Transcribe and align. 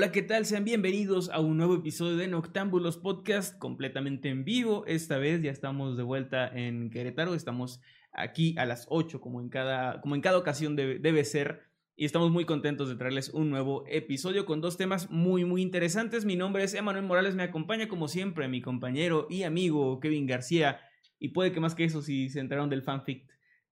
Hola, 0.00 0.12
¿qué 0.12 0.22
tal? 0.22 0.46
Sean 0.46 0.64
bienvenidos 0.64 1.28
a 1.28 1.40
un 1.40 1.58
nuevo 1.58 1.74
episodio 1.74 2.16
de 2.16 2.26
Noctámbulos 2.26 2.96
Podcast 2.96 3.58
completamente 3.58 4.30
en 4.30 4.46
vivo. 4.46 4.86
Esta 4.86 5.18
vez 5.18 5.42
ya 5.42 5.50
estamos 5.50 5.98
de 5.98 6.02
vuelta 6.02 6.48
en 6.48 6.88
Querétaro, 6.88 7.34
estamos 7.34 7.82
aquí 8.10 8.54
a 8.56 8.64
las 8.64 8.86
8 8.88 9.20
como 9.20 9.42
en 9.42 9.50
cada, 9.50 10.00
como 10.00 10.14
en 10.14 10.22
cada 10.22 10.38
ocasión 10.38 10.74
debe, 10.74 10.98
debe 10.98 11.22
ser. 11.26 11.64
Y 11.96 12.06
estamos 12.06 12.30
muy 12.30 12.46
contentos 12.46 12.88
de 12.88 12.96
traerles 12.96 13.28
un 13.28 13.50
nuevo 13.50 13.84
episodio 13.88 14.46
con 14.46 14.62
dos 14.62 14.78
temas 14.78 15.10
muy, 15.10 15.44
muy 15.44 15.60
interesantes. 15.60 16.24
Mi 16.24 16.34
nombre 16.34 16.64
es 16.64 16.72
Emanuel 16.72 17.04
Morales, 17.04 17.34
me 17.34 17.42
acompaña 17.42 17.86
como 17.86 18.08
siempre 18.08 18.48
mi 18.48 18.62
compañero 18.62 19.26
y 19.28 19.42
amigo 19.42 20.00
Kevin 20.00 20.26
García. 20.26 20.80
Y 21.18 21.28
puede 21.28 21.52
que 21.52 21.60
más 21.60 21.74
que 21.74 21.84
eso 21.84 22.00
si 22.00 22.30
se 22.30 22.40
enteraron 22.40 22.70
del 22.70 22.80
fanfic. 22.80 23.28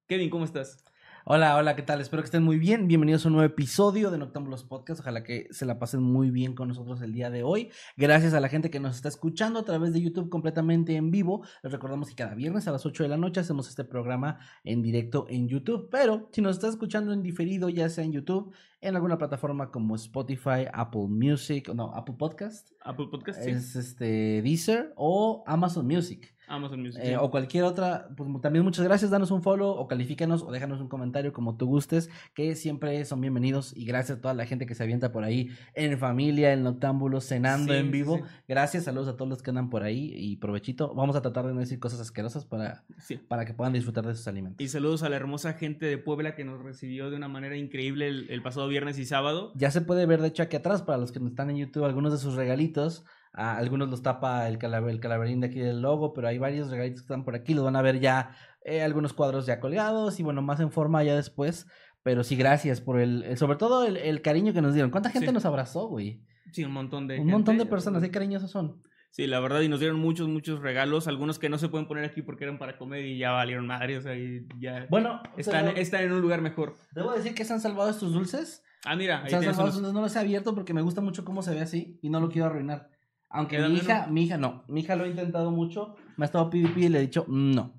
Kevin, 0.07 0.29
¿cómo 0.29 0.45
estás? 0.45 0.85
Hola, 1.31 1.57
hola, 1.57 1.77
¿qué 1.77 1.83
tal? 1.83 2.01
Espero 2.01 2.23
que 2.23 2.29
estén 2.29 2.43
muy 2.43 2.57
bien. 2.57 2.89
Bienvenidos 2.89 3.27
a 3.27 3.29
un 3.29 3.35
nuevo 3.35 3.47
episodio 3.47 4.11
de 4.11 4.17
Noctámbulos 4.17 4.65
Podcast. 4.65 5.03
Ojalá 5.03 5.25
que 5.25 5.47
se 5.51 5.67
la 5.67 5.79
pasen 5.79 6.01
muy 6.01 6.31
bien 6.31 6.55
con 6.55 6.69
nosotros 6.69 7.03
el 7.03 7.13
día 7.13 7.29
de 7.29 7.43
hoy. 7.43 7.69
Gracias 7.99 8.33
a 8.33 8.41
la 8.41 8.49
gente 8.49 8.71
que 8.71 8.81
nos 8.81 8.97
está 8.97 9.11
escuchando 9.11 9.61
a 9.61 9.65
través 9.67 9.93
de 9.93 10.01
YouTube 10.01 10.31
completamente 10.31 10.97
en 10.97 11.11
vivo. 11.11 11.45
Les 11.63 11.71
recordamos 11.71 12.09
que 12.09 12.15
cada 12.15 12.35
viernes 12.35 12.67
a 12.67 12.73
las 12.73 12.87
8 12.87 13.03
de 13.03 13.11
la 13.11 13.19
noche 13.19 13.41
hacemos 13.41 13.69
este 13.69 13.85
programa 13.85 14.39
en 14.65 14.81
directo 14.81 15.27
en 15.29 15.49
YouTube. 15.49 15.91
Pero 15.91 16.31
si 16.33 16.41
nos 16.41 16.57
está 16.57 16.69
escuchando 16.69 17.13
en 17.13 17.23
diferido, 17.23 17.69
ya 17.69 17.91
sea 17.91 18.05
en 18.05 18.13
YouTube, 18.13 18.55
en 18.81 18.95
alguna 18.95 19.19
plataforma 19.19 19.71
como 19.71 19.95
Spotify, 19.97 20.67
Apple 20.73 21.07
Music, 21.09 21.69
no, 21.75 21.93
Apple 21.95 22.15
Podcast. 22.19 22.71
Apple 22.85 23.07
Podcast, 23.11 23.43
sí. 23.43 23.51
Es 23.51 23.77
este 23.77 24.41
Deezer 24.43 24.93
o 24.97 25.43
Amazon 25.47 25.87
Music. 25.87 26.35
Amazon 26.51 26.81
Music. 26.81 27.03
Eh, 27.05 27.09
sí. 27.11 27.15
o 27.21 27.31
cualquier 27.31 27.65
otra, 27.65 28.09
pues 28.17 28.31
también 28.41 28.65
muchas 28.65 28.83
gracias, 28.83 29.11
danos 29.11 29.31
un 29.31 29.43
follow 29.43 29.69
o 29.69 29.87
califícanos 29.87 30.43
o 30.43 30.51
déjanos 30.51 30.81
un 30.81 30.89
comentario 30.89 31.31
como 31.35 31.59
tú 31.59 31.67
gustes, 31.67 32.09
que 32.33 32.55
siempre 32.55 33.05
son 33.05 33.21
bienvenidos 33.21 33.77
y 33.77 33.85
gracias 33.85 34.17
a 34.17 34.21
toda 34.23 34.33
la 34.33 34.47
gente 34.47 34.65
que 34.65 34.75
se 34.75 34.83
avienta 34.83 35.13
por 35.13 35.25
ahí 35.25 35.51
en 35.75 35.99
familia, 35.99 36.55
en 36.55 36.63
noctámbulos, 36.63 37.27
cenando 37.27 37.75
Sí, 37.75 37.79
en 37.79 37.91
vivo. 37.91 38.17
sí. 38.17 38.23
Gracias, 38.49 38.85
saludos 38.85 39.09
a 39.09 39.17
todos 39.19 39.29
los 39.29 39.43
que 39.43 39.51
andan 39.51 39.69
por 39.69 39.83
ahí 39.83 40.11
y 40.17 40.37
provechito. 40.37 40.95
Vamos 40.95 41.17
a 41.17 41.21
tratar 41.21 41.47
de 41.47 41.53
no 41.53 41.61
decir 41.61 41.79
cosas 41.81 42.01
asquerosas 42.01 42.47
para, 42.47 42.83
para 43.29 43.45
que 43.45 43.53
puedan 43.53 43.75
disfrutar 43.75 44.07
de 44.07 44.15
sus 44.15 44.27
alimentos. 44.27 44.59
Y 44.65 44.69
saludos 44.69 45.03
a 45.03 45.11
la 45.11 45.17
hermosa 45.17 45.53
gente 45.53 45.85
de 45.85 45.99
Puebla 45.99 46.35
que 46.35 46.45
nos 46.45 46.63
recibió 46.63 47.11
de 47.11 47.17
una 47.17 47.29
manera 47.29 47.59
increíble 47.59 48.09
el, 48.09 48.31
el 48.31 48.41
pasado 48.43 48.68
viernes 48.69 48.99
y 48.99 49.05
sábado. 49.07 49.53
Ya 49.57 49.71
se 49.71 49.81
puede 49.81 50.07
ver, 50.07 50.21
de 50.23 50.29
hecho, 50.29 50.43
aquí 50.43 50.57
atrás, 50.57 50.83
para 50.83 50.99
los 50.99 51.13
que 51.13 51.21
no 51.21 51.29
están 51.29 51.51
en 51.51 51.57
YouTube, 51.57 51.85
algunos 51.85 52.13
de 52.13 52.19
sus 52.19 52.35
regalitos. 52.35 53.05
A 53.35 53.57
algunos 53.57 53.89
los 53.91 54.03
tapa 54.03 54.49
el, 54.49 54.59
calaver- 54.59 54.91
el 54.91 55.01
calaverín 55.01 55.41
de 55.41 55.49
aquí 55.49 55.61
del 55.61 55.81
logo, 55.83 56.13
pero 56.15 56.29
hay 56.29 56.39
varios 56.39 56.71
regalitos 56.71 57.03
que 57.03 57.05
están 57.05 57.25
por 57.25 57.35
aquí. 57.37 57.55
Los 57.55 57.65
van 57.65 57.77
a 57.77 57.83
ver 57.83 58.01
ya, 58.01 58.31
eh, 58.65 58.83
algunos 58.83 59.13
cuadros 59.13 59.47
ya 59.47 59.61
colgados 59.61 60.19
y 60.19 60.23
bueno, 60.23 60.43
más 60.43 60.61
en 60.61 60.73
forma 60.73 61.03
ya 61.05 61.15
después. 61.15 61.67
Pero 62.03 62.25
sí, 62.25 62.37
gracias 62.37 62.81
por 62.81 62.99
el, 62.99 63.23
el- 63.25 63.37
sobre 63.37 63.57
todo 63.59 63.85
el, 63.85 63.97
el 63.99 64.23
cariño 64.23 64.53
que 64.53 64.63
nos 64.63 64.73
dieron. 64.73 64.91
¿Cuánta 64.91 65.11
gente 65.11 65.29
Sí. 65.29 65.33
nos 65.35 65.45
abrazó, 65.45 65.89
güey? 65.89 66.25
Sí, 66.53 66.65
un 66.65 66.73
montón 66.73 67.07
de 67.07 67.21
Un 67.21 67.27
montón 67.29 67.59
de 67.59 67.67
personas, 67.67 68.03
qué 68.03 68.11
cariñosos 68.11 68.51
son. 68.51 68.83
Sí, 69.11 69.27
la 69.27 69.41
verdad, 69.41 69.63
y 69.63 69.69
nos 69.69 69.81
dieron 69.81 69.99
muchos, 69.99 70.29
muchos 70.29 70.61
regalos, 70.61 71.09
algunos 71.09 71.39
que 71.39 71.49
no 71.49 71.59
se 71.59 71.69
pueden 71.69 71.89
poner 71.89 72.05
aquí 72.05 72.23
porque 72.23 72.45
eran 72.45 72.59
para 72.59 72.77
comer 72.79 73.05
y 73.05 73.19
ya 73.19 73.33
valieron 73.33 73.67
madre, 73.67 73.97
o 73.99 74.01
sea, 74.03 74.17
y 74.17 74.47
ya 74.61 74.87
Bueno, 74.91 75.21
están, 75.37 75.67
en 75.77 76.13
un 76.13 76.21
lugar 76.21 76.41
mejor. 76.41 76.77
debo 76.93 77.13
decir 77.13 77.35
que 77.35 77.45
se 77.45 77.53
han 77.53 77.61
salvado 77.61 77.91
estos 77.91 78.13
dulces. 78.13 78.63
Ah, 78.85 78.95
mira, 78.95 79.23
ahí 79.25 79.31
Se 79.31 79.37
han 79.37 79.43
salvado 79.43 79.77
unos- 79.79 79.93
no 79.93 80.01
los 80.03 80.15
he 80.15 80.19
abierto 80.21 80.55
porque 80.55 80.73
me 80.73 80.83
gusta 80.83 81.01
mucho 81.01 81.25
cómo 81.25 81.43
se 81.43 81.53
ve 81.53 81.61
así 81.61 81.99
y 82.01 82.11
no 82.11 82.21
lo 82.21 82.29
quiero 82.29 82.47
arruinar. 82.47 82.91
Aunque 83.31 83.59
mi 83.59 83.75
hija, 83.77 84.05
uno. 84.05 84.13
mi 84.13 84.23
hija 84.25 84.37
no, 84.39 84.65
mi 84.69 84.81
hija 84.81 84.95
lo 84.95 85.05
ha 85.05 85.09
intentado 85.09 85.51
mucho, 85.51 85.97
me 86.17 86.25
ha 86.25 86.27
estado 86.27 86.49
pidiendo 86.49 86.79
y 86.79 86.89
le 86.89 86.99
he 86.99 87.03
dicho 87.03 87.25
no. 87.29 87.75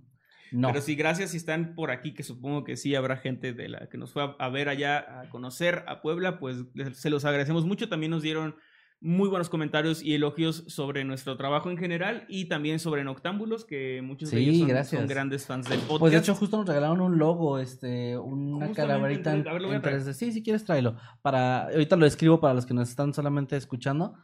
No. 0.52 0.70
Pero 0.70 0.82
sí, 0.82 0.96
gracias 0.96 1.30
si 1.32 1.38
están 1.38 1.76
por 1.76 1.92
aquí, 1.92 2.14
que 2.14 2.24
supongo 2.24 2.64
que 2.64 2.76
sí 2.76 2.96
habrá 2.96 3.18
gente 3.18 3.54
de 3.54 3.70
la 3.70 3.88
que 3.88 3.98
nos 4.00 4.12
fue 4.12 4.24
a, 4.24 4.36
a 4.40 4.50
ver 4.50 4.68
allá, 4.68 5.22
a 5.22 5.30
conocer 5.30 5.84
a 5.88 6.02
Puebla, 6.02 6.40
pues 6.40 6.58
se 6.94 7.10
los 7.12 7.24
agradecemos 7.24 7.66
mucho. 7.66 7.88
También 7.88 8.10
nos 8.10 8.24
dieron 8.24 8.56
muy 9.02 9.30
buenos 9.30 9.48
comentarios 9.50 10.04
y 10.04 10.14
elogios 10.14 10.66
sobre 10.68 11.06
nuestro 11.06 11.38
trabajo 11.38 11.70
en 11.72 11.78
general 11.78 12.26
y 12.28 12.46
también 12.50 12.80
sobre 12.80 13.04
Noctámbulos, 13.06 13.64
que 13.64 14.02
muchos 14.04 14.30
de 14.32 14.40
ellos 14.40 14.58
son, 14.58 14.68
gracias. 14.68 15.00
son 15.00 15.08
grandes 15.10 15.46
fans 15.46 15.70
del 15.70 15.80
podcast. 15.80 16.00
Pues 16.00 16.12
de 16.12 16.18
hecho 16.20 16.36
justo 16.36 16.58
nos 16.58 16.68
regalaron 16.68 17.00
un 17.00 17.18
logo, 17.18 17.60
este, 17.60 18.18
una 18.18 18.68
Justamente 18.68 18.76
calaverita 18.76 19.32
en, 19.34 19.40
en- 19.42 19.48
a 19.48 19.54
ver, 19.54 19.62
lo 19.62 19.68
voy 19.70 19.76
a 19.76 19.78
en 19.78 19.82
traer. 19.84 20.02
3D. 20.02 20.14
Sí, 20.14 20.32
si 20.34 20.44
quieres 20.44 20.66
tráelo. 20.66 20.98
Para, 21.22 21.64
ahorita 21.70 21.96
lo 21.96 22.06
escribo 22.06 22.42
para 22.42 22.54
los 22.54 22.66
que 22.66 22.74
nos 22.74 22.90
están 22.90 23.14
solamente 23.14 23.56
escuchando. 23.56 24.16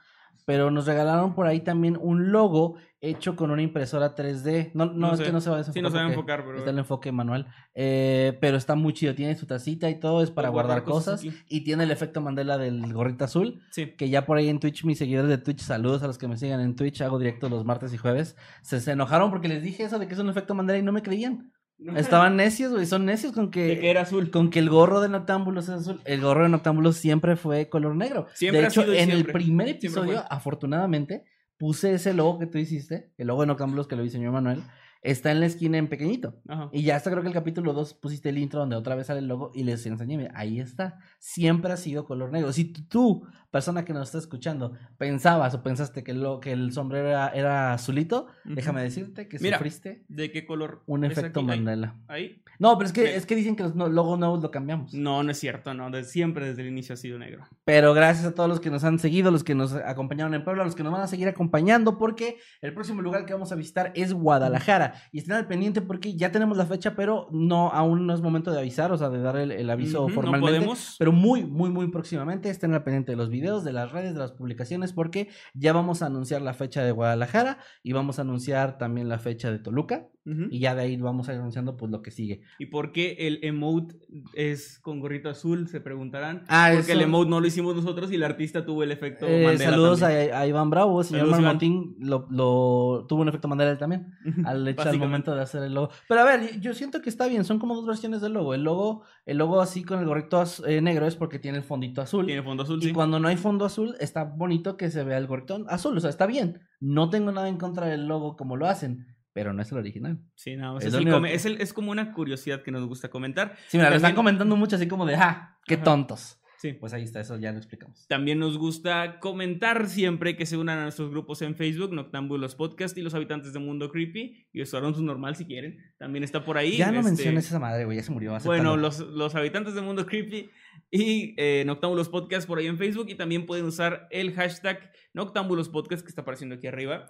Pero 0.46 0.69
nos 0.72 0.85
regalaron 0.85 1.34
por 1.34 1.47
ahí 1.47 1.62
también 1.62 1.97
un 2.00 2.31
logo 2.31 2.75
hecho 3.01 3.35
con 3.35 3.51
una 3.51 3.62
impresora 3.62 4.16
3D. 4.16 4.72
No, 4.73 4.85
no, 4.88 4.94
No 4.94 5.12
es 5.13 5.19
sé. 5.19 5.25
que 5.25 5.31
no 5.31 5.40
se 5.41 5.50
va 5.50 5.57
a 5.59 5.63
Sí, 5.63 5.69
desenfocar. 5.72 5.84
no 5.84 5.90
se 5.91 5.97
va 5.97 6.06
a 6.06 6.09
enfocar, 6.13 6.44
pero- 6.46 6.57
Está 6.57 6.69
el 6.72 6.79
enfoque 6.79 7.12
manual. 7.12 7.47
Eh, 7.73 8.38
pero 8.41 8.57
está 8.57 8.75
muy 8.75 8.94
chido. 8.94 9.13
Tiene 9.16 9.35
su 9.35 9.45
tacita 9.45 9.90
y 9.90 10.00
todo. 10.00 10.22
Es 10.24 10.31
para 10.31 10.50
guardar, 10.50 10.81
guardar 10.81 10.94
cosas 10.94 11.24
y 11.47 11.62
tiene 11.63 11.84
el 11.84 11.91
efecto 11.91 12.22
Mandela 12.22 12.57
del 12.57 12.91
gorrito 12.94 13.25
azul. 13.25 13.62
Sí. 13.72 13.91
Que 13.97 14.09
ya 14.09 14.25
por 14.25 14.38
ahí 14.38 14.50
en 14.50 14.59
Twitch, 14.59 14.84
mis 14.85 14.97
seguidores 14.97 15.29
de 15.29 15.38
Twitch, 15.38 15.59
saludos 15.62 16.01
a 16.03 16.07
los 16.07 16.18
que 16.18 16.28
me 16.28 16.38
sigan 16.38 16.59
en 16.62 16.75
Twitch. 16.75 17.01
Hago 17.01 17.19
directo 17.19 17.47
los 17.50 17.63
martes 17.66 17.94
y 17.94 17.97
jueves. 17.97 18.35
Se, 18.62 18.79
se 18.79 18.91
enojaron 18.91 19.29
porque 19.29 19.47
les 19.47 19.62
dije 19.62 19.84
eso 19.84 20.00
de 20.00 20.07
que 20.07 20.13
es 20.13 20.19
un 20.19 20.29
efecto 20.29 20.56
Mandela 20.56 20.79
y 20.79 20.84
no 20.84 20.91
me 20.91 21.01
creían. 21.03 21.51
Estaban 21.96 22.36
necios, 22.38 22.72
güey. 22.72 22.86
Son 22.86 23.06
necios 23.06 23.34
con 23.34 23.52
que, 23.52 23.63
De 23.68 23.80
que 23.80 23.90
era 23.90 24.02
azul. 24.02 24.31
con 24.31 24.50
que 24.50 24.59
el 24.59 24.69
gorro 24.69 25.02
de 25.02 25.09
Noctámbulos 25.09 25.66
es 25.66 25.72
azul. 25.72 26.02
El 26.06 26.22
gorro 26.22 26.44
de 26.44 26.50
Noctámbulos 26.50 26.96
siempre 26.97 27.36
fue 27.36 27.69
color 27.69 27.96
negro. 27.96 28.28
Siempre 28.34 28.59
de 28.62 28.66
ha 28.66 28.69
hecho, 28.69 28.81
sido 28.81 28.94
y 28.94 28.97
en 29.00 29.09
siempre. 29.12 29.28
el 29.28 29.34
primer 29.34 29.68
episodio, 29.69 30.24
afortunadamente, 30.30 31.25
puse 31.58 31.94
ese 31.94 32.13
logo 32.13 32.40
que 32.40 32.47
tú 32.47 32.58
hiciste, 32.58 33.12
el 33.18 33.28
logo 33.28 33.41
de 33.41 33.47
Noctámbulos 33.47 33.88
que 33.88 33.96
lo 33.96 34.03
diseñó 34.03 34.31
Manuel, 34.31 34.62
está 35.02 35.31
en 35.31 35.40
la 35.40 35.46
esquina 35.46 35.78
en 35.78 35.88
pequeñito. 35.88 36.41
Ajá. 36.47 36.69
Y 36.72 36.84
ya 36.84 36.96
hasta 36.96 37.12
creo 37.12 37.22
que 37.22 37.28
el 37.28 37.34
capítulo 37.34 37.74
2 37.74 37.94
pusiste 37.96 38.30
el 38.30 38.38
intro 38.38 38.62
donde 38.62 38.75
otra 38.75 38.96
vez 38.96 39.07
sale 39.07 39.19
el 39.19 39.28
logo 39.28 39.52
y 39.53 39.63
les 39.63 39.86
enseñé, 39.86 40.18
mira, 40.18 40.31
ahí 40.34 40.59
está. 40.59 40.97
Siempre 41.19 41.72
ha 41.72 41.78
sido 41.78 42.06
color 42.06 42.31
negro. 42.31 42.52
Si 42.53 42.74
tú, 42.74 43.28
persona 43.56 43.86
que 43.86 43.94
nos 43.94 44.08
está 44.10 44.18
escuchando, 44.18 44.74
pensabas 44.98 45.54
o 45.56 45.64
pensaste 45.64 46.04
que, 46.04 46.14
lo, 46.14 46.42
que 46.42 46.52
el 46.52 46.74
sombrero 46.74 47.08
era, 47.08 47.30
era 47.30 47.72
azulito, 47.72 48.28
déjame 48.44 48.82
decirte 48.84 49.30
que 49.30 49.40
Mira, 49.40 49.56
sufriste 49.58 50.04
¿De 50.10 50.30
qué 50.30 50.46
color? 50.46 50.82
un 50.88 51.06
efecto 51.06 51.40
aquí? 51.40 51.48
Mandela. 51.48 51.96
Ahí. 52.10 52.42
No, 52.60 52.78
pero 52.78 52.88
es 52.88 52.92
que, 52.94 53.16
es 53.16 53.26
que 53.26 53.36
dicen 53.36 53.56
que 53.56 53.64
los 53.64 53.76
no- 53.76 53.88
logos 53.88 54.18
nuevos 54.20 54.42
lo 54.42 54.52
cambiamos. 54.52 54.94
No, 54.94 55.24
no 55.24 55.32
es 55.32 55.38
cierto, 55.40 55.74
no. 55.74 55.90
De 55.90 56.04
siempre 56.04 56.48
desde 56.48 56.64
el 56.64 56.70
inicio 56.70 56.94
ha 56.94 56.98
sido 56.98 57.18
negro. 57.20 57.46
Pero 57.66 57.94
gracias 57.94 58.26
a 58.26 58.34
todos 58.34 58.48
los 58.50 58.60
que 58.60 58.70
nos 58.70 58.84
han 58.84 59.00
seguido, 59.00 59.30
los 59.31 59.44
que 59.46 59.56
nos 59.56 59.74
acompañaron 59.74 60.34
en 60.34 60.44
Puebla, 60.44 60.63
los 60.66 60.75
que 60.75 60.84
nos 60.84 60.92
van 60.92 61.01
a 61.01 61.08
seguir 61.08 61.28
acompañando, 61.28 61.98
porque 61.98 62.38
el 62.62 62.74
próximo 62.74 63.01
lugar 63.01 63.25
que 63.25 63.34
vamos 63.34 63.51
a 63.51 63.56
visitar 63.56 63.92
es 63.96 64.13
Guadalajara. 64.13 64.94
Y 65.12 65.19
estén 65.19 65.34
al 65.36 65.48
pendiente 65.48 65.81
porque 65.81 66.16
ya 66.16 66.31
tenemos 66.31 66.58
la 66.58 66.66
fecha, 66.66 66.96
pero 66.96 67.28
no, 67.31 67.69
aún 67.72 68.06
no 68.08 68.13
es 68.13 68.22
momento 68.22 68.51
de 68.51 68.60
avisar, 68.60 68.92
o 68.92 68.98
sea, 68.98 69.10
de 69.10 69.19
dar 69.19 69.36
el, 69.38 69.51
el 69.51 69.69
aviso 69.69 70.00
Ujú, 70.01 70.10
no 70.10 70.16
formalmente. 70.16 70.56
podemos. 70.58 70.96
Pero 71.00 71.12
muy, 71.12 71.44
muy, 71.46 71.69
muy 71.69 71.90
próximamente 71.90 72.50
estén 72.50 72.74
al 72.74 72.84
pendiente 72.84 73.12
de 73.12 73.18
los 73.18 73.30
videos, 73.30 73.44
de 73.63 73.74
las 73.74 73.92
redes, 73.92 74.13
de 74.13 74.19
las 74.19 74.31
publicaciones, 74.31 74.94
porque 74.94 75.30
ya 75.53 75.74
vamos 75.74 76.01
a 76.01 76.07
anunciar 76.07 76.42
la 76.42 76.53
fecha 76.53 76.83
de 76.83 76.92
Guadalajara 76.92 77.59
y 77.83 77.94
vamos 77.94 78.19
a 78.19 78.24
anunciar 78.24 78.77
también 78.77 79.07
la 79.09 79.19
fecha 79.19 79.51
de 79.51 79.59
Toluca. 79.59 80.07
Y 80.50 80.57
ya 80.57 80.74
de 80.74 80.81
ahí 80.81 80.97
vamos 80.97 81.30
a 81.30 81.33
ir 81.33 81.39
anunciando 81.39 81.77
pues 81.77 81.92
lo 81.92 82.01
que 82.01 82.09
sigue. 82.09 82.42
¿Y 82.57 82.65
por 82.65 82.92
qué 82.92 83.15
el 83.27 83.38
emote 83.44 83.95
es 84.33 84.80
con 84.80 85.00
gorrito 85.00 85.30
azul? 85.30 85.68
Se 85.68 85.80
preguntarán. 85.81 86.45
Ah, 86.47 86.71
Porque 86.74 86.94
el 86.94 87.01
emote 87.01 87.30
no 87.30 87.39
lo 87.39 87.45
hicimos 87.45 87.75
nosotros 87.75 88.12
y 88.12 88.15
el 88.15 88.24
artista 88.24 88.65
tuvo 88.65 88.81
el 88.81 88.92
efecto 88.92 89.27
Eh, 89.27 89.44
Mandela 89.45 89.69
saludos 89.69 90.01
a, 90.01 90.48
Iván 90.48 90.71
Bravo, 90.71 91.03
señor 91.03 91.19
Saludos, 91.30 91.39
Iván. 91.41 91.45
Marmotín 91.45 91.95
lo, 92.00 92.25
lo- 92.31 93.06
tuvo 93.07 93.21
un 93.21 93.30
efecto 93.30 93.48
Mandela 93.48 93.77
también. 93.77 94.13
Al 94.45 94.68
hecho 94.68 94.89
al 94.89 94.98
momento 94.98 95.36
de 95.36 95.41
hacer 95.44 95.62
el 95.62 95.75
logo. 95.75 95.89
Pero 96.07 96.21
a 96.21 96.24
ver, 96.24 96.59
yo 96.59 96.74
siento 96.74 97.03
que 97.03 97.09
está 97.09 97.27
bien, 97.27 97.44
son 97.45 97.59
como 97.59 97.75
dos 97.75 97.86
versiones 97.86 98.21
del 98.21 98.33
logo. 98.33 98.56
El 98.56 98.63
logo, 98.63 99.03
el 99.27 99.38
logo 99.38 99.62
así 99.62 99.83
con 99.83 100.00
el 100.00 100.06
gorrito 100.07 100.39
az- 100.41 100.63
eh, 100.65 100.81
negro 100.81 101.06
es 101.06 101.15
porque 101.15 101.38
tiene 101.38 101.59
el 101.59 101.63
fondito 101.63 102.01
azul. 102.01 102.25
Tiene 102.25 102.41
fondo 102.41 102.63
azul, 102.63 102.80
Y 102.81 102.88
sí. 102.88 102.94
cuando 102.94 103.19
no 103.19 103.27
hay 103.27 103.35
fondo 103.38 103.66
azul, 103.66 103.96
está 104.00 104.24
bonito 104.24 104.78
que 104.78 104.90
se 104.92 105.04
vea 105.04 105.18
el 105.18 105.28
gorrito 105.28 105.66
azul. 105.70 105.98
O 105.98 106.00
sea, 106.00 106.10
está 106.10 106.26
bien. 106.26 106.62
No 106.80 107.10
tengo 107.10 107.32
nada 107.32 107.48
en 107.50 107.58
contra 107.58 107.88
del 107.88 108.08
logo 108.08 108.36
como 108.36 108.58
lo 108.58 108.68
hacen, 108.68 109.06
pero 109.34 109.54
no 109.54 109.62
es 109.62 109.72
el 109.72 109.78
original. 109.80 110.20
Sí, 110.36 110.56
no, 110.56 110.78
Es 110.78 110.86
es, 110.86 110.92
lo 110.94 111.00
el 111.00 111.04
único 111.06 111.18
come- 111.18 111.30
que- 111.30 111.36
es, 111.36 111.46
el- 111.46 111.62
es 111.62 111.74
como 111.74 111.92
una 111.92 112.14
curiosidad 112.14 112.62
que 112.64 112.72
nos 112.72 112.86
gusta 112.88 113.10
comentar. 113.10 113.56
Sí, 113.68 113.78
mira, 113.78 113.90
lo 113.90 113.96
están 113.98 114.16
comentando 114.16 114.56
mucho 114.56 114.76
así 114.76 114.88
como 114.88 115.06
de, 115.06 115.16
¡ah! 115.16 115.58
¡Qué 115.66 115.76
Ajá. 115.76 115.84
tontos! 115.84 116.40
Sí. 116.65 116.73
Pues 116.73 116.94
ahí 116.94 117.03
está, 117.03 117.19
eso 117.19 117.38
ya 117.38 117.51
lo 117.51 117.57
explicamos. 117.57 118.07
También 118.07 118.39
nos 118.39 118.57
gusta 118.57 119.19
comentar 119.19 119.88
siempre 119.88 120.35
que 120.35 120.45
se 120.47 120.57
unan 120.57 120.79
a 120.79 120.83
nuestros 120.83 121.12
grupos 121.12 121.44
en 121.44 121.56
Facebook, 121.56 121.94
Noctámbulos 121.94 122.56
Podcast 122.56 122.97
y 122.97 123.01
los 123.01 123.13
habitantes 123.13 123.53
de 123.53 123.59
Mundo 123.59 123.91
Creepy. 123.91 124.47
Y 124.51 124.65
su 124.65 125.03
normal 125.03 125.35
si 125.35 125.45
quieren. 125.45 125.77
También 126.00 126.23
está 126.23 126.44
por 126.44 126.57
ahí. 126.57 126.77
Ya 126.77 126.91
no 126.91 127.00
este, 127.00 127.12
menciones 127.12 127.45
esa 127.45 127.59
madre, 127.59 127.85
güey, 127.85 127.97
ya 127.97 128.03
se 128.03 128.12
murió. 128.12 128.31
Bueno, 128.44 128.73
acéptalo. 128.73 128.77
los, 128.77 129.00
los 129.00 129.35
habitantes 129.35 129.75
de 129.75 129.81
Mundo 129.81 130.06
Creepy 130.06 130.50
y 130.89 131.35
eh, 131.38 131.63
Noctámbulos 131.65 132.09
Podcast 132.09 132.47
por 132.47 132.57
ahí 132.57 132.67
en 132.67 132.77
Facebook. 132.77 133.09
Y 133.09 133.15
también 133.15 133.45
pueden 133.45 133.65
usar 133.65 134.07
el 134.09 134.33
hashtag 134.33 134.91
Noctámbulos 135.13 135.69
Podcast 135.69 136.03
que 136.03 136.09
está 136.09 136.21
apareciendo 136.21 136.56
aquí 136.56 136.65
arriba. 136.65 137.06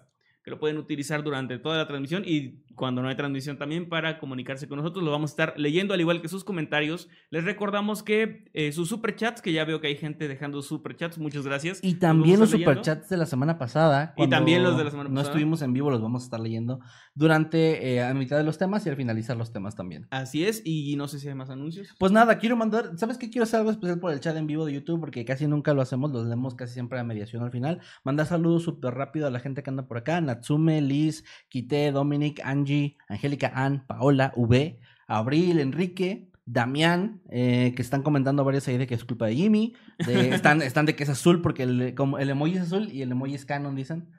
Que 0.45 0.51
lo 0.51 0.59
pueden 0.59 0.77
utilizar 0.77 1.23
durante 1.23 1.57
toda 1.57 1.77
la 1.77 1.87
transmisión 1.87 2.23
y 2.25 2.61
cuando 2.75 3.01
no 3.01 3.07
hay 3.07 3.15
transmisión 3.15 3.57
también 3.57 3.89
para 3.89 4.19
comunicarse 4.19 4.67
con 4.67 4.77
nosotros. 4.77 5.03
Lo 5.03 5.09
vamos 5.11 5.31
a 5.31 5.33
estar 5.33 5.53
leyendo 5.57 5.93
al 5.95 6.01
igual 6.01 6.21
que 6.21 6.27
sus 6.27 6.43
comentarios. 6.43 7.09
Les 7.31 7.43
recordamos 7.45 8.03
que 8.03 8.45
eh, 8.53 8.71
sus 8.71 8.87
superchats, 8.89 9.41
que 9.41 9.51
ya 9.53 9.65
veo 9.65 9.81
que 9.81 9.87
hay 9.87 9.95
gente 9.95 10.27
dejando 10.27 10.61
superchats, 10.61 11.17
muchas 11.17 11.45
gracias. 11.45 11.79
Y 11.83 11.91
Los 11.91 11.99
también 11.99 12.39
los 12.39 12.51
leyendo. 12.51 12.71
superchats 12.73 13.09
de 13.09 13.17
la 13.17 13.25
semana 13.25 13.57
pasada. 13.57 14.13
Y 14.17 14.27
también 14.29 14.61
los 14.63 14.77
de 14.77 14.83
la 14.83 14.91
semana 14.91 15.09
No 15.09 15.15
pasada. 15.15 15.31
estuvimos 15.31 15.61
en 15.63 15.73
vivo, 15.73 15.89
los 15.89 16.01
vamos 16.01 16.21
a 16.23 16.25
estar 16.25 16.39
leyendo 16.39 16.79
durante, 17.15 17.93
eh, 17.95 18.03
a 18.03 18.13
mitad 18.13 18.37
de 18.37 18.43
los 18.43 18.57
temas 18.57 18.85
y 18.85 18.89
al 18.89 18.95
finalizar 18.97 19.37
los 19.37 19.51
temas 19.51 19.75
también. 19.75 20.05
Así 20.11 20.45
es, 20.45 20.61
y 20.65 20.95
no 20.97 21.07
sé 21.07 21.19
si 21.19 21.27
hay 21.27 21.33
más 21.35 21.49
anuncios. 21.49 21.95
Pues 21.97 22.11
nada, 22.11 22.37
quiero 22.37 22.55
mandar, 22.55 22.91
¿sabes 22.97 23.17
qué? 23.17 23.29
Quiero 23.29 23.43
hacer 23.43 23.59
algo 23.59 23.71
especial 23.71 23.99
por 23.99 24.11
el 24.11 24.19
chat 24.19 24.35
en 24.37 24.47
vivo 24.47 24.65
de 24.65 24.73
YouTube 24.73 24.99
porque 24.99 25.25
casi 25.25 25.47
nunca 25.47 25.73
lo 25.73 25.81
hacemos, 25.81 26.11
los 26.11 26.25
leemos 26.27 26.55
casi 26.55 26.73
siempre 26.73 26.99
a 26.99 27.03
mediación 27.03 27.41
al 27.43 27.51
final. 27.51 27.79
Mandar 28.03 28.25
saludos 28.27 28.63
súper 28.63 28.93
rápido 28.93 29.27
a 29.27 29.31
la 29.31 29.39
gente 29.39 29.63
que 29.63 29.69
anda 29.69 29.87
por 29.87 29.97
acá, 29.97 30.19
Natsume, 30.35 30.81
Liz, 30.81 31.23
Kite, 31.49 31.91
Dominic, 31.91 32.41
Angie, 32.43 32.97
Angélica, 33.09 33.51
Ann, 33.55 33.85
Paola, 33.87 34.31
V, 34.35 34.79
Abril, 35.07 35.59
Enrique, 35.59 36.29
Damián, 36.45 37.21
eh, 37.31 37.73
que 37.75 37.81
están 37.81 38.03
comentando 38.03 38.43
varios 38.43 38.67
ahí 38.67 38.77
de 38.77 38.85
que 38.87 38.93
es 38.95 39.03
culpa 39.03 39.25
de 39.25 39.35
Jimmy, 39.35 39.73
de- 40.05 40.29
están, 40.35 40.61
están 40.61 40.85
de 40.85 40.95
que 40.95 41.03
es 41.03 41.09
azul 41.09 41.41
porque 41.41 41.63
el, 41.63 41.95
como 41.95 42.19
el 42.19 42.29
emoji 42.29 42.53
es 42.55 42.61
azul 42.61 42.89
y 42.91 43.01
el 43.01 43.11
emoji 43.11 43.33
es 43.35 43.45
canon, 43.45 43.75
dicen. 43.75 44.09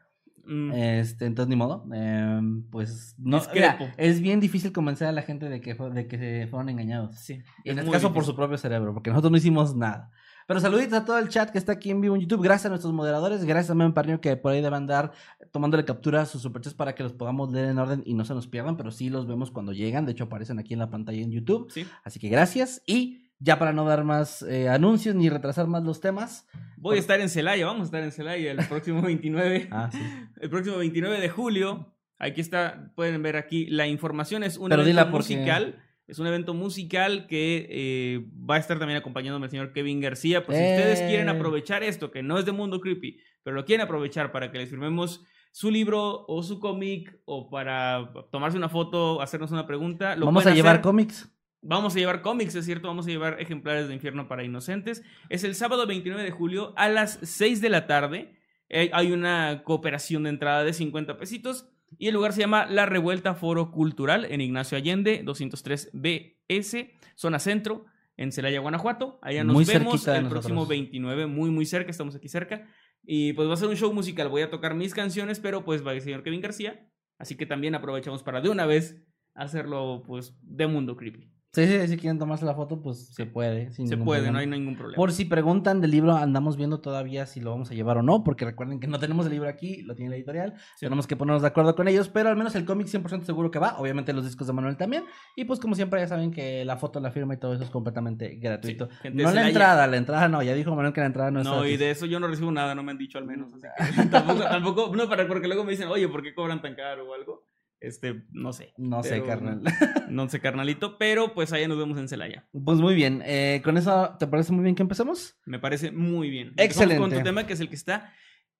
Mm, 0.48 0.72
Este, 0.72 1.26
entonces 1.26 1.48
ni 1.48 1.56
modo. 1.56 1.84
Em, 1.92 2.62
pues 2.70 3.14
no. 3.18 3.42
Mira, 3.52 3.94
es 3.96 4.20
bien 4.20 4.38
difícil 4.38 4.70
convencer 4.72 5.08
a 5.08 5.12
la 5.12 5.22
gente 5.22 5.48
de 5.48 5.60
que, 5.60 5.74
de 5.74 6.06
que 6.06 6.18
se 6.18 6.46
fueron 6.48 6.68
engañados. 6.68 7.16
sí. 7.18 7.40
Y 7.64 7.70
en 7.70 7.78
es 7.78 7.84
este 7.84 7.90
caso 7.92 8.12
por 8.12 8.24
su 8.24 8.34
propio 8.36 8.56
cerebro, 8.56 8.92
porque 8.94 9.10
nosotros 9.10 9.30
no 9.32 9.38
hicimos 9.38 9.74
nada. 9.76 10.10
Pero 10.46 10.60
saluditos 10.60 10.92
a 10.94 11.04
todo 11.04 11.18
el 11.18 11.28
chat 11.28 11.50
que 11.50 11.58
está 11.58 11.72
aquí 11.72 11.90
en 11.90 12.00
vivo 12.00 12.14
en 12.14 12.20
YouTube. 12.22 12.42
Gracias 12.42 12.66
a 12.66 12.68
nuestros 12.68 12.92
moderadores. 12.92 13.44
Gracias 13.44 13.68
también 13.68 13.90
a 13.90 13.94
Parnio 13.94 14.20
que 14.20 14.36
por 14.36 14.52
ahí 14.52 14.58
deben 14.60 14.74
andar 14.74 15.12
tomándole 15.50 15.84
captura 15.84 16.22
a 16.22 16.26
sus 16.26 16.40
superchats 16.42 16.74
para 16.74 16.94
que 16.94 17.02
los 17.02 17.12
podamos 17.12 17.50
leer 17.52 17.66
en 17.70 17.78
orden 17.78 18.02
y 18.06 18.14
no 18.14 18.24
se 18.24 18.32
nos 18.34 18.46
pierdan. 18.46 18.76
Pero 18.76 18.90
sí 18.92 19.10
los 19.10 19.26
vemos 19.26 19.50
cuando 19.50 19.72
llegan. 19.72 20.06
De 20.06 20.12
hecho, 20.12 20.24
aparecen 20.24 20.58
aquí 20.58 20.74
en 20.74 20.78
la 20.80 20.88
pantalla 20.90 21.20
en 21.20 21.32
YouTube. 21.32 21.70
Sí. 21.72 21.86
Así 22.04 22.20
que 22.20 22.28
gracias. 22.28 22.80
Y 22.86 23.22
ya 23.38 23.58
para 23.58 23.72
no 23.72 23.84
dar 23.84 24.04
más 24.04 24.42
eh, 24.42 24.68
anuncios 24.68 25.14
ni 25.16 25.28
retrasar 25.28 25.66
más 25.66 25.82
los 25.82 26.00
temas. 26.00 26.46
Voy 26.76 26.96
a 26.96 27.00
estar 27.00 27.20
en 27.20 27.28
Celaya, 27.28 27.66
vamos 27.66 27.82
a 27.82 27.84
estar 27.86 28.02
en 28.02 28.12
Celaya 28.12 28.52
el 28.52 28.58
próximo 28.68 29.02
29. 29.02 29.68
Ah, 29.72 29.90
sí. 29.92 29.98
El 30.40 30.48
próximo 30.48 30.76
29 30.78 31.20
de 31.20 31.28
julio. 31.28 31.92
Aquí 32.18 32.40
está, 32.40 32.92
pueden 32.94 33.22
ver 33.22 33.36
aquí 33.36 33.66
la 33.66 33.86
información. 33.88 34.42
Es 34.42 34.56
un 34.56 34.70
Pero 34.70 34.84
dila 34.84 35.10
porque- 35.10 35.34
musical. 35.36 35.82
Es 36.06 36.18
un 36.20 36.26
evento 36.26 36.54
musical 36.54 37.26
que 37.26 37.66
eh, 37.68 38.26
va 38.48 38.54
a 38.56 38.58
estar 38.58 38.78
también 38.78 38.98
acompañándome 38.98 39.46
el 39.46 39.50
señor 39.50 39.72
Kevin 39.72 40.00
García. 40.00 40.46
Por 40.46 40.54
si 40.54 40.60
ustedes 40.60 41.00
quieren 41.02 41.28
Eh. 41.28 41.32
aprovechar 41.32 41.82
esto, 41.82 42.10
que 42.10 42.22
no 42.22 42.38
es 42.38 42.44
de 42.46 42.52
Mundo 42.52 42.80
Creepy, 42.80 43.18
pero 43.42 43.56
lo 43.56 43.64
quieren 43.64 43.84
aprovechar 43.84 44.30
para 44.30 44.50
que 44.52 44.58
les 44.58 44.70
firmemos 44.70 45.24
su 45.50 45.70
libro 45.70 46.24
o 46.28 46.42
su 46.42 46.60
cómic 46.60 47.18
o 47.24 47.50
para 47.50 48.10
tomarse 48.30 48.56
una 48.58 48.68
foto, 48.68 49.20
hacernos 49.20 49.50
una 49.50 49.66
pregunta. 49.66 50.14
Lo 50.14 50.26
Vamos 50.26 50.46
a 50.46 50.54
llevar 50.54 50.74
hacer. 50.74 50.82
cómics. 50.82 51.32
Vamos 51.62 51.96
a 51.96 51.98
llevar 51.98 52.22
cómics, 52.22 52.54
es 52.54 52.64
cierto, 52.64 52.86
vamos 52.86 53.06
a 53.06 53.10
llevar 53.10 53.40
ejemplares 53.40 53.88
de 53.88 53.94
Infierno 53.94 54.28
para 54.28 54.44
Inocentes. 54.44 55.02
Es 55.30 55.42
el 55.42 55.56
sábado 55.56 55.86
29 55.86 56.22
de 56.22 56.30
julio 56.30 56.72
a 56.76 56.88
las 56.88 57.18
6 57.22 57.60
de 57.60 57.70
la 57.70 57.86
tarde. 57.88 58.36
Eh, 58.68 58.90
hay 58.92 59.10
una 59.10 59.62
cooperación 59.64 60.24
de 60.24 60.28
entrada 60.30 60.62
de 60.62 60.72
50 60.72 61.16
pesitos 61.16 61.68
y 61.98 62.08
el 62.08 62.14
lugar 62.14 62.32
se 62.32 62.40
llama 62.40 62.66
La 62.66 62.86
Revuelta 62.86 63.34
Foro 63.34 63.70
Cultural 63.70 64.26
en 64.26 64.40
Ignacio 64.40 64.76
Allende, 64.76 65.22
203 65.24 65.90
BS, 65.92 66.90
zona 67.14 67.38
centro, 67.38 67.86
en 68.16 68.32
Celaya, 68.32 68.60
Guanajuato. 68.60 69.18
Allá 69.22 69.44
nos 69.44 69.54
Muy 69.54 69.64
vemos 69.64 70.06
el 70.08 70.28
próximo 70.28 70.66
29, 70.66 71.26
muy 71.26 71.50
muy 71.50 71.66
cerca, 71.66 71.90
estamos 71.90 72.14
aquí 72.16 72.28
cerca. 72.28 72.66
Y 73.02 73.34
pues 73.34 73.48
va 73.48 73.54
a 73.54 73.56
ser 73.56 73.68
un 73.68 73.76
show 73.76 73.92
musical, 73.92 74.28
voy 74.28 74.42
a 74.42 74.50
tocar 74.50 74.74
mis 74.74 74.94
canciones, 74.94 75.38
pero 75.38 75.64
pues 75.64 75.86
va 75.86 75.92
el 75.92 76.00
señor 76.00 76.22
Kevin 76.22 76.40
García. 76.40 76.90
Así 77.18 77.36
que 77.36 77.46
también 77.46 77.74
aprovechamos 77.74 78.22
para 78.22 78.40
de 78.40 78.48
una 78.48 78.66
vez 78.66 79.02
hacerlo 79.34 80.02
pues 80.06 80.36
de 80.42 80.66
mundo 80.66 80.96
creepy. 80.96 81.30
Sí, 81.56 81.66
sí, 81.66 81.88
si 81.88 81.96
quieren 81.96 82.18
tomarse 82.18 82.44
la 82.44 82.54
foto, 82.54 82.82
pues 82.82 83.06
se 83.14 83.24
puede. 83.24 83.72
sin 83.72 83.88
Se 83.88 83.96
puede, 83.96 84.30
no 84.30 84.36
hay 84.36 84.46
ningún 84.46 84.76
problema. 84.76 84.96
Por 84.96 85.10
si 85.10 85.24
preguntan 85.24 85.80
del 85.80 85.90
libro, 85.90 86.14
andamos 86.14 86.58
viendo 86.58 86.80
todavía 86.80 87.24
si 87.24 87.40
lo 87.40 87.50
vamos 87.50 87.70
a 87.70 87.74
llevar 87.74 87.96
o 87.96 88.02
no, 88.02 88.22
porque 88.24 88.44
recuerden 88.44 88.78
que 88.78 88.86
no 88.86 88.98
tenemos 88.98 89.24
el 89.24 89.32
libro 89.32 89.48
aquí, 89.48 89.80
lo 89.80 89.94
tiene 89.94 90.10
la 90.10 90.16
editorial, 90.16 90.52
Sí. 90.74 90.84
tenemos 90.84 91.06
que 91.06 91.16
ponernos 91.16 91.40
de 91.40 91.48
acuerdo 91.48 91.74
con 91.74 91.88
ellos, 91.88 92.10
pero 92.10 92.28
al 92.28 92.36
menos 92.36 92.54
el 92.56 92.66
cómic 92.66 92.88
100% 92.88 93.24
seguro 93.24 93.50
que 93.50 93.58
va, 93.58 93.78
obviamente 93.78 94.12
los 94.12 94.26
discos 94.26 94.46
de 94.46 94.52
Manuel 94.52 94.76
también, 94.76 95.04
y 95.34 95.46
pues 95.46 95.58
como 95.58 95.74
siempre 95.74 95.98
ya 95.98 96.08
saben 96.08 96.30
que 96.30 96.62
la 96.66 96.76
foto, 96.76 97.00
la 97.00 97.10
firma 97.10 97.32
y 97.32 97.38
todo 97.38 97.54
eso 97.54 97.64
es 97.64 97.70
completamente 97.70 98.34
gratuito. 98.34 98.90
Sí, 99.00 99.08
no 99.14 99.32
la 99.32 99.48
entrada, 99.48 99.86
la 99.86 99.96
entrada 99.96 100.28
no, 100.28 100.42
ya 100.42 100.52
dijo 100.52 100.76
Manuel 100.76 100.92
que 100.92 101.00
la 101.00 101.06
entrada 101.06 101.30
no 101.30 101.40
es 101.40 101.46
No, 101.46 101.66
y 101.66 101.78
de 101.78 101.90
eso 101.90 102.04
yo 102.04 102.20
no 102.20 102.28
recibo 102.28 102.52
nada, 102.52 102.74
no 102.74 102.82
me 102.82 102.90
han 102.92 102.98
dicho 102.98 103.16
al 103.16 103.24
menos. 103.24 103.54
Así 103.54 103.62
que 103.62 104.06
tampoco, 104.10 104.42
tampoco, 104.42 104.94
no, 104.94 105.08
para, 105.08 105.26
porque 105.26 105.46
luego 105.46 105.64
me 105.64 105.70
dicen, 105.70 105.88
oye, 105.88 106.06
¿por 106.06 106.22
qué 106.22 106.34
cobran 106.34 106.60
tan 106.60 106.74
caro 106.74 107.08
o 107.08 107.14
algo? 107.14 107.45
Este, 107.80 108.24
no 108.32 108.52
sé. 108.52 108.72
No 108.76 109.02
sé, 109.02 109.22
carnal. 109.22 109.62
No 110.08 110.28
sé, 110.28 110.40
carnalito, 110.40 110.98
pero 110.98 111.34
pues 111.34 111.52
allá 111.52 111.66
nos 111.66 111.78
vemos 111.78 111.98
en 111.98 112.08
Celaya. 112.08 112.48
Pues 112.52 112.78
muy 112.78 112.94
bien, 112.94 113.22
eh, 113.24 113.60
con 113.64 113.76
eso, 113.76 114.16
¿te 114.18 114.26
parece 114.28 114.52
muy 114.52 114.62
bien 114.62 114.76
que 114.76 114.82
empecemos? 114.82 115.36
Me 115.44 115.58
parece 115.58 115.90
muy 115.90 116.30
bien. 116.30 116.48
Empezamos 116.50 116.70
Excelente. 116.70 117.00
con 117.00 117.10
tu 117.10 117.24
tema, 117.24 117.46
que 117.46 117.54
es 117.54 117.60
el 117.60 117.68
que 117.68 117.74
está 117.74 118.12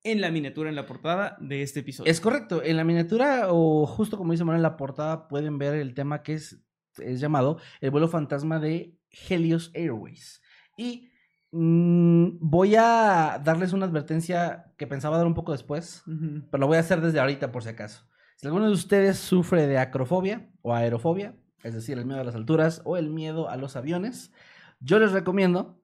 en 0.03 0.21
la 0.21 0.31
miniatura, 0.31 0.69
en 0.69 0.75
la 0.75 0.85
portada 0.85 1.37
de 1.39 1.61
este 1.61 1.81
episodio. 1.81 2.11
Es 2.11 2.21
correcto, 2.21 2.61
en 2.63 2.77
la 2.77 2.83
miniatura 2.83 3.47
o 3.49 3.85
justo 3.85 4.17
como 4.17 4.31
dice 4.31 4.43
Manuel 4.43 4.59
en 4.59 4.63
la 4.63 4.77
portada 4.77 5.27
pueden 5.27 5.57
ver 5.57 5.75
el 5.75 5.93
tema 5.93 6.23
que 6.23 6.33
es, 6.33 6.61
es 6.97 7.19
llamado 7.19 7.59
el 7.81 7.91
vuelo 7.91 8.07
fantasma 8.07 8.59
de 8.59 8.97
Helios 9.29 9.71
Airways. 9.73 10.41
Y 10.77 11.09
mm, 11.51 12.37
voy 12.39 12.75
a 12.75 13.41
darles 13.43 13.73
una 13.73 13.85
advertencia 13.85 14.73
que 14.77 14.87
pensaba 14.87 15.17
dar 15.17 15.27
un 15.27 15.33
poco 15.33 15.51
después, 15.51 16.03
pero 16.05 16.61
lo 16.61 16.67
voy 16.67 16.77
a 16.77 16.81
hacer 16.81 17.01
desde 17.01 17.19
ahorita 17.19 17.51
por 17.51 17.63
si 17.63 17.69
acaso. 17.69 18.07
Si 18.37 18.45
alguno 18.47 18.67
de 18.67 18.71
ustedes 18.73 19.17
sufre 19.17 19.65
de 19.67 19.79
acrofobia 19.79 20.47
o 20.61 20.73
aerofobia, 20.73 21.35
es 21.63 21.73
decir, 21.73 21.97
el 21.97 22.05
miedo 22.05 22.21
a 22.21 22.23
las 22.23 22.35
alturas 22.35 22.81
o 22.85 22.95
el 22.95 23.09
miedo 23.09 23.49
a 23.49 23.57
los 23.57 23.75
aviones, 23.75 24.31
yo 24.79 24.99
les 24.99 25.11
recomiendo 25.11 25.81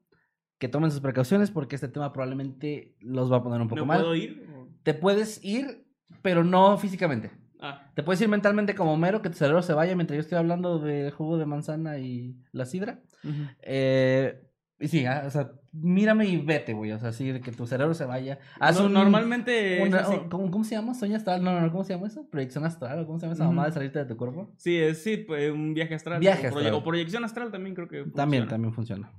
que 0.59 0.67
tomen 0.69 0.91
sus 0.91 1.01
precauciones 1.01 1.49
porque 1.49 1.75
este 1.75 1.87
tema 1.87 2.13
probablemente 2.13 2.95
los 2.99 3.31
va 3.31 3.37
a 3.37 3.43
poner 3.43 3.59
un 3.59 3.67
poco 3.67 3.79
¿No 3.81 3.85
mal. 3.87 3.99
puedo 4.01 4.15
ir? 4.15 4.47
Te 4.83 4.93
puedes 4.93 5.43
ir, 5.43 5.87
pero 6.21 6.43
no 6.43 6.77
físicamente. 6.77 7.31
Ah, 7.59 7.89
Te 7.95 8.03
puedes 8.03 8.21
ir 8.21 8.29
mentalmente 8.29 8.75
como 8.75 8.95
mero, 8.97 9.21
que 9.23 9.29
tu 9.29 9.35
cerebro 9.37 9.61
se 9.63 9.73
vaya 9.73 9.95
mientras 9.95 10.15
yo 10.17 10.21
estoy 10.21 10.37
hablando 10.37 10.77
del 10.79 11.09
jugo 11.11 11.37
de 11.39 11.45
manzana 11.47 11.97
y 11.97 12.35
la 12.51 12.65
sidra. 12.65 13.01
ujú. 13.23 13.33
Eh, 13.61 14.47
y 14.83 14.87
sí, 14.87 15.05
ah, 15.05 15.23
o 15.25 15.29
sea, 15.29 15.51
mírame 15.71 16.25
y 16.27 16.37
vete, 16.37 16.73
güey. 16.73 16.91
O 16.91 16.99
sea, 16.99 17.09
así 17.09 17.31
de 17.31 17.41
que 17.41 17.51
tu 17.51 17.65
cerebro 17.65 17.93
se 17.93 18.05
vaya. 18.05 18.39
Haz 18.59 18.79
No, 18.79 18.85
un- 18.85 18.93
normalmente. 18.93 19.79
¿cómo, 20.29 20.51
cómo 20.51 20.63
se 20.63 20.75
llama? 20.75 20.93
¿Sueño 20.93 21.15
astral? 21.17 21.43
No, 21.43 21.53
no, 21.53 21.61
no, 21.61 21.71
¿cómo 21.71 21.83
se 21.83 21.93
llama 21.93 22.07
eso? 22.07 22.27
¿Proyección 22.29 22.65
astral? 22.65 22.99
¿O 22.99 23.05
cómo 23.07 23.17
se 23.19 23.25
llama 23.25 23.33
esa 23.33 23.45
mamá 23.45 23.65
de 23.65 23.71
salirte 23.71 23.99
de 23.99 24.05
tu 24.05 24.17
cuerpo? 24.17 24.53
Sí, 24.57 24.77
es 24.77 25.01
sí, 25.03 25.17
pues, 25.17 25.51
un 25.51 25.73
viaje 25.73 25.95
astral. 25.95 26.19
Viaje 26.19 26.47
o, 26.47 26.51
proye- 26.51 26.65
astral. 26.65 26.73
o 26.73 26.83
proyección 26.83 27.23
astral 27.23 27.51
también 27.51 27.75
creo 27.75 27.87
que. 27.87 28.03
También, 28.11 28.43
funciona. 28.43 28.49
también 28.49 28.73
funciona. 28.73 29.11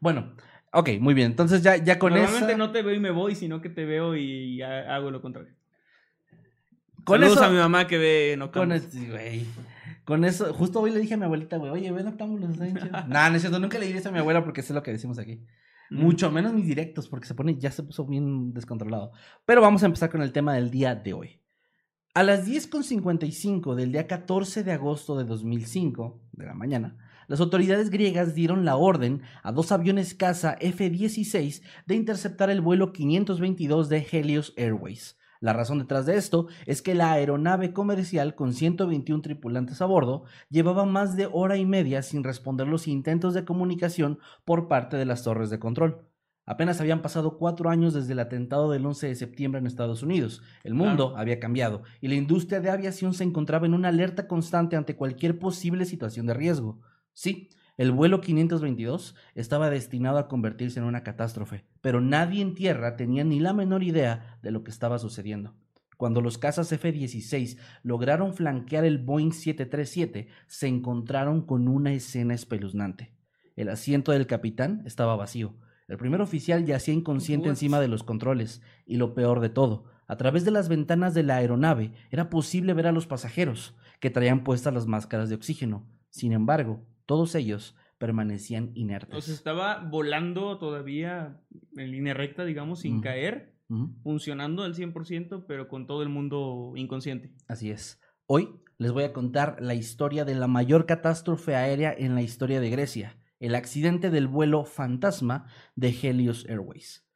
Bueno, 0.00 0.34
ok, 0.72 0.90
muy 1.00 1.14
bien. 1.14 1.32
Entonces 1.32 1.62
ya, 1.62 1.76
ya 1.76 1.98
con 1.98 2.12
Normalmente 2.12 2.52
esa... 2.52 2.56
no 2.58 2.70
te 2.72 2.82
veo 2.82 2.94
y 2.94 3.00
me 3.00 3.10
voy, 3.10 3.34
sino 3.34 3.60
que 3.60 3.68
te 3.68 3.84
veo 3.84 4.16
y 4.16 4.62
ha- 4.62 4.94
hago 4.94 5.10
lo 5.10 5.20
contrario. 5.20 5.52
Con 7.04 7.18
Saludos 7.20 7.38
eso- 7.38 7.46
a 7.46 7.50
mi 7.50 7.56
mamá 7.56 7.86
que 7.86 7.98
ve 7.98 8.34
no 8.38 8.50
Con 8.52 8.72
eso, 8.72 8.88
güey. 9.10 9.44
Con 10.08 10.24
eso, 10.24 10.54
justo 10.54 10.80
hoy 10.80 10.90
le 10.90 11.00
dije 11.00 11.12
a 11.12 11.16
mi 11.18 11.24
abuelita, 11.24 11.58
güey, 11.58 11.70
oye, 11.70 11.92
ven 11.92 12.06
octámbulos, 12.06 12.52
está 12.52 12.64
bien 12.64 12.78
chido". 12.78 12.92
Nah, 13.08 13.28
no 13.28 13.36
es 13.36 13.42
cierto, 13.42 13.58
nunca 13.58 13.78
le 13.78 13.84
diré 13.84 13.98
eso 13.98 14.08
a 14.08 14.12
mi 14.12 14.18
abuela 14.18 14.42
porque 14.42 14.62
sé 14.62 14.72
lo 14.72 14.82
que 14.82 14.90
decimos 14.90 15.18
aquí. 15.18 15.44
Mucho 15.90 16.30
menos 16.30 16.54
mis 16.54 16.66
directos, 16.66 17.10
porque 17.10 17.26
se 17.26 17.34
pone, 17.34 17.58
ya 17.58 17.70
se 17.70 17.82
puso 17.82 18.06
bien 18.06 18.54
descontrolado. 18.54 19.12
Pero 19.44 19.60
vamos 19.60 19.82
a 19.82 19.86
empezar 19.86 20.08
con 20.08 20.22
el 20.22 20.32
tema 20.32 20.54
del 20.54 20.70
día 20.70 20.94
de 20.94 21.12
hoy. 21.12 21.42
A 22.14 22.22
las 22.22 22.48
10.55 22.48 23.74
del 23.74 23.92
día 23.92 24.06
14 24.06 24.64
de 24.64 24.72
agosto 24.72 25.14
de 25.18 25.24
2005, 25.24 26.22
de 26.32 26.46
la 26.46 26.54
mañana, 26.54 26.96
las 27.26 27.40
autoridades 27.40 27.90
griegas 27.90 28.34
dieron 28.34 28.64
la 28.64 28.76
orden 28.76 29.20
a 29.42 29.52
dos 29.52 29.72
aviones 29.72 30.14
caza 30.14 30.56
F-16 30.58 31.62
de 31.84 31.94
interceptar 31.94 32.48
el 32.48 32.62
vuelo 32.62 32.94
522 32.94 33.90
de 33.90 34.06
Helios 34.10 34.54
Airways, 34.56 35.17
La 35.40 35.52
razón 35.52 35.78
detrás 35.78 36.06
de 36.06 36.16
esto 36.16 36.48
es 36.66 36.82
que 36.82 36.94
la 36.94 37.12
aeronave 37.12 37.72
comercial 37.72 38.34
con 38.34 38.52
121 38.52 39.22
tripulantes 39.22 39.80
a 39.80 39.86
bordo 39.86 40.24
llevaba 40.50 40.84
más 40.84 41.16
de 41.16 41.28
hora 41.30 41.56
y 41.56 41.64
media 41.64 42.02
sin 42.02 42.24
responder 42.24 42.66
los 42.66 42.88
intentos 42.88 43.34
de 43.34 43.44
comunicación 43.44 44.18
por 44.44 44.68
parte 44.68 44.96
de 44.96 45.04
las 45.04 45.22
torres 45.22 45.50
de 45.50 45.58
control. 45.58 46.08
Apenas 46.44 46.80
habían 46.80 47.02
pasado 47.02 47.36
cuatro 47.36 47.68
años 47.68 47.92
desde 47.92 48.14
el 48.14 48.20
atentado 48.20 48.70
del 48.70 48.86
11 48.86 49.08
de 49.08 49.14
septiembre 49.14 49.60
en 49.60 49.66
Estados 49.66 50.02
Unidos. 50.02 50.42
El 50.64 50.72
mundo 50.72 51.14
había 51.18 51.38
cambiado 51.38 51.82
y 52.00 52.08
la 52.08 52.14
industria 52.14 52.60
de 52.60 52.70
aviación 52.70 53.12
se 53.12 53.22
encontraba 53.22 53.66
en 53.66 53.74
una 53.74 53.88
alerta 53.88 54.26
constante 54.26 54.74
ante 54.74 54.96
cualquier 54.96 55.38
posible 55.38 55.84
situación 55.84 56.24
de 56.24 56.32
riesgo. 56.32 56.80
Sí, 57.12 57.50
el 57.78 57.92
vuelo 57.92 58.20
522 58.20 59.14
estaba 59.34 59.70
destinado 59.70 60.18
a 60.18 60.28
convertirse 60.28 60.78
en 60.78 60.84
una 60.84 61.02
catástrofe, 61.02 61.64
pero 61.80 62.02
nadie 62.02 62.42
en 62.42 62.54
tierra 62.54 62.96
tenía 62.96 63.24
ni 63.24 63.40
la 63.40 63.54
menor 63.54 63.82
idea 63.82 64.38
de 64.42 64.50
lo 64.50 64.62
que 64.62 64.70
estaba 64.70 64.98
sucediendo. 64.98 65.54
Cuando 65.96 66.20
los 66.20 66.36
cazas 66.36 66.70
F-16 66.70 67.58
lograron 67.82 68.34
flanquear 68.34 68.84
el 68.84 68.98
Boeing 68.98 69.32
737, 69.32 70.28
se 70.46 70.66
encontraron 70.68 71.40
con 71.40 71.66
una 71.68 71.94
escena 71.94 72.34
espeluznante. 72.34 73.14
El 73.56 73.70
asiento 73.70 74.12
del 74.12 74.26
capitán 74.26 74.82
estaba 74.84 75.16
vacío 75.16 75.54
el 75.88 75.96
primer 75.96 76.20
oficial 76.20 76.66
yacía 76.66 76.92
inconsciente 76.92 77.48
encima 77.48 77.80
de 77.80 77.88
los 77.88 78.02
controles, 78.02 78.60
y 78.84 78.98
lo 78.98 79.14
peor 79.14 79.40
de 79.40 79.48
todo, 79.48 79.86
a 80.06 80.16
través 80.16 80.44
de 80.44 80.50
las 80.50 80.68
ventanas 80.68 81.14
de 81.14 81.22
la 81.22 81.36
aeronave 81.36 81.92
era 82.10 82.28
posible 82.28 82.74
ver 82.74 82.86
a 82.86 82.92
los 82.92 83.06
pasajeros, 83.06 83.74
que 83.98 84.10
traían 84.10 84.44
puestas 84.44 84.74
las 84.74 84.86
máscaras 84.86 85.30
de 85.30 85.34
oxígeno. 85.34 85.86
Sin 86.10 86.32
embargo, 86.32 86.84
todos 87.08 87.34
ellos 87.34 87.74
permanecían 87.96 88.70
inertes. 88.74 89.16
O 89.16 89.20
sea, 89.22 89.32
estaba 89.32 89.78
volando 89.78 90.58
todavía 90.58 91.40
en 91.74 91.90
línea 91.90 92.12
recta, 92.12 92.44
digamos, 92.44 92.80
sin 92.80 93.00
caer, 93.00 93.54
funcionando 94.02 94.62
al 94.62 94.74
100%, 94.74 95.46
pero 95.48 95.68
con 95.68 95.86
todo 95.86 96.02
el 96.02 96.10
mundo 96.10 96.74
inconsciente. 96.76 97.32
Así 97.48 97.70
es. 97.70 97.98
Hoy 98.26 98.60
les 98.76 98.92
voy 98.92 99.04
a 99.04 99.14
contar 99.14 99.56
la 99.60 99.74
historia 99.74 100.26
de 100.26 100.34
la 100.34 100.48
mayor 100.48 100.84
catástrofe 100.84 101.56
aérea 101.56 101.94
en 101.96 102.14
la 102.14 102.20
historia 102.20 102.60
de 102.60 102.68
Grecia 102.68 103.16
el 103.40 103.54
accidente 103.54 104.10
del 104.10 104.28
vuelo 104.28 104.64
fantasma 104.64 105.46
de 105.76 105.96
Helios 106.02 106.44
Airways. 106.46 107.06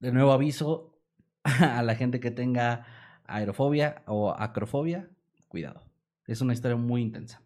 De 0.00 0.12
nuevo 0.12 0.32
aviso 0.32 1.00
a 1.44 1.82
la 1.82 1.94
gente 1.94 2.20
que 2.20 2.30
tenga 2.30 2.86
aerofobia 3.24 4.02
o 4.06 4.34
acrofobia, 4.36 5.08
cuidado. 5.48 5.82
Es 6.26 6.42
una 6.42 6.52
historia 6.52 6.76
muy 6.76 7.00
intensa. 7.00 7.42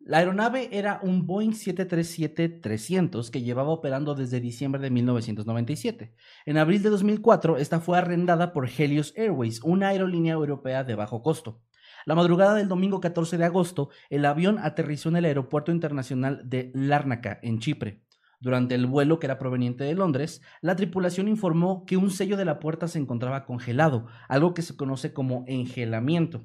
La 0.00 0.18
aeronave 0.18 0.68
era 0.72 1.00
un 1.02 1.26
Boeing 1.26 1.50
737-300 1.50 3.30
que 3.30 3.42
llevaba 3.42 3.70
operando 3.70 4.14
desde 4.14 4.40
diciembre 4.40 4.80
de 4.80 4.90
1997. 4.90 6.14
En 6.46 6.56
abril 6.56 6.82
de 6.82 6.90
2004, 6.90 7.58
esta 7.58 7.80
fue 7.80 7.98
arrendada 7.98 8.52
por 8.52 8.68
Helios 8.68 9.12
Airways, 9.16 9.60
una 9.64 9.88
aerolínea 9.88 10.34
europea 10.34 10.84
de 10.84 10.94
bajo 10.94 11.22
costo. 11.22 11.60
La 12.06 12.14
madrugada 12.14 12.54
del 12.54 12.68
domingo 12.68 13.00
14 13.00 13.36
de 13.36 13.44
agosto, 13.44 13.90
el 14.08 14.24
avión 14.24 14.58
aterrizó 14.58 15.08
en 15.08 15.16
el 15.16 15.24
aeropuerto 15.26 15.72
internacional 15.72 16.40
de 16.48 16.70
Lárnaca, 16.74 17.38
en 17.42 17.58
Chipre. 17.58 18.02
Durante 18.40 18.76
el 18.76 18.86
vuelo 18.86 19.18
que 19.18 19.26
era 19.26 19.38
proveniente 19.38 19.82
de 19.82 19.94
Londres, 19.94 20.40
la 20.60 20.76
tripulación 20.76 21.26
informó 21.26 21.84
que 21.84 21.96
un 21.96 22.10
sello 22.12 22.36
de 22.36 22.44
la 22.44 22.60
puerta 22.60 22.86
se 22.86 23.00
encontraba 23.00 23.44
congelado, 23.44 24.06
algo 24.28 24.54
que 24.54 24.62
se 24.62 24.76
conoce 24.76 25.12
como 25.12 25.44
engelamiento, 25.48 26.44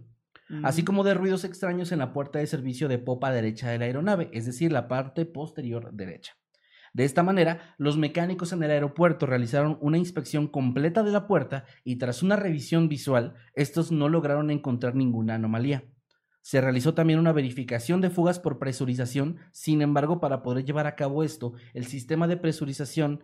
así 0.63 0.83
como 0.83 1.03
de 1.03 1.13
ruidos 1.13 1.43
extraños 1.43 1.91
en 1.91 1.99
la 1.99 2.13
puerta 2.13 2.39
de 2.39 2.47
servicio 2.47 2.87
de 2.87 2.99
popa 2.99 3.31
derecha 3.31 3.69
de 3.69 3.79
la 3.79 3.85
aeronave, 3.85 4.29
es 4.33 4.45
decir, 4.45 4.71
la 4.71 4.87
parte 4.87 5.25
posterior 5.25 5.91
derecha. 5.93 6.33
De 6.93 7.05
esta 7.05 7.23
manera, 7.23 7.75
los 7.79 7.97
mecánicos 7.97 8.53
en 8.53 8.61
el 8.61 8.69
aeropuerto 8.69 9.25
realizaron 9.25 9.79
una 9.81 9.97
inspección 9.97 10.47
completa 10.47 11.01
de 11.01 11.11
la 11.11 11.25
puerta 11.25 11.65
y 11.83 11.95
tras 11.95 12.21
una 12.21 12.35
revisión 12.35 12.87
visual, 12.87 13.33
estos 13.55 13.91
no 13.91 14.09
lograron 14.09 14.51
encontrar 14.51 14.93
ninguna 14.93 15.35
anomalía. 15.35 15.85
Se 16.41 16.61
realizó 16.61 16.93
también 16.93 17.19
una 17.19 17.31
verificación 17.31 17.99
de 18.01 18.11
fugas 18.11 18.37
por 18.37 18.59
presurización, 18.59 19.37
sin 19.51 19.81
embargo, 19.81 20.19
para 20.19 20.43
poder 20.43 20.65
llevar 20.65 20.85
a 20.85 20.95
cabo 20.95 21.23
esto, 21.23 21.53
el 21.73 21.85
sistema 21.85 22.27
de 22.27 22.37
presurización 22.37 23.23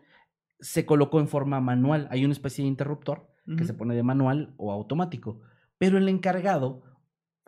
se 0.59 0.85
colocó 0.85 1.19
en 1.19 1.27
forma 1.27 1.61
manual. 1.61 2.07
Hay 2.11 2.25
una 2.25 2.33
especie 2.33 2.63
de 2.63 2.69
interruptor 2.69 3.29
que 3.57 3.65
se 3.65 3.73
pone 3.73 3.95
de 3.95 4.03
manual 4.03 4.53
o 4.57 4.71
automático, 4.71 5.41
pero 5.79 5.97
el 5.97 6.07
encargado 6.07 6.83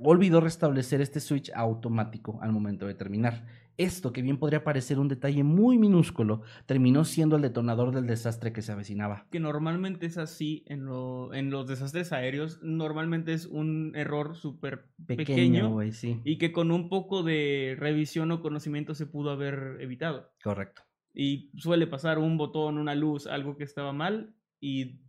olvidó 0.04 0.42
restablecer 0.42 1.02
este 1.02 1.20
switch 1.20 1.52
automático 1.56 2.40
al 2.42 2.52
momento 2.52 2.88
de 2.88 2.94
terminar. 2.94 3.46
Esto, 3.78 4.12
que 4.14 4.22
bien 4.22 4.38
podría 4.38 4.64
parecer 4.64 5.00
un 5.00 5.08
detalle 5.08 5.44
muy 5.44 5.78
minúsculo, 5.78 6.42
terminó 6.66 7.04
siendo 7.06 7.38
el 7.38 7.42
detonador 7.42 7.94
del 7.94 8.06
desastre 8.06 8.54
que 8.54 8.62
se 8.62 8.72
avecinaba. 8.72 9.26
Que 9.32 9.40
normalmente 9.40 10.06
es 10.06 10.18
así 10.18 10.64
en, 10.68 10.88
en 11.34 11.50
los 11.50 11.68
desastres 11.68 12.12
aéreos, 12.12 12.60
normalmente 12.62 13.34
es 13.34 13.46
un 13.46 13.94
error 13.96 14.36
súper 14.36 14.90
pequeño, 15.08 15.80
y 16.24 16.38
que 16.38 16.52
con 16.52 16.72
un 16.72 16.90
poco 16.90 17.24
de 17.24 17.76
revisión 17.80 18.32
o 18.32 18.42
conocimiento 18.42 18.94
se 18.94 19.08
pudo 19.08 19.32
haber 19.32 19.78
evitado. 19.80 20.32
Correcto. 20.44 20.84
Y 21.14 21.52
suele 21.58 21.88
pasar 21.88 22.20
un 22.20 22.38
botón, 22.38 22.78
una 22.78 22.94
luz, 22.94 23.26
algo 23.26 23.58
que 23.58 23.64
estaba 23.64 23.94
mal 23.94 24.36
y 24.60 25.02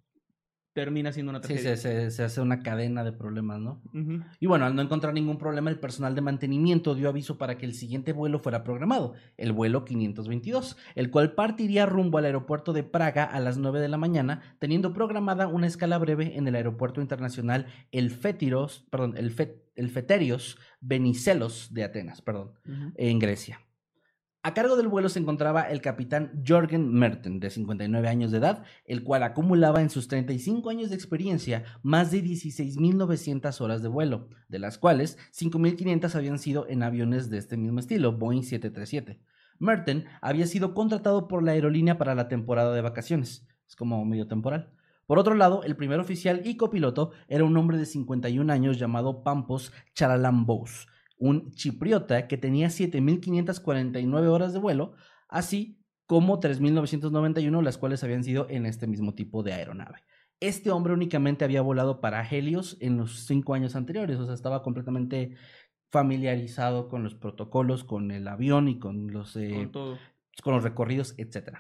termina 0.73 1.13
siendo 1.13 1.31
una 1.31 1.41
tragedia. 1.41 1.77
Sí, 1.77 2.11
se, 2.11 2.23
hace 2.23 2.41
una 2.41 2.63
cadena 2.63 3.05
de 3.05 3.13
problemas, 3.13 3.61
¿no? 3.61 3.83
Y 4.41 4.47
bueno, 4.47 4.65
al 4.65 4.75
no 4.75 4.83
encontrar 4.83 5.13
ningún 5.13 5.39
problema, 5.39 5.71
el 5.71 5.79
personal 5.79 6.15
de 6.15 6.21
mantenimiento 6.21 6.95
dio 6.95 7.09
aviso 7.09 7.39
para 7.39 7.59
que 7.59 7.67
el 7.67 7.75
siguiente 7.75 8.13
vuelo 8.13 8.39
fuera 8.39 8.65
programado, 8.65 9.15
el 9.37 9.53
vuelo 9.53 9.85
522, 9.85 10.77
el 10.95 11.11
cual 11.11 11.35
partiría 11.35 11.87
rumbo 11.87 12.19
al 12.19 12.25
aeropuerto 12.25 12.73
de 12.73 12.83
Praga 12.83 13.25
a 13.25 13.41
las 13.41 13.59
9 13.59 13.81
de 13.81 13.89
la 13.89 13.99
mañana, 13.99 14.43
teniendo 14.59 14.93
programada 14.93 15.47
una 15.47 15.67
escala 15.67 15.99
breve 15.99 16.37
en 16.37 16.49
el 16.49 16.55
aeropuerto 16.55 17.01
internacional 17.01 17.67
El 17.91 18.11
Fétiros, 18.11 18.87
perdón, 18.91 19.15
el, 19.17 19.35
el 19.75 19.91
Feterios 19.91 20.59
Benicelos 20.81 21.75
de 21.75 21.85
Atenas, 21.85 22.23
perdón, 22.23 22.53
en 22.97 23.19
Grecia. 23.19 23.61
A 24.45 24.55
cargo 24.55 24.75
del 24.75 24.89
vuelo 24.89 25.09
se 25.09 25.21
encontraba 25.21 25.63
el 25.63 25.81
capitán 25.81 26.43
Jorgen 26.45 26.93
Merten, 26.93 27.39
de 27.39 27.49
59 27.49 28.09
años 28.09 28.33
de 28.33 28.39
edad, 28.39 28.65
el 28.87 29.05
cual 29.05 29.23
acumulaba 29.23 29.81
en 29.81 29.89
sus 29.89 30.09
35 30.09 30.69
años 30.69 30.91
de 30.91 30.97
experiencia 30.97 31.63
más 31.85 32.11
de 32.11 32.25
16.900 32.25 33.61
horas 33.61 33.83
de 33.83 33.89
vuelo, 33.89 34.31
de 34.49 34.59
las 34.59 34.79
cuales 34.79 35.17
5.500 35.33 36.17
habían 36.17 36.41
sido 36.41 36.67
en 36.69 36.83
aviones 36.83 37.31
de 37.31 37.39
este 37.39 37.57
mismo 37.57 37.79
estilo, 37.79 38.19
Boeing 38.19 38.43
737. 38.43 39.21
Merten 39.61 40.07
había 40.21 40.49
sido 40.49 40.75
contratado 40.75 41.29
por 41.29 41.45
la 41.45 41.53
aerolínea 41.53 41.97
para 41.97 42.17
la 42.17 42.27
temporada 42.27 42.75
de 42.75 42.81
vacaciones, 42.81 43.47
es 43.69 43.77
como 43.77 44.05
medio 44.05 44.27
temporal. 44.27 44.73
Por 45.07 45.21
otro 45.21 45.37
lado, 45.37 45.63
el 45.63 45.77
primer 45.77 46.01
oficial 46.01 46.43
y 46.45 46.57
copiloto 46.57 47.13
era 47.29 47.45
un 47.45 47.57
hombre 47.57 47.79
de 47.79 47.87
51 47.87 48.53
años 48.53 48.77
llamado 48.77 49.23
Pampos 49.23 49.73
Charalambous, 49.95 50.89
un 51.23 51.53
chipriota 51.53 52.27
que 52.27 52.37
tenía 52.37 52.67
7.549 52.67 54.27
horas 54.27 54.53
de 54.53 54.59
vuelo, 54.59 54.95
así 55.29 55.79
como 56.07 56.41
3.991 56.41 57.63
las 57.63 57.79
cuales 57.79 58.03
habían 58.03 58.25
sido 58.25 58.49
en 58.51 58.67
este 58.67 58.89
mismo 58.89 59.15
tipo 59.15 59.45
de 59.45 59.53
aeronave. 59.53 60.01
Este 60.41 60.73
hombre 60.73 60.93
únicamente 60.93 61.45
había 61.45 61.63
volado 61.63 62.01
para 62.01 62.29
Helios 62.29 62.77
en 62.81 62.97
los 62.97 63.25
cinco 63.27 63.55
años 63.55 63.77
anteriores, 63.77 64.19
o 64.19 64.27
sea, 64.27 64.35
estaba 64.35 64.65
completamente 64.65 65.37
familiarizado 65.93 66.89
con 66.89 67.05
los 67.05 67.15
protocolos, 67.15 67.85
con 67.85 68.11
el 68.11 68.27
avión 68.27 68.67
y 68.67 68.81
con 68.81 69.13
los, 69.13 69.37
eh, 69.37 69.71
con, 69.73 70.55
los 70.55 70.65
recorridos, 70.65 71.15
etc. 71.19 71.59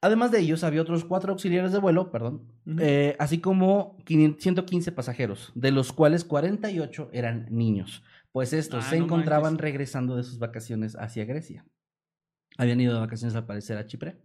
Además 0.00 0.30
de 0.30 0.40
ellos, 0.40 0.64
había 0.64 0.80
otros 0.80 1.04
cuatro 1.04 1.32
auxiliares 1.32 1.72
de 1.72 1.78
vuelo, 1.78 2.10
perdón, 2.10 2.50
eh, 2.78 3.16
así 3.18 3.38
como 3.38 3.98
115 4.06 4.92
pasajeros, 4.92 5.52
de 5.54 5.72
los 5.72 5.92
cuales 5.92 6.24
48 6.24 7.10
eran 7.12 7.48
niños 7.50 8.02
pues 8.32 8.54
estos 8.54 8.86
ah, 8.86 8.90
se 8.90 8.96
encontraban 8.96 9.58
regresando 9.58 10.16
de 10.16 10.24
sus 10.24 10.38
vacaciones 10.38 10.96
hacia 10.96 11.26
Grecia. 11.26 11.66
Habían 12.56 12.80
ido 12.80 12.94
de 12.94 13.00
vacaciones 13.00 13.36
al 13.36 13.46
parecer 13.46 13.78
a 13.78 13.86
Chipre. 13.86 14.20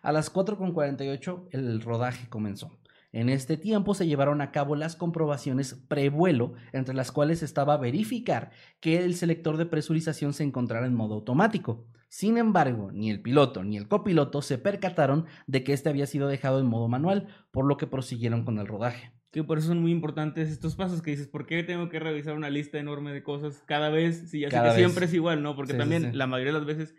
A 0.00 0.12
las 0.12 0.32
4.48 0.32 1.48
el 1.50 1.80
rodaje 1.80 2.28
comenzó. 2.28 2.78
En 3.12 3.28
este 3.28 3.56
tiempo 3.56 3.94
se 3.94 4.06
llevaron 4.06 4.40
a 4.40 4.52
cabo 4.52 4.74
las 4.74 4.96
comprobaciones 4.96 5.74
prevuelo, 5.74 6.54
entre 6.72 6.94
las 6.94 7.12
cuales 7.12 7.42
estaba 7.42 7.76
verificar 7.76 8.52
que 8.80 9.04
el 9.04 9.14
selector 9.16 9.58
de 9.58 9.66
presurización 9.66 10.32
se 10.32 10.44
encontrara 10.44 10.86
en 10.86 10.94
modo 10.94 11.16
automático. 11.16 11.84
Sin 12.08 12.38
embargo, 12.38 12.90
ni 12.92 13.10
el 13.10 13.20
piloto 13.20 13.64
ni 13.64 13.76
el 13.76 13.88
copiloto 13.88 14.40
se 14.40 14.56
percataron 14.56 15.26
de 15.46 15.62
que 15.62 15.72
este 15.72 15.90
había 15.90 16.06
sido 16.06 16.28
dejado 16.28 16.58
en 16.58 16.66
modo 16.66 16.88
manual, 16.88 17.28
por 17.50 17.66
lo 17.66 17.76
que 17.76 17.86
prosiguieron 17.86 18.44
con 18.44 18.58
el 18.58 18.66
rodaje 18.66 19.12
que 19.32 19.42
por 19.42 19.58
eso 19.58 19.68
son 19.68 19.80
muy 19.80 19.90
importantes 19.90 20.50
estos 20.50 20.76
pasos 20.76 21.00
que 21.00 21.10
dices, 21.10 21.26
¿por 21.26 21.46
qué 21.46 21.62
tengo 21.62 21.88
que 21.88 21.98
revisar 21.98 22.34
una 22.34 22.50
lista 22.50 22.78
enorme 22.78 23.12
de 23.12 23.22
cosas 23.22 23.64
cada 23.66 23.88
vez? 23.88 24.30
Si 24.30 24.40
ya 24.40 24.50
sé 24.50 24.60
que 24.62 24.76
siempre 24.76 25.06
es 25.06 25.14
igual, 25.14 25.42
¿no? 25.42 25.56
Porque 25.56 25.72
también 25.72 26.16
la 26.16 26.26
mayoría 26.26 26.52
de 26.52 26.58
las 26.58 26.66
veces 26.66 26.94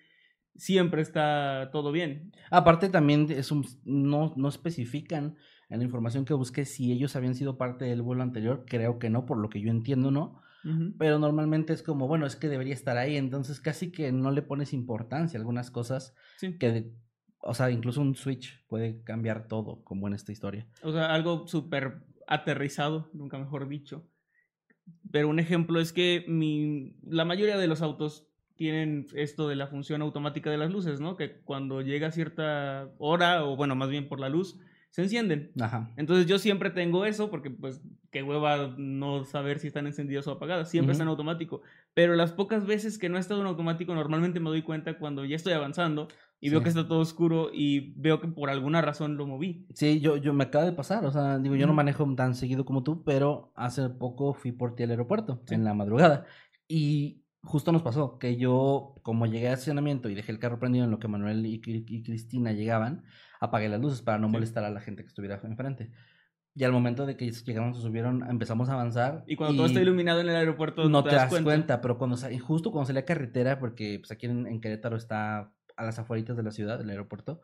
siempre 0.55 1.03
está 1.03 1.69
todo 1.71 1.91
bien. 1.91 2.33
Aparte 2.49 2.89
también 2.89 3.27
es 3.29 3.51
un, 3.51 3.65
no, 3.85 4.33
no 4.35 4.49
especifican 4.49 5.35
en 5.69 5.79
la 5.79 5.85
información 5.85 6.25
que 6.25 6.33
busqué 6.33 6.65
si 6.65 6.91
ellos 6.91 7.15
habían 7.15 7.35
sido 7.35 7.57
parte 7.57 7.85
del 7.85 8.01
vuelo 8.01 8.23
anterior, 8.23 8.65
creo 8.67 8.97
que 8.97 9.11
no, 9.11 9.25
por 9.27 9.37
lo 9.37 9.49
que 9.49 9.61
yo 9.61 9.69
entiendo, 9.69 10.11
¿no? 10.11 10.41
Pero 10.97 11.19
normalmente 11.19 11.73
es 11.73 11.83
como, 11.83 12.07
bueno, 12.07 12.25
es 12.25 12.37
que 12.37 12.47
debería 12.47 12.73
estar 12.73 12.97
ahí, 12.97 13.17
entonces 13.17 13.59
casi 13.59 13.91
que 13.91 14.13
no 14.13 14.31
le 14.31 14.41
pones 14.41 14.71
importancia 14.71 15.37
a 15.37 15.41
algunas 15.41 15.69
cosas 15.71 16.15
que 16.39 16.93
o 17.45 17.53
sea, 17.53 17.69
incluso 17.69 18.01
un 18.01 18.15
switch 18.15 18.63
puede 18.67 19.03
cambiar 19.03 19.47
todo, 19.47 19.83
como 19.83 20.07
en 20.07 20.13
esta 20.13 20.31
historia. 20.31 20.65
O 20.81 20.93
sea, 20.93 21.13
algo 21.13 21.45
súper 21.47 22.03
aterrizado, 22.27 23.09
nunca 23.13 23.37
mejor 23.37 23.67
dicho. 23.67 24.07
Pero 25.11 25.29
un 25.29 25.39
ejemplo 25.39 25.79
es 25.79 25.93
que 25.93 26.25
mi, 26.27 26.95
la 27.07 27.25
mayoría 27.25 27.57
de 27.57 27.67
los 27.67 27.81
autos 27.81 28.27
tienen 28.55 29.07
esto 29.15 29.47
de 29.47 29.55
la 29.55 29.67
función 29.67 30.01
automática 30.01 30.49
de 30.51 30.57
las 30.57 30.71
luces, 30.71 30.99
¿no? 30.99 31.15
Que 31.15 31.41
cuando 31.41 31.81
llega 31.81 32.11
cierta 32.11 32.91
hora, 32.97 33.45
o 33.45 33.55
bueno, 33.55 33.75
más 33.75 33.89
bien 33.89 34.07
por 34.07 34.19
la 34.19 34.29
luz, 34.29 34.59
se 34.93 35.01
encienden. 35.01 35.51
Ajá. 35.59 35.89
Entonces 35.97 36.27
yo 36.27 36.37
siempre 36.37 36.69
tengo 36.69 37.05
eso 37.05 37.31
porque 37.31 37.49
pues 37.49 37.81
qué 38.11 38.21
hueva 38.21 38.75
no 38.77 39.25
saber 39.25 39.57
si 39.57 39.67
están 39.67 39.87
encendidas 39.87 40.27
o 40.27 40.31
apagadas, 40.33 40.69
siempre 40.69 40.91
Ujú. 40.91 40.93
están 40.93 41.07
en 41.07 41.11
automático. 41.11 41.63
Pero 41.95 42.15
las 42.15 42.31
pocas 42.31 42.67
veces 42.67 42.99
que 42.99 43.09
no 43.09 43.17
ha 43.17 43.19
estado 43.19 43.41
en 43.41 43.47
automático 43.47 43.95
normalmente 43.95 44.39
me 44.39 44.51
doy 44.51 44.61
cuenta 44.61 44.99
cuando 44.99 45.25
ya 45.25 45.35
estoy 45.35 45.53
avanzando 45.53 46.09
y 46.45 46.49
veo 46.49 46.59
Sí. 46.59 46.63
que 46.63 46.69
está 46.69 46.87
todo 46.87 46.99
oscuro 46.99 47.49
y 47.53 47.93
veo 47.95 48.19
que 48.19 48.27
por 48.27 48.49
alguna 48.49 48.81
razón 48.81 49.15
lo 49.15 49.25
moví. 49.25 49.65
Sí, 49.73 50.01
yo, 50.01 50.17
yo 50.17 50.33
me 50.33 50.43
acaba 50.43 50.65
de 50.65 50.73
pasar, 50.73 51.05
o 51.05 51.11
sea, 51.11 51.39
digo, 51.39 51.55
yo 51.55 51.65
no 51.65 51.71
Ujú. 51.71 51.77
manejo 51.77 52.15
tan 52.15 52.35
seguido 52.35 52.65
como 52.65 52.83
tú, 52.83 53.03
pero 53.05 53.51
hace 53.55 53.89
poco 53.89 54.33
fui 54.33 54.51
por 54.51 54.75
ti 54.75 54.83
al 54.83 54.89
aeropuerto, 54.91 55.41
Sí. 55.45 55.55
en 55.55 55.63
la 55.63 55.73
madrugada, 55.73 56.25
y 56.67 57.23
justo 57.43 57.71
nos 57.71 57.81
pasó 57.81 58.17
que 58.19 58.35
yo, 58.37 58.95
como 59.03 59.25
llegué 59.25 59.47
al 59.47 59.53
estacionamiento 59.53 60.09
y 60.09 60.15
dejé 60.15 60.31
el 60.33 60.39
carro 60.39 60.59
prendido 60.59 60.83
en 60.85 60.91
lo 60.91 60.99
que 60.99 61.07
Manuel 61.07 61.45
y, 61.45 61.61
y 61.65 62.03
Cristina 62.03 62.51
llegaban, 62.51 63.03
apagué 63.39 63.69
las 63.69 63.79
luces 63.81 64.01
para 64.01 64.17
no 64.19 64.27
Sí. 64.27 64.33
molestar 64.33 64.63
a 64.65 64.69
la 64.69 64.81
gente 64.81 65.03
que 65.03 65.07
estuviera 65.07 65.39
enfrente. 65.43 65.91
Y 66.55 66.63
al 66.65 66.71
momento 66.71 67.05
de 67.07 67.17
que 67.17 67.31
llegamos, 67.31 67.77
se 67.77 67.83
subieron, 67.83 68.29
empezamos 68.29 68.69
a 68.69 68.73
avanzar. 68.73 69.23
Y 69.27 69.35
cuando 69.35 69.55
todo 69.55 69.65
está 69.65 69.81
iluminado 69.81 70.21
en 70.21 70.29
el 70.29 70.35
aeropuerto 70.35 70.87
no 70.87 71.03
te, 71.03 71.15
das 71.15 71.33
cuenta. 71.41 71.81
pero 71.81 71.97
cuando 71.97 72.15
y 72.29 72.37
justo 72.37 72.71
cuando 72.71 72.85
salí 72.87 72.99
a 72.99 73.05
carretera, 73.05 73.59
porque 73.59 73.97
pues 73.99 74.11
aquí 74.11 74.27
en, 74.27 74.45
en 74.45 74.61
Querétaro 74.61 74.95
está 74.95 75.51
a 75.75 75.83
las 75.83 75.99
afueritas 75.99 76.35
de 76.37 76.43
la 76.43 76.51
ciudad, 76.51 76.77
del 76.77 76.89
aeropuerto, 76.89 77.41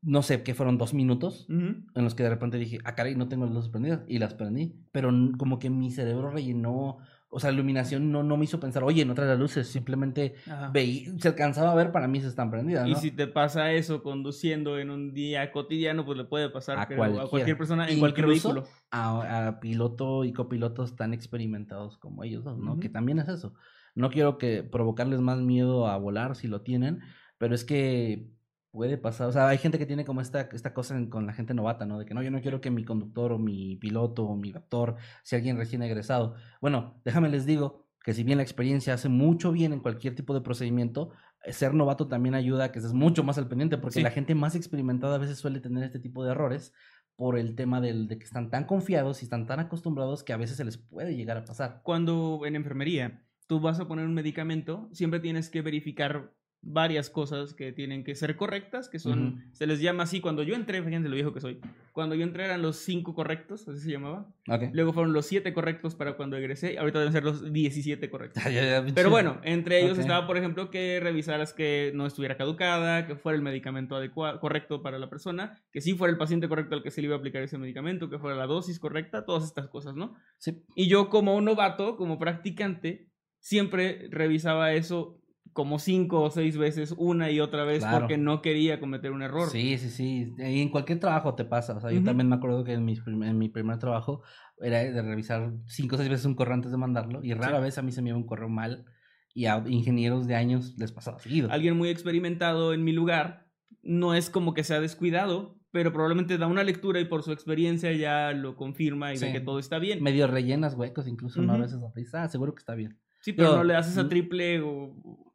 no 0.00 0.22
sé, 0.22 0.42
que 0.42 0.54
fueron 0.54 0.78
dos 0.78 0.94
minutos 0.94 1.46
Ujú. 1.50 1.84
en 1.94 2.04
los 2.04 2.14
que 2.14 2.22
de 2.22 2.30
repente 2.30 2.56
dije, 2.56 2.78
ah, 2.84 2.94
caray, 2.94 3.16
no 3.16 3.28
tengo 3.28 3.44
las 3.44 3.54
luces 3.54 3.70
prendidas, 3.70 4.00
y 4.08 4.18
las 4.18 4.34
prendí, 4.34 4.74
pero 4.92 5.10
como 5.38 5.58
que 5.58 5.68
mi 5.68 5.90
cerebro 5.90 6.30
rellenó, 6.30 6.98
o 7.28 7.38
sea, 7.40 7.50
la 7.50 7.54
iluminación 7.56 8.10
no, 8.10 8.22
no 8.22 8.38
me 8.38 8.44
hizo 8.44 8.58
pensar, 8.60 8.82
oye, 8.82 9.04
no 9.04 9.12
traes 9.14 9.28
las 9.30 9.38
luces, 9.38 9.68
simplemente 9.68 10.36
veí, 10.72 11.12
se 11.18 11.28
alcanzaba 11.28 11.72
a 11.72 11.74
ver, 11.74 11.92
para 11.92 12.08
mí 12.08 12.18
se 12.20 12.28
están 12.28 12.50
prendidas, 12.50 12.86
¿no? 12.88 12.92
Y 12.92 12.94
si 12.94 13.10
te 13.10 13.26
pasa 13.26 13.72
eso 13.72 14.02
conduciendo 14.02 14.78
en 14.78 14.88
un 14.88 15.12
día 15.12 15.52
cotidiano, 15.52 16.06
pues 16.06 16.16
le 16.16 16.24
puede 16.24 16.48
pasar 16.48 16.78
A 16.78 16.86
creo, 16.86 17.02
a 17.02 17.08
cualquiera. 17.08 17.28
cualquier 17.28 17.58
persona 17.58 17.88
en 17.88 17.98
cualquier 17.98 18.26
vehículo. 18.26 18.64
a, 18.90 19.48
a 19.48 19.60
piloto 19.60 20.24
y 20.24 20.32
copilotos 20.32 20.96
tan 20.96 21.12
experimentados 21.12 21.98
como 21.98 22.24
ellos 22.24 22.42
dos, 22.44 22.58
¿no? 22.58 22.72
Ujú. 22.72 22.80
Que 22.80 22.88
también 22.88 23.18
es 23.18 23.28
eso. 23.28 23.52
No 23.96 24.10
quiero 24.10 24.38
que 24.38 24.62
provocarles 24.62 25.20
más 25.20 25.38
miedo 25.40 25.88
a 25.88 25.96
volar 25.98 26.36
si 26.36 26.48
lo 26.48 26.62
tienen, 26.62 27.00
pero 27.38 27.54
es 27.54 27.64
que 27.64 28.30
puede 28.70 28.98
pasar, 28.98 29.28
o 29.28 29.32
sea, 29.32 29.48
hay 29.48 29.58
gente 29.58 29.78
que 29.78 29.86
tiene 29.86 30.04
como 30.04 30.20
esta, 30.20 30.48
esta 30.52 30.74
cosa 30.74 30.98
con 31.08 31.26
la 31.26 31.32
gente 31.32 31.54
novata, 31.54 31.86
¿no? 31.86 31.98
De 31.98 32.04
que 32.06 32.12
no, 32.14 32.22
yo 32.22 32.30
no 32.32 32.40
quiero 32.40 32.60
que 32.60 32.70
mi 32.72 32.84
conductor 32.84 33.32
o 33.32 33.38
mi 33.38 33.76
piloto 33.76 34.24
o 34.24 34.36
mi 34.36 34.50
actor 34.50 34.96
sea 35.22 35.36
alguien 35.38 35.56
recién 35.56 35.82
egresado. 35.82 36.34
Bueno, 36.60 37.00
déjame 37.04 37.28
les 37.28 37.46
digo 37.46 37.86
que 38.02 38.14
si 38.14 38.24
bien 38.24 38.38
la 38.38 38.42
experiencia 38.42 38.94
hace 38.94 39.08
mucho 39.08 39.52
bien 39.52 39.72
en 39.72 39.80
cualquier 39.80 40.14
tipo 40.16 40.34
de 40.34 40.40
procedimiento, 40.40 41.10
eh, 41.44 41.52
ser 41.52 41.72
novato 41.72 42.08
también 42.08 42.34
ayuda 42.34 42.64
a 42.64 42.72
que 42.72 42.80
estés 42.80 42.94
mucho 42.94 43.22
más 43.22 43.38
al 43.38 43.46
pendiente, 43.48 43.78
porque 43.78 44.00
Sí. 44.00 44.02
la 44.02 44.10
gente 44.10 44.34
más 44.34 44.56
experimentada 44.56 45.14
a 45.14 45.18
veces 45.18 45.38
suele 45.38 45.60
tener 45.60 45.84
este 45.84 46.00
tipo 46.00 46.24
de 46.24 46.32
errores 46.32 46.72
por 47.16 47.38
el 47.38 47.54
tema 47.54 47.80
del, 47.80 48.08
de 48.08 48.18
que 48.18 48.24
están 48.24 48.50
tan 48.50 48.64
confiados 48.64 49.22
y 49.22 49.26
están 49.26 49.46
tan 49.46 49.60
acostumbrados 49.60 50.24
que 50.24 50.32
a 50.32 50.36
veces 50.36 50.56
se 50.56 50.64
les 50.64 50.78
puede 50.78 51.14
llegar 51.14 51.36
a 51.36 51.44
pasar. 51.44 51.80
Cuando 51.84 52.40
en 52.44 52.56
enfermería 52.56 53.22
tú 53.46 53.60
vas 53.60 53.78
a 53.78 53.86
poner 53.86 54.04
un 54.04 54.14
medicamento, 54.14 54.88
siempre 54.92 55.20
tienes 55.20 55.48
que 55.48 55.62
verificar 55.62 56.34
varias 56.66 57.10
cosas 57.10 57.52
que 57.52 57.72
tienen 57.72 58.04
que 58.04 58.14
ser 58.14 58.36
correctas, 58.36 58.88
que 58.88 58.98
son, 58.98 59.44
se 59.52 59.66
les 59.66 59.80
llama 59.80 60.04
así, 60.04 60.20
cuando 60.20 60.42
yo 60.42 60.54
entré, 60.54 60.82
fíjense 60.82 61.08
lo 61.08 61.14
viejo 61.14 61.32
que 61.32 61.40
soy, 61.40 61.60
cuando 61.92 62.14
yo 62.14 62.24
entré 62.24 62.44
eran 62.44 62.62
los 62.62 62.76
cinco 62.76 63.14
correctos, 63.14 63.68
así 63.68 63.80
se 63.80 63.92
llamaba, 63.92 64.26
luego 64.72 64.92
fueron 64.92 65.12
los 65.12 65.26
siete 65.26 65.52
correctos 65.52 65.94
para 65.94 66.16
cuando 66.16 66.36
egresé, 66.36 66.78
ahorita 66.78 66.98
deben 66.98 67.12
ser 67.12 67.24
los 67.24 67.52
17 67.52 68.08
correctos. 68.10 68.42
Pero 68.94 69.10
bueno, 69.10 69.40
entre 69.42 69.84
ellos 69.84 69.98
estaba, 69.98 70.26
por 70.26 70.36
ejemplo, 70.36 70.70
que 70.70 71.00
revisaras 71.00 71.52
que 71.52 71.92
no 71.94 72.06
estuviera 72.06 72.36
caducada, 72.36 73.06
que 73.06 73.16
fuera 73.16 73.36
el 73.36 73.42
medicamento 73.42 73.96
adecuado, 73.96 74.40
correcto 74.40 74.82
para 74.82 74.98
la 74.98 75.10
persona, 75.10 75.62
que 75.70 75.80
sí 75.80 75.94
fuera 75.94 76.12
el 76.12 76.18
paciente 76.18 76.48
correcto 76.48 76.74
al 76.74 76.82
que 76.82 76.90
se 76.90 77.00
le 77.02 77.06
iba 77.06 77.16
a 77.16 77.18
aplicar 77.18 77.42
ese 77.42 77.58
medicamento, 77.58 78.08
que 78.08 78.18
fuera 78.18 78.36
la 78.36 78.46
dosis 78.46 78.78
correcta, 78.78 79.24
todas 79.26 79.44
estas 79.44 79.68
cosas, 79.68 79.94
¿no? 79.94 80.14
Sí. 80.38 80.62
Y 80.74 80.88
yo 80.88 81.10
como 81.10 81.36
un 81.36 81.44
novato, 81.44 81.96
como 81.96 82.18
practicante, 82.18 83.10
siempre 83.38 84.08
revisaba 84.10 84.72
eso 84.72 85.20
como 85.54 85.78
cinco 85.78 86.20
o 86.20 86.30
seis 86.30 86.58
veces, 86.58 86.94
una 86.98 87.30
y 87.30 87.40
otra 87.40 87.64
vez, 87.64 87.78
Claro. 87.78 88.00
porque 88.00 88.18
no 88.18 88.42
quería 88.42 88.78
cometer 88.80 89.12
un 89.12 89.22
error. 89.22 89.48
Sí, 89.48 89.78
sí, 89.78 89.88
sí. 89.88 90.34
Y 90.36 90.60
en 90.60 90.68
cualquier 90.68 91.00
trabajo 91.00 91.34
te 91.34 91.46
pasa. 91.46 91.74
O 91.76 91.80
sea, 91.80 91.90
yo 91.92 92.02
también 92.02 92.28
me 92.28 92.34
acuerdo 92.36 92.62
que 92.64 92.72
en, 92.74 92.84
prim- 92.84 93.22
en 93.22 93.38
mi 93.38 93.48
primer 93.48 93.78
trabajo 93.78 94.22
era 94.60 94.80
de 94.80 95.00
revisar 95.00 95.52
cinco 95.66 95.94
o 95.94 95.98
seis 95.98 96.10
veces 96.10 96.26
un 96.26 96.34
correo 96.34 96.54
antes 96.54 96.70
de 96.72 96.76
mandarlo. 96.76 97.20
Y 97.24 97.32
rara 97.32 97.56
Sí. 97.58 97.62
vez 97.62 97.78
a 97.78 97.82
mí 97.82 97.90
se 97.92 98.02
me 98.02 98.10
iba 98.10 98.18
un 98.18 98.26
correo 98.26 98.48
mal. 98.50 98.84
Y 99.32 99.46
a 99.46 99.64
ingenieros 99.66 100.26
de 100.26 100.34
años 100.36 100.74
les 100.76 100.92
pasaba 100.92 101.18
seguido. 101.18 101.50
Alguien 101.50 101.76
muy 101.76 101.88
experimentado 101.88 102.74
en 102.74 102.84
mi 102.84 102.92
lugar 102.92 103.46
no 103.82 104.14
es 104.14 104.30
como 104.30 104.54
que 104.54 104.62
sea 104.64 104.80
descuidado, 104.80 105.56
pero 105.72 105.92
probablemente 105.92 106.38
da 106.38 106.46
una 106.46 106.62
lectura 106.62 107.00
y 107.00 107.04
por 107.04 107.22
su 107.24 107.32
experiencia 107.32 107.92
ya 107.92 108.32
lo 108.32 108.54
confirma 108.56 109.12
y 109.12 109.16
Sí. 109.18 109.24
ve 109.26 109.32
que 109.32 109.40
todo 109.40 109.58
está 109.58 109.78
bien. 109.80 110.02
Medio 110.02 110.26
rellenas 110.28 110.74
huecos, 110.74 111.06
incluso, 111.08 111.42
¿no? 111.42 111.52
A 111.54 111.58
veces 111.58 111.78
prisa. 111.92 112.22
Ah, 112.22 112.28
seguro 112.28 112.54
que 112.54 112.60
está 112.60 112.74
bien. 112.76 112.98
Sí, 113.20 113.32
pero 113.32 113.50
Yo- 113.52 113.56
no 113.56 113.64
le 113.64 113.74
haces 113.74 113.96
a 113.98 114.04
mm. 114.04 114.08
triple 114.08 114.60
o, 114.60 114.94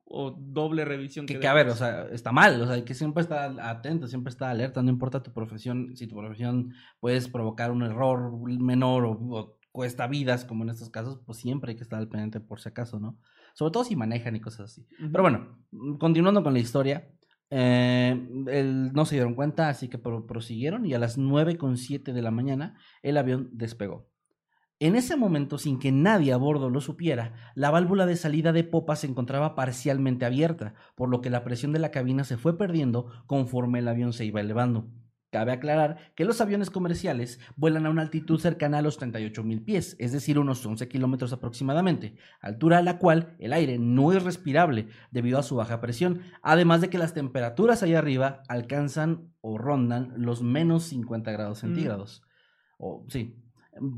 o 0.10 0.32
doble 0.32 0.84
revisión. 0.86 1.26
Que, 1.26 1.36
que 1.36 1.40
que, 1.42 1.48
a 1.48 1.54
ver, 1.54 1.70
o 1.70 1.76
sea, 1.76 2.08
está 2.12 2.32
mal, 2.32 2.60
o 2.62 2.66
sea, 2.66 2.76
hay 2.76 2.84
que 2.84 2.94
siempre 2.96 3.22
estar 3.22 3.60
atento, 3.62 4.08
siempre 4.08 4.32
estar 4.32 4.50
alerta, 4.50 4.82
no 4.82 4.90
importa 4.90 5.22
tu 5.24 5.32
profesión, 5.32 5.96
si 5.96 6.08
tu 6.08 6.16
profesión 6.18 6.74
puedes 7.00 7.30
provocar 7.30 7.72
un 7.72 7.84
error 7.84 8.32
menor 8.60 9.06
o, 9.06 9.12
o 9.12 9.58
cuesta 9.72 10.08
vidas, 10.08 10.46
como 10.46 10.64
en 10.64 10.72
estos 10.72 10.90
casos, 10.90 11.20
pues 11.26 11.38
siempre 11.38 11.72
hay 11.72 11.78
que 11.78 11.84
estar 11.84 12.00
al 12.00 12.08
pendiente 12.10 12.40
por 12.40 12.60
si 12.60 12.70
acaso, 12.70 13.00
¿no? 13.00 13.18
Sobre 13.54 13.72
todo 13.72 13.84
si 13.84 13.96
manejan 13.96 14.36
y 14.36 14.42
cosas 14.42 14.72
así. 14.72 14.88
Pero 15.12 15.22
bueno, 15.22 15.60
continuando 16.00 16.42
con 16.44 16.54
la 16.54 16.60
historia, 16.60 17.08
eh, 17.52 18.28
no 18.94 19.06
se 19.06 19.16
dieron 19.16 19.36
cuenta, 19.36 19.70
así 19.70 19.88
que 19.90 19.98
pro- 19.98 20.26
prosiguieron 20.26 20.86
y 20.86 20.94
a 20.96 21.00
las 21.00 21.18
9.07 21.18 22.14
de 22.14 22.22
la 22.22 22.32
mañana 22.32 22.80
el 23.04 23.18
avión 23.18 23.50
despegó. 23.54 24.09
En 24.82 24.96
ese 24.96 25.18
momento, 25.18 25.58
sin 25.58 25.78
que 25.78 25.92
nadie 25.92 26.32
a 26.32 26.38
bordo 26.38 26.70
lo 26.70 26.80
supiera, 26.80 27.34
la 27.54 27.70
válvula 27.70 28.06
de 28.06 28.16
salida 28.16 28.54
de 28.54 28.64
popa 28.64 28.96
se 28.96 29.08
encontraba 29.08 29.54
parcialmente 29.54 30.26
abierta, 30.26 30.74
por 30.96 31.10
lo 31.10 31.20
que 31.20 31.30
la 31.30 31.44
presión 31.44 31.74
de 31.74 31.80
la 31.80 31.92
cabina 31.92 32.24
se 32.24 32.38
fue 32.38 32.58
perdiendo 32.58 33.08
conforme 33.26 33.80
el 33.80 33.90
avión 33.90 34.14
se 34.14 34.24
iba 34.24 34.40
elevando. 34.40 34.88
Cabe 35.32 35.52
aclarar 35.52 36.14
que 36.16 36.24
los 36.24 36.40
aviones 36.40 36.70
comerciales 36.70 37.42
vuelan 37.58 37.86
a 37.86 37.90
una 37.90 38.04
altitud 38.04 38.40
cercana 38.40 38.78
a 38.78 38.82
los 38.82 38.98
38.000 39.00 39.66
pies, 39.66 39.98
es 40.00 40.14
decir, 40.14 40.40
unos 40.40 40.66
11 40.66 40.88
kilómetros 40.88 41.34
aproximadamente, 41.34 42.16
altura 42.40 42.78
a 42.78 42.82
la 42.82 43.00
cual 43.00 43.36
el 43.38 43.52
aire 43.52 43.78
no 43.80 44.14
es 44.14 44.24
respirable 44.24 44.88
debido 45.12 45.38
a 45.38 45.44
su 45.44 45.58
baja 45.58 45.82
presión, 45.82 46.22
además 46.42 46.80
de 46.80 46.90
que 46.90 46.98
las 46.98 47.14
temperaturas 47.14 47.84
allá 47.84 48.00
arriba 48.00 48.44
alcanzan 48.48 49.34
o 49.42 49.58
rondan 49.58 50.14
los 50.16 50.42
menos 50.42 50.86
50 50.86 51.32
grados 51.32 51.60
centígrados. 51.60 52.24
O 52.78 53.06
sí, 53.10 53.36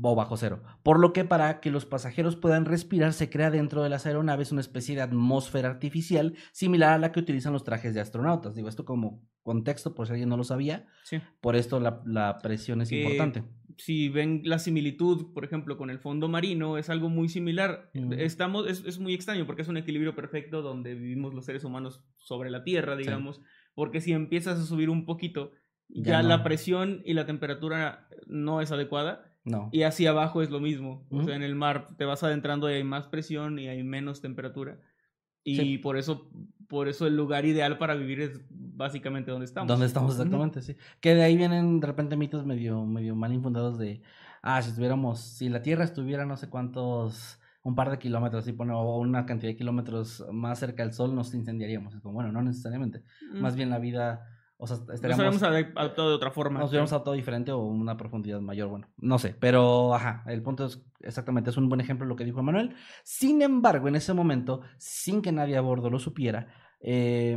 o 0.02 0.14
bajo 0.14 0.36
cero. 0.36 0.62
Por 0.82 1.00
lo 1.00 1.12
que 1.12 1.24
para 1.24 1.60
que 1.60 1.70
los 1.70 1.86
pasajeros 1.86 2.36
puedan 2.36 2.64
respirar 2.66 3.12
se 3.12 3.30
crea 3.30 3.50
dentro 3.50 3.82
de 3.82 3.88
las 3.88 4.06
aeronaves 4.06 4.52
una 4.52 4.60
especie 4.60 4.94
de 4.94 5.02
atmósfera 5.02 5.68
artificial 5.70 6.34
similar 6.52 6.92
a 6.92 6.98
la 6.98 7.10
que 7.12 7.20
utilizan 7.20 7.52
los 7.52 7.64
trajes 7.64 7.94
de 7.94 8.00
astronautas. 8.00 8.54
Digo 8.54 8.68
esto 8.68 8.84
como 8.84 9.22
contexto 9.42 9.94
por 9.94 10.06
si 10.06 10.12
alguien 10.12 10.28
no 10.28 10.36
lo 10.36 10.44
sabía. 10.44 10.86
Sí. 11.04 11.18
Por 11.40 11.56
esto 11.56 11.80
la, 11.80 12.02
la 12.04 12.38
presión 12.38 12.80
es 12.82 12.90
Que- 12.90 13.02
importante. 13.02 13.44
Si 13.78 14.10
ven 14.10 14.42
la 14.44 14.58
similitud, 14.58 15.32
por 15.32 15.46
ejemplo, 15.46 15.78
con 15.78 15.88
el 15.88 15.98
fondo 15.98 16.28
marino, 16.28 16.76
es 16.76 16.90
algo 16.90 17.08
muy 17.08 17.30
similar. 17.30 17.90
Ujú. 17.94 18.12
Estamos, 18.12 18.68
es, 18.68 18.84
es 18.84 18.98
muy 18.98 19.14
extraño 19.14 19.46
porque 19.46 19.62
es 19.62 19.68
un 19.68 19.78
equilibrio 19.78 20.14
perfecto 20.14 20.60
donde 20.60 20.94
vivimos 20.94 21.32
los 21.32 21.46
seres 21.46 21.64
humanos 21.64 22.04
sobre 22.18 22.50
la 22.50 22.64
Tierra, 22.64 22.96
digamos. 22.96 23.40
Porque 23.74 24.02
si 24.02 24.12
empiezas 24.12 24.58
a 24.60 24.64
subir 24.66 24.90
un 24.90 25.06
poquito, 25.06 25.52
Ya 25.88 26.12
ya, 26.12 26.22
no. 26.22 26.28
la 26.28 26.42
presión 26.44 27.00
y 27.06 27.14
la 27.14 27.24
temperatura 27.24 28.08
no 28.26 28.60
es 28.60 28.70
adecuada. 28.72 29.31
No. 29.44 29.68
Y 29.72 29.82
hacia 29.82 30.10
abajo 30.10 30.42
es 30.42 30.50
lo 30.50 30.60
mismo. 30.60 31.04
O 31.10 31.22
sea, 31.24 31.34
en 31.34 31.42
el 31.42 31.54
mar 31.54 31.88
te 31.96 32.04
vas 32.04 32.22
adentrando 32.22 32.70
y 32.70 32.74
hay 32.74 32.84
más 32.84 33.06
presión 33.08 33.58
y 33.58 33.68
hay 33.68 33.82
menos 33.82 34.20
temperatura. 34.20 34.78
Y 35.44 35.56
Sí. 35.56 35.78
por 35.78 35.96
eso 35.96 36.30
por 36.68 36.88
eso 36.88 37.06
el 37.06 37.14
lugar 37.14 37.44
ideal 37.44 37.76
para 37.76 37.94
vivir 37.94 38.22
es 38.22 38.40
básicamente 38.48 39.30
donde 39.30 39.44
estamos. 39.44 39.68
Donde 39.68 39.84
estamos 39.84 40.12
exactamente, 40.12 40.62
sí. 40.62 40.74
Que 41.02 41.14
de 41.14 41.22
ahí 41.22 41.36
vienen 41.36 41.80
de 41.80 41.86
repente 41.86 42.16
mitos 42.16 42.46
medio, 42.46 42.86
medio 42.86 43.14
mal 43.14 43.30
infundados 43.30 43.78
de, 43.78 44.00
ah, 44.40 44.62
si 44.62 44.70
estuviéramos, 44.70 45.20
si 45.20 45.50
la 45.50 45.60
Tierra 45.60 45.84
estuviera 45.84 46.24
no 46.24 46.38
sé 46.38 46.48
cuántos, 46.48 47.38
un 47.62 47.74
par 47.74 47.90
de 47.90 47.98
kilómetros, 47.98 48.48
y 48.48 48.52
pone, 48.54 48.72
o 48.72 48.96
una 48.96 49.26
cantidad 49.26 49.52
de 49.52 49.56
kilómetros 49.56 50.24
más 50.32 50.60
cerca 50.60 50.82
del 50.82 50.94
Sol, 50.94 51.14
nos 51.14 51.34
incendiaríamos. 51.34 51.94
Es 51.94 52.00
como, 52.00 52.14
bueno, 52.14 52.32
no 52.32 52.40
necesariamente. 52.40 53.02
Más 53.34 53.54
bien 53.54 53.68
la 53.68 53.78
vida, 53.78 54.26
o 54.62 54.66
sea, 54.66 54.76
Nos 54.78 54.90
estaríamos, 54.94 55.42
ade- 55.42 55.72
adaptado 55.74 56.08
de 56.10 56.14
otra 56.14 56.30
forma. 56.30 56.60
nos 56.60 56.70
hubiéramos 56.70 56.92
adaptado 56.92 57.16
diferente 57.16 57.50
o 57.52 57.58
una 57.58 57.96
profundidad 57.96 58.40
mayor, 58.40 58.68
bueno, 58.68 58.88
no 58.96 59.18
sé, 59.18 59.34
pero 59.38 59.94
ajá, 59.94 60.22
el 60.26 60.40
punto 60.42 60.66
es 60.66 60.80
exactamente, 61.00 61.50
es 61.50 61.56
un 61.56 61.68
buen 61.68 61.80
ejemplo 61.80 62.06
lo 62.06 62.14
que 62.16 62.24
dijo 62.24 62.42
Manuel. 62.42 62.74
Sin 63.02 63.42
embargo, 63.42 63.88
en 63.88 63.96
ese 63.96 64.14
momento, 64.14 64.60
sin 64.78 65.20
que 65.20 65.32
nadie 65.32 65.56
a 65.56 65.60
bordo 65.60 65.90
lo 65.90 65.98
supiera, 65.98 66.46
eh, 66.80 67.36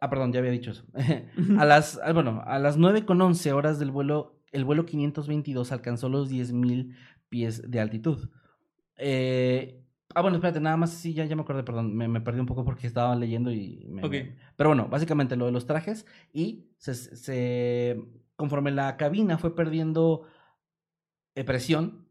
ah, 0.00 0.08
perdón, 0.08 0.32
ya 0.32 0.38
había 0.38 0.52
dicho 0.52 0.70
eso. 0.70 0.84
a 1.58 1.64
las, 1.64 1.98
ah, 2.04 2.12
bueno, 2.12 2.42
a 2.46 2.58
las 2.58 2.76
9 2.76 3.04
con 3.04 3.20
11 3.20 3.52
horas 3.52 3.78
del 3.78 3.90
vuelo 3.90 4.38
el 4.52 4.64
vuelo 4.64 4.84
522 4.84 5.72
alcanzó 5.72 6.08
los 6.10 6.30
10.000 6.30 6.94
pies 7.28 7.68
de 7.70 7.80
altitud. 7.80 8.28
Eh, 8.98 9.81
ah, 10.14 10.20
bueno, 10.22 10.36
espérate, 10.36 10.60
nada 10.60 10.76
más, 10.76 10.90
sí, 10.92 11.14
ya, 11.14 11.24
ya 11.24 11.36
me 11.36 11.42
acordé, 11.42 11.62
perdón, 11.62 11.94
me, 11.96 12.08
me 12.08 12.20
perdí 12.20 12.40
un 12.40 12.46
poco 12.46 12.64
porque 12.64 12.86
estaba 12.86 13.14
leyendo 13.16 13.50
y... 13.50 13.86
Me, 13.88 14.04
Ok. 14.04 14.10
me- 14.10 14.36
Pero 14.56 14.70
bueno, 14.70 14.88
básicamente 14.88 15.36
lo 15.36 15.46
de 15.46 15.52
los 15.52 15.66
trajes 15.66 16.06
y 16.32 16.70
se, 16.78 16.94
se- 16.94 18.02
conforme 18.36 18.70
la 18.70 18.96
cabina 18.96 19.38
fue 19.38 19.54
perdiendo 19.54 20.26
eh, 21.34 21.44
presión, 21.44 22.01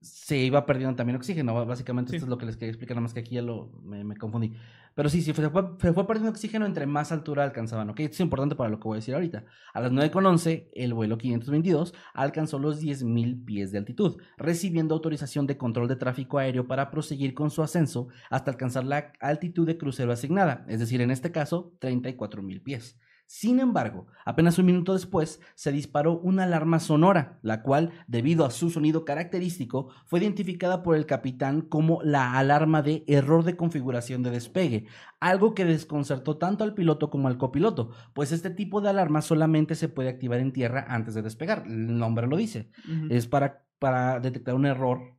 se 0.00 0.36
iba 0.38 0.64
perdiendo 0.66 0.96
también 0.96 1.16
oxígeno. 1.16 1.64
Básicamente 1.66 2.10
Sí. 2.10 2.16
esto 2.16 2.26
es 2.26 2.30
lo 2.30 2.38
que 2.38 2.46
les 2.46 2.56
quería 2.56 2.70
explicar, 2.70 2.96
nada 2.96 3.02
más 3.02 3.14
que 3.14 3.20
aquí 3.20 3.34
ya 3.36 3.42
lo, 3.42 3.70
me, 3.82 4.04
me 4.04 4.16
confundí. 4.16 4.52
Pero 4.94 5.08
sí, 5.08 5.22
sí, 5.22 5.32
se 5.32 5.50
fue, 5.50 5.62
se 5.80 5.92
fue 5.92 6.06
perdiendo 6.06 6.30
oxígeno 6.30 6.66
entre 6.66 6.86
más 6.86 7.12
altura 7.12 7.44
alcanzaban, 7.44 7.88
¿ok? 7.90 8.00
Esto 8.00 8.14
es 8.14 8.20
importante 8.20 8.56
para 8.56 8.68
lo 8.70 8.78
que 8.80 8.84
voy 8.88 8.96
a 8.96 9.00
decir 9.00 9.14
ahorita. 9.14 9.44
A 9.72 9.80
las 9.80 9.92
9.11, 9.92 10.70
el 10.72 10.92
vuelo 10.94 11.18
522 11.18 11.94
alcanzó 12.14 12.58
los 12.58 12.80
10.000 12.80 13.44
pies 13.44 13.70
de 13.70 13.78
altitud, 13.78 14.20
recibiendo 14.36 14.94
autorización 14.94 15.46
de 15.46 15.56
control 15.56 15.86
de 15.88 15.96
tráfico 15.96 16.38
aéreo 16.38 16.66
para 16.66 16.90
proseguir 16.90 17.34
con 17.34 17.50
su 17.50 17.62
ascenso 17.62 18.08
hasta 18.30 18.50
alcanzar 18.50 18.84
la 18.84 19.12
altitud 19.20 19.66
de 19.66 19.78
crucero 19.78 20.12
asignada, 20.12 20.64
es 20.68 20.80
decir, 20.80 21.00
en 21.00 21.10
este 21.12 21.30
caso, 21.30 21.72
34.000 21.80 22.62
pies. 22.62 22.98
Sin 23.28 23.60
embargo, 23.60 24.06
apenas 24.24 24.58
un 24.58 24.64
minuto 24.64 24.94
después 24.94 25.42
se 25.54 25.70
disparó 25.70 26.18
una 26.18 26.44
alarma 26.44 26.80
sonora, 26.80 27.38
la 27.42 27.62
cual, 27.62 27.92
debido 28.06 28.46
a 28.46 28.50
su 28.50 28.70
sonido 28.70 29.04
característico, 29.04 29.90
fue 30.06 30.20
identificada 30.20 30.82
por 30.82 30.96
el 30.96 31.04
capitán 31.04 31.60
como 31.60 32.00
la 32.02 32.38
alarma 32.38 32.80
de 32.80 33.04
error 33.06 33.44
de 33.44 33.54
configuración 33.54 34.22
de 34.22 34.30
despegue, 34.30 34.86
algo 35.20 35.54
que 35.54 35.66
desconcertó 35.66 36.38
tanto 36.38 36.64
al 36.64 36.72
piloto 36.72 37.10
como 37.10 37.28
al 37.28 37.36
copiloto, 37.36 37.90
pues 38.14 38.32
este 38.32 38.48
tipo 38.48 38.80
de 38.80 38.88
alarma 38.88 39.20
solamente 39.20 39.74
se 39.74 39.90
puede 39.90 40.08
activar 40.08 40.40
en 40.40 40.54
tierra 40.54 40.86
antes 40.88 41.12
de 41.12 41.20
despegar, 41.20 41.64
el 41.66 41.98
nombre 41.98 42.28
lo 42.28 42.36
dice, 42.38 42.70
es 43.10 43.26
para, 43.26 43.62
para 43.78 44.20
detectar 44.20 44.54
un 44.54 44.64
error 44.64 45.17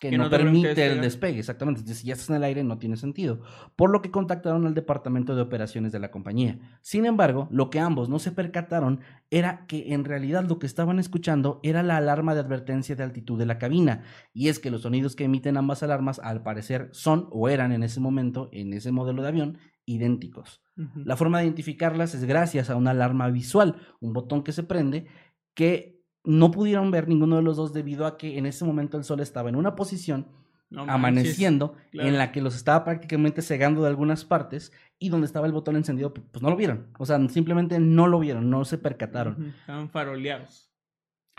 que, 0.00 0.10
Que 0.10 0.18
no, 0.18 0.24
no 0.24 0.30
te 0.30 0.38
permite 0.38 0.86
el 0.86 1.00
despegue, 1.00 1.38
exactamente. 1.38 1.80
Entonces, 1.80 2.00
si 2.00 2.08
ya 2.08 2.14
estás 2.14 2.30
en 2.30 2.36
el 2.36 2.44
aire, 2.44 2.64
no 2.64 2.78
tiene 2.78 2.96
sentido. 2.96 3.42
Por 3.76 3.90
lo 3.90 4.00
que 4.00 4.10
contactaron 4.10 4.66
al 4.66 4.74
departamento 4.74 5.36
de 5.36 5.42
operaciones 5.42 5.92
de 5.92 6.00
la 6.00 6.10
compañía. 6.10 6.58
Sin 6.80 7.04
embargo, 7.04 7.48
lo 7.50 7.68
que 7.68 7.80
ambos 7.80 8.08
no 8.08 8.18
se 8.18 8.32
percataron 8.32 9.00
era 9.30 9.66
que 9.66 9.92
en 9.92 10.04
realidad 10.04 10.44
lo 10.48 10.58
que 10.58 10.66
estaban 10.66 10.98
escuchando 10.98 11.60
era 11.62 11.82
la 11.82 11.98
alarma 11.98 12.34
de 12.34 12.40
advertencia 12.40 12.96
de 12.96 13.04
altitud 13.04 13.38
de 13.38 13.46
la 13.46 13.58
cabina. 13.58 14.02
Y 14.32 14.48
es 14.48 14.58
que 14.58 14.70
los 14.70 14.82
sonidos 14.82 15.14
que 15.14 15.24
emiten 15.24 15.58
ambas 15.58 15.82
alarmas, 15.82 16.18
al 16.18 16.42
parecer, 16.42 16.88
son 16.92 17.28
o 17.30 17.48
eran 17.50 17.70
en 17.70 17.82
ese 17.82 18.00
momento, 18.00 18.48
en 18.52 18.72
ese 18.72 18.90
modelo 18.90 19.22
de 19.22 19.28
avión, 19.28 19.58
idénticos. 19.84 20.62
La 21.04 21.16
forma 21.16 21.38
de 21.38 21.44
identificarlas 21.44 22.14
es 22.14 22.24
gracias 22.24 22.70
a 22.70 22.76
una 22.76 22.92
alarma 22.92 23.28
visual, 23.28 23.76
un 24.00 24.14
botón 24.14 24.42
que 24.42 24.52
se 24.52 24.62
prende, 24.62 25.06
que 25.52 25.99
no 26.24 26.50
pudieron 26.50 26.90
ver 26.90 27.08
ninguno 27.08 27.36
de 27.36 27.42
los 27.42 27.56
dos 27.56 27.72
debido 27.72 28.06
a 28.06 28.16
que 28.18 28.38
en 28.38 28.46
ese 28.46 28.64
momento 28.64 28.96
el 28.96 29.04
sol 29.04 29.20
estaba 29.20 29.48
en 29.48 29.56
una 29.56 29.74
posición 29.74 30.26
No 30.68 30.82
amaneciendo 30.82 31.74
claro. 31.90 32.08
en 32.08 32.18
la 32.18 32.30
que 32.32 32.40
los 32.42 32.54
estaba 32.54 32.84
prácticamente 32.84 33.42
cegando 33.42 33.82
de 33.82 33.88
algunas 33.88 34.24
partes 34.24 34.72
y 34.98 35.08
donde 35.08 35.26
estaba 35.26 35.46
el 35.46 35.52
botón 35.52 35.76
encendido, 35.76 36.12
pues 36.12 36.42
no 36.42 36.50
lo 36.50 36.56
vieron. 36.56 36.88
O 36.98 37.06
sea, 37.06 37.18
simplemente 37.28 37.78
no 37.80 38.06
lo 38.06 38.18
vieron, 38.20 38.50
no 38.50 38.64
se 38.64 38.76
percataron. 38.78 39.54
Estaban 39.60 39.88
faroleados. 39.88 40.70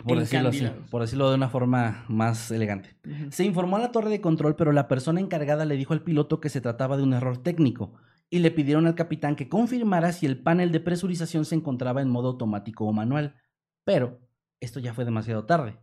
por 0.04 0.18
decirlo 0.18 0.48
así, 0.48 0.68
por 0.90 1.02
decirlo 1.02 1.28
de 1.30 1.36
una 1.36 1.48
forma 1.48 2.04
más 2.08 2.50
elegante. 2.50 2.96
Se 3.30 3.44
informó 3.44 3.76
a 3.76 3.80
la 3.80 3.92
torre 3.92 4.10
de 4.10 4.20
control, 4.20 4.56
pero 4.56 4.72
la 4.72 4.88
persona 4.88 5.20
encargada 5.20 5.64
le 5.64 5.76
dijo 5.76 5.92
al 5.92 6.02
piloto 6.02 6.40
que 6.40 6.48
se 6.48 6.60
trataba 6.60 6.96
de 6.96 7.04
un 7.04 7.12
error 7.14 7.38
técnico 7.38 7.92
y 8.28 8.40
le 8.40 8.50
pidieron 8.50 8.86
al 8.86 8.96
capitán 8.96 9.36
que 9.36 9.48
confirmara 9.48 10.10
si 10.12 10.26
el 10.26 10.38
panel 10.38 10.72
de 10.72 10.80
presurización 10.80 11.44
se 11.44 11.54
encontraba 11.54 12.02
en 12.02 12.08
modo 12.10 12.30
automático 12.30 12.84
o 12.84 12.92
manual. 12.92 13.36
Pero 13.84 14.18
esto 14.62 14.80
ya 14.80 14.94
fue 14.94 15.04
demasiado 15.04 15.44
tarde, 15.44 15.78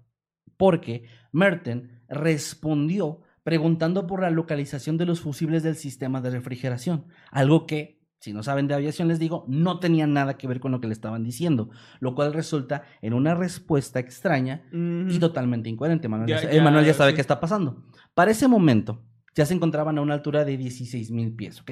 porque 0.57 1.03
Merton 1.31 1.89
respondió 2.07 3.21
preguntando 3.43 4.05
por 4.07 4.21
la 4.21 4.29
localización 4.29 4.97
de 4.97 5.05
los 5.05 5.21
fusibles 5.21 5.63
del 5.63 5.75
sistema 5.75 6.21
de 6.21 6.29
refrigeración, 6.31 7.05
algo 7.31 7.65
que, 7.65 7.99
si 8.19 8.33
no 8.33 8.43
saben 8.43 8.67
de 8.67 8.73
aviación, 8.75 9.07
les 9.07 9.17
digo, 9.19 9.45
no 9.47 9.79
tenía 9.79 10.05
nada 10.07 10.37
que 10.37 10.47
ver 10.47 10.59
con 10.59 10.71
lo 10.71 10.81
que 10.81 10.87
le 10.87 10.93
estaban 10.93 11.23
diciendo, 11.23 11.69
lo 11.99 12.13
cual 12.15 12.33
resulta 12.33 12.83
en 13.01 13.13
una 13.13 13.33
respuesta 13.35 13.99
extraña 13.99 14.63
y 14.71 15.19
totalmente 15.19 15.69
incoherente. 15.69 16.07
Manuel 16.09 16.29
ya, 16.29 16.41
Ya- 16.43 16.51
eh, 16.51 16.61
Manuel 16.61 16.85
ya 16.85 16.91
ya, 16.91 16.97
sabe 16.97 17.11
sí. 17.11 17.15
qué 17.15 17.21
está 17.21 17.39
pasando. 17.39 17.85
Para 18.13 18.31
ese 18.31 18.47
momento, 18.47 19.03
ya 19.35 19.45
se 19.45 19.53
encontraban 19.53 19.97
a 19.97 20.01
una 20.01 20.15
altura 20.15 20.43
de 20.45 20.57
16 20.57 21.11
mil 21.11 21.33
pies, 21.33 21.61
¿ok? 21.61 21.71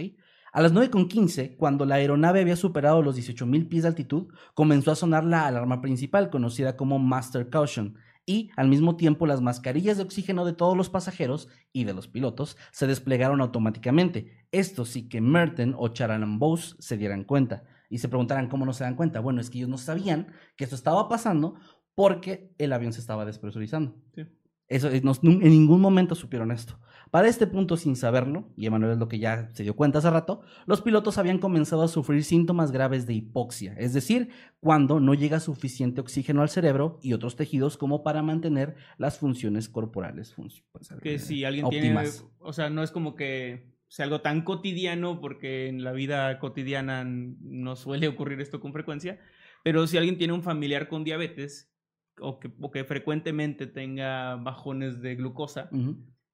A 0.52 0.62
las 0.62 0.74
9.15, 0.74 1.56
cuando 1.58 1.86
la 1.86 1.96
aeronave 1.96 2.42
había 2.42 2.56
superado 2.56 3.02
los 3.02 3.16
18 3.16 3.46
mil 3.46 3.68
pies 3.68 3.84
de 3.84 3.90
altitud, 3.90 4.28
comenzó 4.54 4.92
a 4.92 4.96
sonar 4.96 5.26
la 5.26 5.46
alarma 5.46 5.82
principal, 5.82 6.30
conocida 6.30 6.78
como 6.78 7.00
Master 7.00 7.50
Caution, 7.50 7.98
y 8.26 8.52
al 8.58 8.68
mismo 8.68 8.98
tiempo 8.98 9.26
las 9.26 9.42
mascarillas 9.42 9.98
de 9.98 10.04
oxígeno 10.04 10.46
de 10.46 10.54
todos 10.54 10.76
los 10.76 10.90
pasajeros 10.90 11.48
y 11.72 11.86
de 11.86 11.94
los 11.94 12.10
pilotos 12.10 12.58
se 12.72 12.86
desplegaron 12.86 13.40
automáticamente. 13.40 14.46
Esto 14.52 14.84
sí 14.84 15.08
que 15.08 15.22
Merton 15.22 15.74
o 15.78 15.88
Charan 15.88 16.38
Bose 16.38 16.76
se 16.80 16.98
dieran 16.98 17.24
cuenta 17.24 17.64
y 17.90 18.00
se 18.00 18.10
preguntaran 18.10 18.50
cómo 18.50 18.66
no 18.66 18.74
se 18.74 18.84
dan 18.84 18.96
cuenta. 18.96 19.22
Bueno, 19.22 19.40
es 19.40 19.50
que 19.50 19.60
ellos 19.60 19.70
no 19.70 19.78
sabían 19.78 20.28
que 20.58 20.66
esto 20.66 20.76
estaba 20.76 21.08
pasando 21.08 21.56
porque 21.96 22.54
el 22.58 22.74
avión 22.74 22.92
se 22.92 23.00
estaba 23.00 23.24
despresurizando. 23.26 23.96
Sí. 24.14 24.24
Eso, 24.68 24.90
en 24.90 25.40
ningún 25.40 25.80
momento 25.80 26.14
supieron 26.14 26.52
esto. 26.52 26.78
Para 27.10 27.30
este 27.30 27.48
punto, 27.48 27.78
sin 27.78 27.96
saberlo, 27.96 28.50
y 28.58 28.66
Emanuel 28.66 28.94
es 28.94 28.98
lo 28.98 29.08
que 29.08 29.20
ya 29.20 29.50
se 29.54 29.64
dio 29.64 29.76
cuenta 29.76 30.00
hace 30.00 30.10
rato, 30.10 30.42
los 30.66 30.82
pilotos 30.82 31.18
habían 31.18 31.40
comenzado 31.40 31.84
a 31.84 31.88
sufrir 31.88 32.24
síntomas 32.24 32.72
graves 32.72 33.06
de 33.06 33.14
hipoxia, 33.14 33.74
es 33.78 33.94
decir, 33.94 34.30
cuando 34.60 35.00
no 35.00 35.14
llega 35.14 35.40
suficiente 35.40 36.02
oxígeno 36.02 36.42
al 36.42 36.50
cerebro 36.50 37.00
y 37.02 37.14
otros 37.14 37.38
tejidos 37.38 37.78
como 37.78 38.04
para 38.04 38.24
mantener 38.24 38.76
las 38.98 39.20
funciones 39.20 39.70
corporales. 39.70 40.34
pues, 40.36 40.90
Que 41.02 41.18
si 41.20 41.46
alguien 41.46 41.66
óptimas. 41.66 42.18
tiene, 42.18 42.34
o 42.40 42.52
sea, 42.52 42.70
no 42.70 42.84
es 42.84 42.92
como 42.92 43.16
que 43.16 43.78
sea 43.88 44.04
algo 44.04 44.20
tan 44.20 44.42
cotidiano, 44.42 45.22
porque 45.22 45.68
en 45.68 45.84
la 45.84 45.94
vida 45.94 46.40
cotidiana 46.40 47.06
no 47.06 47.78
suele 47.78 48.10
ocurrir 48.10 48.42
esto 48.42 48.60
con 48.60 48.74
frecuencia, 48.74 49.20
pero 49.64 49.88
si 49.88 49.98
alguien 49.98 50.18
tiene 50.18 50.34
un 50.34 50.44
familiar 50.44 50.90
con 50.90 51.06
diabetes 51.06 51.72
o 52.20 52.40
que, 52.40 52.52
o 52.60 52.72
que 52.72 52.84
frecuentemente 52.84 53.68
tenga 53.68 54.36
bajones 54.36 55.02
de 55.02 55.16
glucosa, 55.16 55.70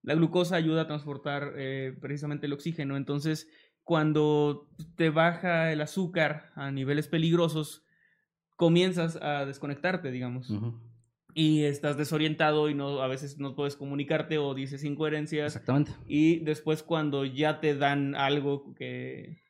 la 0.01 0.15
glucosa 0.15 0.55
ayuda 0.55 0.81
a 0.81 0.87
transportar 0.87 1.53
eh, 1.57 1.95
precisamente 2.01 2.45
el 2.45 2.53
oxígeno, 2.53 2.97
entonces 2.97 3.49
cuando 3.83 4.69
te 4.95 5.09
baja 5.09 5.71
el 5.71 5.81
azúcar 5.81 6.51
a 6.55 6.71
niveles 6.71 7.07
peligrosos, 7.07 7.83
comienzas 8.55 9.17
a 9.21 9.45
desconectarte, 9.45 10.11
digamos 10.11 10.51
y 11.33 11.63
estás 11.63 11.97
desorientado 11.97 12.69
y 12.69 12.75
no 12.75 13.01
a 13.01 13.07
veces 13.07 13.39
no 13.39 13.55
puedes 13.55 13.75
comunicarte 13.75 14.37
o 14.37 14.53
dices 14.53 14.83
incoherencias. 14.83 15.55
Exactamente. 15.55 15.91
y 16.07 16.39
después 16.39 16.83
cuando 16.83 17.25
ya 17.25 17.59
te 17.59 17.75
dan 17.75 18.15
algo 18.15 18.73
que, 18.75 19.41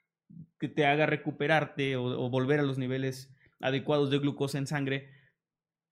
que 0.59 0.69
te 0.69 0.85
haga 0.85 1.05
recuperarte 1.05 1.95
o, 1.95 2.05
o 2.05 2.29
volver 2.29 2.59
a 2.59 2.63
los 2.63 2.77
niveles 2.77 3.35
adecuados 3.59 4.09
de 4.09 4.19
glucosa 4.19 4.57
en 4.57 4.67
sangre, 4.67 5.09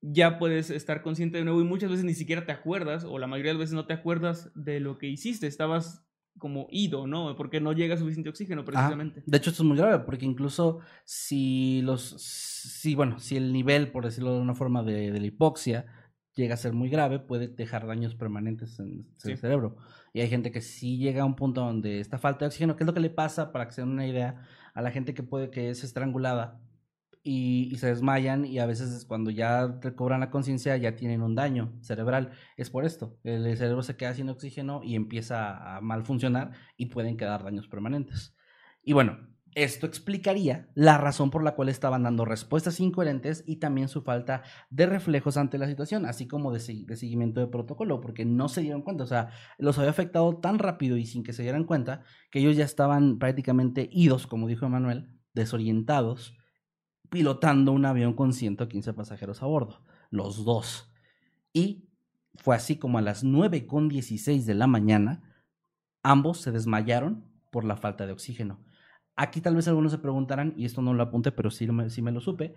ya 0.01 0.39
puedes 0.39 0.69
estar 0.69 1.01
consciente 1.03 1.37
de 1.37 1.43
nuevo 1.45 1.61
y 1.61 1.65
muchas 1.65 1.89
veces 1.89 2.05
ni 2.05 2.13
siquiera 2.15 2.45
te 2.45 2.51
acuerdas 2.51 3.03
o 3.03 3.19
la 3.19 3.27
mayoría 3.27 3.51
de 3.51 3.55
las 3.55 3.61
veces 3.61 3.75
no 3.75 3.85
te 3.85 3.93
acuerdas 3.93 4.51
de 4.55 4.79
lo 4.79 4.97
que 4.97 5.07
hiciste, 5.07 5.47
estabas 5.47 6.03
como 6.37 6.67
ido, 6.71 7.07
¿no? 7.07 7.35
Porque 7.35 7.59
no 7.59 7.73
llega 7.73 7.97
suficiente 7.97 8.29
oxígeno 8.29 8.65
precisamente. 8.65 9.21
De 9.25 9.37
hecho, 9.37 9.51
esto 9.51 9.63
es 9.63 9.67
muy 9.67 9.77
grave 9.77 10.03
porque 10.05 10.25
incluso 10.25 10.79
si 11.03 11.81
los, 11.83 12.15
si 12.19 12.95
bueno, 12.95 13.19
si 13.19 13.37
el 13.37 13.53
nivel, 13.53 13.91
por 13.91 14.05
decirlo 14.05 14.33
de 14.33 14.39
una 14.39 14.55
forma, 14.55 14.81
de, 14.81 15.11
de 15.11 15.19
la 15.19 15.25
hipoxia 15.27 15.85
llega 16.33 16.53
a 16.53 16.57
ser 16.57 16.73
muy 16.73 16.89
grave, 16.89 17.19
puede 17.19 17.49
dejar 17.49 17.85
daños 17.85 18.15
permanentes 18.15 18.79
en, 18.79 19.05
Sí. 19.17 19.31
el 19.31 19.37
cerebro. 19.37 19.75
Y 20.13 20.21
hay 20.21 20.29
gente 20.29 20.51
que 20.51 20.61
sí 20.61 20.97
llega 20.97 21.23
a 21.23 21.25
un 21.25 21.35
punto 21.35 21.61
donde 21.61 21.99
esta 21.99 22.17
falta 22.17 22.45
de 22.45 22.47
oxígeno, 22.47 22.75
¿qué 22.75 22.83
es 22.83 22.87
lo 22.87 22.93
que 22.93 23.01
le 23.01 23.09
pasa, 23.09 23.51
para 23.51 23.67
que 23.67 23.73
se 23.73 23.81
den 23.81 23.91
una 23.91 24.07
idea, 24.07 24.47
a 24.73 24.81
la 24.81 24.91
gente 24.91 25.13
que 25.13 25.23
puede 25.23 25.49
que 25.51 25.69
es 25.69 25.83
estrangulada 25.83 26.59
y, 27.23 27.75
se 27.77 27.87
desmayan 27.87 28.45
y 28.45 28.59
a 28.59 28.65
veces 28.65 29.05
cuando 29.05 29.29
ya 29.31 29.67
recobran 29.81 30.19
la 30.19 30.31
conciencia 30.31 30.75
ya 30.77 30.95
tienen 30.95 31.21
un 31.21 31.35
daño 31.35 31.73
cerebral. 31.81 32.31
Es 32.57 32.69
por 32.69 32.85
esto, 32.85 33.17
el, 33.23 33.57
cerebro 33.57 33.83
se 33.83 33.95
queda 33.95 34.13
sin 34.13 34.29
oxígeno 34.29 34.81
y 34.83 34.95
empieza 34.95 35.77
a 35.77 35.81
mal 35.81 36.03
funcionar 36.03 36.51
y 36.77 36.87
pueden 36.87 37.17
quedar 37.17 37.43
daños 37.43 37.67
permanentes. 37.67 38.35
Y 38.83 38.93
bueno, 38.93 39.19
esto 39.53 39.85
explicaría 39.85 40.69
la 40.75 40.97
razón 40.97 41.29
por 41.29 41.43
la 41.43 41.55
cual 41.55 41.69
estaban 41.69 42.03
dando 42.03 42.23
respuestas 42.23 42.79
incoherentes 42.79 43.43
y 43.45 43.57
también 43.57 43.89
su 43.89 44.01
falta 44.01 44.43
de 44.69 44.85
reflejos 44.85 45.35
ante 45.35 45.57
la 45.57 45.67
situación, 45.67 46.05
así 46.05 46.25
como 46.25 46.53
de, 46.53 46.59
de 46.59 46.95
seguimiento 46.95 47.41
de 47.41 47.47
protocolo, 47.47 47.99
porque 47.99 48.23
no 48.23 48.47
se 48.47 48.61
dieron 48.61 48.81
cuenta, 48.81 49.03
o 49.03 49.07
sea, 49.07 49.29
los 49.57 49.77
había 49.77 49.91
afectado 49.91 50.37
tan 50.37 50.57
rápido 50.57 50.95
y 50.97 51.05
sin 51.05 51.23
que 51.23 51.33
se 51.33 51.43
dieran 51.43 51.65
cuenta 51.65 52.03
que 52.31 52.39
ellos 52.39 52.55
ya 52.55 52.63
estaban 52.63 53.19
prácticamente 53.19 53.89
idos, 53.91 54.25
como 54.25 54.47
dijo 54.47 54.65
Emanuel, 54.65 55.19
desorientados, 55.33 56.37
pilotando 57.11 57.73
un 57.73 57.85
avión 57.85 58.13
con 58.13 58.31
115 58.31 58.93
pasajeros 58.93 59.43
a 59.43 59.45
bordo, 59.45 59.81
los 60.09 60.45
dos. 60.45 60.89
Y 61.51 61.89
fue 62.35 62.55
así 62.55 62.77
como 62.77 62.97
a 62.97 63.01
las 63.01 63.25
9 63.25 63.67
con 63.67 63.89
16 63.89 64.45
de 64.45 64.55
la 64.55 64.65
mañana, 64.65 65.21
ambos 66.03 66.39
se 66.39 66.51
desmayaron 66.51 67.25
por 67.51 67.65
la 67.65 67.75
falta 67.75 68.05
de 68.07 68.13
oxígeno. 68.13 68.63
Aquí 69.17 69.41
tal 69.41 69.57
vez 69.57 69.67
algunos 69.67 69.91
se 69.91 69.97
preguntarán, 69.97 70.53
y 70.55 70.63
esto 70.63 70.81
no 70.81 70.93
lo 70.93 71.03
apunté, 71.03 71.33
pero 71.33 71.51
sí 71.51 71.67
me, 71.67 71.89
sí 71.89 72.01
me 72.01 72.13
lo 72.13 72.21
supe, 72.21 72.55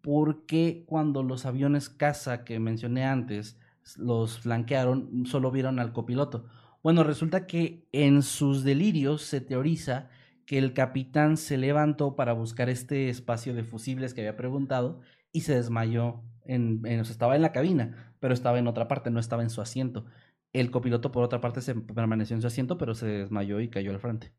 por 0.00 0.46
qué 0.46 0.84
cuando 0.88 1.22
los 1.22 1.46
aviones 1.46 1.88
caza 1.88 2.44
que 2.44 2.58
mencioné 2.58 3.04
antes 3.04 3.56
los 3.96 4.40
flanquearon, 4.40 5.26
solo 5.26 5.52
vieron 5.52 5.78
al 5.78 5.92
copiloto. 5.92 6.46
Bueno, 6.82 7.04
resulta 7.04 7.46
que 7.46 7.88
en 7.92 8.24
sus 8.24 8.64
delirios 8.64 9.22
se 9.22 9.40
teoriza 9.40 10.10
que 10.46 10.58
el 10.58 10.72
capitán 10.72 11.36
se 11.36 11.58
levantó 11.58 12.14
para 12.14 12.32
buscar 12.32 12.68
este 12.68 13.08
espacio 13.08 13.52
de 13.52 13.64
fusibles 13.64 14.14
que 14.14 14.22
había 14.22 14.36
preguntado 14.36 15.00
y 15.32 15.42
se 15.42 15.54
desmayó. 15.54 16.22
En, 16.44 16.86
estaba 16.86 17.34
en 17.34 17.42
la 17.42 17.50
cabina, 17.50 18.14
pero 18.20 18.32
estaba 18.32 18.60
en 18.60 18.68
otra 18.68 18.86
parte, 18.86 19.10
no 19.10 19.18
estaba 19.18 19.42
en 19.42 19.50
su 19.50 19.60
asiento. 19.60 20.06
El 20.52 20.70
copiloto, 20.70 21.10
por 21.10 21.24
otra 21.24 21.40
parte, 21.40 21.60
se 21.60 21.74
permaneció 21.74 22.36
en 22.36 22.40
su 22.40 22.46
asiento, 22.46 22.78
pero 22.78 22.94
se 22.94 23.06
desmayó 23.06 23.60
y 23.60 23.68
cayó 23.68 23.90
al 23.90 23.98
frente. 23.98 24.32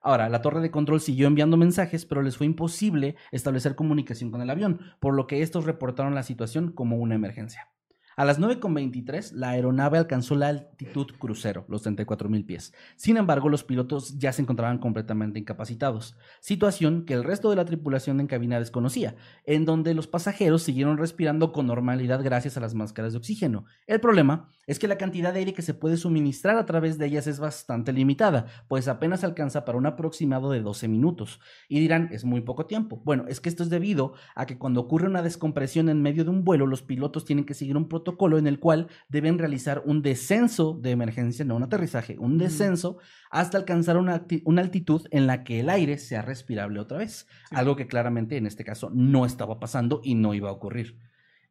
Ahora, 0.00 0.30
la 0.30 0.40
torre 0.40 0.62
de 0.62 0.70
control 0.70 1.02
siguió 1.02 1.26
enviando 1.26 1.58
mensajes, 1.58 2.06
pero 2.06 2.22
les 2.22 2.38
fue 2.38 2.46
imposible 2.46 3.16
establecer 3.30 3.74
comunicación 3.74 4.30
con 4.30 4.40
el 4.40 4.48
avión, 4.48 4.80
por 5.00 5.14
lo 5.14 5.26
que 5.26 5.42
estos 5.42 5.66
reportaron 5.66 6.14
la 6.14 6.22
situación 6.22 6.72
como 6.72 6.96
una 6.96 7.14
emergencia. 7.14 7.68
A 8.16 8.24
las 8.24 8.38
9.23, 8.38 9.32
la 9.32 9.50
aeronave 9.50 9.98
alcanzó 9.98 10.36
la 10.36 10.46
altitud 10.46 11.08
crucero, 11.18 11.64
los 11.68 11.84
34.000 11.84 12.46
pies. 12.46 12.72
Sin 12.94 13.16
embargo, 13.16 13.48
los 13.48 13.64
pilotos 13.64 14.18
ya 14.18 14.32
se 14.32 14.42
encontraban 14.42 14.78
completamente 14.78 15.40
incapacitados, 15.40 16.16
situación 16.40 17.06
que 17.06 17.14
el 17.14 17.24
resto 17.24 17.50
de 17.50 17.56
la 17.56 17.64
tripulación 17.64 18.20
en 18.20 18.28
cabina 18.28 18.60
desconocía, 18.60 19.16
en 19.46 19.64
donde 19.64 19.94
los 19.94 20.06
pasajeros 20.06 20.62
siguieron 20.62 20.96
respirando 20.96 21.52
con 21.52 21.66
normalidad 21.66 22.22
gracias 22.22 22.56
a 22.56 22.60
las 22.60 22.74
máscaras 22.74 23.14
de 23.14 23.18
oxígeno. 23.18 23.64
El 23.88 23.98
problema 24.00 24.48
es 24.68 24.78
que 24.78 24.88
la 24.88 24.96
cantidad 24.96 25.32
de 25.32 25.40
aire 25.40 25.52
que 25.52 25.62
se 25.62 25.74
puede 25.74 25.96
suministrar 25.96 26.56
a 26.56 26.66
través 26.66 26.98
de 26.98 27.06
ellas 27.06 27.26
es 27.26 27.40
bastante 27.40 27.92
limitada, 27.92 28.46
pues 28.68 28.86
apenas 28.86 29.24
alcanza 29.24 29.64
para 29.64 29.76
un 29.76 29.86
aproximado 29.86 30.52
de 30.52 30.60
12 30.60 30.86
minutos. 30.86 31.40
Y 31.68 31.80
dirán, 31.80 32.10
es 32.12 32.24
muy 32.24 32.42
poco 32.42 32.66
tiempo. 32.66 33.02
Bueno, 33.04 33.24
es 33.26 33.40
que 33.40 33.48
esto 33.48 33.64
es 33.64 33.70
debido 33.70 34.14
a 34.36 34.46
que 34.46 34.56
cuando 34.56 34.80
ocurre 34.80 35.08
una 35.08 35.22
descompresión 35.22 35.88
en 35.88 36.00
medio 36.00 36.22
de 36.22 36.30
un 36.30 36.44
vuelo, 36.44 36.66
los 36.66 36.82
pilotos 36.82 37.24
tienen 37.24 37.44
que 37.44 37.54
seguir 37.54 37.76
un 37.76 37.88
protocolo 37.88 38.03
protocolo 38.04 38.36
en 38.36 38.46
el 38.46 38.60
cual 38.60 38.88
deben 39.08 39.38
realizar 39.38 39.82
un 39.86 40.02
descenso 40.02 40.74
de 40.74 40.90
emergencia, 40.90 41.44
no 41.44 41.56
un 41.56 41.62
aterrizaje, 41.62 42.18
un 42.18 42.36
descenso 42.36 42.98
hasta 43.30 43.56
alcanzar 43.56 43.96
una, 43.96 44.26
altitud 44.58 45.06
en 45.10 45.26
la 45.26 45.42
que 45.42 45.60
el 45.60 45.70
aire 45.70 45.96
sea 45.96 46.20
respirable 46.20 46.80
otra 46.80 46.98
vez. 46.98 47.26
Algo 47.50 47.76
que 47.76 47.86
claramente 47.86 48.36
en 48.36 48.46
este 48.46 48.62
caso 48.62 48.90
no 48.92 49.24
estaba 49.24 49.58
pasando 49.58 50.02
y 50.04 50.14
no 50.16 50.34
iba 50.34 50.50
a 50.50 50.52
ocurrir. 50.52 50.98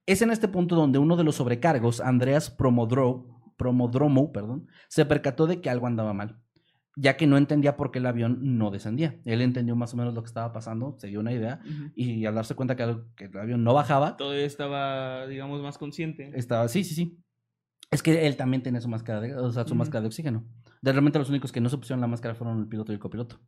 Es 0.05 0.21
en 0.21 0.29
este 0.29 0.47
punto 0.47 0.75
donde 0.75 0.99
uno 0.99 1.17
de 1.17 1.23
los 1.23 1.35
sobrecargos, 1.35 1.99
Andreas 1.99 2.51
Promodromo, 2.51 4.31
perdón, 4.31 4.67
se 4.89 5.05
percató 5.05 5.47
de 5.47 5.59
que 5.59 5.71
algo 5.71 5.87
andaba 5.87 6.13
mal 6.13 6.39
ya 6.95 7.17
que 7.17 7.27
no 7.27 7.37
entendía 7.37 7.75
por 7.75 7.91
qué 7.91 7.99
el 7.99 8.05
avión 8.05 8.57
no 8.57 8.71
descendía. 8.71 9.19
Él 9.25 9.41
entendió 9.41 9.75
más 9.75 9.93
o 9.93 9.97
menos 9.97 10.13
lo 10.13 10.21
que 10.21 10.27
estaba 10.27 10.53
pasando, 10.53 10.95
se 10.99 11.07
dio 11.07 11.19
una 11.19 11.33
idea, 11.33 11.59
y 11.95 12.25
al 12.25 12.35
darse 12.35 12.55
cuenta 12.55 12.75
que 12.75 12.83
el, 12.83 13.37
avión 13.37 13.63
no 13.63 13.73
bajaba... 13.73 14.17
Todavía 14.17 14.45
estaba, 14.45 15.27
digamos, 15.27 15.61
más 15.61 15.77
consciente. 15.77 16.31
Estaba, 16.35 16.67
sí, 16.67 16.83
sí, 16.83 16.93
sí. 16.95 17.19
Es 17.91 18.01
que 18.01 18.25
él 18.25 18.37
también 18.37 18.63
tenía 18.63 18.81
su 18.81 18.89
máscara 18.89 19.21
de, 19.21 19.35
o 19.35 19.51
sea, 19.51 19.65
su 19.65 19.75
máscara 19.75 20.01
de 20.01 20.07
oxígeno. 20.07 20.45
De 20.81 20.91
realmente 20.91 21.19
los 21.19 21.29
únicos 21.29 21.51
que 21.51 21.61
no 21.61 21.69
se 21.69 21.77
pusieron 21.77 22.01
la 22.01 22.07
máscara 22.07 22.35
fueron 22.35 22.59
el 22.61 22.67
piloto 22.67 22.91
y 22.91 22.95
el 22.95 22.99
copiloto. 22.99 23.39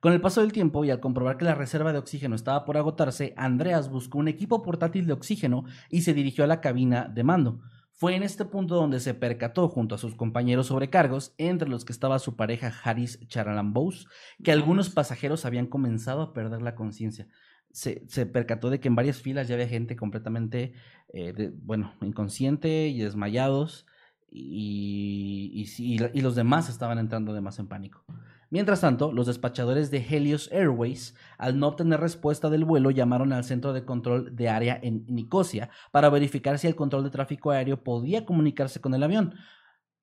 Con 0.00 0.12
el 0.12 0.20
paso 0.20 0.40
del 0.40 0.50
tiempo 0.50 0.84
y 0.84 0.90
al 0.90 0.98
comprobar 0.98 1.36
que 1.36 1.44
la 1.44 1.54
reserva 1.54 1.92
de 1.92 2.00
oxígeno 2.00 2.34
estaba 2.34 2.64
por 2.64 2.76
agotarse, 2.76 3.34
Andreas 3.36 3.88
buscó 3.88 4.18
un 4.18 4.26
equipo 4.26 4.60
portátil 4.60 5.06
de 5.06 5.12
oxígeno 5.12 5.64
y 5.88 6.02
se 6.02 6.12
dirigió 6.12 6.42
a 6.42 6.48
la 6.48 6.60
cabina 6.60 7.08
de 7.08 7.22
mando. 7.22 7.60
Fue 8.02 8.16
en 8.16 8.24
este 8.24 8.44
punto 8.44 8.74
donde 8.74 8.98
se 8.98 9.14
percató 9.14 9.68
junto 9.68 9.94
a 9.94 9.98
sus 9.98 10.16
compañeros 10.16 10.66
sobrecargos, 10.66 11.36
entre 11.38 11.68
los 11.68 11.84
que 11.84 11.92
estaba 11.92 12.18
su 12.18 12.34
pareja 12.34 12.74
Haris 12.82 13.24
Charalambous, 13.28 14.08
que 14.42 14.50
algunos 14.50 14.90
pasajeros 14.90 15.44
habían 15.44 15.66
comenzado 15.68 16.20
a 16.20 16.32
perder 16.32 16.62
la 16.62 16.74
conciencia. 16.74 17.28
Se, 17.70 18.26
percató 18.26 18.70
de 18.70 18.80
que 18.80 18.88
en 18.88 18.96
varias 18.96 19.22
filas 19.22 19.46
ya 19.46 19.54
había 19.54 19.68
gente 19.68 19.94
completamente, 19.94 20.72
eh, 21.14 21.52
bueno, 21.62 21.94
inconsciente 22.00 22.88
y 22.88 22.98
desmayados, 22.98 23.86
y, 24.28 25.64
y, 25.78 26.20
los 26.22 26.34
demás 26.34 26.68
estaban 26.68 26.98
entrando 26.98 27.30
además 27.30 27.60
en 27.60 27.68
pánico. 27.68 28.04
Mientras 28.52 28.82
tanto, 28.82 29.12
los 29.12 29.28
despachadores 29.28 29.90
de 29.90 30.06
Helios 30.06 30.50
Airways, 30.52 31.14
al 31.38 31.58
no 31.58 31.68
obtener 31.68 32.00
respuesta 32.00 32.50
del 32.50 32.66
vuelo, 32.66 32.90
llamaron 32.90 33.32
al 33.32 33.44
centro 33.44 33.72
de 33.72 33.86
control 33.86 34.36
de 34.36 34.50
área 34.50 34.78
en 34.82 35.06
Nicosia 35.06 35.70
para 35.90 36.10
verificar 36.10 36.58
si 36.58 36.66
el 36.66 36.76
control 36.76 37.02
de 37.04 37.08
tráfico 37.08 37.50
aéreo 37.50 37.82
podía 37.82 38.26
comunicarse 38.26 38.78
con 38.78 38.92
el 38.92 39.04
avión. 39.04 39.36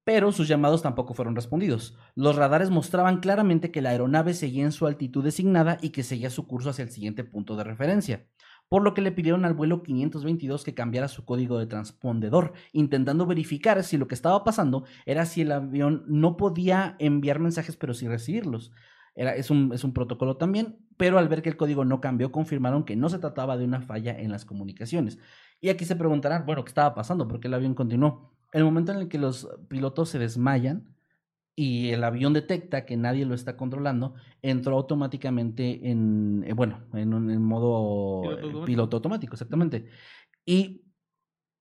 Pero 0.03 0.31
sus 0.31 0.47
llamados 0.47 0.81
tampoco 0.81 1.13
fueron 1.13 1.35
respondidos. 1.35 1.95
Los 2.15 2.37
radares 2.37 2.71
mostraban 2.71 3.19
claramente 3.19 3.69
que 3.69 3.83
la 3.83 3.91
aeronave 3.91 4.33
seguía 4.33 4.63
en 4.63 4.71
su 4.71 4.87
altitud 4.87 5.23
designada 5.23 5.77
y 5.79 5.91
que 5.91 6.01
seguía 6.01 6.31
su 6.31 6.47
curso 6.47 6.71
hacia 6.71 6.81
el 6.81 6.89
siguiente 6.89 7.23
punto 7.23 7.55
de 7.55 7.65
referencia 7.65 8.25
por 8.69 8.83
lo 8.83 8.93
que 8.93 9.01
le 9.01 9.11
pidieron 9.11 9.45
al 9.45 9.55
vuelo 9.55 9.83
522 9.83 10.63
que 10.63 10.75
cambiara 10.75 11.07
su 11.07 11.25
código 11.25 11.57
de 11.57 11.65
transpondedor, 11.65 12.53
intentando 12.71 13.25
verificar 13.25 13.83
si 13.83 13.97
lo 13.97 14.07
que 14.07 14.15
estaba 14.15 14.43
pasando 14.43 14.85
era 15.05 15.25
si 15.25 15.41
el 15.41 15.51
avión 15.51 16.03
no 16.07 16.37
podía 16.37 16.95
enviar 16.99 17.39
mensajes 17.39 17.75
pero 17.75 17.93
sí 17.93 18.07
recibirlos. 18.07 18.71
Es, 19.15 19.49
un, 19.49 19.73
es 19.73 19.83
un 19.83 19.91
protocolo 19.93 20.37
también, 20.37 20.77
pero 20.95 21.17
al 21.17 21.27
ver 21.27 21.41
que 21.41 21.49
el 21.49 21.57
código 21.57 21.83
no 21.83 21.99
cambió, 21.99 22.31
confirmaron 22.31 22.85
que 22.85 22.95
no 22.95 23.09
se 23.09 23.19
trataba 23.19 23.57
de 23.57 23.65
una 23.65 23.81
falla 23.81 24.17
en 24.17 24.31
las 24.31 24.45
comunicaciones. 24.45 25.19
Y 25.59 25.69
aquí 25.69 25.83
se 25.83 25.97
preguntarán, 25.97 26.45
bueno, 26.45 26.63
¿qué 26.63 26.69
estaba 26.69 26.93
pasando? 26.93 27.27
¿Por 27.27 27.41
qué 27.41 27.49
el 27.49 27.55
avión 27.55 27.73
continuó? 27.73 28.33
El 28.53 28.63
momento 28.63 28.93
en 28.93 28.99
el 28.99 29.09
que 29.09 29.17
los 29.17 29.49
pilotos 29.67 30.09
se 30.09 30.19
desmayan, 30.19 30.95
y 31.59 31.89
el 31.89 32.05
avión 32.05 32.31
detecta 32.31 32.85
que 32.85 32.95
nadie 32.95 33.25
lo 33.25 33.35
está 33.35 33.57
controlando, 33.57 34.13
entró 34.41 34.77
automáticamente 34.77 35.89
en, 35.89 36.45
eh, 36.47 36.53
bueno, 36.53 36.85
en, 36.93 37.11
en 37.11 37.43
modo 37.43 38.63
piloto 38.65 38.95
automático. 38.95 39.33
exactamente. 39.33 39.85
Y 40.45 40.83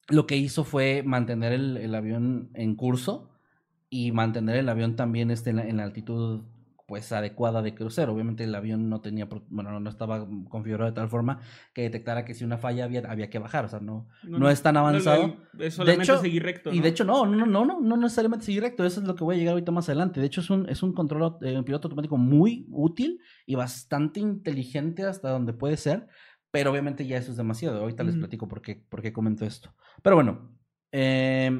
lo 0.09 0.25
que 0.29 0.37
hizo 0.37 0.63
fue 0.63 1.03
mantener 1.03 1.53
el, 1.53 1.93
avión 1.97 2.49
en 2.55 2.77
curso 2.77 3.33
y 3.91 4.13
mantener 4.13 4.59
el 4.59 4.69
avión 4.69 4.95
también 4.95 5.33
este, 5.33 5.51
en, 5.51 5.77
la, 5.79 5.83
altitud 5.83 6.43
pues 6.89 7.13
adecuada 7.13 7.61
de 7.61 7.75
crucero. 7.75 8.15
Obviamente 8.15 8.45
el 8.45 8.55
avión 8.55 8.89
no 8.89 9.03
tenía, 9.03 9.29
bueno, 9.51 9.79
no 9.79 9.91
estaba 9.91 10.27
configurado 10.49 10.91
de 10.91 10.95
tal 10.95 11.11
forma 11.11 11.41
que 11.75 11.83
detectara 11.83 12.25
que 12.25 12.33
si 12.33 12.45
una 12.45 12.57
falla 12.57 12.85
había, 12.85 13.03
había 13.07 13.29
que 13.29 13.39
bajar, 13.39 13.67
o 13.67 13.69
sea, 13.69 13.79
no, 13.79 14.09
no, 14.23 14.49
es 14.49 14.63
tan 14.63 14.79
avanzado. 14.79 15.37
es 15.59 15.75
solamente 15.75 16.07
de 16.07 16.13
hecho, 16.13 16.23
seguir 16.23 16.43
recto. 16.43 16.73
Y 16.73 16.81
de 16.81 16.89
hecho, 16.89 17.05
no, 17.05 17.27
no, 17.27 17.45
no, 17.45 17.67
no, 17.67 17.79
no 17.79 17.97
necesariamente 17.99 18.47
seguir 18.47 18.63
recto, 18.63 18.87
eso 18.87 19.03
es 19.03 19.07
lo 19.07 19.15
que 19.15 19.23
voy 19.23 19.37
a 19.37 19.39
llegar 19.39 19.53
ahorita 19.53 19.71
más 19.71 19.87
adelante. 19.91 20.19
De 20.19 20.27
hecho, 20.27 20.41
es 20.41 20.49
un, 20.49 20.67
es 20.71 20.83
un 20.83 20.95
control, 20.95 21.37
eh, 21.43 21.63
piloto 21.63 21.89
automático 21.89 22.17
muy 22.17 22.67
útil 22.71 23.21
y 23.45 23.55
bastante 23.55 24.21
inteligente 24.21 25.05
hasta 25.05 25.29
donde 25.29 25.53
puede 25.53 25.77
ser, 25.77 26.09
pero 26.51 26.71
obviamente 26.71 27.07
ya 27.07 27.19
eso 27.19 27.31
es 27.31 27.37
demasiado. 27.37 27.83
Ahorita 27.83 28.03
les 28.03 28.17
platico 28.17 28.49
por 28.49 28.63
qué, 28.63 28.83
por 28.89 29.03
qué 29.03 29.13
comento 29.13 29.45
esto. 29.45 29.75
Pero 30.03 30.17
bueno, 30.17 30.59
eh, 30.91 31.51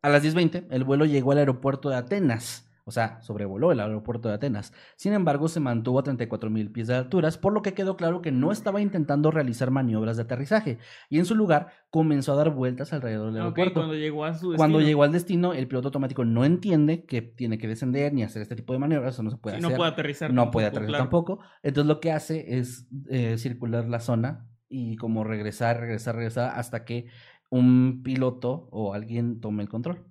a 0.00 0.08
las 0.08 0.24
10.20 0.24 0.68
el 0.70 0.84
vuelo 0.84 1.04
llegó 1.04 1.32
al 1.32 1.38
aeropuerto 1.38 1.90
de 1.90 1.96
Atenas 1.96 2.67
o 2.88 2.90
sea, 2.90 3.20
sobrevoló 3.20 3.70
el 3.70 3.80
aeropuerto 3.80 4.30
de 4.30 4.36
Atenas. 4.36 4.72
Sin 4.96 5.12
embargo, 5.12 5.48
se 5.48 5.60
mantuvo 5.60 5.98
a 5.98 6.04
34.000 6.04 6.72
pies 6.72 6.86
de 6.86 6.94
alturas, 6.94 7.36
por 7.36 7.52
lo 7.52 7.60
que 7.60 7.74
quedó 7.74 7.98
claro 7.98 8.22
que 8.22 8.32
no 8.32 8.50
estaba 8.50 8.80
intentando 8.80 9.30
realizar 9.30 9.70
maniobras 9.70 10.16
de 10.16 10.22
aterrizaje, 10.22 10.78
y 11.10 11.18
en 11.18 11.26
su 11.26 11.34
lugar 11.34 11.68
comenzó 11.90 12.32
a 12.32 12.36
dar 12.36 12.48
vueltas 12.48 12.94
alrededor 12.94 13.32
del 13.32 13.42
aeropuerto. 13.42 13.74
cuando 13.74 13.94
llegó 13.94 14.24
a 14.24 14.32
su 14.32 14.54
Cuando 14.54 14.80
llegó 14.80 15.02
al 15.02 15.12
destino, 15.12 15.52
el 15.52 15.68
piloto 15.68 15.88
automático 15.88 16.24
no 16.24 16.46
entiende 16.46 17.04
que 17.04 17.20
tiene 17.20 17.58
que 17.58 17.68
descender 17.68 18.14
ni 18.14 18.22
hacer 18.22 18.40
este 18.40 18.56
tipo 18.56 18.72
de 18.72 18.78
maniobras, 18.78 19.14
eso 19.14 19.22
no 19.22 19.30
se 19.30 19.36
puede 19.36 19.58
hacer. 19.58 19.70
No 19.70 19.76
puede 19.76 19.90
aterrizar. 19.90 20.32
No 20.32 20.50
puede 20.50 20.68
aterrizar 20.68 21.00
tampoco. 21.00 21.40
Entonces 21.62 21.86
lo 21.86 22.00
que 22.00 22.12
hace 22.12 22.58
es 22.58 22.88
eh, 23.10 23.36
circular 23.36 23.86
la 23.86 24.00
zona 24.00 24.48
y 24.70 24.96
como 24.96 25.24
regresar, 25.24 25.78
regresar, 25.78 26.14
regresar 26.16 26.58
hasta 26.58 26.86
que 26.86 27.08
un 27.50 28.02
piloto 28.02 28.68
o 28.70 28.94
alguien 28.94 29.40
tome 29.40 29.62
el 29.62 29.68
control. 29.68 30.06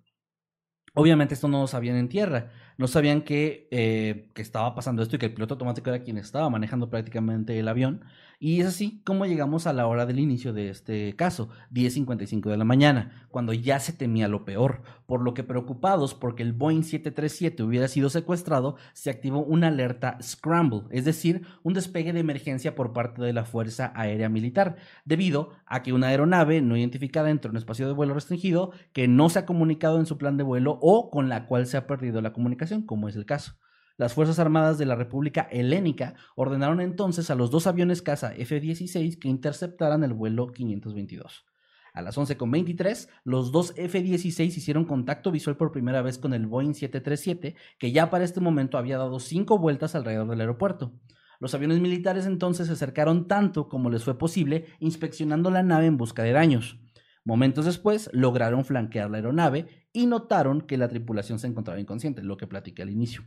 Obviamente 1.00 1.36
esto 1.36 1.48
no 1.48 1.62
lo 1.62 1.68
sabían 1.68 1.96
en 1.96 2.10
tierra, 2.10 2.50
no 2.80 2.88
sabían 2.88 3.22
que, 3.22 3.68
eh, 3.70 4.32
que, 4.34 4.42
estaba 4.42 4.74
pasando 4.74 5.04
esto 5.04 5.16
y 5.16 5.20
que 5.20 5.28
el 5.28 5.34
piloto 5.34 5.54
automático 5.54 5.92
era 5.92 6.04
quien 6.04 6.18
estaba 6.18 6.50
manejando 6.50 6.90
prácticamente 6.90 7.60
el 7.60 7.68
avión. 7.68 8.04
Y 8.40 8.62
es 8.62 8.68
así 8.68 9.02
como 9.04 9.26
llegamos 9.26 9.66
a 9.66 9.74
la 9.74 9.88
hora 9.88 10.06
del 10.06 10.20
inicio 10.20 10.54
de 10.54 10.70
este 10.70 11.16
caso, 11.16 11.50
10.55 11.72 12.52
de 12.52 12.58
la 12.58 12.66
mañana, 12.66 13.28
cuando 13.32 13.52
ya 13.52 13.80
se 13.80 13.94
temía 13.94 14.28
lo 14.28 14.46
peor, 14.46 14.84
por 15.08 15.22
lo 15.22 15.34
que 15.34 15.44
preocupados 15.44 16.14
porque 16.14 16.44
el 16.44 16.54
Boeing 16.54 16.84
737 16.84 17.64
hubiera 17.64 17.88
sido 17.88 18.12
secuestrado, 18.12 18.76
se 18.94 19.10
activó 19.10 19.40
una 19.40 19.70
alerta 19.70 20.20
Scramble, 20.22 20.84
es 20.92 21.04
decir, 21.04 21.48
un 21.64 21.74
despegue 21.74 22.14
de 22.14 22.20
emergencia 22.20 22.76
por 22.76 22.94
parte 22.94 23.24
de 23.24 23.34
la 23.34 23.44
Fuerza 23.44 23.92
Aérea 23.96 24.30
Militar, 24.30 24.76
debido 25.04 25.54
a 25.66 25.82
que 25.82 25.94
una 25.94 26.08
aeronave 26.08 26.62
no 26.62 26.78
identificada 26.78 27.32
entró 27.32 27.50
en 27.50 27.56
un 27.56 27.58
espacio 27.58 27.88
de 27.88 27.94
vuelo 27.94 28.14
restringido 28.14 28.72
que 28.94 29.08
no 29.08 29.30
se 29.30 29.40
ha 29.40 29.46
comunicado 29.48 30.00
en 30.00 30.06
su 30.06 30.20
plan 30.20 30.38
de 30.38 30.44
vuelo 30.44 30.78
o 30.90 31.12
con 31.12 31.28
la 31.28 31.48
cual 31.48 31.68
se 31.68 31.76
ha 31.76 31.86
perdido 31.86 32.22
la 32.22 32.32
comunicación, 32.32 32.86
como 32.86 33.10
es 33.10 33.18
el 33.18 33.26
caso. 33.26 33.58
Las 33.98 34.14
Fuerzas 34.14 34.40
Armadas 34.40 34.78
de 34.78 34.86
la 34.86 34.96
República 34.96 35.46
Helénica 35.52 36.16
ordenaron 36.38 36.80
entonces 36.80 37.30
a 37.30 37.36
los 37.36 37.52
dos 37.52 37.68
aviones 37.68 38.02
caza 38.02 38.34
F-16 38.34 39.20
que 39.20 39.28
interceptaran 39.28 40.06
el 40.06 40.14
vuelo 40.14 40.48
522. 40.48 41.46
A 41.94 42.02
las 42.02 42.18
11.23, 42.18 43.10
los 43.26 43.52
dos 43.52 43.74
F-16 43.76 44.46
hicieron 44.46 44.86
contacto 44.86 45.30
visual 45.30 45.58
por 45.58 45.74
primera 45.74 46.02
vez 46.02 46.18
con 46.18 46.34
el 46.34 46.48
Boeing 46.48 46.74
737, 46.74 47.58
que 47.78 47.92
ya 47.92 48.10
para 48.10 48.24
este 48.24 48.40
momento 48.40 48.78
había 48.78 48.98
dado 48.98 49.20
cinco 49.20 49.58
vueltas 49.58 49.94
alrededor 49.94 50.30
del 50.30 50.40
aeropuerto. 50.40 50.94
Los 51.42 51.54
aviones 51.54 51.82
militares 51.82 52.26
entonces 52.26 52.68
se 52.68 52.74
acercaron 52.74 53.28
tanto 53.28 53.68
como 53.68 53.90
les 53.90 54.06
fue 54.06 54.18
posible, 54.18 54.68
inspeccionando 54.80 55.52
la 55.52 55.64
nave 55.64 55.88
en 55.88 55.98
busca 55.98 56.24
de 56.24 56.32
daños. 56.32 56.80
Momentos 57.28 57.66
después 57.66 58.10
lograron 58.14 58.64
flanquear 58.64 59.12
la 59.12 59.18
aeronave 59.18 59.68
y 59.92 60.06
notaron 60.06 60.62
que 60.62 60.78
la 60.78 60.88
tripulación 60.88 61.40
se 61.40 61.48
encontraba 61.48 61.78
inconsciente, 61.78 62.24
lo 62.24 62.38
que 62.38 62.48
platiqué 62.48 62.84
al 62.84 62.90
inicio. 62.90 63.26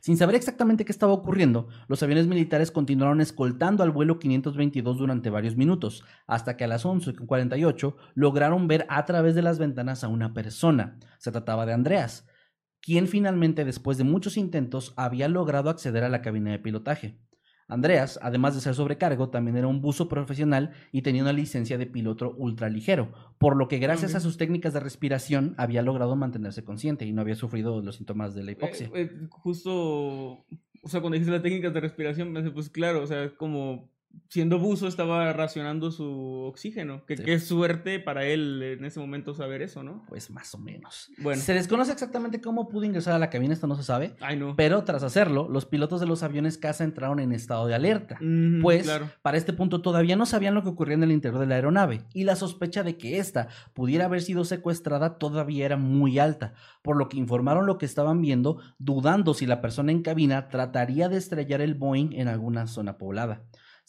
Sin 0.00 0.16
saber 0.16 0.36
exactamente 0.36 0.86
qué 0.86 0.90
estaba 0.90 1.12
ocurriendo, 1.12 1.68
los 1.86 2.02
aviones 2.02 2.28
militares 2.28 2.70
continuaron 2.70 3.20
escoltando 3.20 3.82
al 3.82 3.90
vuelo 3.90 4.18
522 4.18 4.96
durante 4.96 5.28
varios 5.28 5.54
minutos, 5.54 6.02
hasta 6.26 6.56
que 6.56 6.64
a 6.64 6.66
las 6.66 6.86
11.48 6.86 7.94
lograron 8.14 8.66
ver 8.68 8.86
a 8.88 9.04
través 9.04 9.34
de 9.34 9.42
las 9.42 9.58
ventanas 9.58 10.02
a 10.02 10.08
una 10.08 10.32
persona. 10.32 10.98
Se 11.18 11.30
trataba 11.30 11.66
de 11.66 11.74
Andreas, 11.74 12.26
quien 12.80 13.06
finalmente, 13.06 13.66
después 13.66 13.98
de 13.98 14.04
muchos 14.04 14.38
intentos, 14.38 14.94
había 14.96 15.28
logrado 15.28 15.68
acceder 15.68 16.04
a 16.04 16.08
la 16.08 16.22
cabina 16.22 16.52
de 16.52 16.58
pilotaje. 16.58 17.18
Andreas, 17.68 18.18
además 18.22 18.54
de 18.54 18.60
ser 18.60 18.74
sobrecargo, 18.74 19.30
también 19.30 19.56
era 19.56 19.66
un 19.66 19.80
buzo 19.80 20.08
profesional 20.08 20.72
y 20.90 21.02
tenía 21.02 21.22
una 21.22 21.32
licencia 21.32 21.78
de 21.78 21.86
piloto 21.86 22.34
ultraligero, 22.36 23.12
por 23.38 23.56
lo 23.56 23.68
que 23.68 23.78
gracias 23.78 24.14
a 24.14 24.20
sus 24.20 24.36
técnicas 24.36 24.72
de 24.72 24.80
respiración 24.80 25.54
había 25.56 25.82
logrado 25.82 26.16
mantenerse 26.16 26.64
consciente 26.64 27.04
y 27.06 27.12
no 27.12 27.20
había 27.20 27.34
sufrido 27.34 27.80
los 27.80 27.96
síntomas 27.96 28.34
de 28.34 28.44
la 28.44 28.52
hipoxia. 28.52 28.86
Eh, 28.88 29.10
eh, 29.12 29.26
justo, 29.30 29.72
o 29.72 30.88
sea, 30.88 31.00
cuando 31.00 31.14
dijiste 31.14 31.32
las 31.32 31.42
técnicas 31.42 31.72
de 31.72 31.80
respiración, 31.80 32.34
pues 32.52 32.68
claro, 32.68 33.02
o 33.02 33.06
sea, 33.06 33.34
como 33.36 33.90
siendo 34.28 34.58
buzo 34.58 34.88
estaba 34.88 35.32
racionando 35.32 35.90
su 35.90 36.44
oxígeno. 36.48 37.04
Que, 37.04 37.16
Qué 37.16 37.38
suerte 37.38 38.00
para 38.00 38.24
él 38.24 38.62
en 38.62 38.84
ese 38.84 38.98
momento 38.98 39.34
saber 39.34 39.60
eso, 39.60 39.82
¿no? 39.82 40.04
Pues 40.08 40.30
más 40.30 40.54
o 40.54 40.58
menos. 40.58 41.10
Bueno. 41.18 41.42
Se 41.42 41.52
desconoce 41.52 41.92
exactamente 41.92 42.40
cómo 42.40 42.68
pudo 42.68 42.84
ingresar 42.84 43.12
a 43.12 43.18
la 43.18 43.28
cabina, 43.28 43.52
esto 43.52 43.66
no 43.66 43.76
se 43.76 43.82
sabe. 43.82 44.14
Ay, 44.20 44.38
no. 44.38 44.56
Pero 44.56 44.84
tras 44.84 45.02
hacerlo, 45.02 45.48
los 45.50 45.66
pilotos 45.66 46.00
de 46.00 46.06
los 46.06 46.22
aviones 46.22 46.56
caza 46.56 46.84
entraron 46.84 47.20
en 47.20 47.32
estado 47.32 47.66
de 47.66 47.74
alerta. 47.74 48.18
pues 48.62 48.90
para 49.20 49.36
este 49.36 49.52
punto 49.52 49.82
todavía 49.82 50.16
no 50.16 50.24
sabían 50.24 50.54
lo 50.54 50.62
que 50.62 50.70
ocurría 50.70 50.94
en 50.94 51.02
el 51.02 51.12
interior 51.12 51.40
de 51.40 51.46
la 51.46 51.56
aeronave 51.56 52.00
y 52.14 52.24
la 52.24 52.36
sospecha 52.36 52.82
de 52.82 52.96
que 52.96 53.18
ésta 53.18 53.48
pudiera 53.74 54.06
haber 54.06 54.22
sido 54.22 54.44
secuestrada 54.44 55.18
todavía 55.18 55.66
era 55.66 55.76
muy 55.76 56.18
alta, 56.18 56.54
por 56.82 56.96
lo 56.96 57.08
que 57.08 57.18
informaron 57.18 57.66
lo 57.66 57.78
que 57.78 57.86
estaban 57.86 58.20
viendo, 58.20 58.60
dudando 58.78 59.34
si 59.34 59.46
la 59.46 59.60
persona 59.60 59.92
en 59.92 60.02
cabina 60.02 60.48
trataría 60.48 61.08
de 61.08 61.18
estrellar 61.18 61.60
el 61.60 61.74
Boeing 61.74 62.12
en 62.14 62.28
alguna 62.28 62.66
zona 62.66 62.96
poblada. 62.96 63.42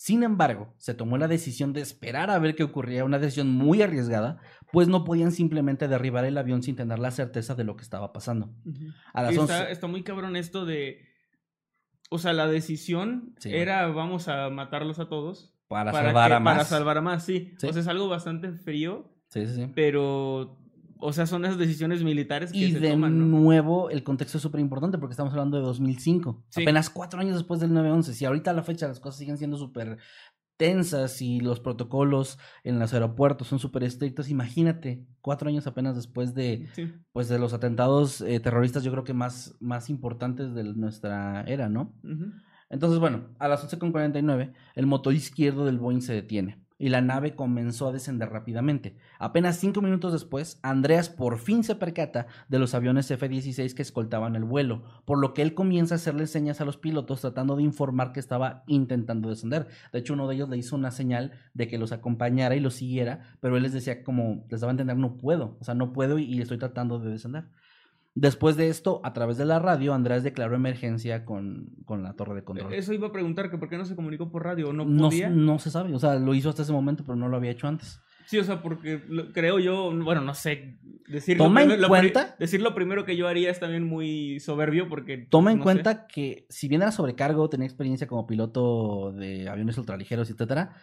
Sin 0.04 0.22
embargo, 0.24 0.76
se 0.80 0.94
tomó 0.94 1.18
la 1.18 1.30
decisión 1.30 1.72
de 1.72 1.80
esperar 1.80 2.30
a 2.30 2.38
ver 2.38 2.56
qué 2.56 2.63
ocurría, 2.63 3.06
una 3.06 3.20
decisión 3.20 3.48
muy 3.48 3.82
arriesgada, 3.82 4.42
pues 4.70 4.89
no 4.89 5.06
podían 5.06 5.32
simplemente 5.32 5.88
derribar 5.88 6.26
el 6.26 6.38
avión 6.38 6.62
sin 6.62 6.76
tener 6.76 7.00
la 7.00 7.10
certeza 7.10 7.56
de 7.56 7.63
lo 7.63 7.78
que 7.78 7.84
estaba 7.84 8.12
pasando. 8.12 8.54
está, 9.16 9.88
muy 9.88 10.04
cabrón 10.04 10.36
esto 10.36 10.66
de... 10.66 11.08
O 12.10 12.20
sea, 12.20 12.34
la 12.34 12.48
decisión 12.48 13.34
era 13.46 13.88
vamos 13.88 14.28
a 14.28 14.50
matarlos 14.50 15.00
a 15.00 15.08
todos. 15.08 15.56
Para, 15.70 15.94
salvar 15.94 16.34
a 16.34 16.42
más. 16.42 16.54
Para 16.56 16.66
salvar 16.66 16.98
a 16.98 17.02
más, 17.02 17.24
sí. 17.24 17.54
O 17.56 17.60
sea, 17.60 17.70
es 17.70 17.88
algo 17.88 18.10
bastante 18.10 18.52
frío. 18.52 19.10
Sí, 19.30 19.48
sí, 19.48 19.56
sí. 19.56 19.72
Pero 19.74 20.60
o 21.04 21.12
sea, 21.12 21.26
son 21.26 21.44
esas 21.44 21.58
decisiones 21.58 22.02
militares 22.04 22.52
que 22.52 22.58
y 22.58 22.72
se 22.72 22.80
de 22.80 22.92
toman, 22.92 23.30
nuevo, 23.30 23.89
el 23.89 24.04
contexto 24.04 24.38
es 24.38 24.42
súper 24.42 24.62
importante 24.62 24.98
porque 24.98 25.12
estamos 25.12 25.34
hablando 25.34 25.58
de 25.58 25.63
2005. 25.63 26.46
Apenas 26.56 26.89
cuatro 26.89 27.20
años 27.20 27.36
después 27.36 27.60
del 27.60 27.72
9-11. 27.72 28.04
Si 28.13 28.26
ahorita 28.26 28.52
a 28.52 28.54
la 28.54 28.63
fecha 28.63 28.88
las 28.88 29.02
cosas 29.02 29.20
siguen 29.20 29.38
siendo 29.38 29.58
súper 29.58 29.98
tensas 30.56 31.22
y 31.22 31.42
los 31.42 31.60
protocolos 31.60 32.39
en 32.63 32.80
los 32.80 32.94
aeropuertos 32.94 33.48
son 33.48 33.60
súper 33.60 33.84
estrictos, 33.84 34.30
imagínate, 34.30 35.06
cuatro 35.20 35.50
años 35.50 35.68
apenas 35.68 35.96
después 35.96 36.34
de, 36.34 36.70
pues, 37.12 37.28
de 37.28 37.38
los 37.38 37.54
atentados 37.54 38.22
eh, 38.22 38.39
terroristas, 38.39 38.84
yo 38.84 38.92
creo 38.92 39.04
que 39.04 39.13
más, 39.13 39.56
más 39.60 39.89
importantes 39.89 40.54
de 40.54 40.63
nuestra 40.63 41.44
era, 41.48 41.68
¿no? 41.68 41.94
Entonces, 42.70 43.00
bueno, 43.00 43.30
a 43.39 43.50
las 43.50 43.70
11.49, 43.70 44.54
el 44.76 44.86
motor 44.86 45.13
izquierdo 45.13 45.66
del 45.66 45.80
Boeing 45.80 46.02
se 46.02 46.13
detiene 46.13 46.62
y 46.77 46.89
la 46.89 47.01
nave 47.01 47.36
comenzó 47.36 47.88
a 47.88 47.91
descender 47.91 48.29
rápidamente. 48.29 48.97
Apenas 49.19 49.57
cinco 49.57 49.81
minutos 49.81 50.13
después, 50.13 50.59
Andreas 50.63 51.09
por 51.09 51.38
fin 51.38 51.63
se 51.63 51.75
percata 51.75 52.27
de 52.49 52.59
los 52.59 52.73
aviones 52.73 53.09
F-16 53.09 53.73
que 53.73 53.81
escoltaban 53.81 54.36
el 54.36 54.43
vuelo, 54.43 54.83
por 55.05 55.19
lo 55.19 55.33
que 55.33 55.41
él 55.41 55.53
comienza 55.53 55.95
a 55.95 55.97
hacerle 55.97 56.27
señas 56.27 56.62
a 56.62 56.65
los 56.65 56.77
pilotos 56.77 57.21
tratando 57.21 57.55
de 57.55 57.63
informar 57.63 58.12
que 58.12 58.19
estaba 58.19 58.63
intentando 58.67 59.29
descender. 59.29 59.67
De 59.91 59.99
hecho, 59.99 60.13
uno 60.13 60.27
de 60.27 60.36
ellos 60.36 60.49
le 60.49 60.57
hizo 60.57 60.75
una 60.75 60.91
señal 60.91 61.31
de 61.53 61.67
que 61.67 61.77
los 61.77 61.91
acompañara 61.91 62.55
y 62.55 62.59
los 62.59 62.75
siguiera, 62.75 63.38
pero 63.39 63.57
él 63.57 63.63
les 63.63 63.73
decía 63.73 64.03
como, 64.03 64.45
les 64.49 64.62
daba 64.62 64.71
a 64.71 64.73
entender, 64.73 64.97
no 64.97 65.17
puedo, 65.17 65.57
o 65.59 65.63
sea, 65.63 65.75
no 65.75 65.93
puedo 65.93 66.17
y 66.17 66.41
estoy 66.41 66.57
tratando 66.57 66.99
de 66.99 67.12
descender. 67.12 67.45
Después 68.15 68.56
de 68.58 68.69
esto, 68.69 69.02
a 69.04 69.12
través 69.13 69.38
de 69.38 69.45
la 69.45 69.58
radio, 69.58 69.93
Andrés 69.93 70.23
declaró 70.23 70.56
emergencia 70.56 71.26
con, 71.26 71.71
la 71.89 72.13
torre 72.13 72.36
de 72.36 72.43
control. 72.43 72.73
Eso 72.73 72.93
iba 72.93 73.08
a 73.08 73.12
preguntar, 73.12 73.49
que 73.49 73.58
por 73.58 73.69
qué 73.69 73.78
no 73.78 73.86
se 73.86 73.95
comunicó 73.95 74.30
por 74.30 74.43
radio, 74.43 74.71
¿no 74.71 74.86
podía? 74.86 75.30
No, 75.30 75.58
se 75.58 75.71
sabe, 75.71 75.95
o 75.95 75.99
sea, 75.99 76.15
lo 76.19 76.36
hizo 76.36 76.49
hasta 76.49 76.62
ese 76.62 76.73
momento, 76.73 77.04
pero 77.04 77.15
no 77.15 77.28
lo 77.28 77.38
había 77.38 77.52
hecho 77.52 77.67
antes. 77.67 78.02
Sí, 78.26 78.38
o 78.38 78.43
sea, 78.43 78.62
porque 78.62 79.02
creo 79.34 79.60
yo, 79.60 79.91
bueno, 79.91 80.21
no 80.21 80.36
sé, 80.36 80.78
decirlo, 81.08 81.45
Toma 81.45 81.63
en 81.63 81.82
cuenta, 81.88 82.36
decir 82.39 82.62
lo 82.62 82.73
primero 82.73 83.04
que 83.04 83.17
yo 83.17 83.28
haría 83.28 83.49
es 83.49 83.60
también 83.60 83.84
muy 83.84 84.39
soberbio 84.39 84.88
porque... 84.88 85.17
Toma 85.30 85.52
en 85.52 85.60
cuenta 85.60 86.06
que 86.08 86.45
si 86.49 86.67
bien 86.67 86.84
era 86.84 86.91
sobrecargo, 86.91 87.49
tenía 87.49 87.65
experiencia 87.65 88.08
como 88.08 88.28
piloto 88.28 89.12
de 89.12 89.49
aviones 89.49 89.78
ultraligeros, 89.78 90.30
etcétera, 90.30 90.76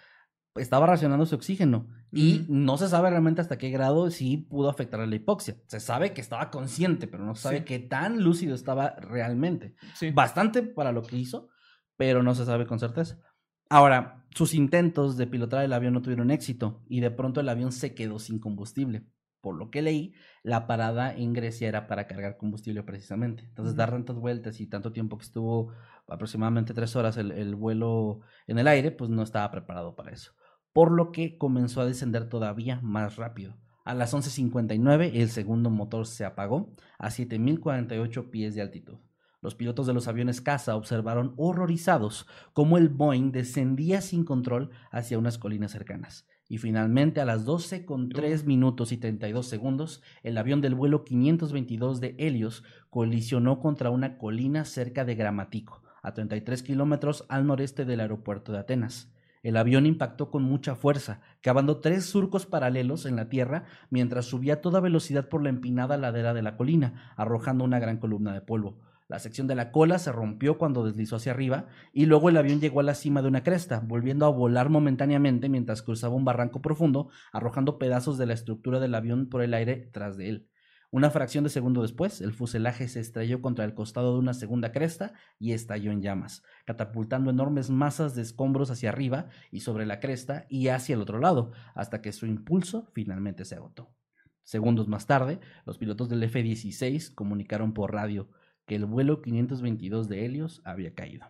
estaba 0.56 0.86
racionando 0.86 1.26
su 1.26 1.36
oxígeno 1.36 1.86
y 2.12 2.44
no 2.48 2.76
se 2.76 2.88
sabe 2.88 3.10
realmente 3.10 3.40
hasta 3.40 3.58
qué 3.58 3.70
grado 3.70 4.10
sí 4.10 4.36
pudo 4.36 4.68
afectar 4.68 5.00
a 5.00 5.06
la 5.06 5.14
hipoxia. 5.14 5.56
Se 5.66 5.78
sabe 5.78 6.12
que 6.12 6.20
estaba 6.20 6.50
consciente, 6.50 7.06
pero 7.06 7.24
no 7.24 7.34
se 7.34 7.42
sabe 7.42 7.64
qué 7.64 7.78
tan 7.78 8.22
lúcido 8.24 8.54
estaba 8.54 8.96
realmente. 8.96 9.74
Bastante 10.12 10.62
para 10.62 10.92
lo 10.92 11.02
que 11.02 11.16
hizo, 11.16 11.48
pero 11.96 12.22
no 12.22 12.34
se 12.34 12.44
sabe 12.44 12.66
con 12.66 12.80
certeza. 12.80 13.20
Ahora, 13.68 14.26
sus 14.34 14.54
intentos 14.54 15.16
de 15.16 15.28
pilotar 15.28 15.64
el 15.64 15.72
avión 15.72 15.94
no 15.94 16.02
tuvieron 16.02 16.32
éxito 16.32 16.82
y 16.88 17.00
de 17.00 17.12
pronto 17.12 17.40
el 17.40 17.48
avión 17.48 17.70
se 17.70 17.94
quedó 17.94 18.18
sin 18.18 18.40
combustible. 18.40 19.04
Por 19.40 19.56
lo 19.56 19.70
que 19.70 19.80
leí, 19.80 20.12
la 20.42 20.66
parada 20.66 21.14
en 21.14 21.32
Grecia 21.32 21.68
era 21.68 21.86
para 21.86 22.06
cargar 22.06 22.36
combustible 22.36 22.82
precisamente. 22.82 23.44
Entonces, 23.44 23.76
dar 23.76 23.90
tantas 23.90 24.16
vueltas 24.16 24.60
y 24.60 24.66
tanto 24.66 24.92
tiempo 24.92 25.16
que 25.16 25.24
estuvo 25.24 25.72
aproximadamente 26.08 26.74
tres 26.74 26.94
horas 26.96 27.16
el 27.16 27.54
vuelo 27.54 28.20
en 28.48 28.58
el 28.58 28.66
aire, 28.66 28.90
pues 28.90 29.08
no 29.08 29.22
estaba 29.22 29.50
preparado 29.50 29.94
para 29.94 30.10
eso 30.10 30.32
por 30.72 30.92
lo 30.92 31.12
que 31.12 31.36
comenzó 31.38 31.80
a 31.80 31.86
descender 31.86 32.28
todavía 32.28 32.80
más 32.82 33.16
rápido. 33.16 33.56
A 33.84 33.94
las 33.94 34.14
11.59 34.14 35.12
el 35.14 35.30
segundo 35.30 35.70
motor 35.70 36.06
se 36.06 36.24
apagó 36.24 36.72
a 36.98 37.08
7.048 37.08 38.30
pies 38.30 38.54
de 38.54 38.62
altitud. 38.62 38.98
Los 39.42 39.54
pilotos 39.54 39.86
de 39.86 39.94
los 39.94 40.06
aviones 40.06 40.42
caza 40.42 40.76
observaron 40.76 41.32
horrorizados 41.38 42.26
cómo 42.52 42.76
el 42.76 42.90
Boeing 42.90 43.32
descendía 43.32 44.02
sin 44.02 44.24
control 44.24 44.70
hacia 44.90 45.18
unas 45.18 45.38
colinas 45.38 45.72
cercanas. 45.72 46.26
Y 46.46 46.58
finalmente 46.58 47.22
a 47.22 47.24
las 47.24 47.44
12 47.44 47.86
con 47.86 48.10
3 48.10 48.44
minutos 48.44 48.92
y 48.92 48.98
32 48.98 49.46
segundos, 49.46 50.02
el 50.22 50.36
avión 50.36 50.60
del 50.60 50.74
vuelo 50.74 51.04
522 51.04 52.00
de 52.00 52.16
Helios 52.18 52.64
colisionó 52.90 53.60
contra 53.60 53.90
una 53.90 54.18
colina 54.18 54.66
cerca 54.66 55.06
de 55.06 55.14
Gramatico, 55.14 55.82
a 56.02 56.12
33 56.12 56.62
kilómetros 56.62 57.24
al 57.28 57.46
noreste 57.46 57.86
del 57.86 58.00
aeropuerto 58.00 58.52
de 58.52 58.58
Atenas. 58.58 59.10
El 59.42 59.56
avión 59.56 59.86
impactó 59.86 60.30
con 60.30 60.42
mucha 60.42 60.74
fuerza, 60.74 61.22
cavando 61.40 61.80
tres 61.80 62.04
surcos 62.04 62.44
paralelos 62.44 63.06
en 63.06 63.16
la 63.16 63.30
tierra 63.30 63.64
mientras 63.88 64.26
subía 64.26 64.54
a 64.54 64.60
toda 64.60 64.80
velocidad 64.80 65.28
por 65.28 65.42
la 65.42 65.48
empinada 65.48 65.96
ladera 65.96 66.34
de 66.34 66.42
la 66.42 66.58
colina, 66.58 67.14
arrojando 67.16 67.64
una 67.64 67.78
gran 67.78 67.96
columna 67.96 68.34
de 68.34 68.42
polvo. 68.42 68.78
La 69.08 69.18
sección 69.18 69.46
de 69.46 69.54
la 69.54 69.72
cola 69.72 69.98
se 69.98 70.12
rompió 70.12 70.58
cuando 70.58 70.84
deslizó 70.84 71.16
hacia 71.16 71.32
arriba 71.32 71.66
y 71.92 72.06
luego 72.06 72.28
el 72.28 72.36
avión 72.36 72.60
llegó 72.60 72.80
a 72.80 72.84
la 72.84 72.94
cima 72.94 73.22
de 73.22 73.28
una 73.28 73.42
cresta, 73.42 73.80
volviendo 73.80 74.26
a 74.26 74.28
volar 74.28 74.68
momentáneamente 74.68 75.48
mientras 75.48 75.82
cruzaba 75.82 76.14
un 76.14 76.24
barranco 76.26 76.60
profundo, 76.60 77.08
arrojando 77.32 77.78
pedazos 77.78 78.18
de 78.18 78.26
la 78.26 78.34
estructura 78.34 78.78
del 78.78 78.94
avión 78.94 79.28
por 79.28 79.42
el 79.42 79.54
aire 79.54 79.88
tras 79.90 80.16
de 80.18 80.28
él. 80.28 80.49
Una 80.92 81.10
fracción 81.10 81.44
de 81.44 81.50
segundo 81.50 81.82
después, 81.82 82.20
el 82.20 82.32
fuselaje 82.32 82.88
se 82.88 82.98
estrelló 82.98 83.40
contra 83.40 83.64
el 83.64 83.74
costado 83.74 84.14
de 84.14 84.18
una 84.18 84.34
segunda 84.34 84.72
cresta 84.72 85.12
y 85.38 85.52
estalló 85.52 85.92
en 85.92 86.02
llamas, 86.02 86.42
catapultando 86.64 87.30
enormes 87.30 87.70
masas 87.70 88.16
de 88.16 88.22
escombros 88.22 88.72
hacia 88.72 88.88
arriba 88.88 89.28
y 89.52 89.60
sobre 89.60 89.86
la 89.86 90.00
cresta 90.00 90.46
y 90.48 90.66
hacia 90.66 90.96
el 90.96 91.02
otro 91.02 91.20
lado, 91.20 91.52
hasta 91.76 92.02
que 92.02 92.10
su 92.10 92.26
impulso 92.26 92.90
finalmente 92.92 93.44
se 93.44 93.54
agotó. 93.54 93.94
Segundos 94.42 94.88
más 94.88 95.06
tarde, 95.06 95.38
los 95.64 95.78
pilotos 95.78 96.08
del 96.08 96.24
F-16 96.24 97.14
comunicaron 97.14 97.72
por 97.72 97.94
radio 97.94 98.28
que 98.66 98.74
el 98.74 98.84
vuelo 98.84 99.22
522 99.22 100.08
de 100.08 100.24
Helios 100.24 100.60
había 100.64 100.92
caído. 100.94 101.26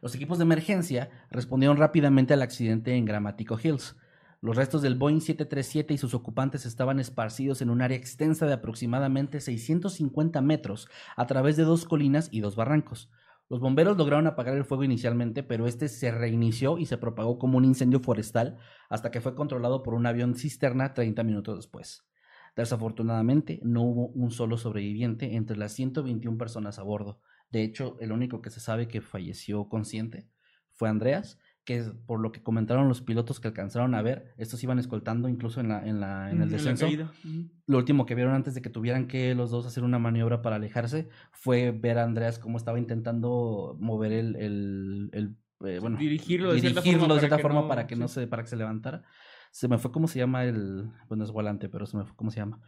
Los 0.00 0.14
equipos 0.14 0.38
de 0.38 0.44
emergencia 0.44 1.10
respondieron 1.30 1.78
rápidamente 1.78 2.32
al 2.32 2.42
accidente 2.42 2.94
en 2.94 3.06
Grammatico 3.06 3.58
Hills, 3.60 3.96
los 4.44 4.56
restos 4.56 4.82
del 4.82 4.94
Boeing 4.94 5.22
737 5.22 5.94
y 5.94 5.96
sus 5.96 6.12
ocupantes 6.12 6.66
estaban 6.66 7.00
esparcidos 7.00 7.62
en 7.62 7.70
un 7.70 7.80
área 7.80 7.96
extensa 7.96 8.44
de 8.44 8.52
aproximadamente 8.52 9.40
650 9.40 10.42
metros 10.42 10.86
a 11.16 11.26
través 11.26 11.56
de 11.56 11.62
dos 11.62 11.86
colinas 11.86 12.28
y 12.30 12.40
dos 12.40 12.54
barrancos. 12.54 13.10
Los 13.48 13.60
bomberos 13.60 13.96
lograron 13.96 14.26
apagar 14.26 14.54
el 14.54 14.66
fuego 14.66 14.84
inicialmente, 14.84 15.44
pero 15.44 15.66
este 15.66 15.88
se 15.88 16.10
reinició 16.10 16.76
y 16.76 16.84
se 16.84 16.98
propagó 16.98 17.38
como 17.38 17.56
un 17.56 17.64
incendio 17.64 18.00
forestal 18.00 18.58
hasta 18.90 19.10
que 19.10 19.22
fue 19.22 19.34
controlado 19.34 19.82
por 19.82 19.94
un 19.94 20.04
avión 20.04 20.34
cisterna 20.34 20.92
30 20.92 21.22
minutos 21.22 21.56
después. 21.56 22.06
Desafortunadamente, 22.54 23.60
no 23.62 23.80
hubo 23.80 24.08
un 24.08 24.30
solo 24.30 24.58
sobreviviente 24.58 25.36
entre 25.36 25.56
las 25.56 25.72
121 25.72 26.36
personas 26.36 26.78
a 26.78 26.82
bordo, 26.82 27.18
De 27.48 27.62
hecho, 27.62 27.96
el 27.98 28.12
único 28.12 28.42
que 28.42 28.50
se 28.50 28.60
sabe 28.60 28.88
que 28.88 29.00
falleció 29.00 29.70
consciente 29.70 30.28
fue 30.74 30.90
Andreas, 30.90 31.38
que 31.64 31.82
por 32.06 32.20
lo 32.20 32.30
que 32.32 32.42
comentaron 32.42 32.88
los 32.88 33.00
pilotos 33.00 33.40
que 33.40 33.48
alcanzaron 33.48 33.94
a 33.94 34.02
ver, 34.02 34.32
estos 34.36 34.62
iban 34.62 34.78
escoltando 34.78 35.28
incluso 35.28 35.60
en, 35.60 35.68
la, 35.68 35.86
en, 35.86 36.00
la, 36.00 36.30
en 36.30 36.42
el 36.42 36.48
Mm, 36.48 36.52
descenso. 36.52 36.86
Ujú. 36.86 37.48
Lo 37.66 37.78
último 37.78 38.04
que 38.04 38.14
vieron 38.14 38.34
antes 38.34 38.54
de 38.54 38.60
que 38.60 38.68
tuvieran 38.68 39.06
que 39.06 39.34
los 39.34 39.50
dos 39.50 39.64
hacer 39.66 39.82
una 39.84 39.98
maniobra 39.98 40.42
para 40.42 40.56
alejarse 40.56 41.08
fue 41.32 41.70
ver 41.70 41.98
a 41.98 42.04
Andreas 42.04 42.38
cómo 42.38 42.58
estaba 42.58 42.78
intentando 42.78 43.76
mover 43.80 44.12
el, 44.12 44.36
el, 44.36 45.08
el, 45.12 45.36
eh, 45.66 45.78
bueno, 45.80 45.96
dirigirlo 45.98 46.52
de 46.52 46.60
cierta 46.60 46.80
dirigirlo 46.82 47.00
forma, 47.06 47.14
de 47.14 47.20
cierta 47.20 47.36
para 47.36 47.38
que 47.38 47.42
forma 47.42 47.60
no- 47.62 47.68
para 47.68 47.86
que 47.86 47.96
no 47.96 48.08
sí. 48.08 48.14
se, 48.14 48.26
para 48.26 48.42
que 48.42 48.48
se 48.50 48.56
levantara. 48.56 49.02
Se 49.50 49.68
me 49.68 49.78
fue 49.78 49.90
cómo 49.92 50.08
se 50.08 50.18
llama 50.18 50.44
el, 50.44 50.90
bueno 51.08 51.24
es 51.24 51.30
volante, 51.30 51.68
pero 51.70 51.86
se 51.86 51.96
me 51.96 52.04
fue 52.04 52.14
cómo 52.16 52.30
se 52.30 52.40
llama. 52.40 52.60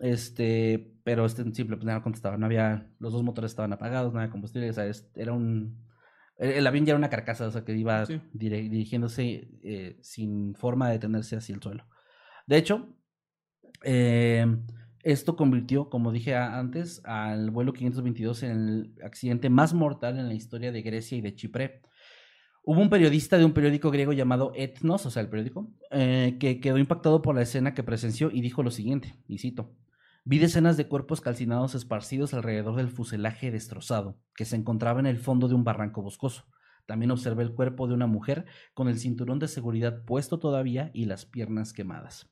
Este, 0.00 0.94
pero 1.04 1.26
este 1.26 1.42
en 1.42 1.54
simple, 1.54 1.76
pues 1.76 1.84
nada 1.86 2.02
contestaba, 2.02 2.36
no 2.38 2.46
había, 2.46 2.90
los 2.98 3.12
dos 3.12 3.22
motores 3.22 3.50
estaban 3.52 3.72
apagados, 3.72 4.12
no 4.12 4.18
había 4.20 4.30
combustible, 4.32 4.70
o 4.70 4.72
sea, 4.72 4.90
era 5.14 5.32
un, 5.32 5.76
el, 6.40 6.50
el 6.50 6.66
avión 6.66 6.84
ya 6.84 6.92
era 6.92 6.98
una 6.98 7.10
carcasa, 7.10 7.46
o 7.46 7.50
sea, 7.52 7.64
que 7.64 7.76
iba 7.76 8.04
Sí. 8.06 8.20
dirigiéndose 8.32 9.48
eh, 9.62 9.98
sin 10.02 10.54
forma 10.56 10.88
de 10.88 10.94
detenerse 10.94 11.36
hacia 11.36 11.54
el 11.54 11.62
suelo. 11.62 11.86
De 12.46 12.56
hecho, 12.56 12.96
eh, 13.84 14.44
esto 15.02 15.36
convirtió, 15.36 15.88
como 15.88 16.12
dije 16.12 16.34
antes, 16.34 17.00
al 17.04 17.50
vuelo 17.50 17.72
522 17.72 18.42
en 18.42 18.50
el 18.50 18.94
accidente 19.04 19.48
más 19.48 19.72
mortal 19.72 20.18
en 20.18 20.28
la 20.28 20.34
historia 20.34 20.72
de 20.72 20.82
Grecia 20.82 21.16
y 21.16 21.20
de 21.20 21.34
Chipre. 21.34 21.80
Hubo 22.62 22.80
un 22.82 22.90
periodista 22.90 23.38
de 23.38 23.46
un 23.46 23.52
periódico 23.52 23.90
griego 23.90 24.12
llamado 24.12 24.52
Ethnos, 24.54 25.06
o 25.06 25.10
sea, 25.10 25.22
el 25.22 25.28
periódico, 25.30 25.72
eh, 25.90 26.36
que 26.38 26.60
quedó 26.60 26.76
impactado 26.76 27.22
por 27.22 27.34
la 27.34 27.42
escena 27.42 27.72
que 27.72 27.82
presenció 27.82 28.30
y 28.30 28.42
dijo 28.42 28.62
lo 28.62 28.70
siguiente, 28.70 29.14
y 29.26 29.38
cito, 29.38 29.74
vi 30.24 30.38
decenas 30.38 30.76
de 30.76 30.88
cuerpos 30.88 31.20
calcinados 31.20 31.74
esparcidos 31.74 32.34
alrededor 32.34 32.76
del 32.76 32.88
fuselaje 32.88 33.50
destrozado, 33.50 34.18
que 34.34 34.44
se 34.44 34.56
encontraba 34.56 35.00
en 35.00 35.06
el 35.06 35.18
fondo 35.18 35.48
de 35.48 35.54
un 35.54 35.64
barranco 35.64 36.02
boscoso. 36.02 36.46
También 36.86 37.10
observé 37.10 37.42
el 37.42 37.54
cuerpo 37.54 37.86
de 37.86 37.94
una 37.94 38.06
mujer 38.06 38.46
con 38.74 38.88
el 38.88 38.98
cinturón 38.98 39.38
de 39.38 39.48
seguridad 39.48 40.04
puesto 40.04 40.38
todavía 40.38 40.90
y 40.92 41.04
las 41.04 41.24
piernas 41.24 41.72
quemadas. 41.72 42.30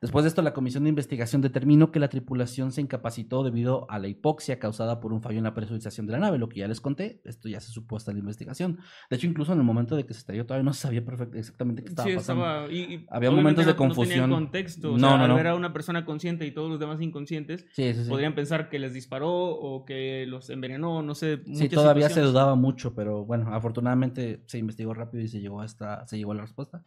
Después 0.00 0.22
de 0.24 0.28
esto, 0.28 0.40
la 0.40 0.54
comisión 0.54 0.84
de 0.84 0.88
investigación 0.88 1.42
determinó 1.42 1.92
que 1.92 2.00
la 2.00 2.08
tripulación 2.08 2.72
se 2.72 2.80
incapacitó 2.80 3.42
debido 3.44 3.84
a 3.90 3.98
la 3.98 4.08
hipoxia 4.08 4.58
causada 4.58 4.98
por 4.98 5.12
un 5.12 5.20
fallo 5.20 5.36
en 5.36 5.44
la 5.44 5.52
presurización 5.52 6.06
de 6.06 6.12
la 6.12 6.18
nave, 6.20 6.38
lo 6.38 6.48
que 6.48 6.60
ya 6.60 6.68
les 6.68 6.80
conté, 6.80 7.20
esto 7.24 7.50
ya 7.50 7.60
se 7.60 7.70
supo 7.70 7.96
hasta 7.98 8.10
la 8.12 8.18
investigación. 8.18 8.78
De 9.10 9.16
hecho, 9.16 9.26
incluso 9.26 9.52
en 9.52 9.58
el 9.58 9.64
momento 9.64 9.96
de 9.96 10.06
que 10.06 10.14
se 10.14 10.20
estrelló 10.20 10.46
todavía 10.46 10.64
no 10.64 10.72
se 10.72 10.80
sabía 10.88 11.02
exactamente 11.34 11.82
qué 11.82 11.88
estaba 11.90 12.08
Sí, 12.08 12.14
pasando. 12.16 12.42
estaba. 12.44 12.72
Y, 12.72 12.78
y 12.94 13.06
Había 13.10 13.30
momentos 13.30 13.66
de 13.66 13.72
no- 13.72 13.78
no 13.78 13.78
confusión. 13.88 14.30
contexto. 14.30 14.88
O 14.94 14.96
No, 14.96 15.08
sea, 15.08 15.16
no, 15.18 15.22
al 15.24 15.28
no. 15.30 15.36
ver 15.36 15.46
a 15.48 15.54
una 15.54 15.72
persona 15.74 16.06
consciente 16.06 16.46
y 16.46 16.52
todos 16.52 16.70
los 16.70 16.80
demás 16.80 17.00
inconscientes, 17.02 17.66
Sí, 17.72 17.92
sí, 17.92 18.04
sí. 18.04 18.08
podrían 18.08 18.34
pensar 18.34 18.70
que 18.70 18.78
les 18.78 18.94
disparó 18.94 19.30
o 19.30 19.84
que 19.84 20.24
los 20.26 20.48
envenenó, 20.48 21.02
no 21.02 21.14
sé. 21.14 21.42
Sí, 21.52 21.68
todavía 21.68 22.08
se 22.08 22.22
dudaba 22.22 22.54
mucho, 22.54 22.94
pero 22.94 23.26
bueno, 23.26 23.54
afortunadamente 23.54 24.42
se 24.46 24.56
investigó 24.56 24.94
rápido 24.94 25.22
y 25.22 25.28
se 25.28 25.40
llegó 25.40 25.60
a, 25.60 25.66
esta, 25.66 26.06
se 26.06 26.16
llegó 26.16 26.32
a 26.32 26.36
la 26.36 26.42
respuesta. 26.42 26.82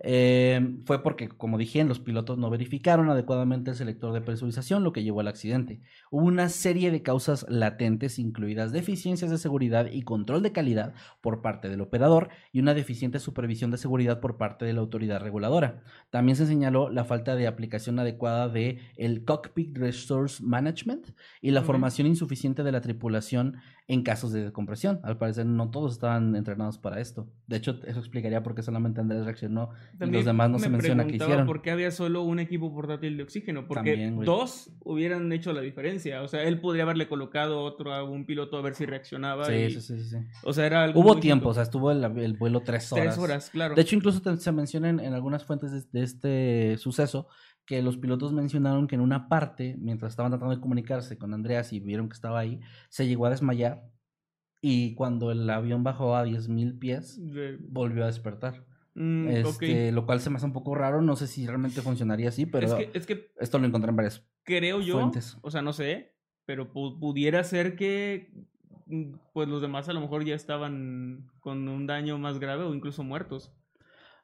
Eh, 0.00 0.76
fue 0.84 1.02
porque, 1.02 1.28
como 1.28 1.56
dije, 1.56 1.82
los 1.84 2.00
pilotos 2.00 2.36
no 2.38 2.50
verificaron 2.50 3.08
adecuadamente 3.08 3.70
el 3.70 3.76
selector 3.76 4.12
de 4.12 4.20
presurización, 4.20 4.84
lo 4.84 4.92
que 4.92 5.02
llevó 5.02 5.20
al 5.20 5.28
accidente. 5.28 5.80
Hubo 6.10 6.26
una 6.26 6.48
serie 6.48 6.90
de 6.90 7.02
causas 7.02 7.46
latentes, 7.48 8.18
incluidas 8.18 8.72
deficiencias 8.72 9.30
de 9.30 9.38
seguridad 9.38 9.86
y 9.90 10.02
control 10.02 10.42
de 10.42 10.52
calidad 10.52 10.94
por 11.20 11.40
parte 11.40 11.68
del 11.68 11.80
operador 11.80 12.28
y 12.52 12.60
una 12.60 12.74
deficiente 12.74 13.18
supervisión 13.18 13.70
de 13.70 13.78
seguridad 13.78 14.20
por 14.20 14.36
parte 14.36 14.64
de 14.64 14.74
la 14.74 14.80
autoridad 14.80 15.20
reguladora. 15.20 15.82
También 16.10 16.36
se 16.36 16.46
señaló 16.46 16.90
la 16.90 17.04
falta 17.04 17.34
de 17.34 17.46
aplicación 17.46 17.98
adecuada 17.98 18.48
de 18.48 18.80
el 18.96 19.24
Cockpit 19.24 19.76
Resource 19.76 20.42
Management 20.42 21.08
y 21.40 21.52
la 21.52 21.62
formación 21.62 22.06
insuficiente 22.06 22.62
de 22.62 22.72
la 22.72 22.80
tripulación 22.80 23.56
en 23.88 24.02
casos 24.02 24.32
de 24.32 24.42
descompresión. 24.42 24.98
Al 25.04 25.16
parecer 25.16 25.46
no 25.46 25.70
todos 25.70 25.92
estaban 25.92 26.34
entrenados 26.34 26.76
para 26.76 27.00
esto. 27.00 27.28
De 27.46 27.56
hecho, 27.56 27.78
eso 27.86 28.00
explicaría 28.00 28.42
por 28.42 28.56
qué 28.56 28.62
solamente 28.62 29.00
Andrés 29.00 29.24
reaccionó 29.24 29.70
y 30.00 30.06
los 30.06 30.24
demás 30.24 30.50
no 30.50 30.56
me 30.58 30.64
se 30.64 30.68
menciona 30.70 31.06
que 31.06 31.16
hicieron. 31.16 31.46
por 31.46 31.62
qué 31.62 31.70
había 31.70 31.92
solo 31.92 32.22
un 32.22 32.40
equipo 32.40 32.74
portátil 32.74 33.16
de 33.16 33.22
oxígeno. 33.22 33.68
Porque 33.68 33.92
También, 33.92 34.24
dos 34.24 34.70
hubieran 34.82 35.30
hecho 35.32 35.52
la 35.52 35.60
diferencia. 35.60 36.22
O 36.22 36.28
sea, 36.28 36.42
él 36.42 36.60
podría 36.60 36.82
haberle 36.82 37.06
colocado 37.06 37.60
otro 37.62 37.94
a 37.94 38.02
un 38.02 38.26
piloto 38.26 38.56
a 38.56 38.62
ver 38.62 38.74
si 38.74 38.86
reaccionaba. 38.86 39.54
y- 39.54 39.70
Sí, 39.70 39.80
sí, 39.80 39.98
sí, 39.98 40.04
sí. 40.10 40.16
O 40.42 40.52
sea, 40.52 40.66
era 40.66 40.82
algo 40.82 41.00
Hubo 41.00 41.20
tiempo, 41.20 41.50
o 41.50 41.54
sea, 41.54 41.62
estuvo 41.62 41.92
el, 41.92 42.02
el 42.18 42.32
vuelo 42.36 42.62
tres 42.62 42.90
horas. 42.92 43.04
Tres 43.04 43.18
horas, 43.18 43.50
claro. 43.50 43.76
De 43.76 43.82
hecho, 43.82 43.94
incluso 43.94 44.20
se 44.36 44.50
menciona 44.52 44.88
en, 44.88 44.98
en 44.98 45.14
algunas 45.14 45.44
fuentes 45.44 45.70
de, 45.70 45.82
de 45.92 46.02
este 46.04 46.76
suceso 46.78 47.28
que 47.66 47.82
los 47.82 47.96
pilotos 47.96 48.32
mencionaron 48.32 48.86
que 48.86 48.94
en 48.94 49.00
una 49.00 49.28
parte, 49.28 49.76
mientras 49.78 50.12
estaban 50.12 50.30
tratando 50.32 50.54
de 50.54 50.60
comunicarse 50.60 51.18
con 51.18 51.34
Andreas 51.34 51.72
y 51.72 51.80
vieron 51.80 52.08
que 52.08 52.14
estaba 52.14 52.38
ahí, 52.38 52.60
se 52.88 53.06
llegó 53.06 53.26
a 53.26 53.30
desmayar 53.30 53.90
y 54.62 54.94
cuando 54.94 55.30
el 55.32 55.48
avión 55.50 55.82
bajó 55.84 56.16
a 56.16 56.24
10.000 56.24 56.78
pies, 56.78 57.20
volvió 57.68 58.04
a 58.04 58.06
despertar. 58.06 58.64
Mm. 58.94 59.28
Este, 59.28 59.92
Lo 59.92 60.06
cual 60.06 60.20
se 60.20 60.30
me 60.30 60.36
hace 60.36 60.46
un 60.46 60.52
poco 60.52 60.74
raro, 60.74 61.02
no 61.02 61.16
sé 61.16 61.26
si 61.26 61.46
realmente 61.46 61.82
funcionaría 61.82 62.28
así, 62.30 62.46
pero 62.46 62.66
es, 62.66 62.74
que, 62.74 62.90
es 62.98 63.06
que 63.06 63.30
esto 63.38 63.58
lo 63.58 63.66
encontré 63.66 63.90
en 63.90 63.96
varias. 63.96 64.24
creo 64.44 64.80
yo, 64.80 64.94
fuentes. 64.98 65.36
o 65.42 65.50
sea, 65.50 65.60
no 65.60 65.72
sé, 65.72 66.14
pero 66.46 66.72
pu- 66.72 66.98
pudiera 66.98 67.44
ser 67.44 67.76
que 67.76 68.32
mm, 68.86 69.12
pues 69.34 69.48
los 69.48 69.60
demás 69.60 69.88
a 69.88 69.92
lo 69.92 70.00
mejor 70.00 70.24
ya 70.24 70.34
estaban 70.34 71.28
con 71.40 71.68
un 71.68 71.86
daño 71.86 72.16
más 72.18 72.38
grave 72.38 72.62
o 72.64 72.74
incluso 72.74 73.02
muertos 73.04 73.52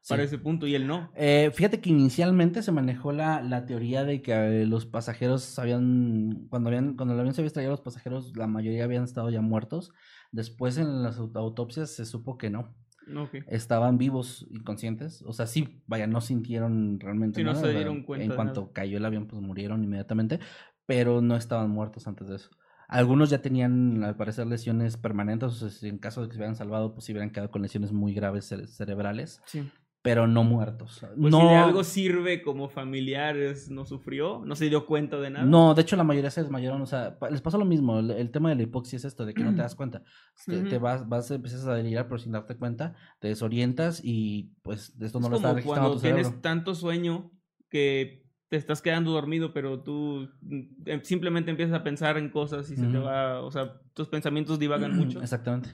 para 0.08 0.22
ese 0.22 0.38
punto 0.38 0.66
y 0.66 0.74
él 0.74 0.86
no. 0.86 1.10
Eh, 1.14 1.50
fíjate 1.54 1.80
que 1.80 1.90
inicialmente 1.90 2.62
se 2.62 2.72
manejó 2.72 3.12
la, 3.12 3.40
la 3.42 3.66
teoría 3.66 4.04
de 4.04 4.20
que 4.22 4.32
eh, 4.62 4.66
los 4.66 4.86
pasajeros 4.86 5.58
habían 5.58 6.46
cuando, 6.50 6.68
habían, 6.68 6.96
cuando 6.96 7.14
el 7.14 7.20
avión 7.20 7.34
se 7.34 7.40
había 7.40 7.48
estrellado, 7.48 7.72
los 7.72 7.80
pasajeros, 7.80 8.36
la 8.36 8.46
mayoría 8.46 8.84
habían 8.84 9.04
estado 9.04 9.30
ya 9.30 9.40
muertos. 9.40 9.92
Después 10.32 10.78
en 10.78 11.02
las 11.02 11.18
aut- 11.20 11.36
autopsias 11.36 11.90
se 11.90 12.04
supo 12.06 12.38
que 12.38 12.50
no, 12.50 12.74
Ok. 13.16 13.36
estaban 13.48 13.98
vivos 13.98 14.46
y 14.50 14.60
conscientes. 14.60 15.22
O 15.26 15.32
sea, 15.32 15.46
sí, 15.46 15.82
vaya, 15.86 16.06
no 16.06 16.20
sintieron 16.20 16.98
realmente 17.00 17.40
Sí, 17.40 17.44
no 17.44 17.50
nada. 17.52 17.62
se 17.62 17.68
o 17.68 17.70
sea, 17.70 17.78
dieron 17.80 18.02
cuenta 18.02 18.24
En 18.24 18.34
cuanto 18.34 18.60
nada. 18.62 18.72
cayó 18.72 18.96
el 18.98 19.04
avión, 19.04 19.26
pues 19.26 19.42
murieron 19.42 19.84
inmediatamente, 19.84 20.40
pero 20.86 21.20
no 21.20 21.36
estaban 21.36 21.70
muertos 21.70 22.06
antes 22.06 22.28
de 22.28 22.36
eso. 22.36 22.50
Algunos 22.88 23.30
ya 23.30 23.40
tenían, 23.40 24.04
al 24.04 24.16
parecer, 24.16 24.46
lesiones 24.46 24.96
permanentes, 24.98 25.62
o 25.62 25.70
sea, 25.70 25.88
en 25.88 25.96
caso 25.98 26.20
de 26.22 26.28
que 26.28 26.34
se 26.34 26.38
hubieran 26.38 26.56
salvado, 26.56 26.92
pues 26.92 27.06
sí 27.06 27.12
hubieran 27.12 27.30
quedado 27.30 27.50
con 27.50 27.62
lesiones 27.62 27.90
muy 27.92 28.12
graves 28.12 28.50
cere- 28.52 28.66
cerebrales, 28.66 29.40
Sí. 29.46 29.70
Pero 30.02 30.26
no 30.26 30.42
muertos. 30.44 31.00
Pues 31.00 31.30
no, 31.32 31.40
si 31.40 31.46
de 31.46 31.54
algo 31.54 31.84
sirve 31.84 32.42
como 32.42 32.68
familiares, 32.68 33.70
no 33.70 33.84
sufrió, 33.86 34.42
no 34.44 34.56
se 34.56 34.68
dio 34.68 34.84
cuenta 34.86 35.18
de 35.18 35.30
nada. 35.30 35.46
No, 35.46 35.74
de 35.74 35.82
hecho 35.82 35.96
la 35.96 36.04
mayoría 36.04 36.30
se 36.30 36.42
desmayaron, 36.42 36.82
o 36.82 36.86
sea, 36.86 37.16
les 37.30 37.40
pasó 37.40 37.56
lo 37.58 37.64
mismo, 37.64 38.00
el, 38.00 38.10
el 38.10 38.30
tema 38.30 38.48
de 38.50 38.56
la 38.56 38.62
hipoxia 38.62 38.96
es 38.96 39.04
esto, 39.04 39.24
de 39.24 39.32
que 39.34 39.44
no 39.44 39.50
te 39.50 39.56
das 39.62 39.74
cuenta, 39.74 40.02
te, 40.46 40.62
te 40.64 40.78
vas, 40.78 41.08
vas, 41.08 41.30
empiezas 41.30 41.66
a 41.66 41.74
delirar 41.74 42.06
pero 42.08 42.18
sin 42.18 42.32
darte 42.32 42.56
cuenta, 42.56 42.94
te 43.20 43.28
desorientas 43.28 44.00
y 44.02 44.50
pues 44.62 44.92
esto 45.00 45.20
no 45.20 45.26
es 45.26 45.30
lo 45.30 45.36
está 45.36 45.48
como 45.48 45.54
registrando 45.54 45.90
cuando 45.90 45.96
tu 45.96 46.02
tienes 46.02 46.26
cerebro. 46.26 46.42
tanto 46.42 46.74
sueño 46.74 47.30
que 47.68 48.22
te 48.48 48.56
estás 48.56 48.82
quedando 48.82 49.12
dormido, 49.12 49.52
pero 49.54 49.82
tú 49.82 50.28
mm, 50.42 50.60
em- 50.86 51.02
simplemente 51.04 51.50
empiezas 51.50 51.74
a 51.74 51.82
pensar 51.84 52.18
en 52.18 52.28
cosas 52.28 52.70
y 52.70 52.76
se 52.76 52.86
te 52.86 52.98
va, 52.98 53.40
o 53.42 53.50
sea, 53.50 53.80
tus 53.94 54.08
pensamientos 54.08 54.58
divagan 54.58 54.94
mucho, 54.94 55.20
Exactamente. 55.22 55.70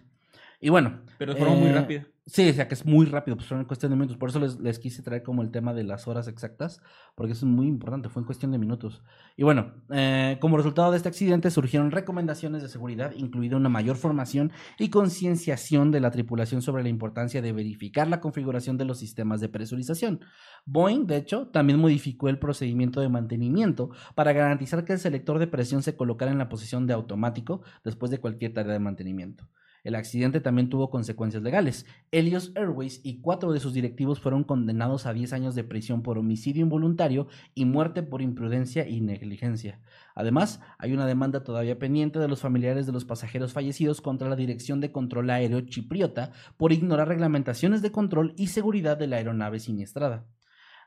Y 0.60 0.70
bueno. 0.70 1.00
pero 1.18 1.34
de 1.34 1.38
forma 1.38 1.54
muy 1.54 1.68
eh, 1.68 1.72
rápida. 1.72 2.06
Sí, 2.26 2.46
o 2.46 2.52
sea 2.52 2.68
que 2.68 2.74
es 2.74 2.84
muy 2.84 3.06
rápido, 3.06 3.38
pues 3.38 3.48
son 3.48 3.60
en 3.60 3.64
cuestión 3.64 3.90
de 3.90 3.96
minutos. 3.96 4.18
Por 4.18 4.28
eso 4.28 4.38
les, 4.38 4.60
les 4.60 4.78
quise 4.78 5.02
traer 5.02 5.22
como 5.22 5.40
el 5.40 5.50
tema 5.50 5.72
de 5.72 5.82
las 5.82 6.06
horas 6.06 6.28
exactas, 6.28 6.82
porque 7.14 7.32
eso 7.32 7.46
es 7.46 7.50
muy 7.50 7.66
importante, 7.66 8.10
fue 8.10 8.20
en 8.20 8.26
cuestión 8.26 8.52
de 8.52 8.58
minutos. 8.58 9.02
Y 9.34 9.44
bueno, 9.44 9.72
eh, 9.90 10.36
como 10.38 10.58
resultado 10.58 10.90
de 10.90 10.98
este 10.98 11.08
accidente 11.08 11.50
surgieron 11.50 11.90
recomendaciones 11.90 12.60
de 12.60 12.68
seguridad, 12.68 13.12
incluida 13.16 13.56
una 13.56 13.70
mayor 13.70 13.96
formación 13.96 14.52
y 14.78 14.90
concienciación 14.90 15.90
de 15.90 16.00
la 16.00 16.10
tripulación 16.10 16.60
sobre 16.60 16.82
la 16.82 16.90
importancia 16.90 17.40
de 17.40 17.52
verificar 17.52 18.08
la 18.08 18.20
configuración 18.20 18.76
de 18.76 18.84
los 18.84 18.98
sistemas 18.98 19.40
de 19.40 19.48
presurización. 19.48 20.20
Boeing, 20.66 21.06
de 21.06 21.16
hecho, 21.16 21.48
también 21.48 21.78
modificó 21.78 22.28
el 22.28 22.38
procedimiento 22.38 23.00
de 23.00 23.08
mantenimiento 23.08 23.88
para 24.14 24.34
garantizar 24.34 24.84
que 24.84 24.92
el 24.92 24.98
selector 24.98 25.38
de 25.38 25.46
presión 25.46 25.82
se 25.82 25.96
colocara 25.96 26.30
en 26.30 26.38
la 26.38 26.50
posición 26.50 26.86
de 26.86 26.92
automático 26.92 27.62
después 27.84 28.10
de 28.10 28.18
cualquier 28.18 28.52
tarea 28.52 28.74
de 28.74 28.80
mantenimiento. 28.80 29.48
El 29.84 29.94
accidente 29.94 30.40
también 30.40 30.68
tuvo 30.68 30.90
consecuencias 30.90 31.42
legales. 31.42 31.86
Helios 32.10 32.52
Airways 32.54 33.00
y 33.04 33.20
cuatro 33.20 33.52
de 33.52 33.60
sus 33.60 33.74
directivos 33.74 34.20
fueron 34.20 34.44
condenados 34.44 35.06
a 35.06 35.12
10 35.12 35.32
años 35.32 35.54
de 35.54 35.64
prisión 35.64 36.02
por 36.02 36.18
homicidio 36.18 36.62
involuntario 36.62 37.28
y 37.54 37.64
muerte 37.64 38.02
por 38.02 38.22
imprudencia 38.22 38.88
y 38.88 39.00
negligencia. 39.00 39.80
Además, 40.14 40.60
hay 40.78 40.92
una 40.92 41.06
demanda 41.06 41.44
todavía 41.44 41.78
pendiente 41.78 42.18
de 42.18 42.28
los 42.28 42.40
familiares 42.40 42.86
de 42.86 42.92
los 42.92 43.04
pasajeros 43.04 43.52
fallecidos 43.52 44.00
contra 44.00 44.28
la 44.28 44.36
Dirección 44.36 44.80
de 44.80 44.92
Control 44.92 45.30
Aéreo 45.30 45.60
Chipriota 45.60 46.32
por 46.56 46.72
ignorar 46.72 47.08
reglamentaciones 47.08 47.82
de 47.82 47.92
control 47.92 48.34
y 48.36 48.48
seguridad 48.48 48.96
de 48.96 49.06
la 49.06 49.16
aeronave 49.16 49.60
siniestrada. 49.60 50.26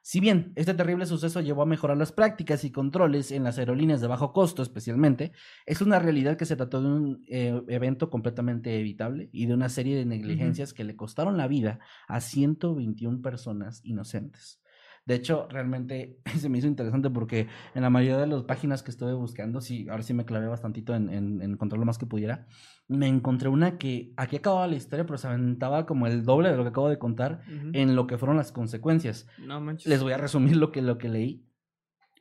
Si 0.03 0.19
bien 0.19 0.51
este 0.55 0.73
terrible 0.73 1.05
suceso 1.05 1.41
llevó 1.41 1.61
a 1.61 1.67
mejorar 1.67 1.95
las 1.95 2.11
prácticas 2.11 2.63
y 2.63 2.71
controles 2.71 3.31
en 3.31 3.43
las 3.43 3.59
aerolíneas 3.59 4.01
de 4.01 4.07
bajo 4.07 4.33
costo 4.33 4.63
especialmente, 4.63 5.31
es 5.65 5.81
una 5.81 5.99
realidad 5.99 6.37
que 6.37 6.45
se 6.45 6.55
trató 6.55 6.81
de 6.81 6.87
un 6.87 7.23
eh, 7.27 7.61
evento 7.67 8.09
completamente 8.09 8.79
evitable 8.79 9.29
y 9.31 9.45
de 9.45 9.53
una 9.53 9.69
serie 9.69 9.95
de 9.95 10.05
negligencias 10.05 10.73
que 10.73 10.83
le 10.83 10.95
costaron 10.95 11.37
la 11.37 11.47
vida 11.47 11.79
a 12.07 12.19
121 12.19 13.21
personas 13.21 13.81
inocentes. 13.83 14.60
De 15.05 15.15
hecho, 15.15 15.47
realmente 15.49 16.19
se 16.37 16.49
me 16.49 16.57
hizo 16.57 16.67
interesante 16.67 17.09
porque 17.09 17.47
en 17.73 17.81
la 17.81 17.89
mayoría 17.89 18.17
de 18.17 18.27
las 18.27 18.43
páginas 18.43 18.83
que 18.83 18.91
estuve 18.91 19.13
buscando, 19.13 19.61
sí, 19.61 19.87
ahora 19.89 20.03
sí 20.03 20.13
me 20.13 20.25
clavé 20.25 20.47
bastantito 20.47 20.95
en, 20.95 21.09
en, 21.09 21.41
en 21.41 21.53
encontrar 21.53 21.79
lo 21.79 21.85
más 21.85 21.97
que 21.97 22.05
pudiera, 22.05 22.47
me 22.87 23.07
encontré 23.07 23.49
una 23.49 23.77
que 23.77 24.13
aquí 24.17 24.35
acababa 24.37 24.67
la 24.67 24.75
historia, 24.75 25.05
pero 25.05 25.17
se 25.17 25.27
aventaba 25.27 25.85
como 25.85 26.07
el 26.07 26.25
doble 26.25 26.49
de 26.49 26.57
lo 26.57 26.63
que 26.63 26.69
acabo 26.69 26.89
de 26.89 26.99
contar 26.99 27.41
en 27.47 27.95
lo 27.95 28.05
que 28.05 28.17
fueron 28.17 28.37
las 28.37 28.51
consecuencias. 28.51 29.27
No 29.39 29.61
manches. 29.61 29.87
Les 29.87 30.03
voy 30.03 30.11
a 30.11 30.17
resumir 30.17 30.57
lo 30.57 30.71
que, 30.71 30.81
lo 30.81 30.97
que 30.97 31.07
leí, 31.07 31.47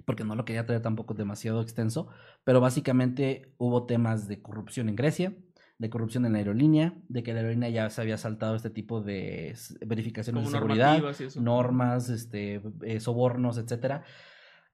porque 0.05 0.25
no 0.25 0.37
lo 0.37 0.45
quería 0.45 0.67
traer 0.67 0.81
tampoco 0.81 1.15
demasiado 1.15 1.61
extenso, 1.61 2.09
pero 2.45 2.61
básicamente 2.61 3.53
hubo 3.59 3.87
temas 3.87 4.29
de 4.29 4.41
corrupción 4.41 4.89
en 4.89 4.97
Grecia, 4.97 5.37
de 5.81 5.89
corrupción 5.89 6.27
en 6.27 6.33
la 6.33 6.39
aerolínea, 6.39 6.93
de 7.09 7.23
que 7.23 7.33
la 7.33 7.41
aerolínea 7.41 7.71
ya 7.71 7.89
se 7.89 8.03
había 8.03 8.19
saltado 8.19 8.55
este 8.55 8.69
tipo 8.69 9.01
de 9.01 9.55
verificaciones 9.87 10.39
Como 10.45 10.51
de 10.51 10.59
seguridad, 10.59 11.03
normas, 11.41 12.11
este, 12.11 12.61
eh, 12.83 13.01
sobornos, 13.01 13.57
etcétera. 13.57 14.03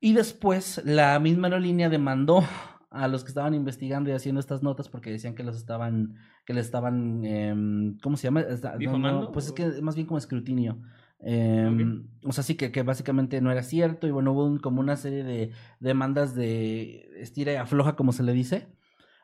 Y 0.00 0.14
después 0.14 0.82
la 0.84 1.18
misma 1.20 1.46
aerolínea 1.46 1.88
demandó 1.88 2.42
a 2.90 3.06
los 3.06 3.22
que 3.22 3.28
estaban 3.28 3.54
investigando 3.54 4.10
y 4.10 4.14
haciendo 4.14 4.40
estas 4.40 4.64
notas 4.64 4.88
porque 4.88 5.10
decían 5.12 5.34
que 5.36 5.44
los 5.44 5.56
estaban, 5.56 6.16
que 6.44 6.54
les 6.54 6.64
estaban, 6.66 7.24
em, 7.24 7.98
¿cómo 8.02 8.16
se 8.16 8.24
llama? 8.24 8.40
Esta- 8.40 8.70
no, 8.70 8.74
no, 8.74 8.78
¿Difamando? 8.78 9.32
pues 9.32 9.46
es 9.46 9.52
que 9.52 9.80
más 9.82 9.94
bien 9.94 10.08
como 10.08 10.18
escrutinio. 10.18 10.80
Em, 11.20 12.08
O 12.24 12.32
sea, 12.32 12.42
sí 12.42 12.56
que, 12.56 12.72
que 12.72 12.82
básicamente 12.82 13.40
no 13.40 13.50
era 13.52 13.62
cierto 13.62 14.06
y 14.06 14.10
bueno, 14.10 14.32
hubo 14.32 14.44
un- 14.44 14.58
como 14.58 14.80
una 14.80 14.96
serie 14.96 15.22
de 15.24 15.52
demandas 15.80 16.34
de 16.34 17.08
estira 17.20 17.52
y 17.52 17.56
afloja, 17.56 17.94
como 17.96 18.12
se 18.12 18.22
le 18.24 18.32
dice, 18.32 18.66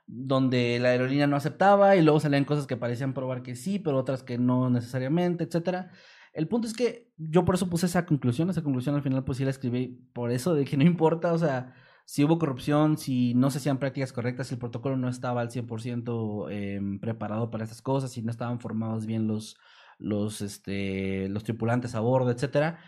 donde 0.07 0.79
la 0.81 0.91
aerolínea 0.91 1.27
no 1.27 1.37
aceptaba 1.37 1.97
y 1.97 2.03
luego 2.03 2.21
salían 2.21 2.45
cosas 2.45 2.67
que 2.67 2.77
parecían 2.77 3.15
probar 3.15 3.43
que 3.43 3.57
sí, 3.57 3.79
pero 3.79 3.99
otras 3.99 4.23
que 4.23 4.39
no 4.39 4.71
necesariamente, 4.71 5.45
etcétera. 5.45 5.91
El 6.33 6.49
punto 6.49 6.67
es 6.67 6.75
que 6.75 7.11
yo 7.17 7.45
por 7.45 7.55
eso 7.55 7.69
puse 7.69 7.87
esa 7.87 8.07
conclusión, 8.07 8.51
esa 8.51 8.63
conclusión 8.63 8.95
al 8.95 9.03
final 9.03 9.25
pues 9.25 9.39
sí 9.39 9.45
la 9.45 9.51
escribí 9.51 10.09
por 10.13 10.31
eso, 10.31 10.55
de 10.55 10.65
que 10.65 10.77
no 10.77 10.85
importa, 10.85 11.33
o 11.33 11.39
sea, 11.39 11.75
si 12.05 12.25
hubo 12.25 12.39
corrupción, 12.39 12.99
si 12.99 13.35
no 13.35 13.51
se 13.51 13.59
hacían 13.59 13.79
prácticas 13.79 14.13
correctas, 14.13 14.49
si 14.49 14.55
el 14.55 14.61
protocolo 14.61 14.97
no 14.97 15.09
estaba 15.09 15.41
al 15.41 15.51
100% 15.51 16.51
em, 16.51 16.99
preparado 17.01 17.51
para 17.51 17.65
estas 17.65 17.83
cosas, 17.83 18.11
si 18.13 18.23
no 18.23 18.31
estaban 18.31 18.61
formados 18.61 19.07
bien 19.07 19.27
los, 19.27 19.57
los, 19.99 20.41
este, 20.43 21.29
los 21.29 21.45
tripulantes 21.45 21.95
a 21.95 22.01
bordo, 22.01 22.31
etcétera, 22.31 22.79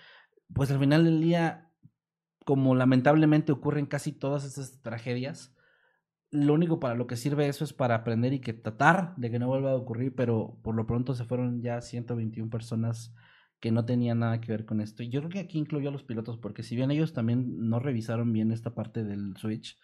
pues 0.52 0.70
al 0.70 0.78
final 0.78 1.04
del 1.04 1.20
día, 1.20 1.70
como 2.44 2.74
lamentablemente 2.74 3.52
ocurren 3.52 3.86
casi 3.86 4.12
todas 4.12 4.44
estas 4.44 4.82
tragedias, 4.82 5.53
lo 6.34 6.52
único 6.52 6.80
para 6.80 6.96
lo 6.96 7.06
que 7.06 7.16
sirve 7.16 7.46
eso 7.46 7.62
es 7.62 7.72
para 7.72 7.94
aprender 7.94 8.32
y 8.32 8.40
que 8.40 8.52
tratar 8.52 9.14
de 9.16 9.30
que 9.30 9.38
no 9.38 9.46
vuelva 9.46 9.70
a 9.70 9.76
ocurrir, 9.76 10.14
pero 10.16 10.58
por 10.62 10.74
lo 10.74 10.84
pronto 10.84 11.14
se 11.14 11.24
fueron 11.24 11.62
ya 11.62 11.80
121 11.80 12.50
personas 12.50 13.14
que 13.60 13.70
no 13.70 13.84
tenían 13.84 14.18
nada 14.18 14.40
que 14.40 14.50
ver 14.50 14.64
con 14.64 14.80
esto. 14.80 15.04
Y 15.04 15.10
yo 15.10 15.20
creo 15.20 15.30
que 15.30 15.38
aquí 15.38 15.58
incluyó 15.58 15.90
a 15.90 15.92
los 15.92 16.02
pilotos, 16.02 16.36
porque 16.38 16.64
si 16.64 16.74
bien 16.74 16.90
ellos 16.90 17.12
también 17.12 17.68
no 17.68 17.78
revisaron 17.78 18.32
bien 18.32 18.50
esta 18.50 18.74
parte 18.74 19.04
del 19.04 19.36
Switch, 19.36 19.78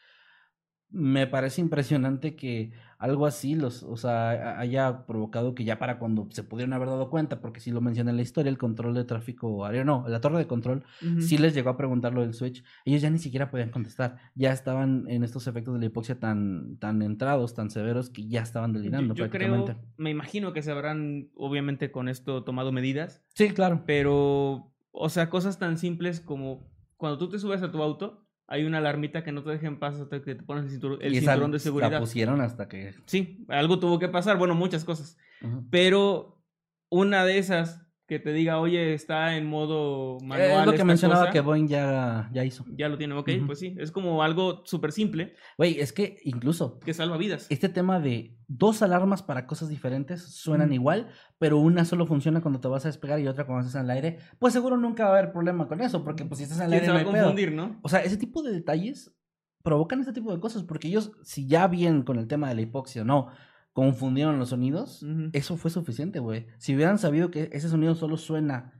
me 0.92 1.26
parece 1.26 1.60
impresionante 1.60 2.34
que 2.36 2.72
algo 2.98 3.24
así 3.26 3.54
los, 3.54 3.82
o 3.84 3.96
sea, 3.96 4.30
ha- 4.30 4.58
haya 4.60 5.06
provocado 5.06 5.54
que 5.54 5.64
ya 5.64 5.78
para 5.78 5.98
cuando 5.98 6.26
se 6.30 6.42
pudieron 6.42 6.72
haber 6.72 6.88
dado 6.88 7.08
cuenta, 7.10 7.40
porque 7.40 7.60
si 7.60 7.70
lo 7.70 7.80
mencioné 7.80 8.10
en 8.10 8.16
la 8.16 8.22
historia, 8.22 8.50
el 8.50 8.58
control 8.58 8.94
de 8.94 9.04
tráfico 9.04 9.64
aéreo, 9.64 9.84
no, 9.84 10.04
la 10.08 10.20
torre 10.20 10.38
de 10.38 10.46
control, 10.46 10.84
Ujú. 11.00 11.20
sí 11.20 11.38
les 11.38 11.54
llegó 11.54 11.70
a 11.70 11.76
preguntar 11.76 12.12
lo 12.12 12.22
del 12.22 12.34
Switch, 12.34 12.62
ellos 12.84 13.00
ya 13.02 13.08
ni 13.10 13.18
siquiera 13.18 13.50
podían 13.50 13.70
contestar, 13.70 14.16
ya 14.34 14.52
estaban 14.52 15.04
en 15.08 15.22
estos 15.24 15.46
efectos 15.46 15.74
de 15.74 15.80
la 15.80 15.86
hipoxia 15.86 16.18
tan, 16.18 16.76
tan 16.78 17.02
entrados, 17.02 17.54
tan 17.54 17.70
severos, 17.70 18.10
que 18.10 18.26
ya 18.28 18.42
estaban 18.42 18.72
delirando 18.72 19.14
yo, 19.14 19.24
yo 19.24 19.30
prácticamente. 19.30 19.72
creo, 19.74 19.86
me 19.96 20.10
imagino 20.10 20.52
que 20.52 20.62
se 20.62 20.72
habrán, 20.72 21.30
obviamente, 21.36 21.90
con 21.92 22.08
esto 22.08 22.42
tomado 22.44 22.72
medidas, 22.72 23.22
Sí, 23.34 23.50
claro. 23.50 23.82
pero, 23.86 24.72
o 24.90 25.08
sea, 25.08 25.30
cosas 25.30 25.58
tan 25.58 25.78
simples 25.78 26.20
como 26.20 26.68
cuando 26.96 27.16
tú 27.16 27.28
te 27.30 27.38
subes 27.38 27.62
a 27.62 27.70
tu 27.70 27.80
auto, 27.82 28.26
hay 28.50 28.64
una 28.64 28.78
alarmita 28.78 29.22
que 29.22 29.30
no 29.30 29.44
te 29.44 29.50
deja 29.50 29.68
en 29.68 29.78
paz 29.78 29.94
hasta 30.00 30.20
que 30.22 30.34
te 30.34 30.42
pones 30.42 30.64
el, 30.64 30.70
cinturón, 30.72 30.98
el 31.00 31.14
cinturón 31.14 31.52
de 31.52 31.58
La 31.58 31.62
seguridad. 31.62 32.00
pusieron 32.00 32.40
hasta 32.40 32.66
que... 32.68 32.94
Sí, 33.06 33.44
algo 33.48 33.78
tuvo 33.78 34.00
que 34.00 34.08
pasar, 34.08 34.38
bueno, 34.38 34.56
muchas 34.56 34.84
cosas, 34.84 35.16
Ujú. 35.40 35.64
pero 35.70 36.42
una 36.88 37.24
de 37.24 37.38
esas 37.38 37.86
que 38.10 38.18
te 38.18 38.32
diga, 38.32 38.58
oye, 38.58 38.92
está 38.92 39.36
en 39.36 39.46
modo 39.46 40.18
manual. 40.20 40.60
es 40.60 40.66
lo 40.66 40.72
que 40.72 40.84
mencionaba 40.84 41.20
cosa", 41.20 41.32
que 41.32 41.40
Boeing 41.40 41.68
ya, 41.68 42.28
ya 42.32 42.44
hizo. 42.44 42.64
Ya 42.76 42.88
lo 42.88 42.98
tiene, 42.98 43.14
ok, 43.14 43.30
pues 43.46 43.60
sí, 43.60 43.76
es 43.78 43.92
como 43.92 44.22
algo 44.24 44.62
súper 44.66 44.90
simple 44.90 45.34
Güey, 45.56 45.78
es 45.78 45.92
que 45.92 46.16
incluso 46.24 46.80
que 46.80 46.92
salva 46.92 47.16
vidas. 47.16 47.46
este 47.50 47.68
tema 47.68 48.00
de 48.00 48.36
dos 48.48 48.82
alarmas 48.82 49.22
para 49.22 49.46
cosas 49.46 49.68
diferentes 49.68 50.20
suenan 50.22 50.72
igual, 50.72 51.06
pero 51.38 51.58
una 51.58 51.84
solo 51.84 52.04
funciona 52.04 52.40
cuando 52.40 52.58
te 52.58 52.66
vas 52.66 52.84
a 52.84 52.88
despegar 52.88 53.20
y 53.20 53.28
otra 53.28 53.46
cuando 53.46 53.64
estás 53.64 53.80
en 53.80 53.84
el 53.88 53.90
aire, 53.92 54.18
pues 54.40 54.52
seguro 54.52 54.76
nunca 54.76 55.04
va 55.04 55.14
a 55.14 55.18
haber 55.20 55.30
problema 55.32 55.68
con 55.68 55.80
eso, 55.80 56.02
porque 56.02 56.24
pues 56.24 56.38
si 56.38 56.44
estás 56.44 56.58
en 56.58 56.64
el 56.64 56.70
¿Quién 56.70 56.82
aire 56.82 56.86
se 56.86 56.92
no 56.92 56.94
va 57.04 57.10
a 57.10 57.12
pedo. 57.12 57.24
confundir, 57.26 57.52
no? 57.52 57.78
O 57.82 57.88
sea, 57.88 58.00
ese 58.00 58.16
tipo 58.16 58.42
de 58.42 58.52
detalles 58.52 59.14
provocan 59.62 60.00
este 60.00 60.12
tipo 60.12 60.32
de 60.34 60.40
cosas, 60.40 60.64
porque 60.64 60.88
ellos, 60.88 61.12
si 61.22 61.46
ya 61.46 61.68
bien 61.68 62.02
con 62.02 62.18
el 62.18 62.26
tema 62.26 62.48
de 62.48 62.56
la 62.56 62.62
hipoxia 62.62 63.02
o 63.02 63.04
no, 63.04 63.28
confundieron 63.72 64.38
los 64.38 64.48
sonidos, 64.50 65.02
eso 65.32 65.56
fue 65.56 65.70
suficiente, 65.70 66.18
güey. 66.18 66.46
Si 66.58 66.74
hubieran 66.74 66.98
sabido 66.98 67.30
que 67.30 67.48
ese 67.52 67.68
sonido 67.68 67.94
solo 67.94 68.16
suena, 68.16 68.72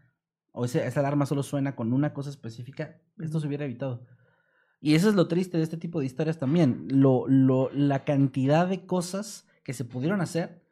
o 0.53 0.65
ese- 0.65 0.85
esa 0.87 1.01
alarma 1.01 1.27
solo 1.27 1.43
suena 1.43 1.77
con 1.77 1.93
una 1.93 2.13
cosa 2.13 2.31
específica, 2.31 3.01
esto 3.19 3.39
se 3.41 3.47
hubiera 3.47 3.65
evitado. 3.65 4.05
Y 4.81 4.95
eso 4.95 5.09
es 5.09 5.15
lo 5.15 5.29
triste 5.29 5.59
de 5.59 5.63
este 5.63 5.77
tipo 5.77 6.01
de 6.01 6.07
historias 6.07 6.39
también, 6.39 6.87
lo, 6.91 7.27
lo, 7.29 7.71
la 7.73 8.05
cantidad 8.05 8.67
de 8.67 8.87
cosas 8.87 9.47
que 9.63 9.75
se 9.75 9.85
pudieron 9.85 10.21
hacer 10.21 10.63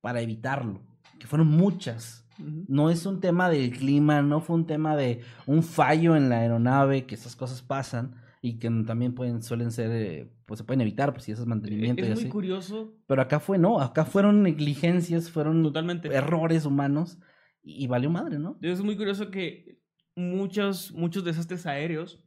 para 0.00 0.20
evitarlo, 0.20 0.82
que 1.18 1.26
fueron 1.26 1.48
muchas. 1.48 2.26
No 2.38 2.88
es 2.88 3.04
un 3.04 3.20
tema 3.20 3.50
del 3.50 3.70
clima, 3.70 4.22
no 4.22 4.40
fue 4.40 4.56
un 4.56 4.66
tema 4.66 4.96
de 4.96 5.20
un 5.46 5.62
fallo 5.62 6.16
en 6.16 6.30
la 6.30 6.38
aeronave, 6.38 7.04
que 7.04 7.14
esas 7.14 7.36
cosas 7.36 7.60
pasan 7.60 8.14
y 8.40 8.58
que 8.58 8.70
también 8.86 9.14
pueden, 9.14 9.42
suelen 9.42 9.70
ser, 9.70 9.90
eh, 9.92 10.32
pues 10.50 10.58
se 10.58 10.64
pueden 10.64 10.80
evitar, 10.80 11.12
pues 11.12 11.24
si 11.24 11.30
eso 11.32 11.42
es 11.42 11.46
mantenimiento 11.48 12.04
y 12.04 12.08
Es 12.08 12.14
muy 12.16 12.24
así. 12.24 12.28
curioso, 12.28 12.92
Pero 13.06 13.22
acá 13.22 13.38
fue 13.38 13.56
no, 13.56 13.80
acá 13.80 14.04
fueron 14.04 14.42
negligencias, 14.42 15.30
fueron 15.30 15.62
totalmente. 15.62 16.08
errores 16.08 16.64
humanos 16.66 17.18
y, 17.62 17.84
y 17.84 17.86
valió 17.86 18.10
madre, 18.10 18.38
¿no? 18.40 18.58
Es 18.60 18.82
muy 18.82 18.96
curioso 18.96 19.30
que 19.30 19.80
muchos, 20.16 20.92
muchos 20.92 21.24
desastres 21.24 21.66
aéreos 21.66 22.24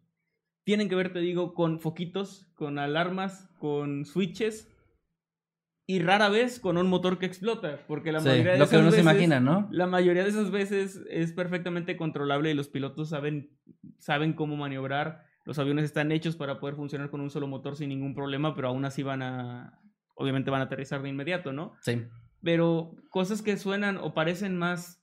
tienen 0.63 0.87
que 0.87 0.95
ver, 0.95 1.11
te 1.11 1.19
digo, 1.19 1.53
con 1.53 1.79
foquitos, 1.81 2.47
con 2.55 2.79
alarmas, 2.79 3.49
con 3.59 4.05
switches 4.05 4.69
y 5.85 5.99
rara 5.99 6.29
vez 6.29 6.59
con 6.59 6.77
un 6.77 6.87
motor 6.87 7.19
que 7.19 7.25
explota, 7.25 7.79
porque 7.87 8.11
la 8.11 8.21
Sí, 8.21 8.29
mayoría 8.29 8.53
de 8.53 8.59
lo 8.59 8.69
que 8.69 8.77
esas 8.77 8.93
se 8.93 9.01
veces, 9.01 9.01
imagina, 9.01 9.39
¿no? 9.39 9.69
La 9.69 9.85
mayoría 9.87 10.23
de 10.23 10.29
esas 10.29 10.49
veces 10.49 11.03
es 11.09 11.33
perfectamente 11.33 11.97
controlable 11.97 12.51
y 12.51 12.53
los 12.53 12.69
pilotos 12.69 13.09
saben, 13.09 13.59
saben 13.97 14.33
cómo 14.33 14.55
maniobrar. 14.55 15.25
Los 15.45 15.59
aviones 15.59 15.85
están 15.85 16.11
hechos 16.11 16.35
para 16.35 16.59
poder 16.59 16.75
funcionar 16.75 17.09
con 17.09 17.21
un 17.21 17.29
solo 17.29 17.47
motor 17.47 17.75
sin 17.75 17.89
ningún 17.89 18.13
problema, 18.15 18.55
pero 18.55 18.69
aún 18.69 18.85
así 18.85 19.03
van 19.03 19.21
a, 19.21 19.79
obviamente 20.15 20.49
van 20.51 20.61
a 20.61 20.65
aterrizar 20.65 21.01
de 21.01 21.09
inmediato, 21.09 21.51
¿no? 21.53 21.73
Sí. 21.81 22.01
pero 22.41 22.95
cosas 23.09 23.41
que 23.41 23.55
suenan 23.57 23.97
o 23.97 24.13
parecen 24.13 24.57
más 24.57 25.01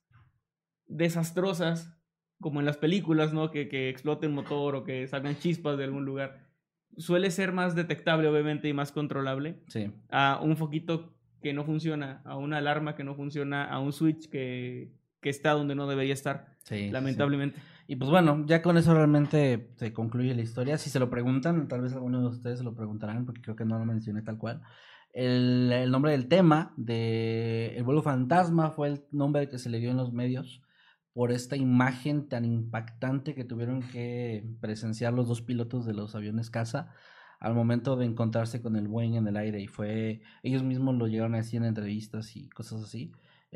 desastrosas, 0.86 1.97
como 2.41 2.61
en 2.61 2.66
las 2.66 2.76
películas, 2.78 3.32
¿no? 3.32 3.51
Que, 3.51 3.68
que 3.68 3.88
explote 3.88 4.26
un 4.26 4.34
motor 4.34 4.74
o 4.76 4.84
que 4.84 5.07
salgan 5.07 5.36
chispas 5.38 5.76
de 5.78 5.84
algún 5.84 6.05
lugar, 6.05 6.49
suele 6.97 7.30
ser 7.30 7.53
más 7.53 7.74
detectable, 7.74 8.28
obviamente, 8.28 8.68
y 8.68 8.72
más 8.72 8.93
controlable 8.93 9.62
Sí. 9.68 9.93
a 10.11 10.41
un 10.43 10.57
foquito 10.57 11.14
que 11.43 11.53
no 11.53 11.64
funciona, 11.64 12.22
a 12.24 12.36
una 12.36 12.59
alarma 12.59 12.95
que 12.97 13.05
no 13.05 13.14
funciona, 13.14 13.64
a 13.64 13.78
un 13.78 13.93
switch 13.93 14.28
que, 14.28 14.93
que 15.20 15.30
está 15.30 15.53
donde 15.53 15.74
no 15.74 15.86
debería 15.86 16.12
estar, 16.14 16.57
Sí, 16.64 16.91
sí, 17.11 17.14
sí. 17.14 17.18
Y 17.91 17.97
pues 17.97 18.09
bueno, 18.09 18.45
ya 18.47 18.62
con 18.62 18.76
eso 18.76 18.95
realmente 18.95 19.72
se 19.74 19.93
concluye 19.93 20.32
la 20.32 20.43
historia. 20.43 20.78
Si 20.78 20.91
se 20.91 21.01
lo 21.01 21.11
preguntan, 21.11 21.66
tal 21.66 21.80
vez 21.80 21.93
alguno 21.93 22.20
de 22.20 22.28
ustedes 22.28 22.59
se 22.59 22.64
lo 22.64 22.72
preguntarán, 22.72 23.26
porque 23.26 23.41
creo 23.43 23.57
que 23.57 23.64
no 23.64 23.80
lo 23.80 23.84
mencioné 23.84 24.22
tal 24.22 24.38
cual. 24.38 24.62
El, 25.12 25.72
el 25.72 25.91
nombre 25.91 26.12
del 26.12 26.28
tema 26.28 26.72
de 26.76 27.76
El 27.76 27.82
vuelo 27.82 28.01
fantasma 28.01 28.70
fue 28.70 28.86
el 28.91 29.05
nombre 29.11 29.49
que 29.49 29.59
se 29.59 29.70
le 29.70 29.80
dio 29.80 29.91
en 29.91 29.97
los 29.97 30.12
medios 30.12 30.62
por 31.12 31.32
esta 31.32 31.57
imagen 31.57 32.28
tan 32.28 32.45
impactante 32.45 33.34
que 33.34 33.43
tuvieron 33.43 33.82
que 33.82 34.49
presenciar 34.61 35.12
los 35.12 35.26
dos 35.26 35.43
pilotos 35.43 35.84
de 35.84 35.95
los 35.95 36.14
aviones 36.14 36.49
caza 36.49 36.93
al 37.41 37.55
momento 37.55 37.97
de 37.97 38.07
encontrarse 38.07 38.62
con 38.62 38.76
el 38.76 38.86
Boeing 38.86 39.14
en 39.14 39.26
el 39.26 39.36
aire 39.36 39.61
y 39.61 39.66
fue 39.66 40.20
ellos 40.45 40.62
mismos 40.62 40.95
lo 40.95 41.09
llegaron 41.09 41.34
a 41.34 41.38
decir 41.38 41.57
en 41.57 41.64
entrevistas 41.66 42.36
y 42.36 42.49
cosas 42.51 42.84
así, 42.84 43.11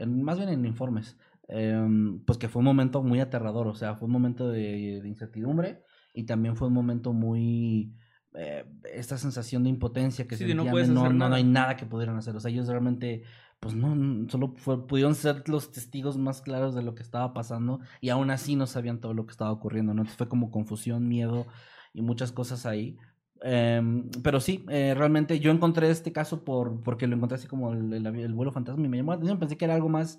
más 0.04 0.38
bien 0.38 0.48
en 0.48 0.64
informes 0.64 1.16
em, 1.48 2.24
pues 2.24 2.38
que 2.38 2.48
fue 2.48 2.60
un 2.60 2.66
momento 2.66 3.02
muy 3.02 3.20
aterrador, 3.20 3.66
o 3.68 3.74
sea, 3.74 3.96
fue 3.96 4.06
un 4.06 4.12
momento 4.12 4.48
de, 4.48 5.00
de 5.02 5.08
incertidumbre 5.08 5.82
y 6.12 6.24
también 6.24 6.56
fue 6.56 6.68
un 6.68 6.74
momento 6.74 7.12
muy... 7.12 7.94
eh, 8.34 8.64
esta 8.92 9.18
sensación 9.18 9.62
de 9.64 9.70
impotencia 9.70 10.26
que 10.26 10.36
Sí, 10.36 10.44
no 10.54 10.62
sentían, 10.62 10.72
puedes 10.72 10.88
de 10.88 10.94
no, 10.94 11.02
no, 11.12 11.28
no 11.28 11.34
hay 11.34 11.44
nada 11.44 11.76
que 11.76 11.86
pudieran 11.86 12.16
hacer, 12.16 12.34
o 12.36 12.40
sea, 12.40 12.50
ellos 12.50 12.66
realmente, 12.68 13.22
pues 13.60 13.74
no, 13.74 14.28
solo 14.28 14.54
fue- 14.56 14.86
pudieron 14.86 15.14
ser 15.14 15.48
los 15.48 15.70
testigos 15.70 16.16
más 16.18 16.42
claros 16.42 16.74
de 16.74 16.82
lo 16.82 16.94
que 16.94 17.02
estaba 17.02 17.32
pasando 17.34 17.80
y 18.00 18.08
aún 18.10 18.30
así 18.30 18.56
no 18.56 18.66
sabían 18.66 19.00
todo 19.00 19.14
lo 19.14 19.26
que 19.26 19.32
estaba 19.32 19.52
ocurriendo, 19.52 19.94
¿no? 19.94 20.02
Entonces 20.02 20.16
fue 20.18 20.28
como 20.28 20.50
confusión, 20.50 21.08
miedo 21.08 21.46
y 21.92 22.02
muchas 22.02 22.32
cosas 22.32 22.66
ahí. 22.66 22.96
Em, 23.42 24.08
pero 24.22 24.40
sí, 24.40 24.64
eh, 24.70 24.94
realmente 24.96 25.38
yo 25.38 25.50
encontré 25.50 25.90
este 25.90 26.12
caso 26.12 26.44
por 26.44 26.82
porque 26.82 27.06
lo 27.06 27.14
encontré 27.16 27.36
así 27.36 27.46
como 27.46 27.72
el, 27.72 27.92
el 27.92 28.06
el 28.06 28.32
vuelo 28.34 28.52
fantasma 28.52 28.84
y 28.86 28.88
me 28.88 28.96
llamó 28.96 29.12
la 29.12 29.16
atención. 29.16 29.38
Pensé 29.38 29.56
que 29.56 29.64
era 29.66 29.74
algo 29.74 29.88
más 29.88 30.18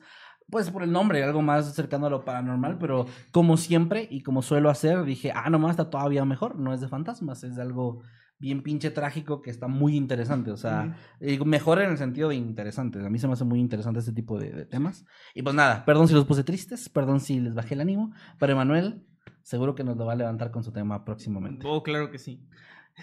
pues 0.50 0.70
por 0.70 0.84
el 0.84 0.92
nombre, 0.92 1.24
algo 1.24 1.42
más 1.42 1.74
cercano 1.74 2.08
a 2.08 2.10
lo 2.10 2.24
paranormal, 2.24 2.78
pero 2.78 3.06
como 3.32 3.58
siempre 3.58 4.08
y 4.10 4.22
como 4.22 4.42
suelo 4.42 4.70
hacer, 4.70 5.04
dije, 5.04 5.32
ah, 5.34 5.50
nomás 5.50 5.72
está 5.72 5.90
todavía 5.90 6.26
mejor, 6.26 6.58
no 6.58 6.74
es 6.74 6.82
de 6.82 6.88
fantasmas, 6.88 7.44
es 7.44 7.56
de 7.56 7.62
algo 7.62 8.02
bien 8.38 8.64
pinche 8.64 8.92
trágico 8.92 9.42
que 9.42 9.50
está 9.50 9.68
muy 9.68 9.96
interesante, 9.96 10.52
o 10.52 10.58
sea, 10.58 10.98
mejor 11.46 11.82
en 11.82 11.92
el 11.92 11.98
sentido 11.98 12.30
de 12.30 12.36
interesante, 12.36 13.04
a 13.04 13.10
mí 13.10 13.18
se 13.18 13.28
me 13.28 13.34
hace 13.34 13.46
muy 13.46 13.60
interesante 13.60 14.00
este 14.00 14.12
tipo 14.12 14.38
de, 14.38 14.52
de 14.52 14.66
temas. 14.66 15.06
Y 15.34 15.42
pues 15.42 15.56
nada, 15.56 15.86
perdón 15.86 16.08
si 16.08 16.14
los 16.14 16.26
puse 16.26 16.44
tristes, 16.44 16.90
perdón 16.90 17.22
si 17.22 17.40
les 17.40 17.54
bajé 17.56 17.76
el 17.76 17.82
ánimo, 17.82 18.14
pero 18.38 18.52
Emanuel 18.52 19.06
seguro 19.46 19.76
que 19.76 19.84
nos 19.84 19.96
lo 19.96 20.06
va 20.06 20.14
a 20.14 20.16
levantar 20.16 20.52
con 20.52 20.64
su 20.64 20.72
tema 20.72 21.06
próximamente. 21.06 21.66
Oh, 21.68 21.84
claro 21.84 22.12
que 22.12 22.18
sí. 22.18 22.44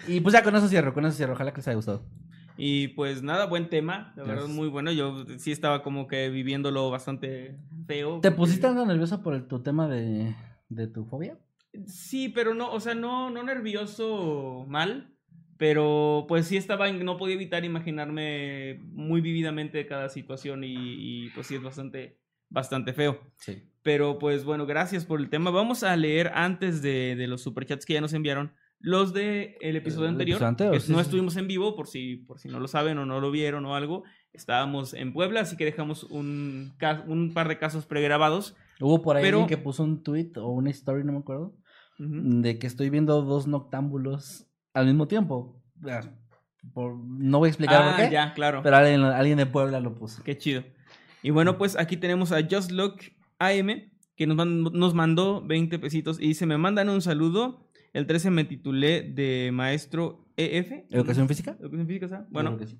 Y 0.07 0.19
pues 0.19 0.33
ya 0.33 0.43
con 0.43 0.55
eso 0.55 0.67
cierro, 0.67 0.93
con 0.93 1.05
eso 1.05 1.15
cierro, 1.15 1.33
ojalá 1.33 1.51
que 1.51 1.57
les 1.57 1.67
haya 1.67 1.75
gustado. 1.75 2.05
Y 2.57 2.89
pues 2.89 3.23
nada, 3.23 3.45
buen 3.47 3.69
tema, 3.69 4.13
la 4.15 4.23
verdad 4.23 4.47
muy 4.47 4.67
bueno. 4.67 4.91
Yo 4.91 5.25
sí 5.37 5.51
estaba 5.51 5.81
como 5.81 6.07
que 6.07 6.29
viviéndolo 6.29 6.89
bastante 6.91 7.57
feo. 7.87 8.19
¿Te 8.21 8.31
pusiste 8.31 8.67
algo 8.67 8.85
nervioso 8.85 9.21
por 9.23 9.33
el- 9.33 9.47
tu 9.47 9.59
tema 9.63 9.87
de, 9.87 10.35
de 10.69 10.87
tu 10.87 11.05
fobia? 11.05 11.37
Sí, 11.87 12.29
pero 12.29 12.53
no, 12.53 12.71
o 12.71 12.79
sea, 12.79 12.93
no, 12.93 13.31
no 13.31 13.41
nervioso 13.43 14.65
mal, 14.67 15.15
pero 15.57 16.25
pues 16.27 16.45
sí 16.47 16.57
estaba, 16.57 16.91
no 16.91 17.17
podía 17.17 17.35
evitar 17.35 17.65
imaginarme 17.65 18.79
muy 18.91 19.21
vividamente 19.21 19.85
cada 19.87 20.09
situación 20.09 20.63
y, 20.63 20.75
y, 20.75 21.29
pues 21.31 21.47
sí 21.47 21.55
es 21.55 21.63
bastante, 21.63 22.19
bastante 22.49 22.93
feo. 22.93 23.19
Sí. 23.37 23.63
Pero 23.81 24.19
pues 24.19 24.45
bueno, 24.45 24.65
gracias 24.67 25.05
por 25.05 25.19
el 25.19 25.29
tema. 25.29 25.49
Vamos 25.49 25.83
a 25.83 25.95
leer 25.97 26.31
antes 26.35 26.81
de, 26.83 27.15
de 27.15 27.27
los 27.27 27.41
superchats 27.41 27.85
que 27.85 27.93
ya 27.93 28.01
nos 28.01 28.13
enviaron. 28.13 28.53
Los 28.85 29.13
de 29.13 29.57
el 29.61 29.77
episodio 29.77 30.07
El 30.07 30.11
anterior, 30.11 30.35
episodio 30.35 30.49
anterior, 30.49 30.73
que 30.73 30.79
sí, 30.81 30.91
no 30.91 30.97
sí. 30.99 31.03
estuvimos 31.03 31.37
en 31.37 31.47
vivo, 31.47 31.73
por 31.73 31.87
si, 31.87 32.17
por 32.17 32.37
si 32.37 32.49
no 32.49 32.59
lo 32.59 32.67
saben 32.67 32.97
o 32.97 33.05
no 33.05 33.21
lo 33.21 33.31
vieron 33.31 33.65
o 33.65 33.75
algo. 33.75 34.03
Estábamos 34.33 34.93
en 34.93 35.13
Puebla, 35.13 35.39
así 35.39 35.55
que 35.55 35.63
dejamos 35.63 36.03
un, 36.03 36.73
un 37.07 37.33
par 37.33 37.47
de 37.47 37.57
casos 37.57 37.85
pregrabados. 37.85 38.57
Hubo 38.81 39.01
por 39.01 39.15
ahí 39.15 39.23
Pero- 39.23 39.39
alguien 39.41 39.47
que 39.57 39.63
puso 39.63 39.83
un 39.83 40.03
tweet 40.03 40.31
o 40.35 40.49
una 40.49 40.69
story, 40.71 41.05
no 41.05 41.13
me 41.13 41.19
acuerdo, 41.19 41.55
Ujú. 41.97 42.41
de 42.41 42.59
que 42.59 42.67
estoy 42.67 42.89
viendo 42.89 43.21
dos 43.21 43.47
noctámbulos 43.47 44.47
al 44.73 44.85
mismo 44.87 45.07
tiempo. 45.07 45.61
Ah, 45.89 46.01
por- 46.73 46.97
no 46.97 47.39
voy 47.39 47.47
a 47.47 47.49
explicar 47.51 47.81
Ah, 47.83 47.95
por 47.95 48.05
qué, 48.05 48.11
ya, 48.11 48.33
claro. 48.33 48.59
pero 48.63 48.75
alguien, 48.75 49.01
alguien 49.01 49.37
de 49.37 49.45
Puebla 49.45 49.79
lo 49.79 49.95
puso. 49.95 50.21
Qué 50.23 50.37
chido. 50.37 50.63
Y 51.21 51.29
bueno, 51.29 51.57
pues 51.57 51.77
aquí 51.77 51.95
tenemos 51.95 52.33
a 52.33 52.41
Just 52.49 52.71
Look 52.71 52.95
AM, 53.39 53.91
que 54.17 54.27
nos, 54.27 54.45
nos 54.45 54.93
mandó 54.93 55.41
20 55.41 55.79
pesitos 55.79 56.19
y 56.19 56.27
dice, 56.27 56.45
me 56.45 56.57
mandan 56.57 56.89
un 56.89 57.01
saludo. 57.01 57.62
El 57.93 58.07
13 58.07 58.31
me 58.31 58.43
titulé 58.43 59.01
de 59.03 59.51
maestro 59.53 60.25
EF. 60.35 60.71
¿Educación 60.89 61.27
física? 61.27 61.55
Educación 61.59 61.87
física, 61.87 62.07
¿sabes? 62.07 62.27
Bueno, 62.31 62.55
creo 62.55 62.59
que 62.59 62.67
sí. 62.67 62.77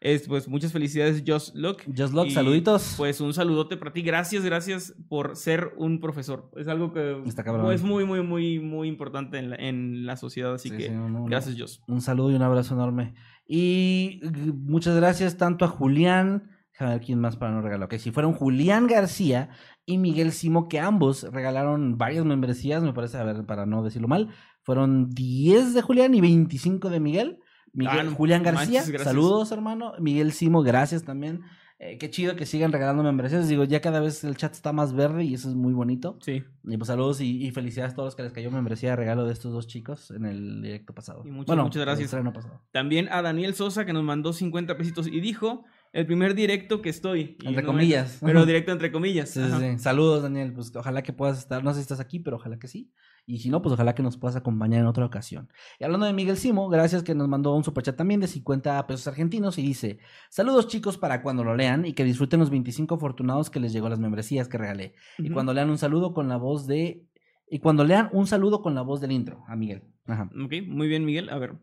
es, 0.00 0.26
pues 0.26 0.48
muchas 0.48 0.72
felicidades, 0.72 1.22
Just 1.26 1.54
Look. 1.54 1.82
Just 1.96 2.14
Y, 2.26 2.30
saluditos. 2.30 2.94
Pues 2.96 3.20
un 3.20 3.34
saludote 3.34 3.76
para 3.76 3.92
ti. 3.92 4.00
Gracias, 4.02 4.42
gracias 4.44 4.94
por 5.08 5.36
ser 5.36 5.72
un 5.76 6.00
profesor. 6.00 6.50
Es 6.56 6.66
algo 6.68 6.92
que 6.92 7.22
Está 7.26 7.44
cabrón. 7.44 7.72
es 7.72 7.82
muy, 7.82 8.04
muy, 8.06 8.22
muy, 8.22 8.58
muy 8.58 8.88
importante 8.88 9.38
en 9.38 9.50
la, 9.50 9.56
en 9.56 10.06
la 10.06 10.16
sociedad. 10.16 10.54
Así 10.54 10.70
Sí, 10.70 10.76
que 10.76 10.84
sí, 10.84 10.90
no, 10.90 11.08
no, 11.10 11.24
gracias, 11.26 11.56
Just. 11.58 11.82
Un 11.86 12.00
saludo 12.00 12.30
y 12.30 12.34
un 12.34 12.42
abrazo 12.42 12.74
enorme. 12.74 13.14
Y 13.46 14.20
muchas 14.54 14.96
gracias 14.96 15.36
tanto 15.36 15.66
a 15.66 15.68
Julián, 15.68 16.44
déjame 16.72 16.92
ver 16.92 17.00
quién 17.02 17.20
más 17.20 17.36
para 17.36 17.52
no 17.52 17.60
regalar. 17.60 17.86
Ok, 17.86 17.96
si 17.98 18.10
fueron 18.10 18.32
Julián 18.32 18.86
García 18.86 19.50
y 19.84 19.98
Miguel 19.98 20.32
Simo, 20.32 20.68
que 20.68 20.80
ambos 20.80 21.24
regalaron 21.30 21.98
varias 21.98 22.24
membresías, 22.24 22.82
me 22.82 22.94
parece, 22.94 23.18
a 23.18 23.24
ver, 23.24 23.44
para 23.44 23.66
no 23.66 23.82
decirlo 23.82 24.08
mal, 24.08 24.30
fueron 24.64 25.10
10 25.10 25.72
de 25.74 25.82
Julián 25.82 26.14
y 26.14 26.20
25 26.20 26.90
de 26.90 26.98
Miguel. 27.00 27.38
Miguel, 27.72 27.98
Ah, 28.00 28.02
no 28.04 28.10
Julián 28.14 28.42
manches, 28.42 28.58
García, 28.58 28.80
gracias. 28.92 29.02
saludos 29.04 29.52
hermano. 29.52 29.92
Miguel 30.00 30.32
Simo, 30.32 30.62
gracias 30.62 31.04
también. 31.04 31.42
Eh, 31.80 31.98
qué 31.98 32.08
chido 32.08 32.36
que 32.36 32.46
sigan 32.46 32.70
regalando 32.72 33.02
membresías. 33.02 33.48
Digo, 33.48 33.64
ya 33.64 33.80
cada 33.80 33.98
vez 34.00 34.22
el 34.22 34.36
chat 34.36 34.52
está 34.52 34.72
más 34.72 34.92
verde 34.94 35.24
y 35.24 35.34
eso 35.34 35.48
es 35.48 35.56
muy 35.56 35.72
bonito. 35.74 36.16
Sí. 36.22 36.44
Y 36.62 36.76
pues 36.76 36.86
saludos 36.86 37.20
y, 37.20 37.44
y 37.44 37.50
felicidades 37.50 37.92
a 37.92 37.96
todos 37.96 38.06
los 38.06 38.14
que 38.14 38.22
les 38.22 38.32
cayó 38.32 38.50
membresía 38.52 38.90
de 38.90 38.96
regalo 38.96 39.26
de 39.26 39.32
estos 39.32 39.52
dos 39.52 39.66
chicos 39.66 40.12
en 40.12 40.24
el 40.24 40.62
directo 40.62 40.94
pasado. 40.94 41.22
Y 41.26 41.30
muchas- 41.30 41.46
bueno, 41.48 41.64
muchas 41.64 41.82
gracias. 41.82 42.10
pasado. 42.32 42.62
También 42.70 43.08
a 43.10 43.22
Daniel 43.22 43.54
Sosa 43.54 43.84
que 43.84 43.92
nos 43.92 44.04
mandó 44.04 44.32
50 44.32 44.76
pesitos 44.78 45.08
y 45.08 45.20
dijo, 45.20 45.64
el 45.92 46.06
primer 46.06 46.34
directo 46.36 46.80
que 46.80 46.90
estoy. 46.90 47.36
Entre 47.44 47.62
no 47.62 47.66
comillas. 47.66 48.14
es- 48.14 48.20
pero 48.24 48.46
directo 48.46 48.70
entre 48.70 48.92
comillas. 48.92 49.30
Sí, 49.30 49.40
ajá. 49.40 49.58
sí, 49.58 49.72
sí. 49.72 49.78
Saludos, 49.80 50.22
Daniel. 50.22 50.52
Pues 50.52 50.74
ojalá 50.76 51.02
que 51.02 51.12
puedas 51.12 51.38
estar. 51.38 51.64
No 51.64 51.70
sé 51.72 51.80
si 51.80 51.82
estás 51.82 52.00
aquí, 52.00 52.20
pero 52.20 52.36
ojalá 52.36 52.56
que 52.56 52.68
sí. 52.68 52.92
Y 53.26 53.38
si 53.38 53.48
no, 53.48 53.62
pues 53.62 53.72
ojalá 53.72 53.94
que 53.94 54.02
nos 54.02 54.18
puedas 54.18 54.36
acompañar 54.36 54.80
en 54.80 54.86
otra 54.86 55.06
ocasión. 55.06 55.48
Y 55.78 55.84
hablando 55.84 56.04
de 56.04 56.12
Miguel 56.12 56.36
Simo, 56.36 56.68
gracias 56.68 57.02
que 57.02 57.14
nos 57.14 57.26
mandó 57.26 57.54
un 57.54 57.64
superchat 57.64 57.96
también 57.96 58.20
de 58.20 58.26
50 58.26 58.86
pesos 58.86 59.06
argentinos 59.06 59.56
y 59.58 59.62
dice: 59.62 59.98
Saludos 60.28 60.68
chicos 60.68 60.98
para 60.98 61.22
cuando 61.22 61.42
lo 61.42 61.54
lean 61.56 61.86
y 61.86 61.94
que 61.94 62.04
disfruten 62.04 62.40
los 62.40 62.50
25 62.50 62.96
afortunados 62.96 63.48
que 63.48 63.60
les 63.60 63.72
llegó 63.72 63.88
las 63.88 63.98
membresías 63.98 64.48
que 64.48 64.58
regalé. 64.58 64.94
Y 65.18 65.30
cuando 65.30 65.54
lean 65.54 65.70
un 65.70 65.78
saludo 65.78 66.12
con 66.12 66.28
la 66.28 66.36
voz 66.36 66.66
de. 66.66 67.06
Y 67.48 67.60
cuando 67.60 67.84
lean 67.84 68.10
un 68.12 68.26
saludo 68.26 68.60
con 68.60 68.74
la 68.74 68.82
voz 68.82 69.00
del 69.00 69.12
intro 69.12 69.44
a 69.48 69.56
Miguel. 69.56 69.84
Ajá. 70.06 70.30
Ok, 70.44 70.52
muy 70.66 70.88
bien, 70.88 71.04
Miguel. 71.04 71.30
A 71.30 71.38
ver. 71.38 71.54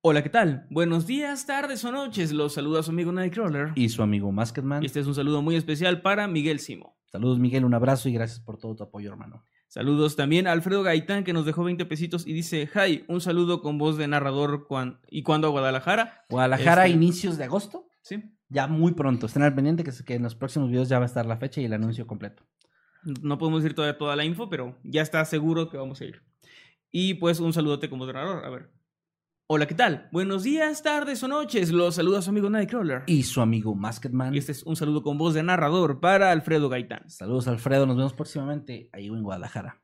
Hola, 0.00 0.22
¿qué 0.22 0.30
tal? 0.30 0.66
Buenos 0.70 1.08
días, 1.08 1.44
tardes 1.44 1.84
o 1.84 1.90
noches. 1.90 2.32
Los 2.32 2.54
saluda 2.54 2.84
su 2.84 2.92
amigo 2.92 3.10
Nightcrawler. 3.10 3.72
Y 3.74 3.88
su 3.88 4.00
amigo 4.00 4.30
Masketman. 4.30 4.82
Y 4.82 4.86
este 4.86 5.00
es 5.00 5.08
un 5.08 5.14
saludo 5.14 5.42
muy 5.42 5.56
especial 5.56 6.02
para 6.02 6.28
Miguel 6.28 6.60
Simo. 6.60 6.96
Saludos, 7.06 7.40
Miguel. 7.40 7.64
Un 7.64 7.74
abrazo 7.74 8.08
y 8.08 8.12
gracias 8.12 8.38
por 8.38 8.58
todo 8.58 8.76
tu 8.76 8.84
apoyo, 8.84 9.10
hermano. 9.10 9.44
Saludos 9.68 10.16
también 10.16 10.46
a 10.46 10.52
Alfredo 10.52 10.82
Gaitán 10.82 11.24
que 11.24 11.32
nos 11.34 11.44
dejó 11.44 11.62
20 11.62 11.84
pesitos 11.84 12.26
y 12.26 12.32
dice, 12.32 12.68
hi, 12.74 13.04
un 13.06 13.20
saludo 13.20 13.60
con 13.60 13.76
voz 13.78 13.98
de 13.98 14.08
narrador 14.08 14.66
cuan- 14.66 14.98
y 15.10 15.22
cuando 15.22 15.46
a 15.48 15.50
Guadalajara. 15.50 16.24
Guadalajara, 16.30 16.86
Este- 16.86 16.96
inicios 16.96 17.36
de 17.38 17.44
agosto. 17.44 17.86
Sí. 18.02 18.22
Ya 18.48 18.66
muy 18.66 18.92
pronto. 18.92 19.26
Estén 19.26 19.42
al 19.42 19.54
pendiente 19.54 19.84
que, 19.84 19.92
que 20.06 20.14
en 20.14 20.22
los 20.22 20.34
próximos 20.34 20.70
videos 20.70 20.88
ya 20.88 20.98
va 20.98 21.04
a 21.04 21.06
estar 21.06 21.26
la 21.26 21.36
fecha 21.36 21.60
y 21.60 21.66
el 21.66 21.74
anuncio 21.74 22.06
completo. 22.06 22.44
No 23.22 23.36
podemos 23.36 23.62
decir 23.62 23.76
todavía 23.76 23.98
toda 23.98 24.16
la 24.16 24.24
info, 24.24 24.48
pero 24.48 24.76
ya 24.82 25.02
está 25.02 25.22
seguro 25.26 25.68
que 25.68 25.76
vamos 25.76 26.00
a 26.00 26.04
ir. 26.06 26.22
Y 26.90 27.14
pues 27.14 27.38
un 27.38 27.52
saludote 27.52 27.90
como 27.90 28.06
narrador. 28.06 28.44
A 28.46 28.48
ver. 28.48 28.70
Hola, 29.50 29.66
¿qué 29.66 29.74
tal? 29.74 30.08
Buenos 30.12 30.42
días, 30.42 30.82
tardes 30.82 31.22
o 31.22 31.28
noches. 31.28 31.72
Los 31.72 31.94
saluda 31.94 32.20
su 32.20 32.28
amigo 32.28 32.50
Nightcrawler. 32.50 33.04
Y 33.06 33.22
su 33.22 33.40
amigo 33.40 33.74
Masketman. 33.74 34.34
Y 34.34 34.38
este 34.38 34.52
es 34.52 34.62
un 34.64 34.76
saludo 34.76 35.02
con 35.02 35.16
voz 35.16 35.32
de 35.32 35.42
narrador 35.42 36.00
para 36.00 36.30
Alfredo 36.32 36.68
Gaitán. 36.68 37.08
Saludos, 37.08 37.48
Alfredo. 37.48 37.86
Nos 37.86 37.96
vemos 37.96 38.12
próximamente 38.12 38.90
ahí 38.92 39.06
en 39.06 39.22
Guadalajara. 39.22 39.80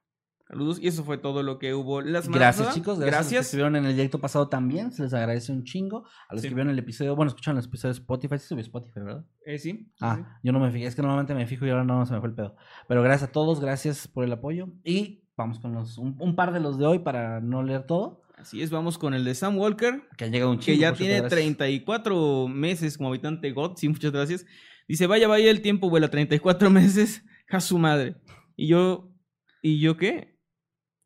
Saludos. 0.47 0.79
Y 0.83 0.89
eso 0.89 1.03
fue 1.03 1.17
todo 1.17 1.43
lo 1.43 1.59
que 1.59 1.73
hubo 1.73 2.03
la 2.03 2.21
semana 2.21 2.41
Gracias, 2.41 2.75
chicos. 2.75 2.99
Gracias. 2.99 2.99
a 2.99 3.01
los 3.01 3.07
que 3.07 3.11
Gracias. 3.37 3.45
estuvieron 3.47 3.77
en 3.77 3.87
el 3.87 3.97
directo 3.97 4.19
pasado 4.21 4.51
también. 4.51 4.93
Se 4.93 5.03
les 5.05 5.15
agradece 5.15 5.51
un 5.51 5.65
chingo. 5.65 6.05
A 6.29 6.35
los 6.35 6.43
Sí. 6.43 6.49
que 6.51 6.55
vieron 6.55 6.71
el 6.71 6.79
episodio, 6.79 7.17
bueno, 7.17 7.29
escucharon 7.31 7.59
el 7.59 7.65
episodio 7.65 7.95
de 7.95 8.01
Spotify. 8.01 8.39
Sí, 8.39 8.49
subió 8.49 8.61
Spotify, 8.61 9.01
¿verdad? 9.01 9.25
Eh, 9.47 9.59
sí. 9.59 9.91
Ah, 10.03 10.39
yo 10.43 10.53
no 10.53 10.61
me 10.61 10.71
fijé. 10.73 10.85
Es 10.85 10.95
que 10.95 11.01
normalmente 11.01 11.35
me 11.35 11.47
fijo 11.47 11.65
y 11.65 11.71
ahora 11.71 11.85
no 11.85 12.05
se 12.05 12.13
me 12.13 12.21
fue 12.21 12.29
el 12.29 12.35
pedo. 12.35 12.55
Pero 12.87 13.03
gracias 13.03 13.31
a 13.31 13.33
todos. 13.33 13.61
Gracias 13.61 14.09
por 14.09 14.25
el 14.25 14.33
apoyo. 14.33 14.69
Y 14.85 15.25
vamos 15.39 15.59
con 15.59 15.73
los 15.73 15.97
un, 15.97 16.17
un 16.21 16.37
par 16.37 16.53
de 16.53 16.61
los 16.61 16.77
de 16.77 16.85
hoy 16.85 16.99
para 16.99 17.41
no 17.41 17.63
leer 17.63 17.87
todo. 17.87 18.21
Así 18.45 18.61
es, 18.61 18.69
vamos 18.69 18.99
con 18.99 19.15
el 19.15 19.25
de 19.25 19.35
Sam 19.35 19.57
Walker. 19.57 20.03
Que 20.19 20.27
ha 20.27 20.29
llegado 20.29 20.51
un 20.51 20.59
chingo. 20.59 20.77
que 20.77 20.81
ya 20.83 20.93
tiene 20.93 21.15
gracias. 21.15 21.33
34 21.33 22.47
meses 22.47 22.99
como 22.99 23.09
habitante 23.09 23.51
God. 23.53 23.79
Sí, 23.79 23.89
muchas 23.89 24.13
gracias. 24.13 24.45
Dice, 24.87 25.07
vaya, 25.07 25.29
vaya, 25.29 25.51
el 25.51 25.63
tiempo 25.63 25.89
vuela 25.89 26.09
34 26.11 26.69
meses. 26.69 27.25
A 27.49 27.61
su 27.61 27.79
madre. 27.79 28.17
Y 28.55 28.67
yo, 28.67 29.15
¿y 29.63 29.81
yo 29.81 29.97
qué? 29.97 30.39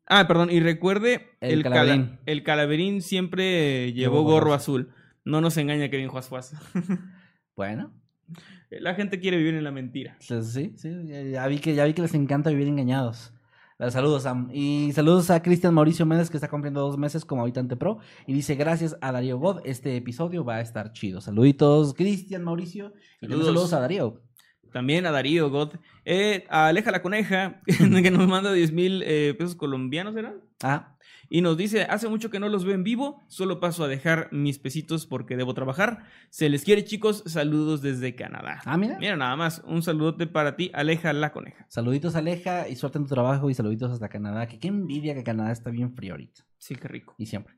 Ah, 0.05 0.27
perdón, 0.27 0.49
y 0.51 0.59
recuerde, 0.59 1.29
El 1.39 1.51
el, 1.59 1.63
cala- 1.63 1.75
calaverín. 1.77 2.19
el 2.25 2.43
calaverín 2.43 3.01
siempre 3.01 3.93
Llevó 3.93 4.23
gorro 4.23 4.53
azul. 4.53 4.91
No 5.23 5.39
nos 5.39 5.55
engaña 5.55 5.89
Kevin 5.89 6.09
Juaz 6.09 6.29
Bueno, 7.55 7.93
La 8.69 8.95
gente 8.95 9.21
quiere 9.21 9.37
vivir 9.37 9.53
en 9.53 9.63
la 9.63 9.71
mentira. 9.71 10.17
pues 10.27 10.51
sí, 10.51 10.73
sí. 10.75 10.89
Ya, 11.05 11.21
ya 11.21 11.47
vi 11.47 11.59
que, 11.59 11.73
ya 11.73 11.85
vi 11.85 11.93
que 11.93 12.01
les 12.01 12.13
encanta 12.15 12.49
vivir 12.49 12.67
engañados. 12.67 13.31
Saludos, 13.87 14.23
Sam. 14.23 14.49
Y 14.51 14.91
saludos 14.91 15.29
a 15.29 15.41
Cristian 15.41 15.73
Mauricio 15.73 16.05
Méndez, 16.05 16.29
que 16.29 16.35
está 16.35 16.49
cumpliendo 16.49 16.81
dos 16.81 16.97
meses 16.97 17.23
como 17.23 17.43
habitante 17.43 17.77
pro. 17.77 17.99
Y 18.27 18.33
dice, 18.33 18.55
gracias 18.55 18.97
a 18.99 19.13
Darío 19.13 19.39
God, 19.39 19.61
este 19.63 19.95
episodio 19.95 20.43
va 20.43 20.55
a 20.55 20.61
estar 20.61 20.91
chido. 20.91 21.21
Saluditos, 21.21 21.93
Cristian 21.93 22.43
Mauricio. 22.43 22.91
Y 23.21 23.27
Saludos. 23.27 23.45
saludos 23.45 23.73
a 23.73 23.79
Darío. 23.79 24.21
También 24.73 25.05
a 25.05 25.11
Darío 25.11 25.49
God. 25.49 25.75
Eh, 26.03 26.45
a 26.49 26.67
Aleja 26.67 26.91
la 26.91 27.01
Coneja, 27.01 27.61
que 27.65 28.11
nos 28.11 28.27
manda 28.27 28.51
10 28.51 28.73
mil 28.73 29.01
eh, 29.05 29.33
pesos 29.37 29.55
colombianos, 29.55 30.13
¿eran? 30.17 30.41
Ah, 30.61 30.97
Y 31.31 31.41
nos 31.41 31.57
dice, 31.57 31.83
hace 31.83 32.07
mucho 32.09 32.31
que 32.31 32.39
no 32.39 32.49
los 32.49 32.65
veo 32.65 32.73
en 32.73 32.83
vivo, 32.83 33.23
solo 33.27 33.59
paso 33.59 33.83
a 33.83 33.87
dejar 33.87 34.29
mis 34.31 34.57
pesitos 34.57 35.05
porque 35.05 35.37
debo 35.37 35.53
trabajar. 35.53 36.03
Se 36.31 36.49
les 36.49 36.63
quiere 36.63 36.83
chicos, 36.83 37.23
saludos 37.27 37.83
desde 37.83 38.15
Canadá. 38.15 38.61
ah, 38.65 38.77
mira. 38.77 38.97
Mira 38.99 39.15
nada 39.15 39.35
más, 39.35 39.61
un 39.67 39.83
saludote 39.83 40.25
para 40.25 40.55
ti, 40.55 40.71
Aleja 40.73 41.13
la 41.13 41.31
coneja. 41.31 41.67
Saluditos, 41.69 42.15
Aleja, 42.15 42.67
y 42.67 42.75
suerte 42.75 42.97
en 42.97 43.05
tu 43.05 43.13
trabajo. 43.13 43.49
Y 43.49 43.53
saluditos 43.53 43.91
hasta 43.91 44.09
Canadá. 44.09 44.47
Que 44.47 44.59
qué 44.59 44.69
envidia 44.69 45.13
que 45.13 45.23
Canadá 45.23 45.51
está 45.51 45.69
bien 45.69 45.93
frío 45.93 46.13
ahorita. 46.13 46.43
Sí, 46.57 46.75
qué 46.75 46.87
rico. 46.87 47.13
Y 47.19 47.27
siempre. 47.27 47.55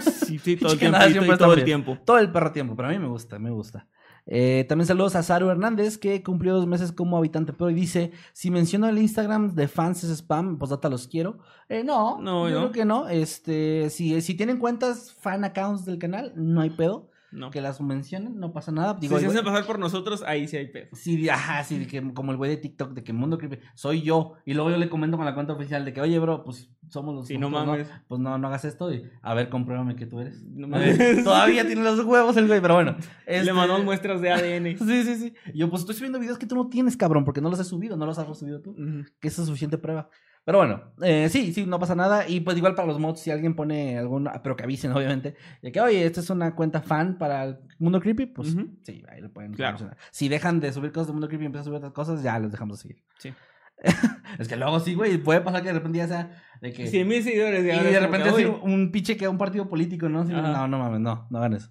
Sí, 0.00 0.38
sí, 0.38 0.56
todo 0.60 0.72
el 0.72 0.78
tiempo. 0.78 1.36
todo 1.38 1.54
el 1.54 1.64
tiempo. 1.64 1.98
Todo 2.04 2.18
el 2.18 2.30
perro 2.30 2.52
tiempo, 2.52 2.76
pero 2.76 2.88
a 2.88 2.90
mí 2.90 2.98
me 2.98 3.08
gusta, 3.08 3.38
me 3.38 3.50
gusta. 3.50 3.88
Eh, 4.30 4.66
también 4.68 4.86
saludos 4.86 5.16
a 5.16 5.22
Saru 5.22 5.48
Hernández, 5.48 5.96
que 5.96 6.22
cumplió 6.22 6.54
dos 6.54 6.66
meses 6.66 6.92
como 6.92 7.16
habitante, 7.16 7.54
pero 7.54 7.68
dice, 7.70 8.12
si 8.34 8.50
menciono 8.50 8.86
el 8.88 8.98
Instagram 8.98 9.54
de 9.54 9.68
fans 9.68 10.04
es 10.04 10.10
spam, 10.18 10.58
pues 10.58 10.70
data 10.70 10.90
los 10.90 11.08
quiero. 11.08 11.38
Eh, 11.70 11.82
no, 11.82 12.20
No, 12.20 12.48
yo 12.48 12.56
no. 12.56 12.60
creo 12.60 12.72
que 12.72 12.84
no. 12.84 13.08
Este, 13.08 13.88
si, 13.90 14.20
si 14.20 14.34
tienen 14.34 14.58
cuentas 14.58 15.12
fan 15.14 15.44
accounts 15.44 15.86
del 15.86 15.98
canal, 15.98 16.32
no 16.36 16.60
hay 16.60 16.70
pedo. 16.70 17.10
No. 17.30 17.50
que 17.50 17.60
las 17.60 17.80
mencionen, 17.80 18.38
no 18.38 18.52
pasa 18.52 18.72
nada. 18.72 18.94
Digo, 18.94 19.16
si 19.18 19.24
se 19.24 19.30
hacen 19.30 19.44
pasar 19.44 19.66
por 19.66 19.78
nosotros, 19.78 20.22
ahí 20.26 20.48
sí 20.48 20.56
hay 20.56 20.66
pedo. 20.68 20.88
Sí, 20.94 21.28
ajá, 21.28 21.62
sí, 21.64 21.78
de 21.78 21.86
que 21.86 22.12
como 22.14 22.32
el 22.32 22.38
güey 22.38 22.50
de 22.50 22.56
TikTok, 22.56 22.92
de 22.92 23.04
que 23.04 23.12
Mundo 23.12 23.38
Creepy, 23.38 23.58
soy 23.74 24.02
yo. 24.02 24.34
Y 24.44 24.54
luego 24.54 24.70
yo 24.70 24.76
le 24.78 24.88
comento 24.88 25.16
con 25.16 25.26
la 25.26 25.34
cuenta 25.34 25.52
oficial 25.52 25.84
de 25.84 25.92
que, 25.92 26.00
oye, 26.00 26.18
bro, 26.18 26.44
pues 26.44 26.70
somos 26.88 27.14
los 27.14 27.26
Sí, 27.26 27.36
no 27.38 27.50
mames. 27.50 27.88
Pues 28.06 28.20
no, 28.20 28.38
no 28.38 28.48
hagas 28.48 28.64
esto. 28.64 28.92
Y, 28.92 29.04
a 29.22 29.34
ver, 29.34 29.48
compruébame 29.50 29.94
que 29.96 30.06
tú 30.06 30.20
eres. 30.20 30.42
No 30.44 30.68
mames. 30.68 31.22
Todavía 31.24 31.66
tiene 31.66 31.82
los 31.82 32.00
huevos 32.04 32.36
el 32.36 32.46
güey, 32.46 32.60
pero 32.60 32.74
bueno. 32.74 32.96
Le 33.26 33.38
este- 33.38 33.52
mandamos 33.52 33.84
muestras 33.84 34.20
de 34.20 34.30
ADN. 34.30 34.78
Sí, 34.88 35.04
sí, 35.04 35.16
sí. 35.16 35.34
Yo, 35.54 35.68
pues 35.68 35.80
estoy 35.82 35.94
subiendo 35.96 36.18
videos 36.18 36.38
que 36.38 36.46
tú 36.46 36.54
no 36.54 36.68
tienes, 36.68 36.96
cabrón, 36.96 37.24
porque 37.24 37.40
no 37.40 37.50
los 37.50 37.60
he 37.60 37.64
subido, 37.64 37.96
no 37.96 38.06
los 38.06 38.18
has 38.18 38.38
subido 38.38 38.60
tú. 38.60 38.70
Ujú. 38.70 39.04
Que 39.20 39.28
eso 39.28 39.42
es 39.42 39.48
suficiente 39.48 39.76
prueba. 39.78 40.08
Pero 40.44 40.58
bueno, 40.58 40.82
eh, 41.02 41.28
sí, 41.28 41.52
sí, 41.52 41.66
no 41.66 41.78
pasa 41.78 41.94
nada. 41.94 42.28
Y 42.28 42.40
pues 42.40 42.56
igual 42.56 42.74
para 42.74 42.88
los 42.88 42.98
mods, 42.98 43.20
si 43.20 43.30
alguien 43.30 43.54
pone 43.54 43.98
alguna, 43.98 44.42
pero 44.42 44.56
que 44.56 44.64
avisen, 44.64 44.92
obviamente, 44.96 45.36
de 45.62 45.72
que, 45.72 45.80
oye, 45.80 46.04
esta 46.04 46.20
es 46.20 46.30
una 46.30 46.54
cuenta 46.54 46.80
fan 46.80 47.18
para 47.18 47.44
el 47.44 47.58
Mundo 47.78 48.00
Creepy, 48.00 48.26
pues 48.26 48.56
sí, 48.82 49.04
ahí 49.08 49.20
lo 49.20 49.32
pueden 49.32 49.52
Claro. 49.52 49.90
Si 50.10 50.28
dejan 50.28 50.60
de 50.60 50.72
subir 50.72 50.92
cosas 50.92 51.08
de 51.08 51.12
Mundo 51.12 51.28
Creepy 51.28 51.44
y 51.44 51.46
empiezan 51.46 51.62
a 51.62 51.64
subir 51.64 51.78
otras 51.78 51.92
cosas, 51.92 52.22
ya 52.22 52.38
los 52.38 52.50
dejamos 52.50 52.78
de 52.78 52.82
seguir. 52.82 53.04
Sí. 53.18 53.32
es 54.38 54.48
que 54.48 54.56
luego 54.56 54.80
sí, 54.80 54.94
güey, 54.94 55.18
puede 55.18 55.40
pasar 55.40 55.62
que 55.62 55.68
de 55.68 55.74
repente 55.74 55.98
ya 55.98 56.08
sea 56.08 56.30
de 56.60 56.72
que... 56.72 56.86
100 56.86 57.06
mil 57.08 57.22
seguidores. 57.22 57.60
y 57.62 57.92
de 57.92 58.00
repente 58.00 58.28
así 58.28 58.44
un 58.44 58.90
pinche 58.90 59.16
que 59.16 59.26
a 59.26 59.30
un 59.30 59.38
partido 59.38 59.68
político, 59.68 60.08
¿no? 60.08 60.20
Así, 60.20 60.32
no, 60.32 60.66
no 60.66 60.78
mames, 60.78 61.00
no, 61.00 61.26
no 61.30 61.38
hagan 61.38 61.54
eso. 61.54 61.70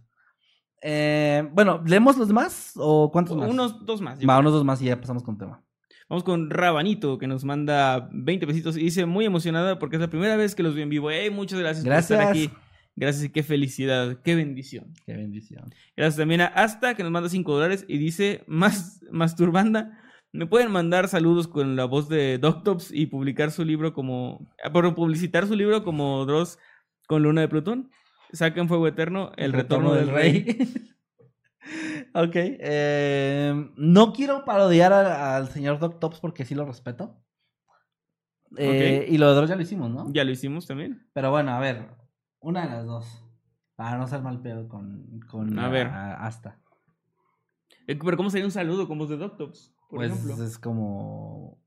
Eh, 0.82 1.50
bueno, 1.54 1.82
¿leemos 1.86 2.18
los 2.18 2.28
demás 2.28 2.74
o 2.76 3.12
cuántos 3.12 3.36
más? 3.36 3.50
Unos 3.50 3.86
dos 3.86 4.02
más. 4.02 4.20
Va, 4.20 4.40
unos 4.40 4.54
dos 4.54 4.64
más 4.64 4.82
y 4.82 4.86
ya 4.86 5.00
pasamos 5.00 5.24
con 5.24 5.38
tema. 5.38 5.64
Vamos 6.10 6.24
con 6.24 6.50
Rabanito, 6.50 7.18
que 7.18 7.28
nos 7.28 7.44
manda 7.44 8.10
20 8.14 8.48
pesitos 8.48 8.78
y 8.78 8.82
dice 8.82 9.06
muy 9.06 9.26
emocionada 9.26 9.78
porque 9.78 9.98
es 9.98 10.02
la 10.02 10.10
primera 10.10 10.38
vez 10.38 10.56
que 10.56 10.64
los 10.64 10.74
veo 10.74 10.84
en 10.84 10.90
vivo. 10.90 11.12
¡Ey! 11.12 11.30
Muchas 11.30 11.60
gracias, 11.60 11.86
por 11.86 11.94
estar 11.94 12.22
aquí. 12.22 12.50
Gracias 12.96 13.26
y 13.26 13.30
qué 13.30 13.44
felicidad, 13.44 14.18
qué 14.24 14.34
bendición. 14.34 14.94
Qué 15.06 15.14
bendición. 15.14 15.70
Gracias 15.96 16.18
también 16.18 16.42
a 16.42 16.48
Asta, 16.48 16.96
que 16.96 17.04
nos 17.04 17.12
manda 17.12 17.30
5 17.30 17.54
dólares 17.54 17.86
y 17.88 17.98
dice, 17.98 18.44
más 18.48 19.02
masturbanda, 19.12 20.00
¿me 20.32 20.48
pueden 20.48 20.72
mandar 20.72 21.08
saludos 21.10 21.48
con 21.48 21.76
la 21.76 21.86
voz 21.86 22.10
de 22.10 22.38
Doctops 22.40 22.92
y 22.92 23.06
publicar 23.08 23.52
su 23.52 23.66
libro 23.66 23.94
como, 23.94 24.50
ah, 24.64 24.72
por 24.72 24.96
publicitar 24.96 25.46
su 25.46 25.56
libro 25.56 25.84
como 25.84 26.26
Dross 26.26 26.58
con 27.06 27.22
Luna 27.22 27.42
de 27.42 27.50
Plutón? 27.50 27.92
Saquen 28.32 28.68
Fuego 28.68 28.88
Eterno, 28.88 29.32
El, 29.38 29.54
Retorno, 29.54 29.94
del 29.94 30.10
Rey. 30.10 30.46
ok. 32.24 32.32
eh, 32.36 33.72
no 33.76 34.14
quiero 34.14 34.44
parodiar 34.46 34.94
al 34.94 35.50
señor 35.50 35.80
Doc 35.80 36.00
Tops 36.00 36.20
porque 36.20 36.46
sí 36.46 36.56
lo 36.56 36.66
respeto. 36.66 37.22
Eh, 38.58 39.06
Y 39.10 39.18
lo 39.18 39.30
de 39.30 39.36
Dross 39.36 39.50
ya 39.50 39.56
lo 39.56 39.62
hicimos, 39.62 39.90
¿no? 39.92 40.12
Ya 40.14 40.24
lo 40.24 40.32
hicimos 40.32 40.66
también. 40.68 41.08
Pero 41.14 41.32
bueno, 41.32 41.52
a 41.52 41.60
ver. 41.60 41.90
Una 42.40 42.64
de 42.64 42.70
las 42.70 42.86
dos. 42.86 43.24
Para 43.76 43.98
no 43.98 44.08
ser 44.08 44.22
mal 44.22 44.42
pedo 44.42 44.68
con, 44.68 45.20
con 45.30 45.58
A 45.60 45.70
ver. 45.70 45.88
Asta. 45.88 46.60
Eh, 47.86 47.96
Pero 47.96 48.18
¿cómo 48.18 48.30
sería 48.30 48.46
un 48.46 48.52
saludo 48.52 48.88
con 48.88 48.98
voz 48.98 49.10
de 49.10 49.18
Doctops, 49.18 49.74
por 49.90 49.98
Pues 50.00 50.12
ejemplo? 50.12 50.44
es 50.44 50.58
como. 50.58 51.60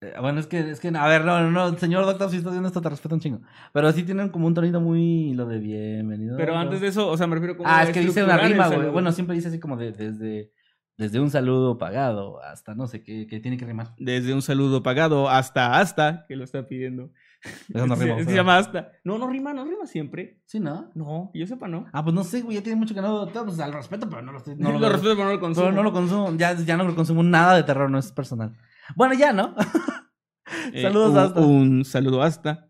Eh, 0.00 0.14
Bueno, 0.20 0.40
es 0.40 0.46
que, 0.46 0.58
es 0.70 0.80
que, 0.80 0.88
a 0.88 1.06
ver, 1.06 1.24
no, 1.24 1.40
no, 1.40 1.50
no, 1.50 1.78
señor 1.78 2.04
Doctor, 2.06 2.30
si 2.30 2.36
estás 2.38 2.52
viendo 2.52 2.68
esto, 2.68 2.80
te 2.80 2.88
respeto 2.88 3.14
un 3.14 3.20
chingo. 3.20 3.40
Pero 3.72 3.90
sí 3.92 4.02
tienen 4.02 4.28
como 4.30 4.46
un 4.46 4.54
tonito 4.54 4.80
muy 4.80 5.34
lo 5.34 5.46
de 5.46 5.58
bienvenido. 5.58 6.36
Pero 6.36 6.56
antes 6.56 6.80
de 6.80 6.88
eso, 6.88 7.08
o 7.08 7.16
sea, 7.16 7.26
me 7.26 7.34
refiero 7.34 7.56
como 7.56 7.68
Ah, 7.68 7.82
es 7.84 7.90
que 7.90 8.00
dice 8.00 8.22
una 8.24 8.38
rima, 8.38 8.68
güey. 8.68 8.88
Bueno, 8.90 9.12
siempre 9.12 9.34
dice 9.36 9.48
así 9.48 9.58
como 9.60 9.76
de, 9.76 9.92
desde, 9.92 10.52
desde 10.96 11.20
un 11.20 11.30
saludo 11.30 11.78
pagado 11.78 12.42
hasta 12.42 12.74
no 12.74 12.86
sé 12.86 13.02
qué, 13.02 13.26
que 13.26 13.40
tiene 13.40 13.56
que 13.56 13.64
rimar. 13.66 13.94
Desde 13.98 14.34
un 14.34 14.42
saludo 14.42 14.82
pagado 14.82 15.28
hasta 15.30 15.78
hasta, 15.78 16.24
que 16.28 16.36
lo 16.36 16.44
está 16.44 16.66
pidiendo. 16.66 17.10
Eso 17.74 17.86
no 17.86 17.96
se, 17.96 18.04
rima. 18.04 18.18
se 18.18 18.24
pero- 18.26 18.36
llama 18.36 18.58
hasta. 18.58 18.92
No, 19.02 19.16
no 19.16 19.26
rima, 19.26 19.54
no 19.54 19.64
rima 19.64 19.86
siempre. 19.86 20.40
Sí, 20.44 20.60
¿no? 20.60 20.90
No, 20.94 21.30
yo 21.32 21.46
sepa, 21.46 21.68
no. 21.68 21.86
Ah, 21.92 22.04
pues 22.04 22.14
no 22.14 22.22
sé, 22.22 22.42
güey, 22.42 22.56
ya 22.58 22.62
tiene 22.62 22.78
mucho 22.78 22.94
que 22.94 23.00
no. 23.00 23.26
Pues 23.32 23.58
al 23.60 23.72
respeto, 23.72 24.08
pero 24.10 24.20
no 24.20 24.32
lo 24.32 24.38
estoy. 24.38 24.56
No 24.56 24.72
lo, 24.72 24.78
veo. 24.78 24.90
respeto, 24.90 25.14
pero 25.14 25.24
no 25.28 25.32
lo 25.34 25.40
consumo. 25.40 25.66
Pero 25.66 25.76
no 25.76 25.82
lo 25.82 25.92
consumo. 25.92 26.34
Ya, 26.36 26.54
ya 26.54 26.76
no 26.76 26.84
lo 26.84 26.94
consumo 26.94 27.22
nada 27.22 27.54
de 27.56 27.62
terror, 27.62 27.90
no 27.90 27.98
es 27.98 28.12
personal. 28.12 28.54
Bueno, 28.96 29.14
ya, 29.14 29.32
¿no? 29.32 29.54
Eh, 30.72 30.82
Saludos, 30.82 31.10
un, 31.12 31.18
Asta. 31.18 31.40
Un 31.40 31.84
saludo 31.84 32.22
hasta. 32.22 32.68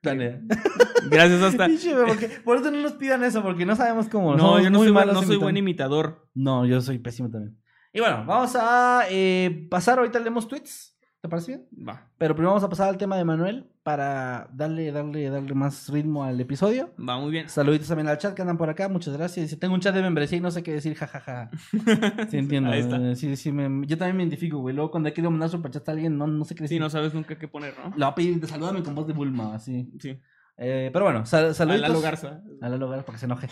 Dale. 0.00 0.42
Gracias, 1.10 1.42
hasta. 1.42 1.66
Porque- 2.06 2.28
por 2.44 2.58
eso 2.58 2.70
no 2.70 2.78
nos 2.80 2.92
pidan 2.92 3.24
eso, 3.24 3.42
porque 3.42 3.66
no 3.66 3.74
sabemos 3.74 4.08
cómo. 4.08 4.36
No, 4.36 4.38
Somos 4.38 4.62
yo 4.62 4.70
no 4.70 4.78
soy, 4.78 4.92
no 4.92 5.22
soy 5.22 5.36
buen 5.38 5.56
imitador. 5.56 6.28
No, 6.34 6.66
yo 6.66 6.80
soy 6.80 6.98
pésimo 6.98 7.30
también. 7.30 7.60
Y 7.92 7.98
bueno, 8.00 8.24
vamos 8.26 8.54
a 8.54 9.06
eh, 9.10 9.66
pasar. 9.70 9.98
Ahorita 9.98 10.20
leemos 10.20 10.46
tweets. 10.46 10.93
¿Te 11.24 11.28
parece 11.30 11.52
bien? 11.72 11.88
Va, 11.88 12.06
Pero 12.18 12.34
primero 12.34 12.50
vamos 12.50 12.64
a 12.64 12.68
pasar 12.68 12.86
al 12.90 12.98
tema 12.98 13.16
de 13.16 13.24
Manuel 13.24 13.64
para 13.82 14.46
darle, 14.52 14.92
darle, 14.92 15.30
darle 15.30 15.54
más 15.54 15.88
ritmo 15.88 16.22
al 16.22 16.38
episodio. 16.38 16.90
va 17.00 17.18
muy 17.18 17.30
bien. 17.30 17.48
Saluditos 17.48 17.88
también 17.88 18.08
al 18.08 18.18
chat 18.18 18.34
que 18.34 18.42
andan 18.42 18.58
por 18.58 18.68
acá, 18.68 18.90
muchas 18.90 19.16
gracias. 19.16 19.46
Dice, 19.46 19.56
tengo 19.56 19.72
un 19.72 19.80
chat 19.80 19.94
de 19.94 20.02
membresía 20.02 20.36
y 20.36 20.42
no 20.42 20.50
sé 20.50 20.62
qué 20.62 20.74
decir, 20.74 20.94
jajaja. 20.94 21.48
Sí, 22.30 22.36
entiendo. 22.36 22.68
Ahí 22.68 22.80
está. 22.80 23.14
Sí, 23.14 23.36
sí, 23.36 23.52
me- 23.52 23.86
yo 23.86 23.96
también 23.96 24.18
me 24.18 24.22
identifico, 24.24 24.58
güey. 24.58 24.74
Luego 24.74 24.90
cuando 24.90 25.08
querido 25.14 25.30
mandar 25.30 25.48
superchat 25.48 25.88
a 25.88 25.92
alguien, 25.92 26.18
no, 26.18 26.26
no 26.26 26.44
sé 26.44 26.54
qué 26.54 26.64
decir. 26.64 26.76
Sí, 26.76 26.78
no 26.78 26.90
sabes 26.90 27.14
nunca 27.14 27.38
qué 27.38 27.48
poner, 27.48 27.72
¿no? 27.78 27.84
Le 27.84 27.96
voy 27.96 28.04
a 28.04 28.14
pedir, 28.14 28.38
de 28.38 28.46
salúdame 28.46 28.82
con 28.82 28.94
voz 28.94 29.06
de 29.06 29.14
Bulma, 29.14 29.54
así. 29.54 29.90
Sí. 30.00 30.20
Eh, 30.58 30.90
pero 30.92 31.06
bueno, 31.06 31.24
sal- 31.24 31.46
A 31.46 31.54
saluditos. 31.54 31.88
Lalo 31.88 32.00
Garza. 32.02 32.42
A 32.60 32.68
Lalo 32.68 32.88
Garza 32.90 33.06
para 33.06 33.16
que 33.16 33.20
se 33.20 33.24
enoje. 33.24 33.48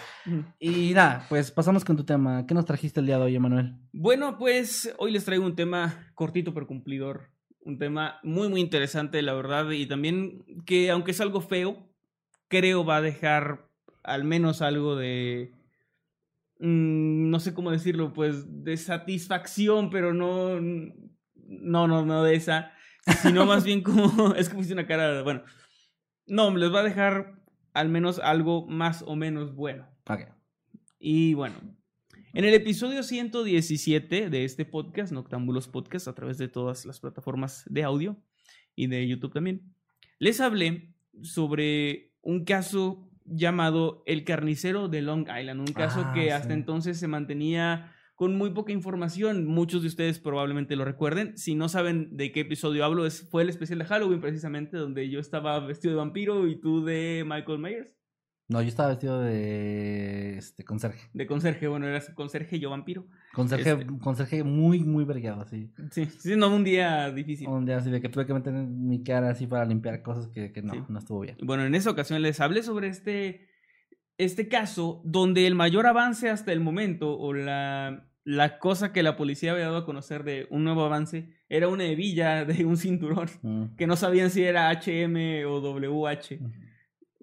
Y 0.60 0.92
nada, 0.92 1.24
pues 1.30 1.50
pasamos 1.50 1.86
con 1.86 1.96
tu 1.96 2.04
tema. 2.04 2.44
¿Qué 2.46 2.52
nos 2.52 2.66
trajiste 2.66 3.00
el 3.00 3.06
día 3.06 3.16
de 3.16 3.24
hoy, 3.24 3.34
Emanuel? 3.34 3.76
Bueno, 3.94 4.36
pues 4.38 4.94
hoy 4.98 5.10
les 5.10 5.24
traigo 5.24 5.46
un 5.46 5.56
tema 5.56 6.12
cortito 6.14 6.52
pero 6.52 6.66
cumplidor. 6.66 7.31
Un 7.64 7.78
tema 7.78 8.18
muy, 8.22 8.48
muy 8.48 8.60
interesante, 8.60 9.22
la 9.22 9.34
verdad. 9.34 9.70
Y 9.70 9.86
también 9.86 10.44
que, 10.66 10.90
aunque 10.90 11.12
es 11.12 11.20
algo 11.20 11.40
feo, 11.40 11.76
creo 12.48 12.84
va 12.84 12.96
a 12.96 13.02
dejar 13.02 13.68
al 14.02 14.24
menos 14.24 14.62
algo 14.62 14.96
de. 14.96 15.52
mm, 16.58 17.30
no 17.30 17.40
sé 17.40 17.54
cómo 17.54 17.70
decirlo, 17.70 18.12
pues 18.12 18.64
de 18.64 18.76
satisfacción, 18.76 19.90
pero 19.90 20.12
no. 20.12 20.60
No, 21.34 21.86
no, 21.86 22.04
no 22.04 22.22
de 22.24 22.34
esa. 22.34 22.72
Sino 23.22 23.46
más 23.46 23.64
bien 23.64 23.82
como. 23.82 24.34
Es 24.36 24.48
que 24.48 24.56
puse 24.56 24.72
una 24.72 24.86
cara. 24.86 25.22
Bueno. 25.22 25.42
No, 26.26 26.54
les 26.56 26.72
va 26.72 26.80
a 26.80 26.84
dejar 26.84 27.42
al 27.74 27.88
menos 27.88 28.18
algo 28.18 28.66
más 28.66 29.02
o 29.06 29.16
menos 29.16 29.54
bueno. 29.54 29.88
Ok. 30.08 30.22
Y 30.98 31.34
bueno, 31.34 31.56
en 32.34 32.44
el 32.44 32.54
episodio 32.54 33.02
117 33.02 34.30
de 34.30 34.44
este 34.44 34.64
podcast, 34.64 35.12
Noctámbulos 35.12 35.68
Podcast, 35.68 36.08
a 36.08 36.14
través 36.14 36.38
de 36.38 36.48
todas 36.48 36.86
las 36.86 36.98
plataformas 36.98 37.64
de 37.68 37.82
audio 37.84 38.16
y 38.74 38.86
de 38.86 39.06
YouTube 39.06 39.34
también, 39.34 39.74
les 40.18 40.40
hablé 40.40 40.94
sobre 41.20 42.14
un 42.22 42.44
caso 42.44 43.10
llamado 43.26 44.02
El 44.06 44.24
Carnicero 44.24 44.88
de 44.88 45.02
Long 45.02 45.28
Island, 45.28 45.60
un 45.60 45.74
caso 45.74 46.04
Ah, 46.06 46.12
que 46.14 46.32
hasta 46.32 46.54
entonces 46.54 46.98
se 46.98 47.06
mantenía 47.06 47.92
con 48.14 48.36
muy 48.36 48.50
poca 48.50 48.72
información. 48.72 49.46
Muchos 49.46 49.82
de 49.82 49.88
ustedes 49.88 50.18
probablemente 50.18 50.74
lo 50.74 50.84
recuerden. 50.84 51.36
Si 51.36 51.54
no 51.54 51.68
saben 51.68 52.16
de 52.16 52.32
qué 52.32 52.40
episodio 52.40 52.84
hablo, 52.84 53.04
es, 53.04 53.28
fue 53.30 53.42
el 53.42 53.50
especial 53.50 53.78
de 53.80 53.84
Halloween 53.84 54.20
precisamente, 54.20 54.78
donde 54.78 55.10
yo 55.10 55.20
estaba 55.20 55.60
vestido 55.60 55.92
de 55.92 55.98
vampiro 55.98 56.48
y 56.48 56.58
tú 56.60 56.84
de 56.84 57.24
Michael 57.26 57.58
Myers. 57.58 58.01
No, 58.52 58.60
yo 58.62 58.68
estaba 58.68 58.90
vestido 58.90 59.20
de 59.20 60.36
este 60.38 60.64
conserje. 60.64 61.08
De 61.14 61.26
conserje, 61.26 61.66
bueno, 61.68 61.86
eras 61.86 62.10
conserje 62.14 62.56
y 62.56 62.60
yo 62.60 62.70
vampiro. 62.70 63.06
Conserje, 63.32 63.70
Este- 63.70 63.86
conserje 64.00 64.44
muy, 64.44 64.80
muy 64.80 65.04
vergueado, 65.04 65.40
así. 65.40 65.70
Sí, 65.90 66.06
sí, 66.06 66.36
no, 66.36 66.54
un 66.54 66.62
día 66.64 67.10
difícil. 67.10 67.48
Un 67.48 67.64
día 67.64 67.78
así 67.78 67.90
de 67.90 68.00
que 68.00 68.08
tuve 68.08 68.26
que 68.26 68.34
meter 68.34 68.52
mi 68.52 69.02
cara 69.02 69.30
así 69.30 69.46
para 69.46 69.64
limpiar 69.64 70.02
cosas 70.02 70.28
que, 70.28 70.52
que 70.52 70.62
no, 70.62 70.74
Sí. 70.74 70.80
no 70.88 70.98
estuvo 70.98 71.20
bien. 71.20 71.36
Bueno, 71.42 71.64
en 71.64 71.74
esa 71.74 71.90
ocasión 71.90 72.20
les 72.22 72.40
hablé 72.40 72.62
sobre 72.62 72.88
este, 72.88 73.48
este 74.18 74.48
caso 74.48 75.00
donde 75.04 75.46
el 75.46 75.54
mayor 75.54 75.86
avance 75.86 76.28
hasta 76.28 76.52
el 76.52 76.60
momento 76.60 77.18
o 77.18 77.32
la, 77.32 78.08
la 78.24 78.58
cosa 78.58 78.92
que 78.92 79.02
la 79.02 79.16
policía 79.16 79.52
había 79.52 79.64
dado 79.64 79.78
a 79.78 79.86
conocer 79.86 80.24
de 80.24 80.46
un 80.50 80.64
nuevo 80.64 80.84
avance 80.84 81.30
era 81.48 81.68
una 81.68 81.84
hebilla 81.84 82.44
de 82.44 82.64
un 82.64 82.76
cinturón 82.76 83.28
Mm. 83.42 83.76
que 83.76 83.86
no 83.86 83.96
sabían 83.96 84.30
si 84.30 84.42
era 84.44 84.70
HM 84.70 85.44
o 85.46 85.60
WH. 85.60 86.38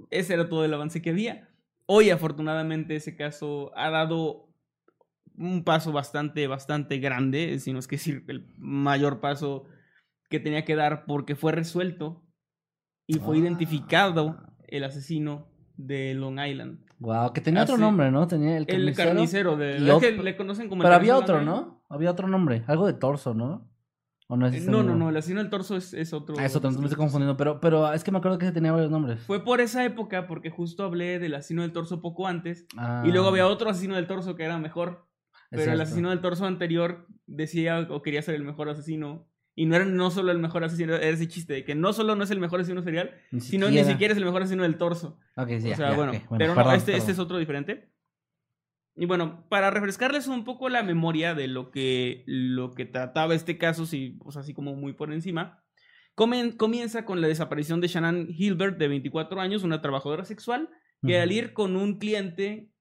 Ese 0.09 0.33
era 0.33 0.49
todo 0.49 0.65
el 0.65 0.73
avance 0.73 1.01
que 1.01 1.09
había. 1.11 1.49
Hoy 1.85 2.09
afortunadamente 2.09 2.95
ese 2.95 3.15
caso 3.15 3.71
ha 3.75 3.89
dado 3.89 4.47
un 5.35 5.63
paso 5.63 5.91
bastante, 5.91 6.47
bastante 6.47 6.97
grande, 6.99 7.57
si 7.59 7.71
no 7.73 7.79
es 7.79 7.87
que 7.87 7.95
decir 7.95 8.23
el 8.27 8.45
mayor 8.57 9.21
paso 9.21 9.63
que 10.29 10.39
tenía 10.39 10.65
que 10.65 10.75
dar 10.75 11.05
porque 11.05 11.35
fue 11.35 11.51
resuelto 11.53 12.23
y 13.07 13.15
fue 13.19 13.37
Ah. 13.37 13.39
identificado 13.39 14.37
el 14.67 14.83
asesino 14.83 15.47
de 15.77 16.13
Long 16.13 16.39
Island. 16.39 16.79
Wow, 16.99 17.31
que 17.33 17.39
tenía 17.41 17.63
otro 17.63 17.77
nombre, 17.77 18.11
¿no? 18.11 18.27
Tenía 18.27 18.57
el 18.57 18.63
Ah, 18.63 18.65
El 18.67 18.93
carnicero. 18.95 19.09
carnicero 19.09 19.57
de... 19.57 19.77
y 19.79 19.89
es 19.89 19.95
que 19.97 20.11
le 20.11 20.35
conocen 20.35 20.67
como 20.67 20.81
el 20.81 20.85
Pero 20.85 20.95
había 20.95 21.13
carnicero 21.13 21.37
otro. 21.39 21.45
¿no? 21.49 21.85
Había 21.89 22.11
otro 22.11 22.27
nombre. 22.27 22.63
Algo 22.67 22.85
de 22.85 22.93
torso, 22.93 23.33
¿no? 23.33 23.67
¿O 24.31 24.37
no 24.37 24.45
es 24.45 24.53
Eh, 24.53 24.61
No, 24.69 24.83
no, 24.83 24.95
no, 24.95 25.09
el 25.09 25.17
asesino 25.17 25.41
del 25.41 25.49
torso 25.49 25.75
es, 25.75 25.91
es 25.93 26.13
otro. 26.13 26.35
Ah, 26.37 26.45
es 26.45 26.55
otro, 26.55 26.69
me 26.69 26.83
estoy 26.85 26.97
confundiendo. 26.97 27.35
Pero, 27.35 27.59
pero 27.59 27.91
es 27.91 28.03
que 28.03 28.11
me 28.11 28.19
acuerdo 28.19 28.37
que 28.37 28.45
ese 28.45 28.53
tenía 28.53 28.71
varios 28.71 28.91
nombres. 28.91 29.21
Fue 29.21 29.43
por 29.43 29.59
esa 29.59 29.83
época 29.83 30.27
porque 30.27 30.51
justo 30.51 30.83
hablé 30.83 31.17
del 31.17 31.33
asesino 31.33 31.63
del 31.63 31.71
torso 31.71 31.99
poco 31.99 32.27
antes 32.27 32.67
Ah, 32.77 33.03
Y 33.07 33.11
luego 33.11 33.27
había 33.27 33.47
otro 33.47 33.71
asesino 33.71 33.95
del 33.95 34.05
torso 34.05 34.35
que 34.35 34.43
era 34.43 34.59
mejor. 34.59 35.07
Pero 35.49 35.73
el 35.73 35.81
asesino 35.81 36.11
del 36.11 36.21
torso 36.21 36.45
anterior 36.45 37.07
decía 37.25 37.87
o 37.89 38.03
quería 38.03 38.21
ser 38.21 38.35
el 38.35 38.43
mejor 38.43 38.69
asesino. 38.69 39.27
Y 39.55 39.65
no 39.65 39.75
era 39.75 39.83
no 39.83 40.11
solo 40.11 40.31
el 40.31 40.37
mejor 40.37 40.63
asesino, 40.63 40.93
era 40.95 41.07
ese 41.07 41.27
chiste 41.27 41.53
de 41.53 41.63
que 41.65 41.73
no 41.73 41.91
solo 41.91 42.15
no 42.15 42.23
es 42.23 42.29
el 42.29 42.39
mejor 42.39 42.61
asesino 42.61 42.83
serial, 42.83 43.11
Ni 43.31 43.41
sino 43.41 43.67
ni 43.69 43.83
siquiera 43.83 44.13
es 44.13 44.17
el 44.17 44.23
mejor 44.25 44.43
asesino 44.43 44.61
del 44.63 44.77
torso. 44.77 45.17
Ok, 45.35 45.49
sí, 45.59 45.71
o 45.71 45.75
sea, 45.75 45.89
ya, 45.89 45.95
bueno, 45.97 46.13
pero 46.37 46.53
no, 46.55 46.71
este, 46.71 46.95
este 46.95 47.11
es 47.11 47.19
otro 47.19 47.39
diferente. 47.39 47.91
Y 48.95 49.05
bueno, 49.05 49.45
para 49.49 49.71
refrescarles 49.71 50.27
un 50.27 50.43
poco 50.43 50.67
la 50.69 50.83
memoria 50.83 51.33
de 51.33 51.47
lo 51.47 51.71
que, 51.71 52.23
lo 52.27 52.71
que 52.71 52.85
trataba 52.85 53.33
este 53.33 53.57
caso, 53.57 53.85
si, 53.85 54.11
pues 54.21 54.35
así 54.35 54.53
como 54.53 54.75
muy 54.75 54.93
por 54.93 55.13
encima, 55.13 55.63
comienza 56.15 57.05
con 57.05 57.21
la 57.21 57.27
desaparición 57.27 57.79
de 57.79 57.87
Shannon 57.87 58.27
Hilbert, 58.29 58.77
de 58.77 58.89
24 58.89 59.39
años, 59.39 59.63
una 59.63 59.81
trabajadora 59.81 60.25
sexual, 60.25 60.69
que 61.05 61.17
al 61.17 61.31
ir 61.31 61.53
con 61.53 61.77
un 61.77 61.97
cliente 61.97 62.73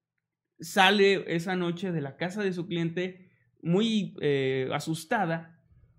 sale 0.59 1.33
esa 1.33 1.55
noche 1.55 1.93
de 1.93 2.01
la 2.01 2.17
casa 2.17 2.43
de 2.43 2.51
su 2.51 2.67
cliente 2.67 3.31
muy 3.61 4.15
eh, 4.21 4.69
asustada, 4.73 5.57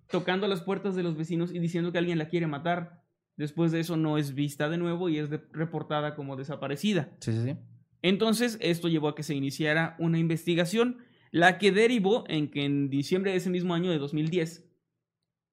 tocando 0.09 0.49
las 0.49 0.61
puertas 0.61 0.95
de 0.95 1.03
los 1.03 1.17
vecinos 1.17 1.55
y 1.55 1.59
diciendo 1.61 1.93
que 1.93 1.99
alguien 1.99 2.19
la 2.19 2.29
quiere 2.29 2.47
matar. 2.47 3.01
Después 3.37 3.73
de 3.73 3.81
eso 3.81 3.97
no 3.97 4.19
es 4.19 4.35
vista 4.35 4.69
de 4.69 4.77
nuevo 4.77 5.09
y 5.09 5.19
es 5.19 5.31
reportada 5.53 6.15
como 6.15 6.37
desaparecida. 6.37 7.17
Sí, 7.21 7.33
sí, 7.33 7.43
sí. 7.43 7.57
Entonces, 8.03 8.59
esto 8.61 8.89
llevó 8.89 9.09
a 9.09 9.15
que 9.15 9.23
se 9.23 9.35
iniciara 9.35 9.97
una 9.99 10.19
investigación, 10.19 10.99
la 11.31 11.59
que 11.59 11.73
derivó 11.73 12.25
en 12.29 12.51
que 12.51 12.65
en 12.65 12.91
diciembre 12.91 13.33
de 13.33 13.37
ese 13.37 13.51
mismo 13.51 13.75
año 13.75 13.91
de 13.91 13.99
2010, 13.99 14.67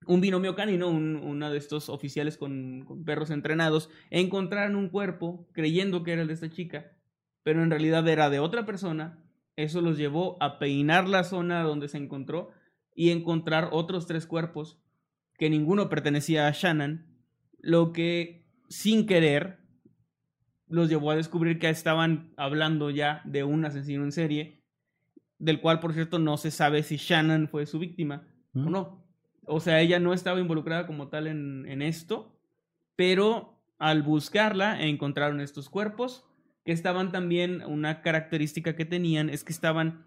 un 0.05 0.21
binomio 0.21 0.55
canino, 0.55 0.87
uno 0.87 1.51
de 1.51 1.57
estos 1.57 1.89
oficiales 1.89 2.37
con, 2.37 2.85
con, 2.85 3.03
perros 3.03 3.29
entrenados, 3.29 3.89
encontraron 4.09 4.75
un 4.75 4.89
cuerpo 4.89 5.47
creyendo 5.51 6.03
que 6.03 6.13
era 6.13 6.21
el 6.21 6.27
de 6.27 6.33
esta 6.33 6.49
chica, 6.49 6.93
pero 7.43 7.61
en 7.61 7.69
realidad 7.69 8.07
era 8.07 8.29
de 8.29 8.39
otra 8.39 8.65
persona. 8.65 9.23
Eso 9.55 9.81
los 9.81 9.97
llevó 9.97 10.37
a 10.41 10.59
peinar 10.59 11.09
la 11.09 11.23
zona 11.23 11.63
donde 11.63 11.87
se 11.87 11.97
encontró 11.97 12.51
y 12.95 13.09
encontrar 13.09 13.69
otros 13.71 14.07
tres 14.07 14.25
cuerpos 14.25 14.79
que 15.37 15.49
ninguno 15.49 15.89
pertenecía 15.89 16.47
a 16.47 16.51
Shannon, 16.51 17.05
lo 17.59 17.91
que 17.91 18.45
sin 18.69 19.05
querer 19.05 19.59
los 20.67 20.89
llevó 20.89 21.11
a 21.11 21.15
descubrir 21.15 21.59
que 21.59 21.69
estaban 21.69 22.33
hablando 22.37 22.89
ya 22.89 23.21
de 23.25 23.43
un 23.43 23.65
asesino 23.65 24.03
en 24.03 24.11
serie, 24.11 24.61
del 25.39 25.61
cual, 25.61 25.79
por 25.79 25.93
cierto, 25.93 26.19
no 26.19 26.37
se 26.37 26.51
sabe 26.51 26.83
si 26.83 26.97
Shannon 26.97 27.47
fue 27.47 27.65
su 27.65 27.79
víctima 27.79 28.27
o 28.53 28.69
no. 28.69 29.05
O 29.45 29.59
sea, 29.59 29.79
ella 29.79 29.99
no 29.99 30.13
estaba 30.13 30.39
involucrada 30.39 30.87
como 30.87 31.07
tal 31.07 31.27
en, 31.27 31.65
en 31.67 31.81
esto, 31.81 32.37
pero 32.95 33.61
al 33.77 34.01
buscarla 34.01 34.81
encontraron 34.81 35.39
estos 35.39 35.69
cuerpos 35.69 36.25
que 36.65 36.73
estaban 36.73 37.13
también, 37.13 37.63
una 37.65 38.01
característica 38.01 38.75
que 38.75 38.83
tenían 38.83 39.29
es 39.29 39.45
que 39.45 39.53
estaban 39.53 40.05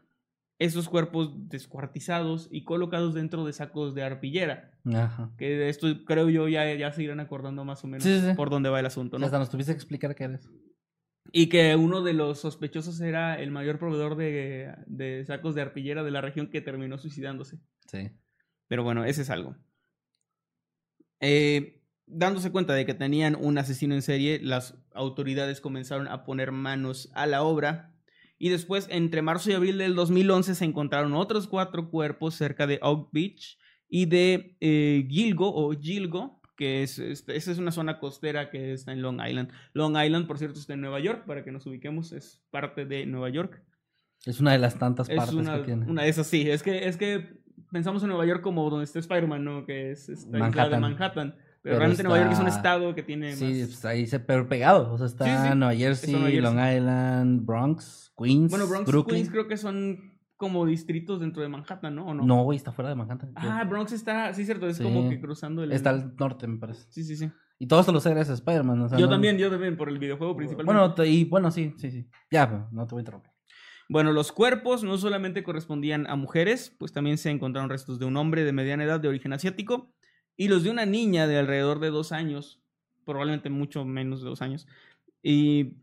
esos 0.60 0.88
cuerpos 0.88 1.48
descuartizados 1.48 2.48
y 2.52 2.62
colocados 2.64 3.14
dentro 3.14 3.44
de 3.44 3.52
sacos 3.52 3.94
de 3.94 4.02
arpillera. 4.04 4.70
Ajá. 4.94 5.32
Que 5.36 5.56
de 5.56 5.68
esto 5.70 5.88
creo 6.04 6.28
yo 6.28 6.46
ya, 6.48 6.72
ya 6.74 6.92
se 6.92 7.02
irán 7.02 7.18
acordando 7.18 7.64
más 7.64 7.82
o 7.82 7.88
menos 7.88 8.04
Sí, 8.04 8.20
sí, 8.20 8.28
sí. 8.28 8.34
por 8.36 8.50
dónde 8.50 8.68
va 8.68 8.78
el 8.78 8.86
asunto, 8.86 9.18
¿no? 9.18 9.24
Hasta 9.24 9.38
nos 9.38 9.50
tuviste 9.50 9.72
que 9.72 9.76
explicar 9.78 10.14
qué 10.14 10.24
eres. 10.24 10.48
Y 11.32 11.48
que 11.48 11.74
uno 11.76 12.02
de 12.02 12.12
los 12.12 12.40
sospechosos 12.40 13.00
era 13.00 13.40
el 13.40 13.50
mayor 13.50 13.78
proveedor 13.78 14.16
de, 14.16 14.74
de 14.86 15.24
sacos 15.24 15.54
de 15.54 15.62
arpillera 15.62 16.02
de 16.02 16.10
la 16.10 16.20
región 16.20 16.48
que 16.50 16.60
terminó 16.60 16.98
suicidándose. 16.98 17.58
Sí. 17.86 18.10
Pero 18.68 18.84
bueno, 18.84 19.04
ese 19.04 19.22
es 19.22 19.30
algo. 19.30 19.56
Eh, 21.20 21.82
dándose 22.06 22.50
cuenta 22.50 22.74
de 22.74 22.84
que 22.84 22.94
tenían 22.94 23.34
un 23.34 23.58
asesino 23.58 23.94
en 23.94 24.02
serie, 24.02 24.40
las 24.42 24.74
autoridades 24.92 25.60
comenzaron 25.60 26.08
a 26.08 26.24
poner 26.24 26.52
manos 26.52 27.10
a 27.14 27.26
la 27.26 27.42
obra. 27.42 27.89
Y 28.42 28.48
después, 28.48 28.88
entre 28.90 29.20
marzo 29.22 29.50
y 29.50 29.52
abril 29.52 29.76
del 29.78 29.94
2011, 29.94 30.54
se 30.54 30.64
encontraron 30.64 31.12
otros 31.12 31.46
cuatro 31.46 31.90
cuerpos 31.90 32.34
cerca 32.34 32.66
de 32.66 32.78
Oak 32.82 33.10
Beach 33.12 33.58
y 33.86 34.06
de 34.06 34.56
eh, 34.60 35.06
Gilgo 35.10 35.54
o 35.54 35.72
Gilgo, 35.78 36.40
que 36.56 36.82
es, 36.82 36.98
es- 36.98 37.24
esa 37.28 37.52
es 37.52 37.58
una 37.58 37.70
zona 37.70 37.98
costera 37.98 38.50
que 38.50 38.72
está 38.72 38.92
en 38.92 39.02
Long 39.02 39.20
Island. 39.24 39.50
Long 39.74 39.94
Island, 40.02 40.26
por 40.26 40.38
cierto, 40.38 40.58
está 40.58 40.72
en 40.72 40.80
Nueva 40.80 41.00
York, 41.00 41.24
para 41.26 41.44
que 41.44 41.52
nos 41.52 41.66
ubiquemos, 41.66 42.12
es 42.12 42.42
parte 42.50 42.86
de 42.86 43.04
Nueva 43.04 43.28
York. 43.28 43.62
Es 44.24 44.40
una 44.40 44.52
de 44.52 44.58
las 44.58 44.78
tantas 44.78 45.08
Es 45.10 45.16
partes 45.16 45.34
una, 45.34 45.58
que 45.58 45.64
tiene. 45.64 45.86
una 45.86 46.02
de 46.04 46.08
esas, 46.08 46.26
sí. 46.26 46.48
Es 46.50 46.62
que, 46.62 46.88
es 46.88 46.96
que 46.96 47.40
pensamos 47.70 48.02
en 48.02 48.08
Nueva 48.08 48.24
York 48.26 48.40
como 48.42 48.68
donde 48.70 48.84
está 48.84 48.98
Spider-Man, 49.00 49.44
¿no? 49.44 49.66
Que 49.66 49.90
es 49.90 50.08
esta 50.08 50.38
isla 50.48 50.68
de 50.68 50.78
Manhattan. 50.78 51.36
Pero, 51.62 51.74
Pero 51.74 51.78
realmente 51.78 52.02
Nueva 52.02 52.18
York 52.20 52.32
es 52.32 52.38
un 52.40 52.48
estado 52.48 52.94
que 52.94 53.02
tiene 53.02 53.34
Sí, 53.36 53.44
más... 53.44 53.68
pues 53.68 53.84
ahí 53.84 54.06
se 54.06 54.18
pero 54.20 54.48
pegado. 54.48 54.92
O 54.92 54.96
sea, 54.96 55.06
está 55.06 55.24
Sí, 55.24 55.48
sí. 55.50 55.56
Nueva 55.58 55.74
Jersey, 55.74 56.12
Nueva 56.12 56.30
Jersey. 56.30 56.42
Long 56.42 56.58
Island, 56.76 57.44
Bronx, 57.46 58.12
Queens. 58.16 58.50
Bueno, 58.50 58.66
Bronx 58.66 58.88
y 58.88 58.90
Brooklyn. 58.92 59.16
Queens 59.16 59.30
creo 59.30 59.46
que 59.48 59.56
son 59.58 60.18
como 60.36 60.64
distritos 60.64 61.20
dentro 61.20 61.42
de 61.42 61.48
Manhattan, 61.50 61.94
¿no? 61.94 62.06
¿O 62.06 62.14
no? 62.14 62.24
No, 62.24 62.42
güey, 62.44 62.56
está 62.56 62.72
fuera 62.72 62.88
de 62.88 62.94
Manhattan. 62.94 63.32
Ah, 63.36 63.62
Bronx 63.68 63.92
está... 63.92 64.32
Sí, 64.32 64.46
cierto. 64.46 64.66
Es 64.68 64.78
Sí. 64.78 64.82
como 64.82 65.10
que 65.10 65.20
cruzando 65.20 65.62
el... 65.62 65.70
Está 65.72 65.90
al 65.90 66.14
norte, 66.16 66.46
me 66.46 66.56
parece. 66.58 66.86
Sí, 66.90 67.04
sí, 67.04 67.14
sí. 67.14 67.30
Y 67.58 67.66
todo 67.66 67.80
esto 67.80 67.92
lo 67.92 68.00
sé 68.00 68.08
gracias 68.08 68.30
a 68.30 68.34
Spider-Man. 68.34 68.80
o 68.80 68.88
sea, 68.88 68.96
yo 68.98 69.04
no- 69.04 69.12
también, 69.12 69.36
yo 69.36 69.50
también, 69.50 69.76
por 69.76 69.90
el 69.90 69.98
videojuego 69.98 70.34
principalmente. 70.34 70.80
Bueno, 70.96 71.04
y 71.04 71.24
bueno, 71.26 71.50
sí, 71.50 71.74
sí, 71.76 71.90
sí. 71.90 72.08
Ya, 72.30 72.68
no 72.72 72.86
te 72.86 72.92
voy 72.94 73.00
a 73.00 73.02
interrumpir. 73.02 73.32
Bueno, 73.90 74.12
los 74.12 74.32
cuerpos 74.32 74.82
no 74.82 74.96
solamente 74.96 75.42
correspondían 75.42 76.06
a 76.06 76.16
mujeres, 76.16 76.74
pues 76.78 76.92
también 76.94 77.18
se 77.18 77.28
encontraron 77.28 77.68
restos 77.68 77.98
de 77.98 78.06
un 78.06 78.16
hombre 78.16 78.44
de 78.44 78.52
mediana 78.52 78.84
edad 78.84 78.98
de 79.00 79.08
origen 79.08 79.34
asiático 79.34 79.92
y 80.40 80.48
los 80.48 80.62
de 80.62 80.70
una 80.70 80.86
niña 80.86 81.26
de 81.26 81.36
alrededor 81.36 81.80
de 81.80 81.90
dos 81.90 82.12
años, 82.12 82.62
probablemente 83.04 83.50
mucho 83.50 83.84
menos 83.84 84.22
de 84.22 84.30
dos 84.30 84.40
años, 84.40 84.66
y 85.22 85.74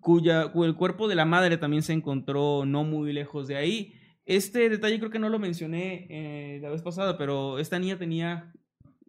cuya, 0.00 0.48
cu- 0.48 0.64
el 0.64 0.74
cuerpo 0.74 1.06
de 1.06 1.14
la 1.14 1.24
madre 1.24 1.58
también 1.58 1.84
se 1.84 1.92
encontró 1.92 2.64
no 2.66 2.82
muy 2.82 3.12
lejos 3.12 3.46
de 3.46 3.54
ahí. 3.54 3.94
Este 4.26 4.68
detalle 4.68 4.98
creo 4.98 5.12
que 5.12 5.20
no 5.20 5.28
lo 5.28 5.38
mencioné 5.38 6.08
eh, 6.10 6.58
la 6.60 6.70
vez 6.70 6.82
pasada, 6.82 7.16
pero 7.18 7.60
esta 7.60 7.78
niña 7.78 7.98
tenía 7.98 8.52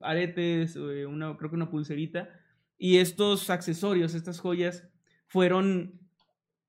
aretes, 0.02 0.76
eh, 0.76 1.08
una, 1.08 1.36
creo 1.36 1.50
que 1.50 1.56
una 1.56 1.72
pulserita, 1.72 2.30
y 2.78 2.98
estos 2.98 3.50
accesorios, 3.50 4.14
estas 4.14 4.40
joyas, 4.40 4.88
fueron 5.26 6.00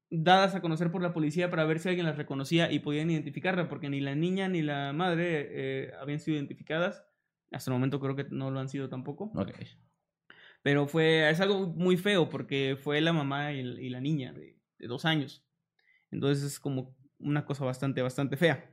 dadas 0.08 0.54
a 0.54 0.62
conocer 0.62 0.90
por 0.90 1.02
la 1.02 1.12
policía 1.12 1.50
para 1.50 1.66
ver 1.66 1.80
si 1.80 1.90
alguien 1.90 2.06
las 2.06 2.16
reconocía 2.16 2.72
y 2.72 2.78
podían 2.78 3.10
identificarla, 3.10 3.68
porque 3.68 3.90
ni 3.90 4.00
la 4.00 4.14
niña 4.14 4.48
ni 4.48 4.62
la 4.62 4.94
madre 4.94 5.48
eh, 5.50 5.92
habían 6.00 6.18
sido 6.18 6.38
identificadas. 6.38 7.04
Hasta 7.52 7.70
el 7.70 7.74
momento 7.74 8.00
creo 8.00 8.16
que 8.16 8.24
no 8.30 8.50
lo 8.50 8.60
han 8.60 8.68
sido 8.68 8.88
tampoco. 8.88 9.32
Ok. 9.34 9.52
Pero 10.62 10.86
fue, 10.86 11.28
es 11.28 11.40
algo 11.40 11.66
muy 11.68 11.96
feo 11.96 12.28
porque 12.28 12.78
fue 12.80 13.00
la 13.00 13.12
mamá 13.12 13.52
y, 13.52 13.60
y 13.60 13.88
la 13.90 14.00
niña 14.00 14.32
de, 14.32 14.58
de 14.78 14.86
dos 14.86 15.04
años. 15.04 15.44
Entonces 16.10 16.44
es 16.44 16.60
como 16.60 16.96
una 17.18 17.44
cosa 17.44 17.64
bastante, 17.64 18.02
bastante 18.02 18.36
fea. 18.36 18.72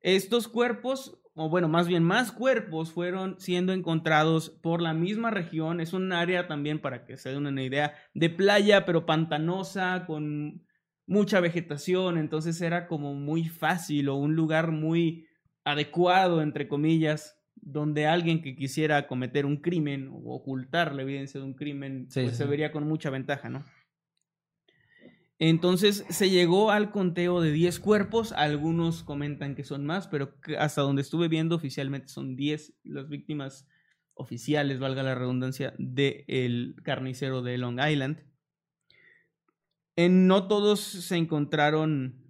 Estos 0.00 0.48
cuerpos, 0.48 1.20
o 1.34 1.48
bueno, 1.48 1.68
más 1.68 1.86
bien 1.86 2.02
más 2.02 2.32
cuerpos, 2.32 2.92
fueron 2.92 3.38
siendo 3.38 3.72
encontrados 3.72 4.50
por 4.50 4.80
la 4.80 4.94
misma 4.94 5.30
región. 5.30 5.80
Es 5.80 5.92
un 5.92 6.12
área 6.12 6.46
también, 6.46 6.80
para 6.80 7.04
que 7.04 7.16
se 7.16 7.30
den 7.30 7.46
una 7.46 7.62
idea, 7.62 7.94
de 8.14 8.30
playa, 8.30 8.84
pero 8.86 9.06
pantanosa, 9.06 10.04
con 10.06 10.66
mucha 11.06 11.40
vegetación. 11.40 12.16
Entonces 12.18 12.60
era 12.60 12.86
como 12.86 13.14
muy 13.14 13.48
fácil 13.48 14.08
o 14.08 14.16
un 14.16 14.34
lugar 14.34 14.70
muy 14.70 15.26
adecuado, 15.64 16.40
entre 16.42 16.66
comillas, 16.68 17.39
donde 17.62 18.06
alguien 18.06 18.42
que 18.42 18.56
quisiera 18.56 19.06
cometer 19.06 19.46
un 19.46 19.58
crimen 19.58 20.08
o 20.12 20.34
ocultar 20.34 20.94
la 20.94 21.02
evidencia 21.02 21.40
de 21.40 21.46
un 21.46 21.54
crimen, 21.54 22.06
Sí, 22.10 22.22
pues 22.22 22.32
sí, 22.32 22.38
se 22.38 22.44
vería 22.44 22.72
con 22.72 22.86
mucha 22.86 23.10
ventaja, 23.10 23.48
¿no? 23.48 23.64
Entonces 25.38 26.04
se 26.10 26.28
llegó 26.28 26.70
al 26.70 26.90
conteo 26.90 27.40
de 27.40 27.50
10 27.50 27.80
cuerpos, 27.80 28.32
algunos 28.32 29.02
comentan 29.02 29.54
que 29.54 29.64
son 29.64 29.86
más, 29.86 30.06
pero 30.06 30.34
hasta 30.58 30.82
donde 30.82 31.00
estuve 31.00 31.28
viendo 31.28 31.56
oficialmente 31.56 32.08
son 32.08 32.36
10 32.36 32.74
las 32.84 33.08
víctimas 33.08 33.66
oficiales, 34.12 34.78
valga 34.78 35.02
la 35.02 35.14
redundancia, 35.14 35.72
del 35.78 36.76
carnicero 36.84 37.40
de 37.40 37.56
Long 37.56 37.80
Island. 37.80 38.22
En 39.96 40.26
no 40.26 40.46
todos 40.46 40.80
se 40.80 41.16
encontraron 41.16 42.29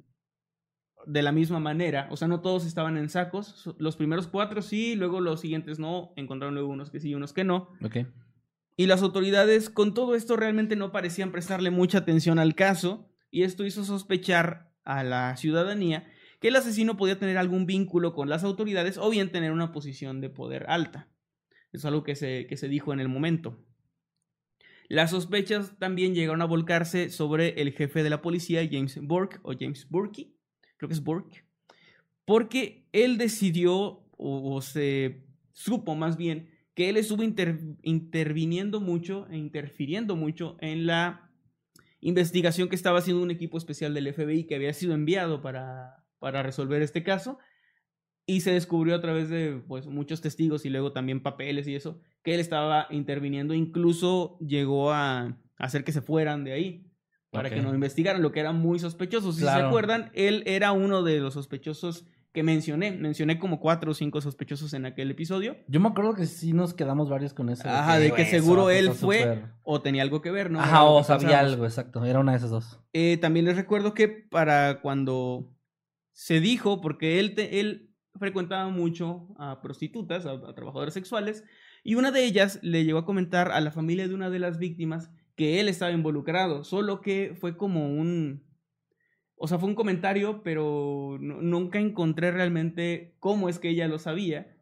de 1.06 1.22
la 1.22 1.32
misma 1.32 1.60
manera, 1.60 2.08
o 2.10 2.16
sea, 2.16 2.28
no 2.28 2.40
todos 2.40 2.66
estaban 2.66 2.96
en 2.96 3.08
sacos, 3.08 3.74
los 3.78 3.96
primeros 3.96 4.26
cuatro 4.26 4.62
sí, 4.62 4.94
luego 4.96 5.20
los 5.20 5.40
siguientes 5.40 5.78
no, 5.78 6.12
encontraron 6.16 6.54
luego 6.54 6.68
unos 6.68 6.90
que 6.90 7.00
sí 7.00 7.10
y 7.10 7.14
unos 7.14 7.32
que 7.32 7.44
no. 7.44 7.70
Y 8.76 8.86
las 8.86 9.02
autoridades 9.02 9.70
con 9.70 9.94
todo 9.94 10.14
esto 10.14 10.36
realmente 10.36 10.76
no 10.76 10.92
parecían 10.92 11.32
prestarle 11.32 11.70
mucha 11.70 11.98
atención 11.98 12.38
al 12.38 12.54
caso 12.54 13.10
y 13.30 13.42
esto 13.42 13.64
hizo 13.64 13.84
sospechar 13.84 14.72
a 14.84 15.04
la 15.04 15.36
ciudadanía 15.36 16.06
que 16.40 16.48
el 16.48 16.56
asesino 16.56 16.96
podía 16.96 17.18
tener 17.18 17.36
algún 17.36 17.66
vínculo 17.66 18.14
con 18.14 18.28
las 18.28 18.44
autoridades 18.44 18.96
o 18.96 19.10
bien 19.10 19.30
tener 19.30 19.52
una 19.52 19.72
posición 19.72 20.20
de 20.20 20.30
poder 20.30 20.64
alta. 20.68 21.08
Es 21.72 21.84
algo 21.84 22.02
que 22.02 22.16
se, 22.16 22.46
que 22.46 22.56
se 22.56 22.68
dijo 22.68 22.92
en 22.92 23.00
el 23.00 23.08
momento. 23.08 23.62
Las 24.88 25.10
sospechas 25.10 25.78
también 25.78 26.14
llegaron 26.14 26.42
a 26.42 26.46
volcarse 26.46 27.10
sobre 27.10 27.60
el 27.60 27.72
jefe 27.72 28.02
de 28.02 28.10
la 28.10 28.22
policía, 28.22 28.66
James 28.68 28.98
Burke, 29.00 29.38
o 29.42 29.52
James 29.56 29.88
Burke, 29.88 30.32
creo 30.80 30.88
que 30.88 30.94
es 30.94 31.04
Burke, 31.04 31.44
porque 32.24 32.88
él 32.92 33.18
decidió, 33.18 34.08
o, 34.16 34.62
se 34.62 35.26
supo 35.52 35.94
más 35.94 36.16
bien, 36.16 36.48
que 36.72 36.88
él 36.88 36.96
estuvo 36.96 37.22
inter- 37.22 37.60
interviniendo 37.82 38.80
mucho 38.80 39.26
e 39.28 39.36
interfiriendo 39.36 40.16
mucho 40.16 40.56
en 40.60 40.86
la 40.86 41.30
investigación 42.00 42.70
que 42.70 42.76
estaba 42.76 43.00
haciendo 43.00 43.22
un 43.22 43.30
equipo 43.30 43.58
especial 43.58 43.92
del 43.92 44.06
FBI 44.06 44.44
que 44.44 44.54
había 44.54 44.72
sido 44.72 44.94
enviado 44.94 45.42
para, 45.42 46.06
para 46.18 46.42
resolver 46.42 46.80
este 46.80 47.02
caso. 47.02 47.38
Y 48.24 48.40
se 48.40 48.52
descubrió 48.52 48.94
a 48.94 49.02
través 49.02 49.28
de 49.28 49.62
pues, 49.68 49.86
muchos 49.86 50.22
testigos 50.22 50.64
y 50.64 50.70
luego 50.70 50.92
también 50.92 51.22
papeles 51.22 51.68
y 51.68 51.74
eso, 51.74 52.00
que 52.22 52.32
él 52.32 52.40
estaba 52.40 52.86
interviniendo, 52.88 53.52
incluso 53.52 54.38
llegó 54.38 54.92
a 54.92 55.36
hacer 55.58 55.84
que 55.84 55.92
se 55.92 56.00
fueran 56.00 56.44
de 56.44 56.52
ahí. 56.52 56.89
Para 57.30 57.48
que 57.50 57.62
no 57.62 57.74
investigaran, 57.74 58.22
lo 58.22 58.32
que 58.32 58.40
era 58.40 58.52
muy 58.52 58.78
sospechoso. 58.78 59.32
Si 59.32 59.40
se 59.40 59.46
acuerdan, 59.68 60.10
él 60.14 60.42
era 60.46 60.72
uno 60.72 61.02
de 61.02 61.20
los 61.20 61.34
sospechosos 61.34 62.06
que 62.32 62.42
mencioné. 62.42 62.92
Mencioné 62.92 63.38
como 63.38 63.58
cuatro 63.60 63.90
o 63.92 63.94
cinco 63.94 64.20
sospechosos 64.20 64.72
en 64.74 64.86
aquel 64.86 65.10
episodio. 65.10 65.56
Yo 65.68 65.80
me 65.80 65.88
acuerdo 65.88 66.14
que 66.14 66.26
sí 66.26 66.52
nos 66.52 66.74
quedamos 66.74 67.08
varios 67.08 67.32
con 67.34 67.48
eso. 67.50 67.68
Ajá, 67.68 67.98
de 67.98 68.12
que 68.12 68.24
seguro 68.24 68.70
él 68.70 68.90
fue 68.92 69.44
o 69.62 69.80
tenía 69.82 70.02
algo 70.02 70.20
que 70.22 70.30
ver, 70.30 70.50
¿no? 70.50 70.60
Ajá, 70.60 70.84
o 70.84 71.02
sabía 71.04 71.40
algo, 71.40 71.64
exacto. 71.64 72.04
Era 72.04 72.18
una 72.20 72.32
de 72.32 72.38
esas 72.38 72.50
dos. 72.50 72.80
Eh, 72.92 73.16
también 73.20 73.46
les 73.46 73.56
recuerdo 73.56 73.94
que 73.94 74.08
para 74.08 74.80
cuando 74.80 75.56
se 76.12 76.40
dijo, 76.40 76.80
porque 76.80 77.18
él, 77.20 77.34
te- 77.34 77.60
él 77.60 77.94
frecuentaba 78.18 78.68
mucho 78.68 79.28
a 79.38 79.60
prostitutas, 79.62 80.26
a, 80.26 80.32
a 80.32 80.54
trabajadoras 80.54 80.94
sexuales, 80.94 81.44
y 81.82 81.94
una 81.94 82.10
de 82.10 82.24
ellas 82.24 82.58
le 82.62 82.84
llegó 82.84 82.98
a 82.98 83.06
comentar 83.06 83.50
a 83.52 83.60
la 83.60 83.70
familia 83.70 84.06
de 84.06 84.14
una 84.14 84.28
de 84.30 84.38
las 84.38 84.58
víctimas 84.58 85.10
que 85.40 85.58
él 85.58 85.70
estaba 85.70 85.90
involucrado, 85.90 86.64
solo 86.64 87.00
que 87.00 87.34
fue 87.40 87.56
como 87.56 87.88
un... 87.88 88.42
O 89.36 89.48
sea, 89.48 89.58
fue 89.58 89.70
un 89.70 89.74
comentario, 89.74 90.42
pero 90.42 91.16
nu- 91.18 91.40
nunca 91.40 91.78
encontré 91.78 92.30
realmente 92.30 93.16
cómo 93.20 93.48
es 93.48 93.58
que 93.58 93.70
ella 93.70 93.88
lo 93.88 93.98
sabía, 93.98 94.54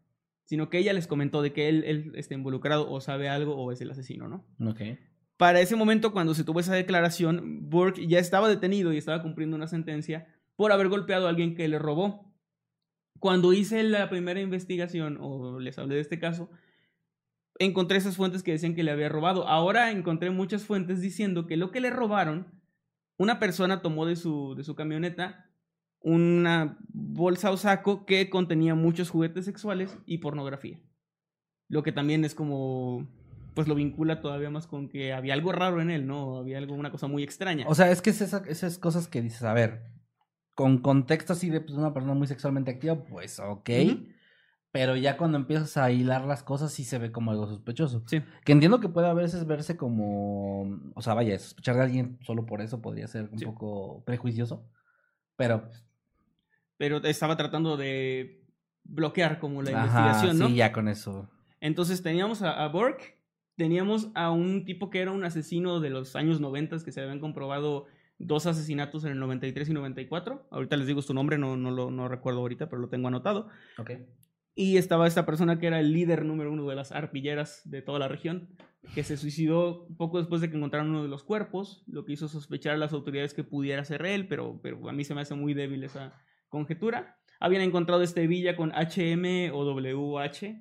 sino 0.44 0.70
que 0.70 0.78
ella 0.78 0.92
les 0.92 1.08
comentó 1.08 1.42
de 1.42 1.52
que 1.52 1.68
él, 1.68 1.82
él 1.84 2.12
está 2.14 2.34
involucrado 2.34 2.88
o 2.88 3.00
sabe 3.00 3.28
algo 3.28 3.56
o 3.56 3.72
es 3.72 3.80
el 3.80 3.90
asesino, 3.90 4.28
¿no? 4.28 4.46
Ok. 4.70 4.80
Para 5.36 5.60
ese 5.60 5.74
momento, 5.74 6.12
cuando 6.12 6.32
se 6.32 6.44
tuvo 6.44 6.60
esa 6.60 6.76
declaración, 6.76 7.68
Burke 7.68 8.06
ya 8.06 8.20
estaba 8.20 8.48
detenido 8.48 8.92
y 8.92 8.98
estaba 8.98 9.20
cumpliendo 9.20 9.56
una 9.56 9.66
sentencia 9.66 10.28
por 10.54 10.70
haber 10.70 10.86
golpeado 10.88 11.26
a 11.26 11.30
alguien 11.30 11.56
que 11.56 11.66
le 11.66 11.80
robó. 11.80 12.32
Cuando 13.18 13.52
hice 13.52 13.82
la 13.82 14.08
primera 14.08 14.40
investigación, 14.40 15.18
o 15.20 15.58
les 15.58 15.76
hablé 15.76 15.96
de 15.96 16.02
este 16.02 16.20
caso, 16.20 16.50
encontré 17.58 17.98
esas 17.98 18.16
fuentes 18.16 18.42
que 18.42 18.52
decían 18.52 18.74
que 18.74 18.82
le 18.82 18.90
había 18.90 19.08
robado. 19.08 19.46
Ahora 19.48 19.90
encontré 19.90 20.30
muchas 20.30 20.64
fuentes 20.64 21.00
diciendo 21.00 21.46
que 21.46 21.56
lo 21.56 21.70
que 21.70 21.80
le 21.80 21.90
robaron, 21.90 22.46
una 23.18 23.38
persona 23.38 23.82
tomó 23.82 24.06
de 24.06 24.16
su, 24.16 24.54
de 24.56 24.64
su 24.64 24.74
camioneta 24.74 25.44
una 26.00 26.78
bolsa 26.90 27.50
o 27.50 27.56
saco 27.56 28.06
que 28.06 28.30
contenía 28.30 28.74
muchos 28.76 29.10
juguetes 29.10 29.44
sexuales 29.44 29.98
y 30.06 30.18
pornografía. 30.18 30.78
Lo 31.68 31.82
que 31.82 31.90
también 31.90 32.24
es 32.24 32.34
como, 32.36 33.08
pues 33.54 33.66
lo 33.66 33.74
vincula 33.74 34.20
todavía 34.20 34.48
más 34.48 34.68
con 34.68 34.88
que 34.88 35.12
había 35.12 35.34
algo 35.34 35.50
raro 35.50 35.80
en 35.80 35.90
él, 35.90 36.06
¿no? 36.06 36.36
Había 36.38 36.58
algo, 36.58 36.74
una 36.76 36.92
cosa 36.92 37.08
muy 37.08 37.24
extraña. 37.24 37.66
O 37.68 37.74
sea, 37.74 37.90
es 37.90 38.00
que 38.00 38.10
es 38.10 38.20
esa- 38.20 38.44
esas 38.46 38.78
cosas 38.78 39.08
que 39.08 39.20
dices, 39.20 39.42
a 39.42 39.52
ver, 39.52 39.82
con 40.54 40.78
contexto 40.78 41.32
así 41.32 41.50
de 41.50 41.60
pues, 41.60 41.76
una 41.76 41.92
persona 41.92 42.14
muy 42.14 42.28
sexualmente 42.28 42.70
activa, 42.70 43.04
pues 43.04 43.40
ok. 43.40 43.68
Pero 44.78 44.94
ya 44.94 45.16
cuando 45.16 45.38
empiezas 45.38 45.76
a 45.76 45.90
hilar 45.90 46.24
las 46.24 46.44
cosas 46.44 46.70
sí 46.72 46.84
se 46.84 46.98
ve 46.98 47.10
como 47.10 47.32
algo 47.32 47.48
sospechoso. 47.48 48.04
Sí. 48.06 48.22
Que 48.44 48.52
entiendo 48.52 48.78
que 48.78 48.88
puede 48.88 49.08
a 49.08 49.12
veces 49.12 49.44
verse 49.44 49.76
como, 49.76 50.92
o 50.94 51.02
sea, 51.02 51.14
vaya, 51.14 51.36
sospechar 51.36 51.74
de 51.74 51.82
alguien 51.82 52.16
solo 52.22 52.46
por 52.46 52.60
eso 52.60 52.80
podría 52.80 53.08
ser 53.08 53.28
un 53.32 53.40
Sí. 53.40 53.44
poco 53.44 54.04
prejuicioso. 54.04 54.64
Pero, 55.34 55.64
pues, 55.64 55.84
Pero 56.76 56.98
estaba 56.98 57.36
tratando 57.36 57.76
de 57.76 58.46
bloquear 58.84 59.40
como 59.40 59.62
la 59.62 59.70
ajá, 59.82 59.98
investigación, 59.98 60.38
¿no? 60.38 60.46
sí, 60.46 60.54
ya 60.54 60.70
con 60.72 60.86
eso. 60.86 61.28
Entonces 61.60 62.04
teníamos 62.04 62.42
a, 62.42 62.62
a 62.64 62.68
Burke, 62.68 63.18
teníamos 63.56 64.12
a 64.14 64.30
un 64.30 64.64
tipo 64.64 64.90
que 64.90 65.00
era 65.00 65.10
un 65.10 65.24
asesino 65.24 65.80
de 65.80 65.90
los 65.90 66.14
años 66.14 66.40
90 66.40 66.84
que 66.84 66.92
se 66.92 67.00
habían 67.00 67.18
comprobado 67.18 67.86
dos 68.18 68.46
asesinatos 68.46 69.02
en 69.04 69.10
el 69.10 69.18
93 69.18 69.70
y 69.70 69.72
94. 69.72 70.46
Ahorita 70.52 70.76
les 70.76 70.86
digo 70.86 71.02
su 71.02 71.14
nombre, 71.14 71.36
no, 71.36 71.56
no 71.56 71.72
lo 71.72 71.90
no 71.90 72.06
recuerdo 72.06 72.38
ahorita, 72.38 72.68
pero 72.68 72.80
lo 72.80 72.88
tengo 72.88 73.08
anotado. 73.08 73.48
Ok. 73.76 73.90
Y 74.58 74.76
estaba 74.76 75.06
esta 75.06 75.24
persona 75.24 75.60
que 75.60 75.68
era 75.68 75.78
el 75.78 75.92
líder 75.92 76.24
número 76.24 76.50
uno 76.50 76.66
de 76.68 76.74
las 76.74 76.90
arpilleras 76.90 77.62
de 77.64 77.80
toda 77.80 78.00
la 78.00 78.08
región, 78.08 78.48
que 78.92 79.04
se 79.04 79.16
suicidó 79.16 79.86
poco 79.96 80.18
después 80.18 80.40
de 80.40 80.50
que 80.50 80.56
encontraron 80.56 80.90
uno 80.90 81.04
de 81.04 81.08
los 81.08 81.22
cuerpos, 81.22 81.84
lo 81.86 82.04
que 82.04 82.14
hizo 82.14 82.26
sospechar 82.26 82.74
a 82.74 82.76
las 82.76 82.92
autoridades 82.92 83.34
que 83.34 83.44
pudiera 83.44 83.84
ser 83.84 84.04
él, 84.04 84.26
pero, 84.26 84.58
pero 84.60 84.88
a 84.88 84.92
mí 84.92 85.04
se 85.04 85.14
me 85.14 85.20
hace 85.20 85.36
muy 85.36 85.54
débil 85.54 85.84
esa 85.84 86.12
conjetura. 86.48 87.20
Habían 87.38 87.62
encontrado 87.62 88.02
este 88.02 88.26
villa 88.26 88.56
con 88.56 88.72
HM 88.72 89.52
o 89.52 89.64
WH, 89.64 90.60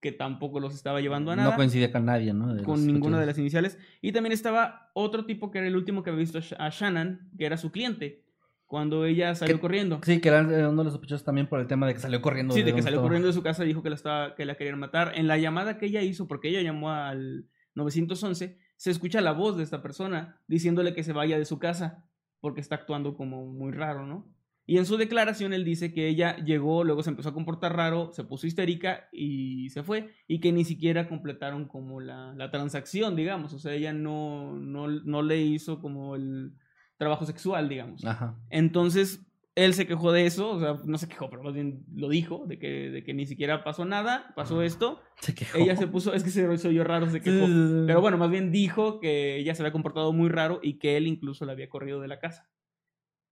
que 0.00 0.10
tampoco 0.10 0.58
los 0.58 0.74
estaba 0.74 1.00
llevando 1.00 1.30
a 1.30 1.36
nada 1.36 1.50
No 1.52 1.56
coincide 1.56 1.92
con 1.92 2.04
nadie, 2.04 2.34
¿no? 2.34 2.52
De 2.52 2.64
con 2.64 2.84
ninguna 2.84 3.20
de 3.20 3.26
las 3.26 3.38
iniciales. 3.38 3.78
Y 4.00 4.10
también 4.10 4.32
estaba 4.32 4.90
otro 4.94 5.26
tipo 5.26 5.52
que 5.52 5.58
era 5.58 5.68
el 5.68 5.76
último 5.76 6.02
que 6.02 6.10
había 6.10 6.22
visto 6.22 6.40
a 6.58 6.70
Shannon, 6.70 7.30
que 7.38 7.46
era 7.46 7.56
su 7.56 7.70
cliente, 7.70 8.24
cuando 8.72 9.04
ella 9.04 9.34
salió 9.34 9.56
Que- 9.56 9.60
corriendo. 9.60 10.00
Sí, 10.02 10.18
que 10.18 10.30
era 10.30 10.40
uno 10.40 10.78
de 10.78 10.84
los 10.84 10.94
sospechosos 10.94 11.26
también 11.26 11.46
por 11.46 11.60
el 11.60 11.66
tema 11.66 11.86
de 11.86 11.92
que 11.92 12.00
salió 12.00 12.22
corriendo. 12.22 12.54
Sí, 12.54 12.60
de 12.60 12.64
que 12.64 12.70
donde 12.70 12.84
salió 12.84 13.02
corriendo 13.02 13.28
de 13.28 13.34
su 13.34 13.42
casa 13.42 13.64
y 13.64 13.66
dijo 13.66 13.82
que 13.82 13.90
la, 13.90 13.96
estaba, 13.96 14.34
que 14.34 14.46
la 14.46 14.54
querían 14.54 14.78
matar. 14.78 15.12
En 15.14 15.26
la 15.26 15.36
llamada 15.36 15.76
que 15.76 15.84
ella 15.84 16.00
hizo, 16.00 16.26
porque 16.26 16.48
ella 16.48 16.62
llamó 16.62 16.90
al 16.90 17.44
911, 17.74 18.56
se 18.76 18.90
escucha 18.90 19.20
la 19.20 19.32
voz 19.32 19.58
de 19.58 19.62
esta 19.62 19.82
persona 19.82 20.40
diciéndole 20.48 20.94
que 20.94 21.02
se 21.04 21.12
vaya 21.12 21.36
de 21.38 21.44
su 21.44 21.58
casa 21.58 22.06
porque 22.40 22.62
está 22.62 22.76
actuando 22.76 23.14
como 23.14 23.44
muy 23.44 23.72
raro, 23.72 24.06
¿no? 24.06 24.34
Y 24.64 24.78
en 24.78 24.86
su 24.86 24.96
declaración 24.96 25.52
él 25.52 25.66
dice 25.66 25.92
que 25.92 26.08
ella 26.08 26.36
llegó, 26.38 26.82
luego 26.82 27.02
se 27.02 27.10
empezó 27.10 27.28
a 27.28 27.34
comportar 27.34 27.76
raro, 27.76 28.10
se 28.14 28.24
puso 28.24 28.46
histérica 28.46 29.06
y 29.12 29.68
se 29.68 29.82
fue, 29.82 30.14
y 30.26 30.40
que 30.40 30.50
ni 30.50 30.64
siquiera 30.64 31.10
completaron 31.10 31.68
como 31.68 32.00
la, 32.00 32.32
la 32.38 32.50
transacción, 32.50 33.16
digamos, 33.16 33.52
o 33.52 33.58
sea, 33.58 33.74
ella 33.74 33.92
no, 33.92 34.56
no, 34.56 34.88
no 34.88 35.20
le 35.20 35.42
hizo 35.42 35.78
como 35.78 36.16
el 36.16 36.54
trabajo 37.02 37.26
sexual, 37.26 37.68
digamos. 37.68 38.04
Ajá. 38.04 38.36
Entonces, 38.48 39.20
él 39.54 39.74
se 39.74 39.86
quejó 39.86 40.12
de 40.12 40.24
eso, 40.24 40.50
o 40.50 40.60
sea, 40.60 40.76
no 40.84 40.96
se 40.96 41.08
quejó, 41.08 41.28
pero 41.28 41.42
más 41.42 41.52
bien 41.52 41.84
lo 41.94 42.08
dijo, 42.08 42.44
de 42.46 42.58
que, 42.58 42.90
de 42.90 43.04
que 43.04 43.12
ni 43.12 43.26
siquiera 43.26 43.64
pasó 43.64 43.84
nada, 43.84 44.32
pasó 44.34 44.62
esto. 44.62 45.02
Se 45.20 45.34
quejó. 45.34 45.58
Ella 45.58 45.76
se 45.76 45.86
puso, 45.86 46.14
es 46.14 46.22
que 46.22 46.30
se 46.30 46.72
yo 46.72 46.84
raro, 46.84 47.10
se 47.10 47.20
quejó. 47.20 47.46
Pero 47.86 48.00
bueno, 48.00 48.16
más 48.16 48.30
bien 48.30 48.50
dijo 48.50 48.98
que 49.00 49.36
ella 49.36 49.54
se 49.54 49.62
había 49.62 49.72
comportado 49.72 50.12
muy 50.12 50.30
raro 50.30 50.60
y 50.62 50.78
que 50.78 50.96
él 50.96 51.06
incluso 51.06 51.44
la 51.44 51.52
había 51.52 51.68
corrido 51.68 52.00
de 52.00 52.08
la 52.08 52.18
casa. 52.18 52.48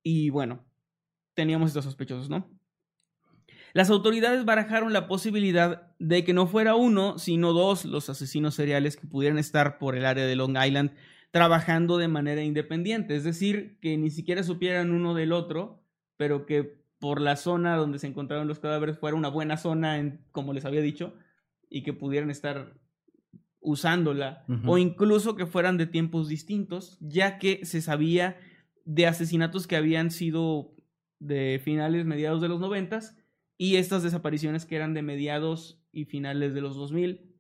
Y 0.03 0.31
bueno, 0.31 0.65
teníamos 1.35 1.69
estos 1.69 1.85
sospechosos, 1.85 2.29
¿no? 2.29 2.51
Las 3.73 3.89
autoridades 3.89 4.45
barajaron 4.45 4.93
la 4.93 5.07
posibilidad 5.07 5.93
de 5.99 6.25
que 6.25 6.35
no 6.35 6.47
fuera 6.47 6.75
uno, 6.75 7.19
sino 7.19 7.53
dos 7.53 7.85
los 7.85 8.11
asesinos 8.11 8.55
seriales 8.55 8.97
que 8.97 9.07
pudieran 9.07 9.39
estar 9.39 9.79
por 9.79 9.97
el 9.97 10.05
área 10.05 10.27
de 10.27 10.37
Long 10.37 10.57
Island 10.63 10.91
trabajando 11.31 11.99
de 11.99 12.09
manera 12.09 12.43
independiente, 12.43 13.15
es 13.15 13.25
decir, 13.25 13.79
que 13.81 13.97
ni 13.97 14.11
siquiera 14.11 14.43
supieran 14.43 14.93
uno 14.93 15.15
del 15.15 15.33
otro, 15.33 15.85
pero 16.17 16.45
que 16.45 16.81
por 16.99 17.21
la 17.21 17.37
zona 17.37 17.77
donde 17.77 17.99
se 17.99 18.07
encontraron 18.07 18.49
los 18.49 18.59
cadáveres 18.59 18.99
fuera 18.99 19.17
una 19.17 19.29
buena 19.29 19.57
zona, 19.57 19.99
en, 19.99 20.25
como 20.33 20.53
les 20.53 20.65
había 20.65 20.83
dicho, 20.83 21.15
y 21.69 21.83
que 21.83 21.93
pudieran 21.93 22.31
estar 22.31 22.75
usándola, 23.61 24.45
o 24.67 24.79
incluso 24.79 25.37
que 25.37 25.47
fueran 25.47 25.77
de 25.77 25.87
tiempos 25.87 26.29
distintos, 26.29 26.99
ya 27.01 27.39
que 27.39 27.65
se 27.65 27.83
sabía 27.83 28.39
de 28.85 29.07
asesinatos 29.07 29.67
que 29.67 29.77
habían 29.77 30.11
sido 30.11 30.75
de 31.21 31.61
finales, 31.63 32.07
mediados 32.07 32.41
de 32.41 32.49
los 32.49 32.59
noventas, 32.59 33.17
y 33.57 33.77
estas 33.77 34.03
desapariciones 34.03 34.65
que 34.65 34.77
eran 34.77 34.95
de 34.95 35.03
mediados 35.03 35.85
y 35.93 36.07
finales 36.07 36.55
de 36.55 36.63
los 36.63 36.75
2000, 36.77 37.37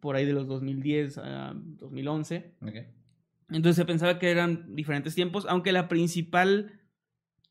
por 0.00 0.14
ahí 0.14 0.26
de 0.26 0.34
los 0.34 0.46
2010 0.46 1.18
a 1.18 1.54
2011. 1.54 2.56
Ok. 2.60 2.95
Entonces 3.48 3.76
se 3.76 3.84
pensaba 3.84 4.18
que 4.18 4.30
eran 4.30 4.74
diferentes 4.74 5.14
tiempos, 5.14 5.46
aunque 5.48 5.72
la 5.72 5.88
principal 5.88 6.80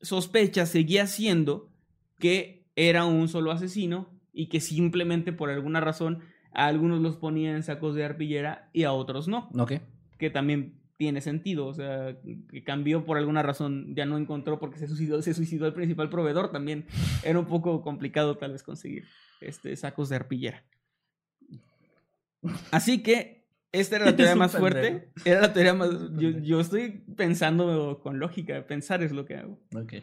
sospecha 0.00 0.66
seguía 0.66 1.06
siendo 1.06 1.70
que 2.18 2.66
era 2.76 3.04
un 3.06 3.28
solo 3.28 3.50
asesino 3.50 4.10
y 4.32 4.48
que 4.48 4.60
simplemente 4.60 5.32
por 5.32 5.48
alguna 5.50 5.80
razón 5.80 6.20
a 6.52 6.66
algunos 6.66 7.00
los 7.00 7.16
ponía 7.16 7.54
en 7.54 7.62
sacos 7.62 7.94
de 7.94 8.04
arpillera 8.04 8.68
y 8.72 8.84
a 8.84 8.92
otros 8.92 9.28
no, 9.28 9.50
Ok. 9.58 9.74
que 10.18 10.30
también 10.30 10.80
tiene 10.98 11.20
sentido, 11.20 11.66
o 11.66 11.74
sea, 11.74 12.16
que 12.50 12.64
cambió 12.64 13.04
por 13.04 13.18
alguna 13.18 13.42
razón, 13.42 13.94
ya 13.94 14.06
no 14.06 14.16
encontró 14.16 14.58
porque 14.58 14.78
se 14.78 14.86
suicidó, 14.88 15.20
se 15.20 15.34
suicidó 15.34 15.66
el 15.66 15.74
principal 15.74 16.08
proveedor 16.08 16.50
también, 16.50 16.86
era 17.22 17.38
un 17.38 17.44
poco 17.46 17.82
complicado 17.82 18.36
tal 18.38 18.52
vez 18.52 18.62
conseguir 18.62 19.04
este, 19.42 19.76
sacos 19.76 20.08
de 20.08 20.16
arpillera. 20.16 20.64
Así 22.70 23.02
que 23.02 23.35
esta 23.80 23.96
era 23.96 24.04
la 24.06 24.16
teoría 24.16 24.34
más 24.36 24.56
fuerte. 24.56 24.80
pendejo. 24.82 25.12
Era 25.24 25.40
la 25.42 25.52
teoría 25.52 25.74
más. 25.74 25.90
Yo, 26.18 26.30
yo 26.30 26.60
estoy 26.60 27.04
pensando 27.16 28.00
con 28.02 28.18
lógica. 28.18 28.66
Pensar 28.66 29.02
es 29.02 29.12
lo 29.12 29.24
que 29.24 29.36
hago. 29.36 29.60
Ok. 29.74 29.94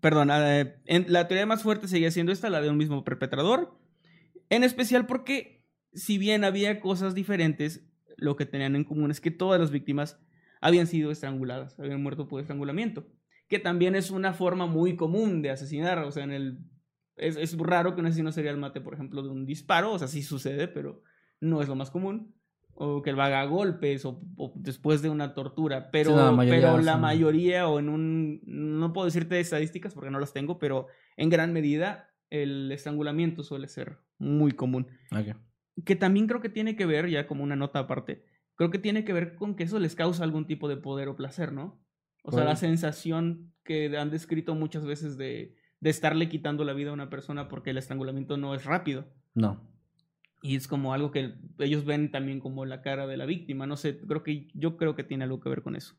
Perdón, 0.00 0.30
eh, 0.32 0.76
en- 0.86 1.12
la 1.12 1.28
teoría 1.28 1.46
más 1.46 1.62
fuerte 1.62 1.86
seguía 1.88 2.10
siendo 2.10 2.32
esta, 2.32 2.48
la 2.50 2.60
de 2.62 2.70
un 2.70 2.76
mismo 2.78 3.04
perpetrador. 3.04 3.78
En 4.48 4.64
especial 4.64 5.06
porque, 5.06 5.66
si 5.92 6.16
bien 6.18 6.44
había 6.44 6.80
cosas 6.80 7.14
diferentes, 7.14 7.86
lo 8.16 8.36
que 8.36 8.46
tenían 8.46 8.76
en 8.76 8.84
común 8.84 9.10
es 9.10 9.20
que 9.20 9.30
todas 9.30 9.60
las 9.60 9.70
víctimas 9.70 10.18
habían 10.60 10.86
sido 10.86 11.10
estranguladas, 11.10 11.78
habían 11.78 12.02
muerto 12.02 12.28
por 12.28 12.40
estrangulamiento. 12.40 13.06
Que 13.48 13.58
también 13.58 13.94
es 13.94 14.10
una 14.10 14.32
forma 14.32 14.66
muy 14.66 14.96
común 14.96 15.42
de 15.42 15.50
asesinar. 15.50 15.98
O 15.98 16.10
sea, 16.12 16.24
en 16.24 16.30
el. 16.32 16.58
Es, 17.16 17.36
es 17.36 17.56
raro 17.58 17.94
que 17.94 18.00
un 18.00 18.06
asesino 18.06 18.32
serial 18.32 18.56
mate, 18.56 18.80
por 18.80 18.94
ejemplo, 18.94 19.22
de 19.22 19.28
un 19.28 19.44
disparo. 19.44 19.92
O 19.92 19.98
sea, 19.98 20.08
sí 20.08 20.22
sucede, 20.22 20.66
pero 20.68 21.02
no 21.40 21.62
es 21.62 21.68
lo 21.68 21.74
más 21.74 21.90
común. 21.90 22.34
O 22.82 23.02
que 23.02 23.12
lo 23.12 23.22
haga 23.22 23.42
a 23.42 23.44
golpes 23.44 24.06
o, 24.06 24.22
o 24.36 24.54
después 24.56 25.02
de 25.02 25.10
una 25.10 25.34
tortura. 25.34 25.90
Pero, 25.90 26.12
Sí, 26.12 26.16
la 26.16 26.32
mayoría 26.32 26.60
pero 26.60 26.82
la 26.82 26.96
mayoría, 26.96 27.68
o 27.68 27.78
en 27.78 27.90
un. 27.90 28.40
No 28.44 28.92
puedo 28.94 29.04
decirte 29.04 29.38
estadísticas 29.38 29.92
porque 29.92 30.10
no 30.10 30.18
las 30.18 30.32
tengo, 30.32 30.58
pero 30.58 30.86
en 31.18 31.28
gran 31.28 31.52
medida 31.52 32.08
el 32.30 32.72
estrangulamiento 32.72 33.42
suele 33.42 33.68
ser 33.68 33.98
muy 34.18 34.52
común 34.52 34.86
que 35.84 35.96
también 35.96 36.26
creo 36.26 36.40
que 36.40 36.48
tiene 36.48 36.76
que 36.76 36.86
ver, 36.86 37.08
ya 37.08 37.26
como 37.26 37.44
una 37.44 37.56
nota 37.56 37.80
aparte, 37.80 38.24
creo 38.54 38.70
que 38.70 38.78
tiene 38.78 39.04
que 39.04 39.12
ver 39.12 39.34
con 39.34 39.54
que 39.54 39.64
eso 39.64 39.78
les 39.78 39.94
causa 39.94 40.24
algún 40.24 40.46
tipo 40.46 40.68
de 40.68 40.76
poder 40.76 41.08
o 41.08 41.16
placer, 41.16 41.52
¿no? 41.52 41.82
O 42.22 42.32
sea, 42.32 42.44
la 42.44 42.56
sensación 42.56 43.54
que 43.64 43.96
han 43.96 44.10
descrito 44.10 44.54
muchas 44.54 44.84
veces 44.84 45.16
de, 45.16 45.56
de 45.80 45.90
estarle 45.90 46.28
quitando 46.28 46.64
la 46.64 46.74
vida 46.74 46.90
a 46.90 46.94
una 46.94 47.08
persona 47.08 47.48
porque 47.48 47.70
el 47.70 47.78
estrangulamiento 47.78 48.36
no 48.36 48.54
es 48.54 48.64
rápido. 48.66 49.06
No. 49.34 49.66
Y 50.42 50.56
es 50.56 50.68
como 50.68 50.94
algo 50.94 51.10
que 51.10 51.34
ellos 51.58 51.84
ven 51.84 52.10
también 52.10 52.40
como 52.40 52.64
la 52.64 52.82
cara 52.82 53.06
de 53.06 53.16
la 53.16 53.26
víctima. 53.26 53.66
No 53.66 53.76
sé, 53.76 53.98
creo 53.98 54.22
que 54.22 54.48
yo 54.54 54.76
creo 54.76 54.94
que 54.94 55.04
tiene 55.04 55.24
algo 55.24 55.40
que 55.40 55.50
ver 55.50 55.62
con 55.62 55.76
eso. 55.76 55.96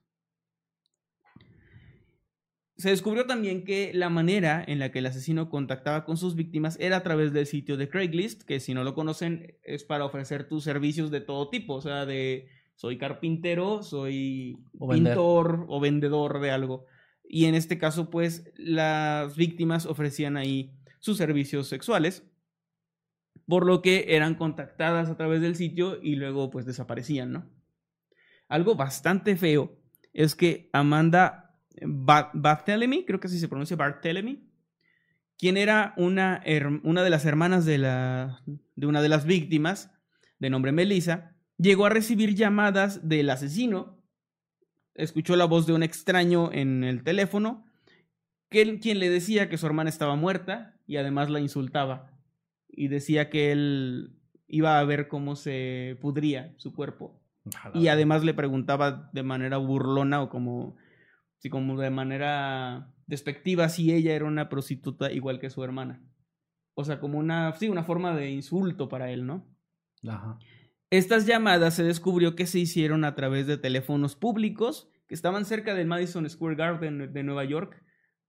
Se 2.77 2.89
descubrió 2.89 3.27
también 3.27 3.63
que 3.63 3.91
la 3.93 4.09
manera 4.09 4.63
en 4.65 4.79
la 4.79 4.91
que 4.91 4.99
el 4.99 5.05
asesino 5.05 5.51
contactaba 5.51 6.03
con 6.03 6.17
sus 6.17 6.35
víctimas 6.35 6.79
era 6.79 6.97
a 6.97 7.03
través 7.03 7.31
del 7.31 7.45
sitio 7.45 7.77
de 7.77 7.87
Craigslist, 7.87 8.41
que 8.41 8.59
si 8.59 8.73
no 8.73 8.83
lo 8.83 8.95
conocen 8.95 9.55
es 9.61 9.83
para 9.83 10.05
ofrecer 10.05 10.47
tus 10.47 10.63
servicios 10.63 11.11
de 11.11 11.21
todo 11.21 11.49
tipo, 11.51 11.75
o 11.75 11.81
sea, 11.81 12.07
de 12.07 12.47
soy 12.73 12.97
carpintero, 12.97 13.83
soy 13.83 14.57
O 14.79 14.87
vender. 14.87 15.13
pintor 15.13 15.65
o 15.69 15.79
vendedor 15.79 16.39
de 16.39 16.49
algo. 16.49 16.87
Y 17.23 17.45
en 17.45 17.53
este 17.53 17.77
caso, 17.77 18.09
pues, 18.09 18.51
las 18.57 19.35
víctimas 19.35 19.85
ofrecían 19.85 20.35
ahí 20.35 20.73
sus 20.99 21.17
servicios 21.17 21.67
sexuales, 21.67 22.30
por 23.51 23.65
lo 23.65 23.81
que 23.81 24.15
eran 24.15 24.35
contactadas 24.35 25.09
a 25.09 25.17
través 25.17 25.41
del 25.41 25.57
sitio 25.57 26.01
y 26.01 26.15
luego, 26.15 26.49
pues, 26.49 26.65
desaparecían, 26.65 27.33
¿no? 27.33 27.49
Algo 28.47 28.75
bastante 28.75 29.35
feo 29.35 29.77
es 30.13 30.35
que 30.35 30.69
Amanda 30.71 31.57
Ba- 31.81 32.31
Barthélemy, 32.33 33.03
creo 33.03 33.19
que 33.19 33.27
así 33.27 33.39
se 33.39 33.49
pronuncia 33.49 33.75
Barthélemy, 33.75 34.49
quien 35.37 35.57
era 35.57 35.93
una, 35.97 36.41
una 36.83 37.03
de 37.03 37.09
las 37.09 37.25
hermanas 37.25 37.65
de, 37.65 37.77
la, 37.77 38.41
de 38.77 38.87
una 38.87 39.01
de 39.01 39.09
las 39.09 39.25
víctimas, 39.25 39.91
de 40.39 40.49
nombre 40.49 40.71
Melissa, 40.71 41.35
llegó 41.57 41.85
a 41.85 41.89
recibir 41.89 42.35
llamadas 42.35 43.05
del 43.05 43.29
asesino, 43.31 44.01
escuchó 44.95 45.35
la 45.35 45.43
voz 45.43 45.67
de 45.67 45.73
un 45.73 45.83
extraño 45.83 46.53
en 46.53 46.85
el 46.85 47.03
teléfono, 47.03 47.65
quien 48.47 48.79
le 48.99 49.09
decía 49.09 49.49
que 49.49 49.57
su 49.57 49.65
hermana 49.65 49.89
estaba 49.89 50.15
muerta 50.15 50.79
y 50.87 50.95
además 50.95 51.29
la 51.29 51.41
insultaba 51.41 52.10
y 52.71 52.87
decía 52.87 53.29
que 53.29 53.51
él 53.51 54.17
iba 54.47 54.79
a 54.79 54.83
ver 54.83 55.07
cómo 55.07 55.35
se 55.35 55.97
pudría 56.01 56.53
su 56.57 56.73
cuerpo 56.73 57.21
y 57.73 57.87
además 57.87 58.23
le 58.23 58.33
preguntaba 58.33 59.09
de 59.13 59.23
manera 59.23 59.57
burlona 59.57 60.21
o 60.21 60.29
como, 60.29 60.77
sí, 61.39 61.49
como 61.49 61.79
de 61.79 61.89
manera 61.89 62.93
despectiva 63.07 63.67
si 63.69 63.91
ella 63.93 64.13
era 64.13 64.25
una 64.25 64.49
prostituta 64.49 65.11
igual 65.11 65.39
que 65.39 65.49
su 65.49 65.63
hermana. 65.63 66.03
O 66.75 66.83
sea, 66.83 66.99
como 66.99 67.17
una, 67.17 67.51
sí, 67.53 67.67
una 67.67 67.83
forma 67.83 68.15
de 68.15 68.31
insulto 68.31 68.89
para 68.89 69.11
él, 69.11 69.25
¿no? 69.25 69.47
Ajá. 70.07 70.37
Estas 70.89 71.25
llamadas 71.25 71.75
se 71.75 71.83
descubrió 71.83 72.35
que 72.35 72.45
se 72.45 72.59
hicieron 72.59 73.05
a 73.05 73.15
través 73.15 73.47
de 73.47 73.57
teléfonos 73.57 74.15
públicos 74.15 74.89
que 75.07 75.15
estaban 75.15 75.45
cerca 75.45 75.73
del 75.73 75.87
Madison 75.87 76.29
Square 76.29 76.55
Garden 76.55 77.13
de 77.13 77.23
Nueva 77.23 77.43
York, 77.43 77.83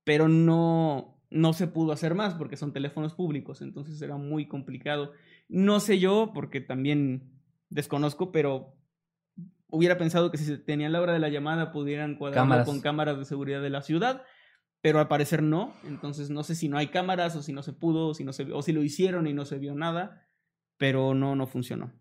pero 0.05 0.29
no, 0.29 1.22
no 1.33 1.53
se 1.53 1.67
pudo 1.67 1.93
hacer 1.93 2.15
más 2.15 2.35
porque 2.35 2.57
son 2.57 2.73
teléfonos 2.73 3.15
públicos, 3.15 3.63
entonces 3.63 4.01
era 4.03 4.17
muy 4.17 4.47
complicado. 4.47 5.13
No 5.49 5.81
sé 5.81 5.99
yo, 5.99 6.33
porque 6.35 6.61
también 6.61 7.33
desconozco, 7.71 8.33
pero 8.33 8.75
hubiera 9.69 9.97
pensado 9.97 10.31
que 10.31 10.39
si 10.39 10.45
se 10.45 10.59
tenían 10.59 10.93
la 10.93 11.01
hora 11.01 11.15
de 11.15 11.19
la 11.19 11.31
llamada 11.31 11.73
pudieran 11.73 12.17
cuadrarlo 12.17 12.43
Cámaras. 12.43 12.67
con 12.67 12.81
cámaras 12.81 13.19
de 13.19 13.25
seguridad 13.25 13.63
de 13.63 13.71
la 13.71 13.83
ciudad, 13.83 14.23
pero 14.83 14.99
al 14.99 15.09
parecer 15.09 15.43
no, 15.43 15.75
entonces 15.85 16.29
no 16.29 16.43
sé 16.43 16.55
si 16.55 16.69
no 16.69 16.77
hay 16.77 16.89
cámaras 16.89 17.35
o 17.37 17.43
si 17.43 17.53
no 17.53 17.63
se 17.63 17.73
pudo, 17.73 18.09
o 18.09 18.15
si, 18.15 18.25
no 18.25 18.33
se, 18.33 18.53
o 18.53 18.63
si 18.63 18.73
lo 18.73 18.83
hicieron 18.83 19.27
y 19.27 19.33
no 19.33 19.45
se 19.45 19.59
vio 19.59 19.75
nada, 19.75 20.29
pero 20.77 21.15
no, 21.15 21.35
no 21.37 21.47
funcionó. 21.47 21.93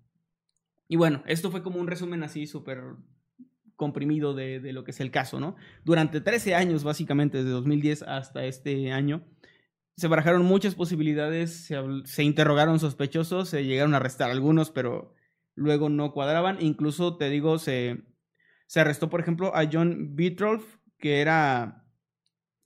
Y 0.88 0.98
bueno, 0.98 1.24
esto 1.26 1.52
fue 1.52 1.64
como 1.64 1.80
un 1.80 1.88
resumen 1.88 2.24
así 2.24 2.48
súper 2.48 2.84
comprimido 3.82 4.36
de, 4.36 4.60
de 4.60 4.74
lo 4.74 4.84
que 4.84 4.92
es 4.92 5.00
el 5.00 5.10
caso, 5.10 5.40
¿no? 5.40 5.56
Durante 5.84 6.22
13 6.22 6.54
años, 6.54 6.84
básicamente, 6.84 7.40
desde 7.40 7.50
2010 7.50 8.04
hasta 8.04 8.46
este 8.46 8.92
año, 8.92 9.24
se 9.98 10.08
barajaron 10.08 10.46
muchas 10.46 10.76
posibilidades, 10.76 11.68
se, 12.06 12.24
interrogaron 12.24 12.80
sospechosos, 12.80 13.50
se 13.50 13.66
llegaron 13.66 13.96
a 13.96 13.98
arrestar 13.98 14.30
algunos, 14.30 14.70
pero 14.70 15.16
luego 15.56 15.90
no 15.90 16.14
cuadraban. 16.14 16.58
Incluso, 16.62 17.18
te 17.18 17.30
digo, 17.32 17.58
se, 17.58 18.04
se 18.68 18.80
arrestó, 18.80 19.10
por 19.10 19.20
ejemplo, 19.20 19.56
a 19.56 19.68
John 19.72 20.16
Bitrolf, 20.16 20.78
que 21.00 21.22
era 21.22 21.88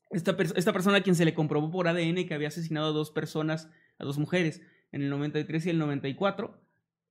esta, 0.10 0.36
esta 0.56 0.74
persona 0.74 0.98
a 0.98 1.02
quien 1.02 1.16
se 1.16 1.24
le 1.24 1.34
comprobó 1.34 1.72
por 1.72 1.88
ADN 1.88 2.28
que 2.28 2.34
había 2.34 2.50
asesinado 2.50 2.88
a 2.88 2.92
dos 2.94 3.10
personas, 3.10 3.70
a 4.00 4.04
dos 4.04 4.18
mujeres, 4.18 4.62
en 4.92 5.02
el 5.02 5.10
93 5.10 5.66
y 5.66 5.70
el 5.70 5.80
94, 5.80 6.62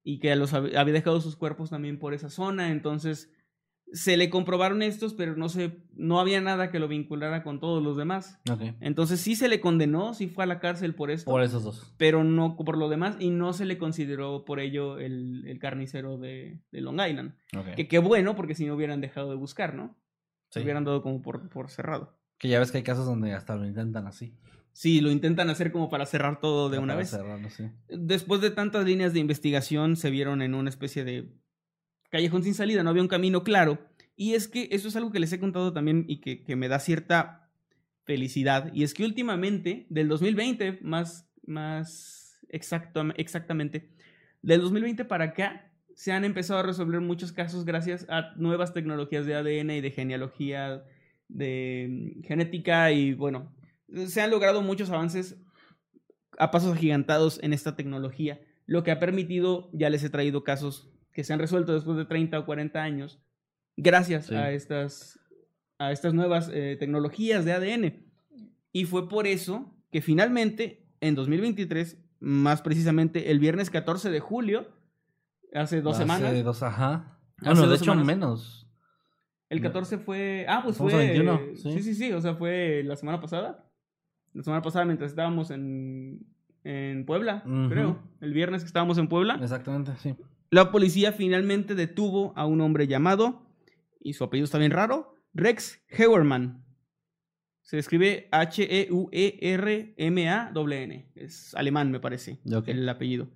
y 0.04 0.20
que 0.20 0.36
los 0.36 0.52
hab- 0.52 0.76
había 0.76 0.92
dejado 0.92 1.20
sus 1.22 1.36
cuerpos 1.36 1.70
también 1.70 1.98
por 1.98 2.12
esa 2.12 2.28
zona. 2.28 2.70
Entonces, 2.70 3.32
se 3.94 4.16
le 4.16 4.28
comprobaron 4.28 4.82
estos, 4.82 5.14
pero 5.14 5.36
no, 5.36 5.48
se, 5.48 5.78
no 5.94 6.18
había 6.20 6.40
nada 6.40 6.70
que 6.70 6.78
lo 6.80 6.88
vinculara 6.88 7.42
con 7.44 7.60
todos 7.60 7.82
los 7.82 7.96
demás. 7.96 8.40
Entonces, 8.80 9.20
sí 9.20 9.36
se 9.36 9.48
le 9.48 9.60
condenó, 9.60 10.12
sí 10.14 10.26
fue 10.26 10.44
a 10.44 10.46
la 10.48 10.58
cárcel 10.60 10.94
por 10.94 11.10
esto 11.12 11.30
Por 11.30 11.42
esos 11.42 11.62
dos. 11.62 11.94
pero 11.96 12.24
no 12.24 12.56
por 12.56 12.76
lo 12.76 12.88
demás 12.88 13.16
y 13.20 13.30
no 13.30 13.52
se 13.52 13.64
le 13.64 13.78
consideró 13.78 14.44
por 14.44 14.58
ello 14.60 14.98
el, 14.98 15.44
el 15.46 15.58
carnicero 15.60 16.18
de, 16.18 16.60
de 16.72 16.80
Long 16.80 17.00
Island. 17.00 17.34
Que 17.76 17.88
qué 17.88 17.98
bueno, 17.98 18.34
porque 18.34 18.54
si 18.54 18.66
no 18.66 18.74
hubieran 18.74 19.00
dejado 19.00 19.30
de 19.30 19.36
buscar, 19.36 19.74
¿no? 19.74 19.96
Se 20.50 20.60
Sí. 20.60 20.64
hubieran 20.64 20.84
dado 20.84 21.00
como 21.02 21.22
por, 21.22 21.48
por 21.48 21.70
cerrado. 21.70 22.18
Que 22.38 22.48
ya 22.48 22.58
ves 22.58 22.70
que 22.72 22.78
hay 22.78 22.84
casos 22.84 23.06
donde 23.06 23.32
hasta 23.32 23.56
lo 23.56 23.64
intentan 23.66 24.06
así. 24.06 24.36
Sí, 24.72 25.00
lo 25.00 25.12
intentan 25.12 25.50
hacer 25.50 25.70
como 25.70 25.88
para 25.88 26.04
cerrar 26.04 26.40
todo 26.40 26.68
de 26.68 26.78
una 26.78 26.94
para 26.94 26.98
vez. 26.98 27.10
cerrarlo, 27.10 27.48
sí. 27.48 27.70
Después 27.88 28.40
de 28.40 28.50
tantas 28.50 28.84
líneas 28.84 29.12
de 29.12 29.20
investigación, 29.20 29.94
se 29.96 30.10
vieron 30.10 30.42
en 30.42 30.54
una 30.54 30.68
especie 30.68 31.04
de 31.04 31.32
callejón 32.14 32.44
sin 32.44 32.54
salida, 32.54 32.84
no 32.84 32.90
había 32.90 33.02
un 33.02 33.08
camino 33.08 33.42
claro. 33.42 33.80
Y 34.14 34.34
es 34.34 34.46
que 34.46 34.68
eso 34.70 34.86
es 34.86 34.94
algo 34.94 35.10
que 35.10 35.18
les 35.18 35.32
he 35.32 35.40
contado 35.40 35.72
también 35.72 36.04
y 36.06 36.20
que, 36.20 36.54
me 36.54 36.68
da 36.68 36.78
cierta 36.78 37.50
felicidad. 38.04 38.72
Y 38.72 38.84
es 38.84 38.94
que 38.94 39.04
últimamente, 39.04 39.88
del 39.90 40.06
2020, 40.06 40.78
más, 40.82 41.28
más 41.44 42.38
exacto, 42.50 43.02
exactamente, 43.16 43.90
del 44.42 44.60
2020 44.60 45.04
para 45.06 45.24
acá, 45.24 45.72
se 45.96 46.12
han 46.12 46.24
empezado 46.24 46.60
a 46.60 46.62
resolver 46.62 47.00
muchos 47.00 47.32
casos 47.32 47.64
gracias 47.64 48.06
a 48.08 48.32
nuevas 48.36 48.72
tecnologías 48.72 49.26
de 49.26 49.34
ADN 49.34 49.70
y 49.70 49.80
de 49.80 49.90
genealogía, 49.90 50.84
de 51.26 51.88
mm, 51.90 52.22
genética 52.22 52.92
y 52.92 53.14
bueno, 53.14 53.52
se 54.06 54.20
han 54.20 54.30
logrado 54.30 54.62
muchos 54.62 54.88
avances 54.90 55.36
a 56.38 56.52
pasos 56.52 56.74
agigantados 56.76 57.40
en 57.42 57.52
esta 57.52 57.74
tecnología, 57.74 58.40
lo 58.66 58.84
que 58.84 58.92
ha 58.92 59.00
permitido, 59.00 59.68
ya 59.72 59.90
les 59.90 60.04
he 60.04 60.10
traído 60.10 60.44
casos 60.44 60.93
que 61.14 61.24
se 61.24 61.32
han 61.32 61.38
resuelto 61.38 61.72
después 61.72 61.96
de 61.96 62.04
30 62.04 62.38
o 62.40 62.44
40 62.44 62.82
años, 62.82 63.18
gracias 63.76 64.26
Sí. 64.26 64.34
a, 64.34 64.50
estas, 64.52 65.18
a 65.78 65.92
estas 65.92 66.12
nuevas 66.12 66.50
eh, 66.52 66.76
tecnologías 66.78 67.44
de 67.46 67.52
ADN. 67.52 68.04
Y 68.72 68.84
fue 68.84 69.08
por 69.08 69.26
eso 69.26 69.74
que 69.90 70.02
finalmente, 70.02 70.86
en 71.00 71.14
2023, 71.14 71.98
más 72.20 72.60
precisamente 72.62 73.30
el 73.30 73.38
viernes 73.38 73.70
14 73.70 74.10
de 74.10 74.20
julio, 74.20 74.68
hace 75.54 75.80
dos 75.80 75.94
Hace 75.94 76.02
semanas, 76.02 76.44
dos, 76.44 76.62
ajá. 76.62 77.18
Bueno, 77.40 77.60
de 77.62 77.66
dos 77.68 77.76
hecho, 77.76 77.92
semanas. 77.92 78.06
menos. 78.06 78.60
el 79.50 79.60
14 79.60 79.98
fue... 79.98 80.46
Ah, 80.48 80.62
pues 80.64 80.76
fue... 80.76 80.92
a 80.92 80.96
21, 80.96 81.40
sí, 81.54 81.72
sí. 81.72 81.82
sí, 81.82 81.94
sí, 81.94 82.12
o 82.12 82.20
sea, 82.20 82.34
fue 82.34 82.82
la 82.84 82.96
semana 82.96 83.20
pasada. 83.20 83.70
La 84.32 84.42
semana 84.42 84.62
pasada 84.62 84.84
mientras 84.84 85.10
estábamos 85.12 85.52
en, 85.52 86.26
en 86.64 87.06
Puebla, 87.06 87.44
creo. 87.68 88.02
El 88.20 88.32
viernes 88.32 88.62
que 88.62 88.66
estábamos 88.66 88.98
en 88.98 89.06
Puebla. 89.06 89.38
Exactamente, 89.40 89.92
sí. 89.98 90.16
La 90.50 90.70
policía 90.70 91.12
finalmente 91.12 91.74
detuvo 91.74 92.32
a 92.36 92.46
un 92.46 92.60
hombre 92.60 92.86
llamado, 92.86 93.46
y 94.00 94.12
su 94.14 94.24
apellido 94.24 94.44
está 94.44 94.58
bien 94.58 94.70
raro, 94.70 95.16
Rex 95.32 95.82
Heuermann. 95.88 96.64
Se 97.62 97.78
escribe 97.78 98.28
H-E-U-E-R-M-A-N. 98.30 98.72
Es 101.14 101.54
alemán, 101.54 101.90
me 101.90 101.98
parece, 101.98 102.40
el 102.66 102.88
apellido. 102.88 103.28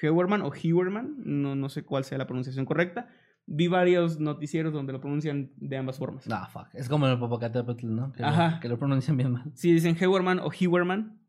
Heuermann 0.00 0.42
o 0.42 0.52
Heuermann, 0.54 1.16
no, 1.24 1.54
no 1.54 1.68
sé 1.68 1.84
cuál 1.84 2.04
sea 2.04 2.18
la 2.18 2.26
pronunciación 2.26 2.64
correcta. 2.64 3.08
Vi 3.46 3.66
varios 3.66 4.20
noticieros 4.20 4.72
donde 4.72 4.92
lo 4.92 5.00
pronuncian 5.00 5.52
de 5.56 5.76
ambas 5.76 5.98
formas. 5.98 6.26
Nah, 6.26 6.46
fuck. 6.46 6.68
Es 6.74 6.88
como 6.88 7.06
en 7.06 7.12
el 7.12 7.18
Popocatépetl, 7.18 7.86
¿no? 7.86 8.12
Que, 8.12 8.22
Ajá. 8.22 8.54
Lo, 8.54 8.60
que 8.60 8.68
lo 8.68 8.78
pronuncian 8.78 9.16
bien 9.16 9.32
mal. 9.32 9.50
Si 9.54 9.72
dicen 9.72 9.96
Heuermann 10.00 10.38
o 10.38 10.50
Heuermann, 10.52 11.20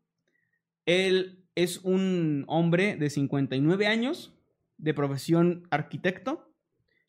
él 0.86 1.44
es 1.54 1.78
un 1.84 2.44
hombre 2.46 2.96
de 2.96 3.10
59 3.10 3.86
años, 3.86 4.33
de 4.76 4.94
profesión 4.94 5.66
arquitecto, 5.70 6.50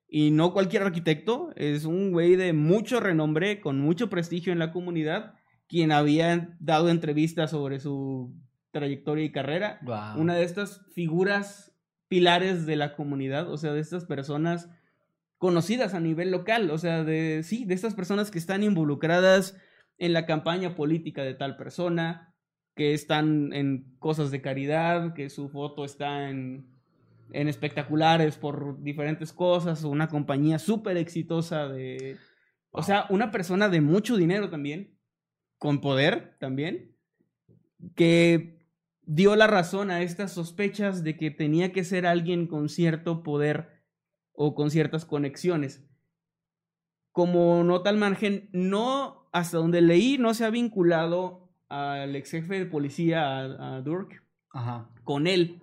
y 0.08 0.32
no 0.32 0.54
cualquier 0.54 0.84
arquitecto, 0.84 1.52
es 1.56 1.86
un 1.86 2.12
güey 2.12 2.36
de 2.36 2.54
mucho 2.54 3.00
renombre, 3.00 3.60
con 3.60 3.80
mucho 3.80 4.10
prestigio 4.10 4.54
en 4.54 4.60
la 4.60 4.72
comunidad, 4.72 5.34
quien 5.68 5.92
había 5.92 6.56
dado 6.60 6.90
entrevistas 6.90 7.52
sobre 7.52 7.80
su 7.80 8.34
trayectoria 8.72 9.26
y 9.26 9.32
carrera. 9.32 9.80
Wow. 9.84 10.22
Una 10.22 10.36
de 10.36 10.44
estas 10.44 10.86
figuras 10.94 11.76
pilares 12.08 12.66
de 12.66 12.76
la 12.76 12.96
comunidad, 12.96 13.52
o 13.52 13.58
sea, 13.58 13.74
de 13.74 13.80
estas 13.80 14.06
personas 14.06 14.70
conocidas 15.38 15.94
a 15.94 16.00
nivel 16.00 16.32
local, 16.32 16.70
o 16.72 16.78
sea, 16.78 17.04
de 17.04 17.42
sí, 17.44 17.66
de 17.66 17.74
estas 17.74 17.96
personas 17.96 18.32
que 18.32 18.38
están 18.38 18.64
involucradas 18.64 19.58
en 19.98 20.14
la 20.14 20.26
campaña 20.26 20.76
política 20.76 21.24
de 21.24 21.34
tal 21.34 21.58
persona, 21.58 22.34
que 22.76 22.94
están 22.94 23.54
en 23.54 23.96
cosas 24.00 24.32
de 24.32 24.42
caridad, 24.42 25.14
que 25.14 25.30
su 25.30 25.50
foto 25.50 25.86
está 25.86 26.30
en 26.30 26.75
en 27.32 27.48
espectaculares 27.48 28.38
por 28.38 28.82
diferentes 28.82 29.34
cosas, 29.34 29.84
una 29.84 30.08
compañía 30.08 30.60
súper 30.60 30.98
exitosa 30.98 31.68
de... 31.68 32.18
O 32.72 32.84
sea, 32.84 33.06
una 33.10 33.32
persona 33.32 33.70
de 33.70 33.82
mucho 33.82 34.18
dinero 34.18 34.50
también, 34.50 34.98
con 35.58 35.80
poder 35.82 36.36
también, 36.40 36.96
que 37.96 38.68
dio 39.04 39.36
la 39.36 39.48
razón 39.48 39.92
a 39.92 40.02
estas 40.02 40.34
sospechas 40.34 41.04
de 41.04 41.16
que 41.18 41.32
tenía 41.32 41.72
que 41.72 41.84
ser 41.84 42.06
alguien 42.06 42.48
con 42.48 42.70
cierto 42.70 43.24
poder 43.24 43.84
o 44.34 44.56
con 44.56 44.72
ciertas 44.72 45.06
conexiones. 45.06 45.86
Como 47.12 47.64
nota 47.64 47.90
al 47.90 47.98
margen, 47.98 48.50
no, 48.52 49.30
hasta 49.32 49.58
donde 49.58 49.82
leí, 49.82 50.18
no 50.18 50.34
se 50.34 50.44
ha 50.44 50.50
vinculado 50.50 51.50
al 51.70 52.16
ex 52.16 52.32
jefe 52.32 52.60
de 52.60 52.66
policía, 52.66 53.40
a, 53.40 53.78
a 53.78 53.82
Durk, 53.82 54.22
Ajá. 54.52 54.90
con 55.04 55.28
él. 55.28 55.62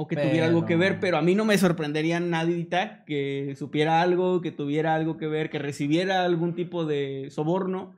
O 0.00 0.06
que 0.06 0.14
tuviera 0.14 0.46
algo 0.46 0.64
que 0.64 0.76
ver, 0.76 0.90
Pero- 0.92 1.00
pero 1.00 1.16
a 1.18 1.22
mí 1.22 1.34
no 1.34 1.44
me 1.44 1.58
sorprendería 1.58 2.20
nadita 2.20 3.04
que 3.04 3.54
supiera 3.58 4.00
algo, 4.00 4.40
que 4.40 4.52
tuviera 4.52 4.94
algo 4.94 5.16
que 5.16 5.26
ver, 5.26 5.50
que 5.50 5.58
recibiera 5.58 6.24
algún 6.24 6.54
tipo 6.54 6.84
de 6.86 7.26
soborno. 7.32 7.96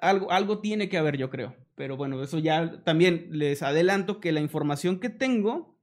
Algo, 0.00 0.30
algo 0.30 0.60
tiene 0.60 0.88
que 0.88 0.96
haber, 0.96 1.16
yo 1.16 1.28
creo. 1.28 1.56
Pero 1.74 1.96
bueno, 1.96 2.22
eso 2.22 2.38
ya 2.38 2.84
también 2.84 3.26
les 3.32 3.64
adelanto 3.64 4.20
que 4.20 4.30
la 4.30 4.40
información 4.40 5.00
que 5.00 5.08
tengo, 5.10 5.76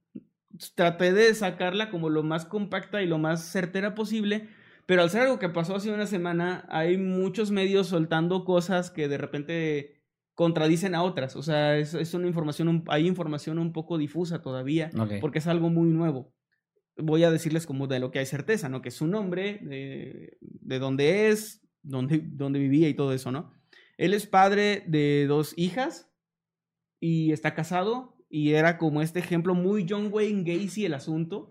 traté 0.74 1.12
de 1.12 1.34
sacarla 1.34 1.90
como 1.90 2.08
lo 2.08 2.22
más 2.22 2.46
compacta 2.46 3.02
y 3.02 3.06
lo 3.06 3.18
más 3.18 3.44
certera 3.44 3.94
posible. 3.94 4.48
Pero 4.86 5.02
al 5.02 5.10
ser 5.10 5.22
algo 5.22 5.38
que 5.38 5.50
pasó 5.50 5.76
hace 5.76 5.92
una 5.92 6.06
semana, 6.06 6.64
hay 6.70 6.96
muchos 6.96 7.50
medios 7.50 7.88
soltando 7.88 8.46
cosas 8.46 8.90
que 8.90 9.06
de 9.08 9.18
repente 9.18 10.00
contradicen 10.34 10.94
a 10.94 11.02
otras. 11.02 11.36
O 11.36 11.42
sea, 11.42 11.76
es, 11.78 11.94
es 11.94 12.12
una 12.14 12.26
información, 12.26 12.68
un- 12.68 12.84
hay 12.88 13.06
información 13.06 13.58
un 13.58 13.72
poco 13.72 13.98
difusa 13.98 14.42
todavía, 14.42 14.90
porque 15.20 15.38
es 15.38 15.46
algo 15.46 15.70
muy 15.70 15.88
nuevo. 15.90 16.32
Voy 16.96 17.24
a 17.24 17.30
decirles 17.30 17.66
como 17.66 17.86
de 17.86 17.98
lo 18.00 18.10
que 18.10 18.20
hay 18.20 18.26
certeza, 18.26 18.68
¿no? 18.68 18.80
Que 18.82 18.88
es 18.90 18.94
su 18.94 19.06
nombre, 19.06 19.58
de, 19.62 20.36
de 20.40 20.78
dónde 20.78 21.28
es, 21.28 21.66
dónde, 21.82 22.20
dónde 22.24 22.58
vivía 22.60 22.88
y 22.88 22.94
todo 22.94 23.12
eso, 23.12 23.32
¿no? 23.32 23.52
Él 23.96 24.14
es 24.14 24.26
padre 24.26 24.84
de 24.86 25.26
dos 25.28 25.54
hijas 25.56 26.10
y 27.00 27.32
está 27.32 27.54
casado 27.54 28.16
y 28.28 28.52
era 28.52 28.78
como 28.78 29.02
este 29.02 29.18
ejemplo 29.20 29.54
muy 29.54 29.86
John 29.88 30.08
Wayne 30.12 30.42
Gacy 30.44 30.86
el 30.86 30.94
asunto 30.94 31.50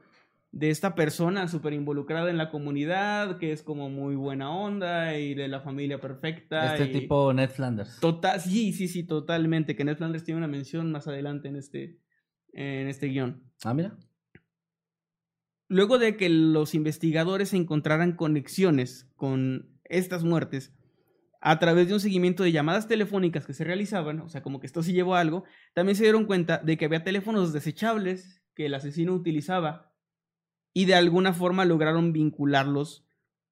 de 0.54 0.70
esta 0.70 0.94
persona 0.94 1.48
súper 1.48 1.74
involucrada 1.74 2.30
en 2.30 2.38
la 2.38 2.52
comunidad, 2.52 3.40
que 3.40 3.52
es 3.52 3.64
como 3.64 3.90
muy 3.90 4.16
buena 4.16 4.56
onda 4.56 5.18
y 5.18 5.34
de 5.34 5.48
la 5.48 5.62
familia 5.62 6.00
perfecta. 6.00 6.76
Este 6.76 6.96
y- 6.96 7.02
tipo 7.02 7.34
Ned 7.34 7.50
Flanders. 7.50 8.00
Total, 8.00 8.40
sí, 8.40 8.72
sí, 8.72 8.88
sí, 8.88 9.04
totalmente. 9.04 9.76
Que 9.76 9.84
Ned 9.84 9.98
Flanders 9.98 10.24
tiene 10.24 10.38
una 10.38 10.48
mención 10.48 10.92
más 10.92 11.08
adelante 11.08 11.48
en 11.48 11.56
este, 11.56 11.98
en 12.54 12.88
este 12.88 13.08
guion. 13.08 13.42
Ah, 13.64 13.74
mira. 13.74 13.98
Luego 15.70 15.98
de 15.98 16.18
que 16.18 16.30
los 16.30 16.76
investigadores 16.76 17.52
encontraran 17.56 18.16
conexiones 18.16 19.10
con 19.16 19.80
estas 19.86 20.24
muertes 20.24 20.72
a 21.42 21.58
través 21.58 21.88
de 21.88 21.96
un 21.96 22.00
seguimiento 22.00 22.44
de 22.44 22.52
llamadas 22.52 22.88
telefónicas 22.88 23.48
que 23.48 23.54
se 23.54 23.64
realizaban, 23.64 24.20
o 24.20 24.30
sea, 24.30 24.44
como 24.44 24.60
que 24.60 24.68
esto 24.68 24.84
sí 24.84 24.94
llevó 24.94 25.16
a 25.16 25.20
algo, 25.20 25.46
también 25.74 25.96
se 25.96 26.04
dieron 26.04 26.26
cuenta 26.26 26.60
de 26.60 26.78
que 26.78 26.86
había 26.86 27.04
teléfonos 27.04 27.54
desechables 27.54 28.44
que 28.54 28.68
el 28.68 28.76
asesino 28.76 29.14
utilizaba 29.14 29.93
y 30.74 30.86
de 30.86 30.96
alguna 30.96 31.34
forma 31.34 31.66
lograron 31.66 32.14
vincularlos 32.14 33.06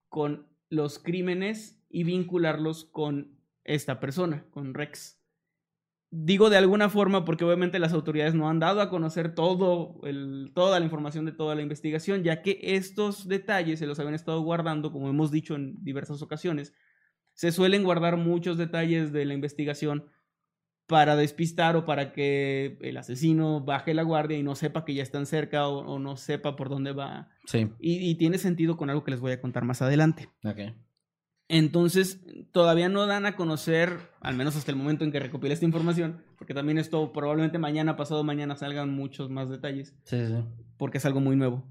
con 0.10 0.48
los 0.70 1.00
crímenes 1.00 1.80
y 1.90 2.04
vincularlos 2.04 2.86
con 2.86 3.38
esta 3.64 4.00
persona, 4.00 4.46
con 4.52 4.74
Rex. 4.74 5.20
Digo 6.10 6.50
de 6.50 6.58
alguna 6.58 6.90
forma 6.90 7.24
porque 7.24 7.46
obviamente 7.46 7.80
las 7.80 7.94
autoridades 7.94 8.34
no 8.34 8.50
han 8.50 8.60
dado 8.60 8.82
a 8.82 8.90
conocer 8.90 9.34
todo 9.34 10.02
toda 10.54 10.80
la 10.80 10.86
información 10.86 11.26
de 11.26 11.32
toda 11.32 11.56
la 11.56 11.62
investigación, 11.62 12.24
ya 12.24 12.42
que 12.42 12.60
estos 12.62 13.28
detalles 13.30 13.80
se 13.80 13.88
los 13.88 14.00
habían 14.00 14.16
estado 14.16 14.42
guardando, 14.42 14.92
como 14.92 15.10
hemos 15.10 15.32
dicho 15.32 15.56
en 15.56 15.82
diversas 15.84 16.22
ocasiones. 16.22 16.74
Se 17.34 17.54
suelen 17.54 17.84
guardar 17.84 18.18
muchos 18.18 18.58
detalles 18.58 19.14
de 19.14 19.24
la 19.24 19.34
investigación 19.34 20.06
para 20.92 21.16
despistar 21.16 21.76
o 21.78 21.86
para 21.86 22.12
que 22.12 22.78
el 22.82 22.98
asesino 22.98 23.62
baje 23.62 23.94
la 23.96 24.04
guardia 24.04 24.38
y 24.38 24.44
no 24.44 24.56
sepa 24.56 24.86
que 24.86 24.94
ya 24.94 25.02
están 25.02 25.26
cerca 25.26 25.68
o, 25.68 25.80
o 25.80 25.98
no 26.00 26.18
sepa 26.18 26.56
por 26.56 26.68
dónde 26.70 26.92
va. 26.92 27.30
Sí. 27.46 27.70
Y, 27.80 28.08
y 28.10 28.16
tiene 28.16 28.38
sentido 28.38 28.76
con 28.78 28.90
algo 28.90 29.04
que 29.04 29.12
les 29.12 29.22
voy 29.22 29.32
a 29.32 29.40
contar 29.42 29.64
más 29.64 29.82
adelante. 29.82 30.30
Ok. 30.44 30.60
Entonces, 31.48 32.22
todavía 32.54 32.88
no 32.88 33.08
dan 33.08 33.26
a 33.26 33.36
conocer, 33.36 33.98
al 34.22 34.36
menos 34.36 34.56
hasta 34.56 34.72
el 34.72 34.78
momento 34.78 35.04
en 35.04 35.12
que 35.12 35.20
recopile 35.20 35.54
esta 35.54 35.66
información, 35.66 36.24
porque 36.38 36.54
también 36.54 36.78
esto 36.78 37.12
probablemente 37.12 37.58
mañana, 37.58 37.98
pasado 37.98 38.24
mañana 38.24 38.56
salgan 38.56 38.90
muchos 38.94 39.30
más 39.30 39.50
detalles, 39.50 39.94
Sí, 40.04 40.28
sí. 40.28 40.36
porque 40.78 41.00
es 41.00 41.06
algo 41.06 41.20
muy 41.20 41.36
nuevo. 41.36 41.66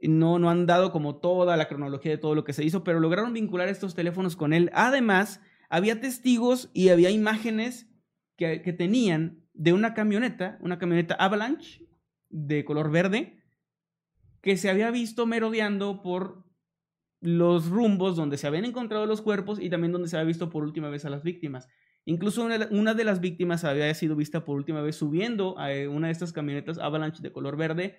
No, 0.00 0.38
no 0.38 0.50
han 0.50 0.66
dado 0.66 0.92
como 0.92 1.16
toda 1.16 1.56
la 1.56 1.68
cronología 1.68 2.12
de 2.12 2.18
todo 2.18 2.34
lo 2.34 2.44
que 2.44 2.52
se 2.52 2.64
hizo, 2.64 2.84
pero 2.84 3.00
lograron 3.00 3.32
vincular 3.32 3.68
estos 3.68 3.94
teléfonos 3.94 4.36
con 4.36 4.52
él. 4.52 4.70
Además, 4.74 5.40
había 5.70 6.00
testigos 6.00 6.68
y 6.74 6.90
había 6.90 7.10
imágenes 7.10 7.88
que, 8.36 8.62
que 8.62 8.72
tenían 8.72 9.44
de 9.52 9.72
una 9.72 9.94
camioneta, 9.94 10.58
una 10.60 10.78
camioneta 10.78 11.14
Avalanche 11.14 11.86
de 12.28 12.64
color 12.64 12.90
verde, 12.90 13.42
que 14.40 14.56
se 14.56 14.68
había 14.68 14.90
visto 14.90 15.26
merodeando 15.26 16.02
por 16.02 16.44
los 17.20 17.68
rumbos 17.70 18.16
donde 18.16 18.36
se 18.36 18.46
habían 18.46 18.66
encontrado 18.66 19.06
los 19.06 19.22
cuerpos 19.22 19.58
y 19.58 19.70
también 19.70 19.92
donde 19.92 20.08
se 20.08 20.16
había 20.16 20.26
visto 20.26 20.50
por 20.50 20.62
última 20.62 20.90
vez 20.90 21.04
a 21.06 21.10
las 21.10 21.22
víctimas. 21.22 21.68
Incluso 22.04 22.44
una, 22.44 22.68
una 22.70 22.92
de 22.92 23.04
las 23.04 23.20
víctimas 23.20 23.64
había 23.64 23.92
sido 23.94 24.14
vista 24.14 24.44
por 24.44 24.56
última 24.56 24.82
vez 24.82 24.96
subiendo 24.96 25.58
a 25.58 25.72
eh, 25.72 25.88
una 25.88 26.08
de 26.08 26.12
estas 26.12 26.32
camionetas 26.32 26.78
Avalanche 26.78 27.22
de 27.22 27.32
color 27.32 27.56
verde 27.56 27.96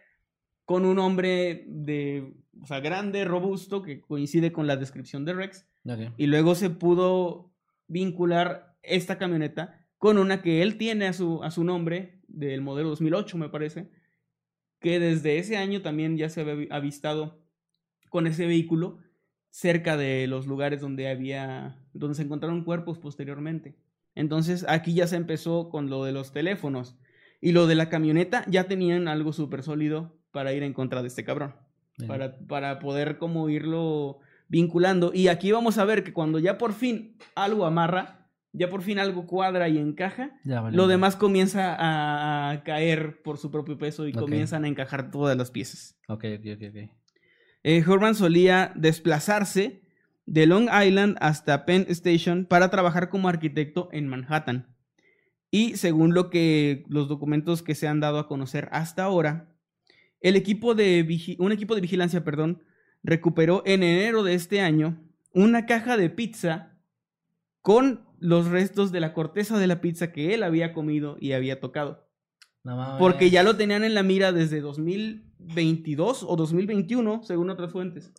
con 0.66 0.86
un 0.86 1.00
hombre 1.00 1.66
de, 1.68 2.36
o 2.62 2.66
sea, 2.66 2.80
grande, 2.80 3.24
robusto, 3.26 3.82
que 3.82 4.02
coincide 4.02 4.52
con 4.52 4.68
la 4.68 4.78
descripción 4.78 5.24
de 5.26 5.34
Rex. 5.34 5.68
Y 6.18 6.28
luego 6.28 6.56
se 6.56 6.72
pudo 6.72 7.52
vincular 7.88 8.76
esta 8.82 9.18
camioneta 9.18 9.85
con 10.06 10.20
una 10.20 10.44
que 10.44 10.62
él 10.62 10.78
tiene 10.78 11.08
a 11.08 11.14
su, 11.14 11.42
a 11.44 11.50
su 11.50 11.64
nombre, 11.64 12.20
del 12.28 12.62
modelo 12.62 12.90
2008, 12.90 13.40
me 13.40 13.50
parece, 13.50 13.90
que 14.80 15.00
desde 15.00 15.40
ese 15.40 15.58
año 15.58 15.82
también 15.82 16.16
ya 16.16 16.30
se 16.30 16.42
había 16.42 16.54
vi- 16.54 16.68
avistado 16.70 17.40
con 18.10 18.28
ese 18.28 18.46
vehículo 18.46 19.00
cerca 19.50 19.98
de 19.98 20.28
los 20.28 20.46
lugares 20.46 20.80
donde 20.80 21.08
había, 21.10 21.80
donde 21.94 22.14
se 22.14 22.22
encontraron 22.22 22.64
cuerpos 22.64 23.00
posteriormente. 23.00 23.80
Entonces 24.14 24.64
aquí 24.70 24.94
ya 24.94 25.08
se 25.08 25.16
empezó 25.16 25.70
con 25.70 25.90
lo 25.90 26.04
de 26.04 26.12
los 26.12 26.32
teléfonos 26.32 26.96
y 27.42 27.52
lo 27.54 27.66
de 27.66 27.74
la 27.74 27.90
camioneta 27.90 28.46
ya 28.48 28.66
tenían 28.66 29.08
algo 29.08 29.34
súper 29.34 29.64
sólido 29.64 30.20
para 30.30 30.54
ir 30.54 30.62
en 30.62 30.74
contra 30.74 31.02
de 31.02 31.08
este 31.08 31.24
cabrón 31.24 31.56
para, 32.06 32.38
para 32.46 32.78
poder 32.78 33.18
como 33.18 33.50
irlo 33.50 34.20
vinculando. 34.50 35.12
Y 35.16 35.30
aquí 35.30 35.52
vamos 35.52 35.80
a 35.80 35.86
ver 35.86 36.04
que 36.04 36.14
cuando 36.14 36.38
ya 36.38 36.60
por 36.60 36.74
fin 36.74 37.18
algo 37.34 37.66
amarra, 37.66 38.25
ya 38.58 38.70
por 38.70 38.82
fin 38.82 39.00
algo 39.00 39.26
cuadra 39.28 39.68
y 39.70 39.78
encaja, 39.78 40.32
Ya, 40.44 40.62
vale. 40.62 40.76
lo 40.76 40.88
demás 40.88 41.16
comienza 41.16 41.76
a, 41.76 42.52
a 42.52 42.64
caer 42.64 43.22
por 43.24 43.38
su 43.38 43.52
propio 43.52 43.78
peso 43.78 44.08
y 44.08 44.14
comienzan 44.14 44.66
a 44.66 44.68
encajar 44.68 45.12
todas 45.12 45.38
las 45.38 45.52
piezas. 45.52 45.98
Ok, 46.08 46.26
ok, 46.40 46.46
ok, 46.56 46.64
ok. 46.70 46.90
Eh, 47.64 47.84
Herman 47.88 48.16
solía 48.16 48.72
desplazarse 48.76 49.82
de 50.26 50.46
Long 50.46 50.70
Island 50.86 51.18
hasta 51.20 51.66
Penn 51.66 51.86
Station 51.90 52.46
para 52.46 52.70
trabajar 52.70 53.10
como 53.10 53.28
arquitecto 53.30 53.90
en 53.92 54.08
Manhattan. 54.08 54.76
Y 55.52 55.78
según 55.78 56.14
lo 56.14 56.30
que 56.30 56.84
los 56.90 57.08
documentos 57.08 57.62
que 57.64 57.76
se 57.76 57.88
han 57.88 58.00
dado 58.00 58.20
a 58.20 58.28
conocer 58.28 58.68
hasta 58.72 59.04
ahora, 59.04 59.52
el 60.22 60.36
equipo 60.36 60.76
de 60.76 61.36
un 61.40 61.52
equipo 61.52 61.76
de 61.76 61.82
vigilancia, 61.82 62.24
perdón, 62.24 62.64
recuperó 63.04 63.62
en 63.66 63.84
enero 63.84 64.24
de 64.24 64.34
este 64.34 64.62
año 64.62 65.02
una 65.32 65.66
caja 65.66 65.98
de 65.98 66.10
pizza 66.10 66.72
con 67.62 68.05
los 68.26 68.48
restos 68.48 68.92
de 68.92 69.00
la 69.00 69.14
corteza 69.14 69.58
de 69.60 69.68
la 69.68 69.82
pizza 69.82 70.12
que 70.12 70.34
él 70.34 70.44
había 70.44 70.74
comido 70.74 71.18
y 71.20 71.32
había 71.34 71.60
tocado. 71.60 72.08
No. 72.64 72.96
Porque 72.98 73.30
ya 73.30 73.44
lo 73.44 73.56
tenían 73.56 73.84
en 73.84 73.94
la 73.94 74.02
mira 74.02 74.32
desde 74.32 74.60
2022 74.60 76.24
o 76.28 76.36
2021, 76.36 77.22
según 77.24 77.50
otras 77.52 77.72
fuentes. 77.72 78.12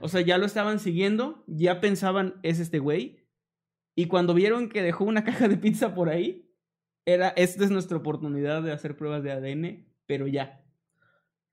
O 0.00 0.08
sea, 0.08 0.20
ya 0.22 0.38
lo 0.38 0.46
estaban 0.46 0.80
siguiendo, 0.80 1.44
ya 1.46 1.80
pensaban, 1.80 2.34
es 2.42 2.58
este 2.58 2.78
güey. 2.80 3.20
Y 3.94 4.06
cuando 4.06 4.34
vieron 4.34 4.68
que 4.68 4.82
dejó 4.82 5.04
una 5.04 5.24
caja 5.24 5.48
de 5.48 5.56
pizza 5.56 5.94
por 5.94 6.08
ahí, 6.08 6.48
era, 7.04 7.28
esta 7.30 7.64
es 7.64 7.70
nuestra 7.70 7.96
oportunidad 7.96 8.62
de 8.62 8.72
hacer 8.72 8.96
pruebas 8.96 9.22
de 9.22 9.32
ADN, 9.32 9.86
pero 10.06 10.26
ya. 10.26 10.64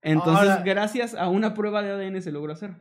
Entonces, 0.01 0.49
Ahora- 0.49 0.63
gracias 0.63 1.13
a 1.13 1.27
una 1.29 1.53
prueba 1.53 1.81
de 1.83 1.91
ADN 1.91 2.21
se 2.21 2.31
logró 2.31 2.53
hacer. 2.53 2.75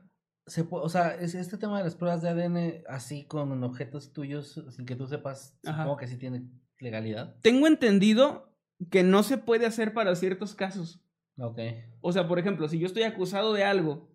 Se 0.48 0.68
pu- 0.68 0.80
o 0.82 0.88
sea, 0.88 1.14
es- 1.14 1.34
este 1.34 1.56
tema 1.58 1.78
de 1.78 1.84
las 1.84 1.94
pruebas 1.94 2.22
de 2.22 2.28
ADN 2.30 2.82
así 2.88 3.24
con 3.26 3.62
objetos 3.62 4.12
tuyos 4.12 4.62
sin 4.70 4.86
que 4.86 4.96
tú 4.96 5.06
sepas, 5.06 5.58
Ajá. 5.64 5.82
supongo 5.82 5.96
que 5.98 6.06
sí 6.08 6.16
tiene 6.16 6.48
legalidad. 6.80 7.36
Tengo 7.42 7.66
entendido 7.66 8.52
que 8.90 9.02
no 9.02 9.22
se 9.22 9.38
puede 9.38 9.66
hacer 9.66 9.92
para 9.92 10.14
ciertos 10.14 10.54
casos. 10.54 11.00
Ok. 11.38 11.58
O 12.00 12.12
sea, 12.12 12.26
por 12.28 12.38
ejemplo, 12.38 12.66
si 12.68 12.78
yo 12.78 12.86
estoy 12.86 13.02
acusado 13.04 13.52
de 13.52 13.64
algo 13.64 14.08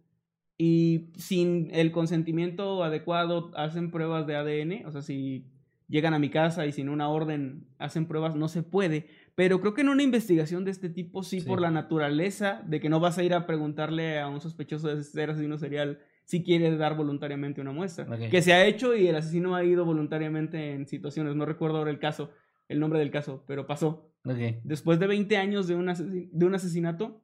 y 0.58 1.12
sin 1.18 1.70
el 1.74 1.92
consentimiento 1.92 2.84
adecuado 2.84 3.52
hacen 3.56 3.92
pruebas 3.92 4.28
de 4.28 4.36
ADN, 4.36 4.86
o 4.86 4.92
sea, 4.92 5.02
si 5.02 5.50
llegan 5.88 6.14
a 6.14 6.20
mi 6.20 6.30
casa 6.30 6.66
y 6.66 6.72
sin 6.72 6.90
una 6.90 7.10
orden 7.10 7.68
hacen 7.78 8.08
pruebas, 8.08 8.36
no 8.36 8.48
se 8.48 8.64
puede. 8.64 9.08
Pero 9.36 9.60
creo 9.62 9.74
que 9.74 9.82
en 9.82 9.90
una 9.90 10.04
investigación 10.04 10.64
de 10.64 10.72
este 10.72 10.90
tipo, 10.90 11.24
sí, 11.24 11.42
Sí. 11.42 11.48
por 11.48 11.60
la 11.60 11.72
naturaleza 11.72 12.62
de 12.66 12.80
que 12.80 12.90
no 12.90 13.00
vas 13.00 13.18
a 13.18 13.24
ir 13.24 13.34
a 13.34 13.46
preguntarle 13.46 14.20
a 14.20 14.28
un 14.28 14.40
sospechoso 14.42 14.88
de 14.96 15.04
ser 15.04 15.32
asesino 15.32 15.58
serial 15.58 16.00
si 16.24 16.44
quiere 16.44 16.76
dar 16.78 16.96
voluntariamente 16.96 17.62
una 17.62 17.72
muestra. 17.72 18.06
Ok. 18.06 18.30
Que 18.30 18.42
se 18.42 18.54
ha 18.54 18.66
hecho 18.66 18.96
y 18.96 19.08
el 19.08 19.16
asesino 19.16 19.56
ha 19.56 19.64
ido 19.64 19.86
voluntariamente 19.86 20.74
en 20.74 20.88
situaciones. 20.88 21.36
No 21.36 21.46
recuerdo 21.46 21.78
ahora 21.78 21.92
el 21.92 22.00
caso, 22.00 22.32
el 22.68 22.80
nombre 22.80 23.00
del 23.00 23.12
caso, 23.12 23.44
pero 23.48 23.68
pasó. 23.68 24.12
Ok. 24.26 24.62
Después 24.64 25.00
de 25.00 25.08
20 25.08 25.38
años 25.38 25.68
de 25.68 25.76
un, 25.76 25.86
de 26.32 26.46
un 26.46 26.56
asesinato, 26.56 27.22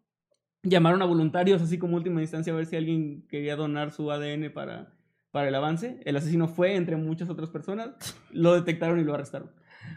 llamaron 0.64 1.02
a 1.02 1.06
voluntarios, 1.06 1.62
así 1.62 1.78
como 1.78 1.96
última 1.96 2.22
instancia, 2.22 2.52
a 2.52 2.56
ver 2.56 2.66
si 2.66 2.76
alguien 2.76 3.26
quería 3.28 3.56
donar 3.56 3.92
su 3.92 4.12
ADN 4.12 4.52
para, 4.54 4.94
para 5.32 5.48
el 5.48 5.56
avance. 5.56 6.02
El 6.06 6.18
asesino 6.18 6.48
fue 6.48 6.76
entre 6.76 6.98
muchas 6.98 7.30
otras 7.30 7.50
personas, 7.50 7.92
lo 8.32 8.54
detectaron 8.54 9.00
y 9.00 9.04
lo 9.04 9.14
arrestaron. 9.14 9.52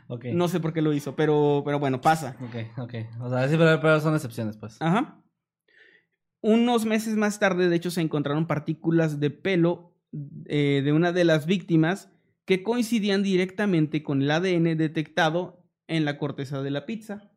Ok. 0.06 0.26
No 0.26 0.48
sé 0.48 0.60
por 0.60 0.72
qué 0.72 0.80
lo 0.80 0.92
hizo, 0.92 1.16
pero, 1.16 1.62
pero 1.64 1.78
bueno, 1.78 2.00
pasa. 2.00 2.36
Ok, 2.40 2.78
ok. 2.78 2.94
O 3.20 3.28
sea, 3.28 3.48
sí, 3.48 3.56
pero, 3.58 3.80
pero 3.80 4.00
son 4.00 4.14
excepciones, 4.14 4.56
pues. 4.56 4.80
Ajá. 4.80 5.21
Unos 6.42 6.84
meses 6.84 7.16
más 7.16 7.38
tarde, 7.38 7.68
de 7.68 7.76
hecho, 7.76 7.90
se 7.90 8.00
encontraron 8.02 8.46
partículas 8.46 9.20
de 9.20 9.30
pelo 9.30 9.94
eh, 10.46 10.82
de 10.84 10.92
una 10.92 11.12
de 11.12 11.24
las 11.24 11.46
víctimas 11.46 12.10
que 12.44 12.62
coincidían 12.62 13.22
directamente 13.22 14.02
con 14.02 14.20
el 14.22 14.30
ADN 14.30 14.76
detectado 14.76 15.64
en 15.86 16.04
la 16.04 16.18
corteza 16.18 16.60
de 16.62 16.70
la 16.70 16.84
pizza, 16.84 17.30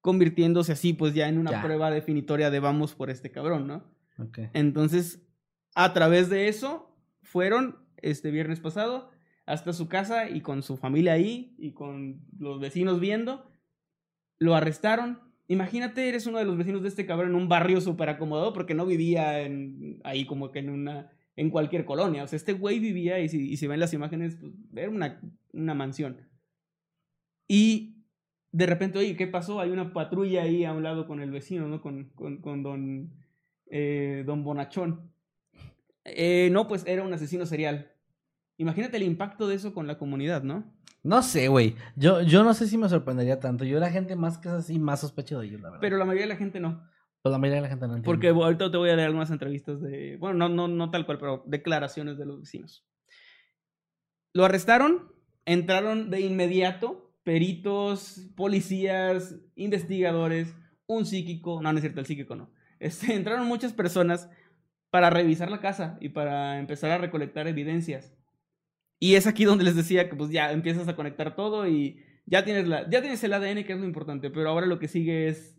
convirtiéndose 0.00 0.72
así, 0.72 0.94
pues 0.94 1.14
ya 1.14 1.28
en 1.28 1.38
una 1.38 1.50
Ya. 1.52 1.62
prueba 1.62 1.90
definitoria 1.90 2.50
de 2.50 2.58
vamos 2.60 2.94
por 2.94 3.10
este 3.10 3.30
cabrón, 3.30 3.66
¿no? 3.66 3.84
Entonces, 4.54 5.22
a 5.74 5.92
través 5.92 6.28
de 6.30 6.48
eso, 6.48 6.96
fueron 7.22 7.76
este 7.98 8.30
viernes 8.30 8.60
pasado 8.60 9.10
hasta 9.46 9.72
su 9.72 9.88
casa 9.88 10.28
y 10.30 10.40
con 10.40 10.62
su 10.62 10.76
familia 10.76 11.12
ahí 11.12 11.54
y 11.58 11.72
con 11.72 12.22
los 12.38 12.58
vecinos 12.60 12.98
viendo, 13.00 13.50
lo 14.38 14.54
arrestaron. 14.54 15.20
Imagínate, 15.48 16.08
eres 16.08 16.26
uno 16.26 16.38
de 16.38 16.44
los 16.44 16.58
vecinos 16.58 16.82
de 16.82 16.88
este 16.88 17.06
cabrón 17.06 17.30
en 17.30 17.34
un 17.34 17.48
barrio 17.48 17.80
súper 17.80 18.10
acomodado 18.10 18.52
porque 18.52 18.74
no 18.74 18.84
vivía 18.84 19.40
en, 19.40 20.00
ahí 20.04 20.26
como 20.26 20.50
que 20.50 20.58
en 20.58 20.68
una 20.68 21.10
en 21.36 21.50
cualquier 21.50 21.84
colonia. 21.84 22.24
O 22.24 22.26
sea, 22.26 22.36
este 22.36 22.52
güey 22.52 22.80
vivía 22.80 23.20
y 23.20 23.28
si, 23.28 23.66
ven 23.68 23.78
las 23.78 23.94
imágenes, 23.94 24.36
pues, 24.36 24.52
era 24.74 24.90
una, 24.90 25.74
mansión. 25.74 26.20
Y 27.46 28.02
de 28.50 28.66
repente, 28.66 28.98
oye, 28.98 29.16
¿qué 29.16 29.28
pasó? 29.28 29.60
Hay 29.60 29.70
una 29.70 29.92
patrulla 29.92 30.42
ahí 30.42 30.64
a 30.64 30.72
un 30.72 30.82
lado 30.82 31.06
con 31.06 31.20
el 31.20 31.30
vecino, 31.30 31.68
¿no? 31.68 31.80
Con, 31.80 32.10
con, 32.16 32.42
con 32.42 32.64
don, 32.64 33.12
eh, 33.70 34.24
don 34.26 34.42
Bonachón. 34.42 35.12
Eh, 36.04 36.50
no, 36.50 36.66
pues 36.66 36.84
era 36.86 37.04
un 37.04 37.12
asesino 37.12 37.46
serial. 37.46 37.92
Imagínate 38.56 38.96
el 38.96 39.04
impacto 39.04 39.46
de 39.46 39.54
eso 39.54 39.72
con 39.72 39.86
la 39.86 39.96
comunidad, 39.96 40.42
¿no? 40.42 40.64
No 41.02 41.22
sé, 41.22 41.48
güey. 41.48 41.76
Yo, 41.96 42.22
yo 42.22 42.44
no 42.44 42.54
sé 42.54 42.66
si 42.66 42.76
me 42.76 42.88
sorprendería 42.88 43.40
tanto. 43.40 43.64
Yo 43.64 43.78
la 43.78 43.90
gente 43.90 44.16
más 44.16 44.38
que 44.38 44.48
es 44.48 44.54
así, 44.54 44.78
más 44.78 45.00
sospecho 45.00 45.38
de 45.38 45.46
ellos, 45.46 45.60
la 45.60 45.68
verdad. 45.68 45.80
Pero 45.80 45.96
la 45.96 46.04
mayoría 46.04 46.24
de 46.26 46.34
la 46.34 46.36
gente 46.36 46.60
no. 46.60 46.88
Pues 47.22 47.32
la 47.32 47.38
mayoría 47.38 47.56
de 47.56 47.62
la 47.62 47.68
gente 47.68 47.86
no 47.86 47.96
entiende. 47.96 48.06
Porque 48.06 48.28
ahorita 48.28 48.70
te 48.70 48.76
voy 48.76 48.90
a 48.90 48.96
leer 48.96 49.06
algunas 49.06 49.30
entrevistas 49.30 49.80
de, 49.80 50.16
bueno, 50.18 50.48
no, 50.48 50.48
no, 50.48 50.68
no 50.68 50.90
tal 50.90 51.06
cual, 51.06 51.18
pero 51.18 51.42
declaraciones 51.46 52.18
de 52.18 52.26
los 52.26 52.40
vecinos. 52.40 52.86
Lo 54.34 54.44
arrestaron, 54.44 55.12
entraron 55.44 56.10
de 56.10 56.20
inmediato 56.20 57.08
peritos, 57.28 58.30
policías, 58.36 59.36
investigadores, 59.54 60.56
un 60.86 61.04
psíquico, 61.04 61.60
no, 61.60 61.70
no 61.70 61.78
es 61.78 61.82
cierto, 61.82 62.00
el 62.00 62.06
psíquico 62.06 62.34
no. 62.34 62.50
Este, 62.80 63.12
entraron 63.14 63.46
muchas 63.46 63.74
personas 63.74 64.30
para 64.88 65.10
revisar 65.10 65.50
la 65.50 65.60
casa 65.60 65.98
y 66.00 66.08
para 66.08 66.58
empezar 66.58 66.90
a 66.90 66.96
recolectar 66.96 67.46
evidencias. 67.46 68.16
Y 69.00 69.14
es 69.14 69.26
aquí 69.26 69.44
donde 69.44 69.64
les 69.64 69.76
decía 69.76 70.08
que 70.08 70.16
pues 70.16 70.30
ya 70.30 70.50
empiezas 70.52 70.88
a 70.88 70.96
conectar 70.96 71.36
todo 71.36 71.66
y 71.68 72.00
ya 72.26 72.44
tienes, 72.44 72.66
la, 72.66 72.88
ya 72.90 73.00
tienes 73.00 73.22
el 73.24 73.32
ADN, 73.32 73.64
que 73.64 73.72
es 73.72 73.78
lo 73.78 73.84
importante, 73.86 74.30
pero 74.30 74.48
ahora 74.48 74.66
lo 74.66 74.78
que 74.78 74.88
sigue 74.88 75.28
es 75.28 75.56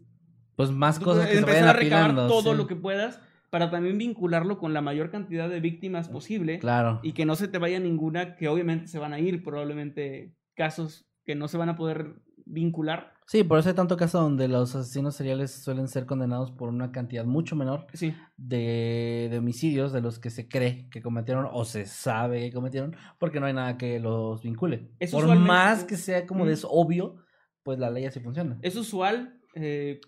Pues 0.56 0.72
más 0.72 1.00
cosas 1.00 1.28
que 1.28 1.38
empezar 1.38 1.68
a 1.70 1.74
recabar 1.74 2.16
todo 2.28 2.52
sí. 2.52 2.58
lo 2.58 2.68
que 2.68 2.76
puedas 2.76 3.22
para 3.50 3.72
también 3.72 3.98
vincularlo 3.98 4.60
con 4.60 4.74
la 4.74 4.82
mayor 4.82 5.10
cantidad 5.10 5.50
de 5.50 5.60
víctimas 5.60 6.10
posible 6.10 6.60
Claro. 6.60 7.00
y 7.02 7.14
que 7.14 7.26
no 7.26 7.36
se 7.36 7.48
te 7.48 7.58
vaya 7.58 7.80
ninguna 7.80 8.36
que 8.36 8.48
obviamente 8.48 8.88
se 8.88 9.00
van 9.00 9.14
a 9.14 9.20
ir 9.20 9.44
probablemente 9.44 10.36
casos 10.54 11.08
que 11.26 11.34
no 11.34 11.48
se 11.48 11.58
van 11.58 11.70
a 11.70 11.76
poder 11.76 12.16
vincular 12.46 13.14
Sí, 13.30 13.44
por 13.44 13.60
eso 13.60 13.70
hay 13.70 13.76
tanto 13.76 13.96
caso 13.96 14.20
donde 14.20 14.48
los 14.48 14.74
asesinos 14.74 15.16
seriales 15.16 15.52
suelen 15.52 15.88
ser 15.88 16.08
condenados 16.08 16.50
por 16.50 16.68
una 16.68 16.92
cantidad 16.92 17.26
mucho 17.26 17.56
menor 17.56 17.86
sí 17.94 18.16
de, 18.38 19.28
de 19.30 19.38
homicidios 19.38 19.94
de 19.94 20.02
los 20.02 20.18
que 20.18 20.32
se 20.32 20.50
cree 20.50 20.90
que 20.90 21.04
cometieron 21.04 21.48
o 21.52 21.64
se 21.64 21.86
sabe 21.86 22.42
que 22.42 22.52
cometieron 22.52 22.96
porque 23.20 23.40
no 23.40 23.46
hay 23.46 23.54
nada 23.54 23.78
que 23.78 24.00
los 24.00 24.42
vincule. 24.42 24.90
Es 24.98 25.12
por 25.12 25.26
usualmente- 25.26 25.48
más 25.48 25.84
que 25.84 25.96
sea 25.96 26.26
como 26.26 26.48
de 26.48 26.54
eso 26.54 26.72
obvio, 26.72 27.18
pues 27.62 27.78
la 27.78 27.92
ley 27.92 28.06
así 28.06 28.20
funciona. 28.20 28.58
es 28.64 28.76
usual 28.76 29.40
eh, 29.54 30.02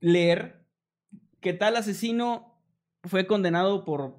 leer 0.00 0.66
que 1.40 1.52
tal 1.52 1.76
asesino 1.76 2.60
fue 3.04 3.28
condenado 3.28 3.84
por 3.84 4.18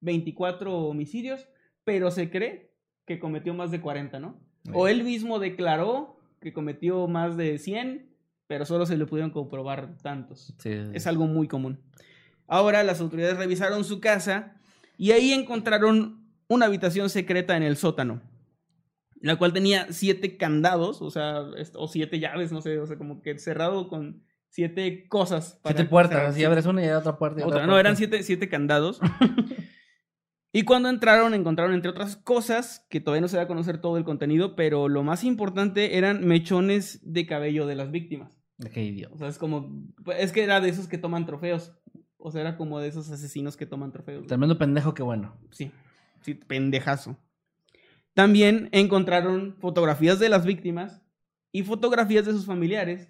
24 0.00 0.78
homicidios 0.78 1.46
pero 1.84 2.10
se 2.10 2.30
cree 2.30 2.72
que 3.04 3.18
cometió 3.18 3.52
más 3.52 3.70
de 3.70 3.82
40 3.82 4.18
no 4.18 4.40
o 4.72 4.88
él 4.88 5.04
mismo 5.04 5.38
declaró 5.38 6.19
que 6.40 6.52
cometió 6.52 7.06
más 7.08 7.36
de 7.36 7.58
100 7.58 8.08
pero 8.46 8.66
solo 8.66 8.84
se 8.84 8.96
le 8.96 9.06
pudieron 9.06 9.30
comprobar 9.30 9.96
tantos 10.02 10.52
Sí, 10.58 10.72
Es 10.92 11.06
algo 11.06 11.28
muy 11.28 11.46
común. 11.46 11.78
Ahora 12.48 12.82
las 12.82 13.00
autoridades 13.00 13.36
revisaron 13.36 13.84
su 13.84 14.00
casa 14.00 14.56
y 14.98 15.12
ahí 15.12 15.32
encontraron 15.32 16.26
una 16.48 16.66
habitación 16.66 17.10
secreta 17.10 17.56
en 17.56 17.62
el 17.62 17.76
sótano, 17.76 18.20
la 19.20 19.36
cual 19.36 19.52
tenía 19.52 19.86
siete 19.90 20.36
candados, 20.36 21.00
o 21.00 21.12
sea, 21.12 21.44
o 21.74 21.86
siete 21.86 22.18
llaves, 22.18 22.50
no 22.50 22.60
sé, 22.60 22.80
o 22.80 22.86
sea, 22.88 22.96
como 22.98 23.22
que 23.22 23.38
cerrado 23.38 23.86
con 23.88 24.24
siete 24.48 25.06
cosas. 25.06 25.60
para 25.62 25.76
Siete 25.76 25.88
puertas, 25.88 26.30
así 26.30 26.42
abres 26.42 26.66
una 26.66 26.84
y 26.84 26.88
otra 26.88 27.16
puerta. 27.18 27.38
y 27.40 27.44
Otra, 27.44 27.58
otra 27.58 27.66
no, 27.68 27.78
eran 27.78 27.94
puerta. 27.94 27.98
siete, 27.98 28.22
siete 28.24 28.48
candados. 28.48 29.00
y 30.52 30.62
cuando 30.62 30.88
entraron, 30.88 31.32
encontraron, 31.34 31.74
entre 31.74 31.90
otras 31.90 32.16
cosas, 32.16 32.86
que 32.90 33.00
todavía 33.00 33.20
no 33.20 33.28
se 33.28 33.36
da 33.36 33.44
a 33.44 33.48
conocer 33.48 33.80
todo 33.80 33.96
el 33.96 34.04
contenido, 34.04 34.56
pero 34.56 34.88
lo 34.88 35.04
más 35.04 35.22
importante 35.22 35.96
eran 35.96 36.26
mechones 36.26 37.00
de 37.02 37.26
cabello 37.26 37.66
de 37.66 37.76
las 37.76 37.92
víctimas. 37.92 38.40
Qué 38.72 38.84
idiota. 38.84 39.14
O 39.14 39.18
sea, 39.18 39.28
es 39.28 39.38
como. 39.38 39.70
Es 40.18 40.32
que 40.32 40.42
era 40.42 40.60
de 40.60 40.68
esos 40.68 40.88
que 40.88 40.98
toman 40.98 41.24
trofeos. 41.24 41.72
O 42.18 42.30
sea, 42.30 42.40
era 42.42 42.56
como 42.56 42.80
de 42.80 42.88
esos 42.88 43.10
asesinos 43.10 43.56
que 43.56 43.64
toman 43.64 43.92
trofeos. 43.92 44.26
Tremendo 44.26 44.58
pendejo, 44.58 44.92
qué 44.92 45.02
bueno. 45.02 45.38
Sí, 45.50 45.70
sí, 46.20 46.34
pendejazo. 46.34 47.16
También 48.12 48.68
encontraron 48.72 49.56
fotografías 49.60 50.18
de 50.18 50.28
las 50.28 50.44
víctimas 50.44 51.00
y 51.52 51.62
fotografías 51.62 52.26
de 52.26 52.32
sus 52.32 52.44
familiares 52.44 53.08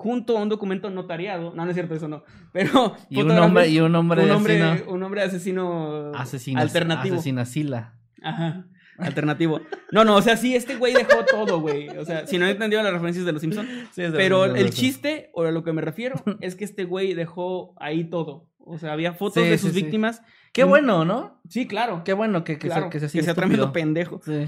junto 0.00 0.38
a 0.38 0.42
un 0.42 0.48
documento 0.48 0.88
notariado. 0.88 1.52
No, 1.54 1.64
no 1.64 1.70
es 1.70 1.74
cierto, 1.74 1.94
eso 1.94 2.08
no. 2.08 2.24
Pero. 2.52 2.96
Y 3.10 3.20
un 3.20 3.30
hombre, 3.32 3.68
y 3.68 3.80
un 3.80 3.94
hombre, 3.94 4.24
un 4.24 4.30
hombre, 4.30 4.62
asesino. 4.62 4.90
un 4.92 5.02
hombre 5.02 5.22
asesino. 5.22 6.12
Asesino. 6.14 6.60
alternativo. 6.60 7.16
Asesinasila. 7.16 7.94
Ajá. 8.22 8.66
Alternativo. 8.96 9.60
No, 9.92 10.04
no, 10.04 10.16
o 10.16 10.22
sea, 10.22 10.36
sí, 10.36 10.54
este 10.54 10.76
güey 10.76 10.92
dejó 10.94 11.24
todo, 11.24 11.60
güey. 11.60 11.88
O 11.90 12.04
sea, 12.04 12.26
si 12.26 12.38
no 12.38 12.46
entendieron 12.46 12.84
las 12.84 12.92
referencias 12.92 13.24
de 13.26 13.32
los 13.32 13.40
Simpsons. 13.42 13.68
Pero 13.94 14.44
el 14.46 14.70
chiste, 14.70 15.30
o 15.34 15.44
a 15.44 15.50
lo 15.50 15.62
que 15.64 15.72
me 15.72 15.82
refiero, 15.82 16.16
es 16.40 16.54
que 16.54 16.64
este 16.64 16.84
güey 16.84 17.14
dejó 17.14 17.74
ahí 17.78 18.04
todo. 18.04 18.48
O 18.58 18.78
sea, 18.78 18.92
había 18.92 19.12
fotos 19.12 19.42
Sí, 19.42 19.48
de 19.48 19.58
sí, 19.58 19.66
sus 19.66 19.74
sí. 19.74 19.82
víctimas. 19.82 20.22
Qué 20.52 20.64
bueno, 20.64 21.04
¿no? 21.04 21.40
Sí, 21.48 21.66
claro. 21.66 22.02
Qué 22.04 22.12
bueno 22.14 22.42
que, 22.44 22.58
que, 22.58 22.68
claro, 22.68 22.82
sea, 22.82 22.90
que 22.90 22.98
sea 23.00 23.06
así 23.06 23.18
que 23.18 23.24
sea 23.24 23.32
estúpido. 23.32 23.48
tremendo 23.48 23.72
pendejo. 23.72 24.20
Sí. 24.24 24.46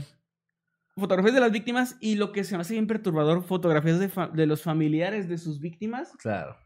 Fotografías 0.96 1.34
de 1.34 1.40
las 1.40 1.52
víctimas 1.52 1.96
y 2.00 2.16
lo 2.16 2.32
que 2.32 2.44
se 2.44 2.54
me 2.56 2.60
hace 2.60 2.74
bien 2.74 2.86
perturbador, 2.86 3.42
fotografías 3.44 3.98
de, 3.98 4.08
fa- 4.08 4.28
de 4.28 4.46
los 4.46 4.62
familiares 4.62 5.28
de 5.28 5.38
sus 5.38 5.58
víctimas. 5.60 6.12
Claro. 6.18 6.56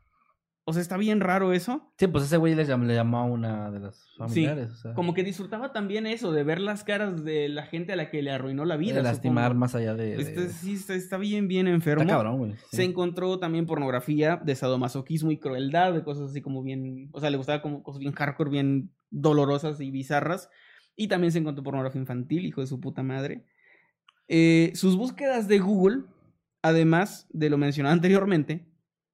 O 0.68 0.72
sea, 0.72 0.82
está 0.82 0.96
bien 0.96 1.20
raro 1.20 1.52
eso. 1.52 1.92
Sí, 1.96 2.08
pues 2.08 2.24
ese 2.24 2.36
güey 2.38 2.56
le, 2.56 2.66
llam- 2.66 2.86
le 2.86 2.94
llamó 2.96 3.18
a 3.18 3.24
una 3.24 3.70
de 3.70 3.78
las 3.78 4.04
familiares. 4.18 4.72
o 4.72 4.74
sea, 4.74 4.94
Como 4.94 5.14
que 5.14 5.22
disfrutaba 5.22 5.72
también 5.72 6.08
eso, 6.08 6.32
de 6.32 6.42
ver 6.42 6.60
las 6.60 6.82
caras 6.82 7.22
de 7.24 7.48
la 7.48 7.66
gente 7.66 7.92
a 7.92 7.96
la 7.96 8.10
que 8.10 8.20
le 8.20 8.32
arruinó 8.32 8.64
la 8.64 8.76
vida. 8.76 8.96
de 8.96 9.04
lastimar 9.04 9.44
supongo. 9.44 9.60
más 9.60 9.76
allá 9.76 9.94
de. 9.94 10.16
de- 10.16 10.22
Este, 10.22 10.48
sí, 10.48 10.74
está, 10.74 10.94
está 10.96 11.18
bien, 11.18 11.46
bien 11.46 11.68
enfermo. 11.68 12.02
Está 12.02 12.14
cabrón, 12.14 12.38
güey. 12.38 12.52
sí. 12.70 12.78
Se 12.78 12.82
encontró 12.82 13.38
también 13.38 13.64
pornografía 13.66 14.40
de 14.44 14.56
sadomasoquismo 14.56 15.30
y 15.30 15.38
crueldad, 15.38 15.92
de 15.94 16.02
cosas 16.02 16.30
así 16.30 16.42
como 16.42 16.64
bien, 16.64 17.10
o 17.12 17.20
sea, 17.20 17.30
le 17.30 17.36
gustaba 17.36 17.62
como 17.62 17.84
cosas 17.84 18.00
bien 18.00 18.12
hardcore, 18.12 18.50
bien 18.50 18.90
dolorosas 19.10 19.80
y 19.80 19.92
bizarras. 19.92 20.50
Y 20.96 21.06
también 21.06 21.30
se 21.30 21.38
encontró 21.38 21.62
pornografía 21.62 22.00
infantil, 22.00 22.44
hijo 22.44 22.60
de 22.60 22.66
su 22.66 22.80
puta 22.80 23.04
madre. 23.04 23.44
Eh, 24.28 24.72
sus 24.74 24.96
búsquedas 24.96 25.48
de 25.48 25.58
Google, 25.58 26.04
además 26.62 27.26
de 27.30 27.50
lo 27.50 27.58
mencionado 27.58 27.92
anteriormente, 27.94 28.66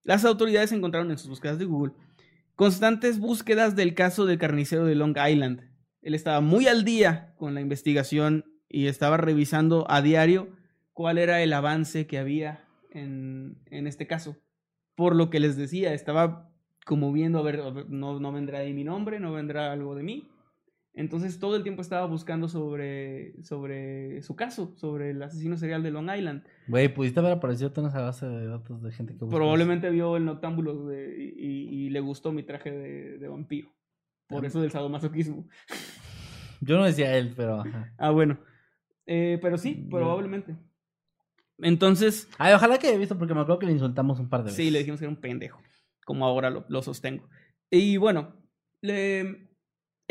las 0.04 0.24
autoridades 0.24 0.72
encontraron 0.72 1.10
en 1.10 1.18
sus 1.18 1.28
búsquedas 1.28 1.58
de 1.58 1.64
Google 1.64 1.92
constantes 2.54 3.18
búsquedas 3.18 3.76
del 3.76 3.94
caso 3.94 4.26
del 4.26 4.38
carnicero 4.38 4.84
de 4.84 4.94
Long 4.94 5.16
Island. 5.16 5.68
Él 6.02 6.14
estaba 6.14 6.40
muy 6.40 6.66
al 6.66 6.84
día 6.84 7.34
con 7.36 7.54
la 7.54 7.60
investigación 7.60 8.44
y 8.68 8.86
estaba 8.86 9.16
revisando 9.16 9.90
a 9.90 10.02
diario 10.02 10.48
cuál 10.92 11.18
era 11.18 11.42
el 11.42 11.52
avance 11.52 12.06
que 12.06 12.18
había 12.18 12.64
en, 12.90 13.58
en 13.66 13.86
este 13.86 14.06
caso. 14.06 14.36
Por 14.94 15.16
lo 15.16 15.30
que 15.30 15.40
les 15.40 15.56
decía, 15.56 15.94
estaba 15.94 16.52
como 16.84 17.12
viendo, 17.12 17.38
a 17.38 17.42
ver, 17.42 17.88
no, 17.88 18.18
no 18.18 18.32
vendrá 18.32 18.60
ahí 18.60 18.72
mi 18.72 18.84
nombre, 18.84 19.20
no 19.20 19.32
vendrá 19.32 19.72
algo 19.72 19.94
de 19.94 20.02
mí. 20.02 20.28
Entonces 20.94 21.38
todo 21.38 21.56
el 21.56 21.62
tiempo 21.62 21.80
estaba 21.80 22.06
buscando 22.06 22.48
sobre, 22.48 23.42
sobre 23.42 24.20
su 24.22 24.36
caso, 24.36 24.74
sobre 24.76 25.10
el 25.10 25.22
asesino 25.22 25.56
serial 25.56 25.82
de 25.82 25.90
Long 25.90 26.10
Island. 26.14 26.44
Güey, 26.68 26.92
pudiste 26.92 27.18
haber 27.20 27.32
aparecido 27.32 27.72
en 27.76 27.86
esa 27.86 28.02
base 28.02 28.26
de 28.26 28.46
datos 28.46 28.82
de 28.82 28.92
gente 28.92 29.14
que 29.14 29.24
busca 29.24 29.34
Probablemente 29.36 29.88
vio 29.90 30.16
el 30.18 30.26
Noctámbulos 30.26 30.86
de- 30.88 31.16
y, 31.38 31.86
y 31.86 31.90
le 31.90 32.00
gustó 32.00 32.30
mi 32.32 32.42
traje 32.42 32.70
de, 32.70 33.18
de 33.18 33.28
vampiro. 33.28 33.70
Por 34.28 34.44
Ah. 34.44 34.48
eso 34.48 34.60
del 34.60 34.70
sadomasoquismo. 34.70 35.48
Yo 36.60 36.76
no 36.76 36.84
decía 36.84 37.16
él, 37.16 37.32
pero. 37.36 37.60
ajá. 37.62 37.92
Ah, 37.98 38.10
bueno. 38.10 38.38
Eh, 39.06 39.38
pero 39.42 39.56
sí, 39.58 39.86
probablemente. 39.90 40.56
Entonces, 41.58 42.28
Ay, 42.38 42.54
ojalá 42.54 42.78
que 42.78 42.88
haya 42.88 42.98
visto, 42.98 43.16
porque 43.18 43.34
me 43.34 43.40
acuerdo 43.40 43.58
que 43.60 43.66
le 43.66 43.72
insultamos 43.72 44.18
un 44.20 44.28
par 44.28 44.40
de 44.40 44.44
veces. 44.44 44.56
sí, 44.56 44.70
le 44.70 44.80
dijimos 44.80 45.00
que 45.00 45.06
era 45.06 45.10
un 45.14 45.20
pendejo. 45.20 45.60
Como 46.04 46.24
ahora 46.26 46.50
lo, 46.50 46.64
lo 46.68 46.82
sostengo. 46.82 47.28
Y 47.70 47.96
bueno, 47.96 48.34
le... 48.80 49.48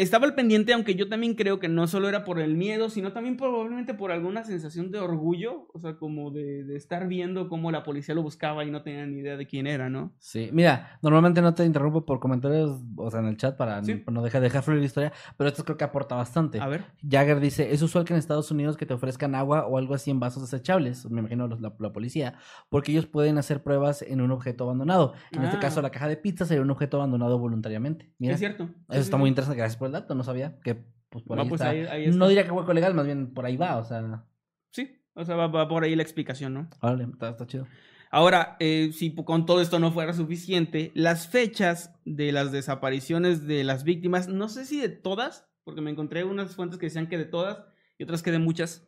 estaba 0.01 0.25
al 0.25 0.35
pendiente, 0.35 0.73
aunque 0.73 0.95
yo 0.95 1.07
también 1.09 1.35
creo 1.35 1.59
que 1.59 1.67
no 1.69 1.87
solo 1.87 2.09
era 2.09 2.23
por 2.23 2.39
el 2.39 2.55
miedo, 2.55 2.89
sino 2.89 3.13
también 3.13 3.37
probablemente 3.37 3.93
por 3.93 4.11
alguna 4.11 4.43
sensación 4.43 4.91
de 4.91 4.99
orgullo. 4.99 5.67
O 5.73 5.79
sea, 5.79 5.95
como 5.97 6.31
de, 6.31 6.63
de 6.63 6.75
estar 6.75 7.07
viendo 7.07 7.47
cómo 7.49 7.71
la 7.71 7.83
policía 7.83 8.15
lo 8.15 8.23
buscaba 8.23 8.63
y 8.65 8.71
no 8.71 8.81
tenían 8.83 9.11
ni 9.11 9.19
idea 9.19 9.37
de 9.37 9.45
quién 9.47 9.67
era, 9.67 9.89
¿no? 9.89 10.11
Sí, 10.19 10.49
mira, 10.51 10.97
normalmente 11.01 11.41
no 11.41 11.53
te 11.53 11.65
interrumpo 11.65 12.05
por 12.05 12.19
comentarios, 12.19 12.81
o 12.95 13.09
sea, 13.11 13.19
en 13.19 13.27
el 13.27 13.37
chat 13.37 13.55
para 13.57 13.83
Sí. 13.83 14.03
no 14.11 14.21
dejar, 14.23 14.41
dejar 14.41 14.63
fluir 14.63 14.79
la 14.79 14.85
historia, 14.85 15.13
pero 15.37 15.49
esto 15.49 15.63
creo 15.63 15.77
que 15.77 15.83
aporta 15.83 16.15
bastante. 16.15 16.59
A 16.59 16.67
ver. 16.67 16.83
Jagger 17.07 17.39
dice, 17.39 17.71
es 17.73 17.81
usual 17.81 18.05
que 18.05 18.13
en 18.13 18.19
Estados 18.19 18.49
Unidos 18.51 18.77
que 18.77 18.85
te 18.85 18.93
ofrezcan 18.93 19.35
agua 19.35 19.65
o 19.67 19.77
algo 19.77 19.93
así 19.93 20.09
en 20.11 20.19
vasos 20.19 20.41
desechables, 20.49 21.09
me 21.09 21.19
imagino 21.19 21.47
los- 21.47 21.61
la, 21.61 21.73
la 21.79 21.93
policía, 21.93 22.35
porque 22.69 22.91
ellos 22.91 23.05
pueden 23.05 23.37
hacer 23.37 23.61
pruebas 23.63 24.01
en 24.01 24.21
un 24.21 24.31
objeto 24.31 24.63
abandonado. 24.63 25.13
En 25.31 25.43
este 25.43 25.57
Ah. 25.57 25.59
caso, 25.59 25.81
la 25.81 25.91
caja 25.91 26.07
de 26.07 26.17
pizza 26.17 26.45
sería 26.45 26.61
un 26.63 26.71
objeto 26.71 26.97
abandonado 26.97 27.37
voluntariamente. 27.37 28.11
Mira, 28.17 28.33
Es 28.33 28.39
cierto. 28.39 28.69
eso 28.89 28.99
está 28.99 29.17
muy 29.17 29.29
interesante, 29.29 29.57
gracias 29.57 29.77
por 29.77 29.87
el 29.91 30.01
dato, 30.01 30.15
no 30.15 30.23
sabía 30.23 30.59
que 30.63 30.75
pues 31.09 31.23
por 31.25 31.35
No, 31.37 31.43
ahí 31.43 31.49
pues 31.49 31.61
está. 31.61 31.71
ahí- 31.71 31.85
ahí 31.85 32.03
está. 32.05 32.17
No 32.17 32.27
diría 32.27 32.45
que 32.45 32.51
hueco 32.51 32.73
legal, 32.73 32.93
más 32.93 33.05
bien 33.05 33.33
por 33.33 33.45
ahí 33.45 33.57
va, 33.57 33.77
o 33.77 33.83
sea, 33.83 34.25
Sí, 34.71 34.97
o 35.13 35.25
sea, 35.25 35.35
va, 35.35 35.47
va 35.47 35.67
por 35.67 35.83
ahí 35.83 35.95
la 35.95 36.03
explicación, 36.03 36.53
¿no? 36.53 36.69
órale, 36.81 37.03
está, 37.03 37.29
está 37.29 37.45
chido. 37.45 37.67
Ahora, 38.09 38.57
eh, 38.59 38.91
si 38.93 39.13
con 39.15 39.45
todo 39.45 39.61
esto 39.61 39.79
no 39.79 39.91
fuera 39.91 40.13
suficiente, 40.13 40.91
las 40.95 41.27
fechas 41.27 41.93
de 42.05 42.31
las 42.31 42.51
desapariciones 42.51 43.47
de 43.47 43.63
las 43.63 43.83
víctimas, 43.85 44.27
no 44.27 44.49
sé 44.49 44.65
si 44.65 44.79
de 44.81 44.89
todas, 44.89 45.47
porque 45.63 45.81
me 45.81 45.91
encontré 45.91 46.23
unas 46.25 46.55
fuentes 46.55 46.77
que 46.79 46.87
decían 46.87 47.07
que 47.07 47.17
de 47.17 47.25
todas 47.25 47.63
y 47.97 48.03
otras 48.03 48.21
que 48.23 48.31
de 48.31 48.39
muchas, 48.39 48.87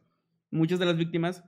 muchas 0.51 0.79
de 0.79 0.85
las 0.85 0.97
víctimas, 0.97 1.43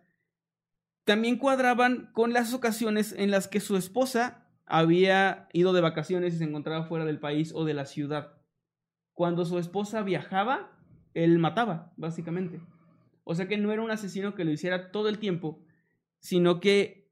también 1.03 1.37
cuadraban 1.37 2.11
con 2.13 2.33
las 2.33 2.53
ocasiones 2.53 3.13
en 3.17 3.29
las 3.31 3.47
que 3.47 3.59
su 3.59 3.77
esposa 3.77 4.47
había 4.65 5.47
ido 5.53 5.73
de 5.73 5.81
vacaciones 5.81 6.33
y 6.33 6.37
se 6.37 6.43
encontraba 6.45 6.85
fuera 6.85 7.05
del 7.05 7.19
país 7.19 7.51
o 7.53 7.65
de 7.65 7.73
la 7.73 7.85
ciudad. 7.85 8.33
Cuando 9.15 9.45
su 9.45 9.57
esposa 9.57 10.03
viajaba, 10.03 10.77
él 11.13 11.39
mataba, 11.39 11.93
básicamente. 11.97 12.61
O 13.23 13.33
sea 13.33 13.47
que 13.47 13.57
no 13.57 13.71
era 13.71 13.81
un 13.81 13.89
asesino 13.89 14.35
que 14.35 14.45
lo 14.45 14.51
hiciera 14.51 14.91
todo 14.91 15.09
el 15.09 15.17
tiempo, 15.17 15.63
sino 16.19 16.59
que 16.59 17.09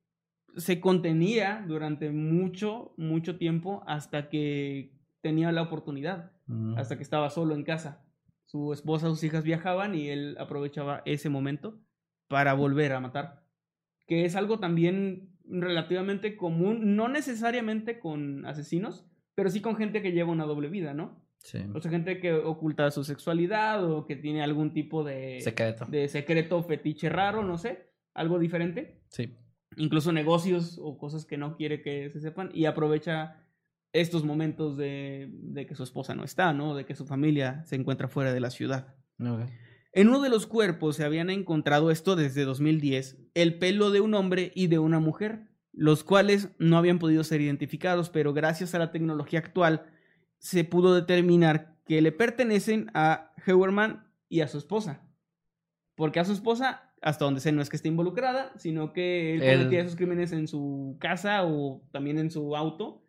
se 0.56 0.80
contenía 0.80 1.66
durante 1.68 2.12
mucho, 2.12 2.94
mucho 2.98 3.38
tiempo 3.38 3.84
hasta 3.88 4.30
que 4.30 4.94
tenía 5.22 5.52
la 5.52 5.64
oportunidad, 5.64 6.32
hasta 6.76 6.98
que 6.98 7.04
estaba 7.04 7.30
solo 7.30 7.56
en 7.56 7.64
casa. 7.64 8.06
Su 8.46 8.74
esposa, 8.74 9.08
sus 9.08 9.24
hijas 9.24 9.44
viajaban 9.44 9.96
y 9.96 10.10
él 10.10 10.36
aprovechaba 10.40 11.02
ese 11.06 11.30
momento 11.30 11.80
para 12.28 12.54
volver 12.54 12.92
a 12.92 13.00
matar. 13.00 13.46
Que 14.06 14.26
es 14.26 14.36
algo 14.36 14.60
también 14.60 15.38
relativamente 15.46 16.36
común, 16.36 16.96
no 16.96 17.08
necesariamente 17.08 18.00
con 18.00 18.46
asesinos, 18.46 19.06
pero 19.34 19.50
sí 19.50 19.62
con 19.62 19.78
gente 19.78 20.02
que 20.02 20.12
lleva 20.12 20.32
una 20.32 20.46
doble 20.46 20.68
vida, 20.68 20.94
¿no? 20.94 21.23
Sí. 21.44 21.60
O 21.74 21.82
sea, 21.82 21.92
gente 21.92 22.20
que 22.20 22.34
oculta 22.34 22.90
su 22.90 23.04
sexualidad 23.04 23.84
o 23.84 24.06
que 24.08 24.16
tiene 24.16 24.42
algún 24.42 24.74
tipo 24.74 25.04
de, 25.04 25.42
Secreto. 25.42 25.86
de 25.86 26.08
secreto 26.08 26.64
fetiche 26.64 27.10
raro, 27.10 27.44
no 27.44 27.58
sé, 27.58 27.92
algo 28.14 28.40
diferente. 28.40 29.02
Sí. 29.10 29.38
Incluso 29.76 30.14
negocios 30.14 30.80
o 30.82 30.98
cosas 30.98 31.26
que 31.26 31.38
no 31.38 31.58
quiere 31.58 31.82
que 31.82 32.10
se 32.10 32.22
sepan 32.22 32.50
y 32.54 32.66
aprovecha 32.66 33.44
estos 33.92 34.24
momentos 34.24 34.78
de, 34.78 35.30
de 35.34 35.66
que 35.66 35.76
su 35.76 35.84
esposa 35.84 36.16
no 36.16 36.24
está, 36.24 36.54
¿no? 36.54 36.76
De 36.76 36.86
que 36.86 36.96
su 36.96 37.06
familia 37.06 37.64
se 37.66 37.76
encuentra 37.76 38.08
fuera 38.08 38.34
de 38.34 38.40
la 38.40 38.50
ciudad. 38.50 38.96
En 39.92 40.08
uno 40.08 40.22
de 40.22 40.30
los 40.30 40.48
cuerpos 40.48 40.96
se 40.96 41.04
habían 41.04 41.30
encontrado 41.30 41.92
esto 41.92 42.16
desde 42.16 42.46
2010, 42.46 43.18
el 43.34 43.60
pelo 43.60 43.92
de 43.92 44.02
un 44.02 44.14
hombre 44.16 44.52
y 44.56 44.68
de 44.68 44.80
una 44.80 45.00
mujer, 45.00 45.50
los 45.72 46.04
cuales 46.04 46.50
no 46.58 46.78
habían 46.78 47.00
podido 47.00 47.24
ser 47.24 47.42
identificados, 47.42 48.10
pero 48.10 48.34
gracias 48.34 48.74
a 48.74 48.80
la 48.80 48.92
tecnología 48.92 49.40
actual 49.40 49.93
se 50.44 50.66
pudo 50.66 50.94
determinar 50.94 51.78
que 51.86 52.02
le 52.02 52.12
pertenecen 52.12 52.92
a 52.94 53.32
Heuerman 53.48 54.12
y 54.28 54.42
a 54.42 54.50
su 54.50 54.58
esposa. 54.58 55.02
Porque 55.96 56.20
a 56.20 56.26
su 56.26 56.34
esposa, 56.34 56.94
hasta 57.02 57.24
donde 57.24 57.40
sé, 57.40 57.54
no 57.54 57.62
es 57.62 57.70
que 57.70 57.78
esté 57.78 57.88
involucrada, 57.88 58.52
sino 58.58 58.92
que 58.92 59.36
él 59.36 59.40
cometía 59.40 59.82
esos 59.82 59.96
crímenes 59.96 60.34
en 60.34 60.50
su 60.50 60.98
casa 61.00 61.46
o 61.46 61.82
también 61.92 62.20
en 62.20 62.30
su 62.30 62.58
auto. 62.58 63.06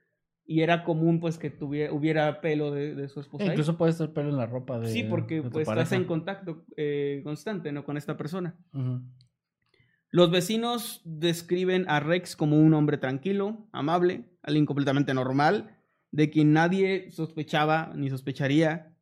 Y 0.46 0.60
era 0.60 0.84
común 0.84 1.18
pues 1.18 1.36
que 1.36 1.50
tuviera, 1.50 1.92
hubiera 1.92 2.40
pelo 2.40 2.70
de, 2.70 2.94
de 2.94 3.08
su 3.08 3.18
esposa. 3.18 3.44
ahí. 3.44 3.50
incluso 3.50 3.76
puede 3.76 3.94
ser 3.94 4.12
pelo 4.12 4.28
en 4.28 4.36
la 4.36 4.46
ropa 4.46 4.78
de 4.78 4.92
Sí, 4.92 5.02
porque 5.02 5.42
de 5.42 5.50
pues 5.50 5.66
estás 5.66 5.90
en 5.90 6.04
contacto 6.04 6.64
eh, 6.76 7.20
constante, 7.24 7.72
¿no? 7.72 7.84
Con 7.84 7.96
esta 7.96 8.16
persona. 8.16 8.56
Los 10.10 10.30
vecinos 10.30 11.02
describen 11.04 11.84
a 11.88 11.98
Rex 11.98 12.36
como 12.36 12.60
un 12.60 12.74
hombre 12.74 12.96
tranquilo, 12.98 13.66
amable, 13.72 14.30
alguien 14.42 14.66
completamente 14.66 15.14
normal, 15.14 15.73
de 16.14 16.30
quien 16.30 16.52
nadie 16.52 17.10
sospechaba 17.10 17.92
ni 17.96 18.08
sospecharía 18.08 18.94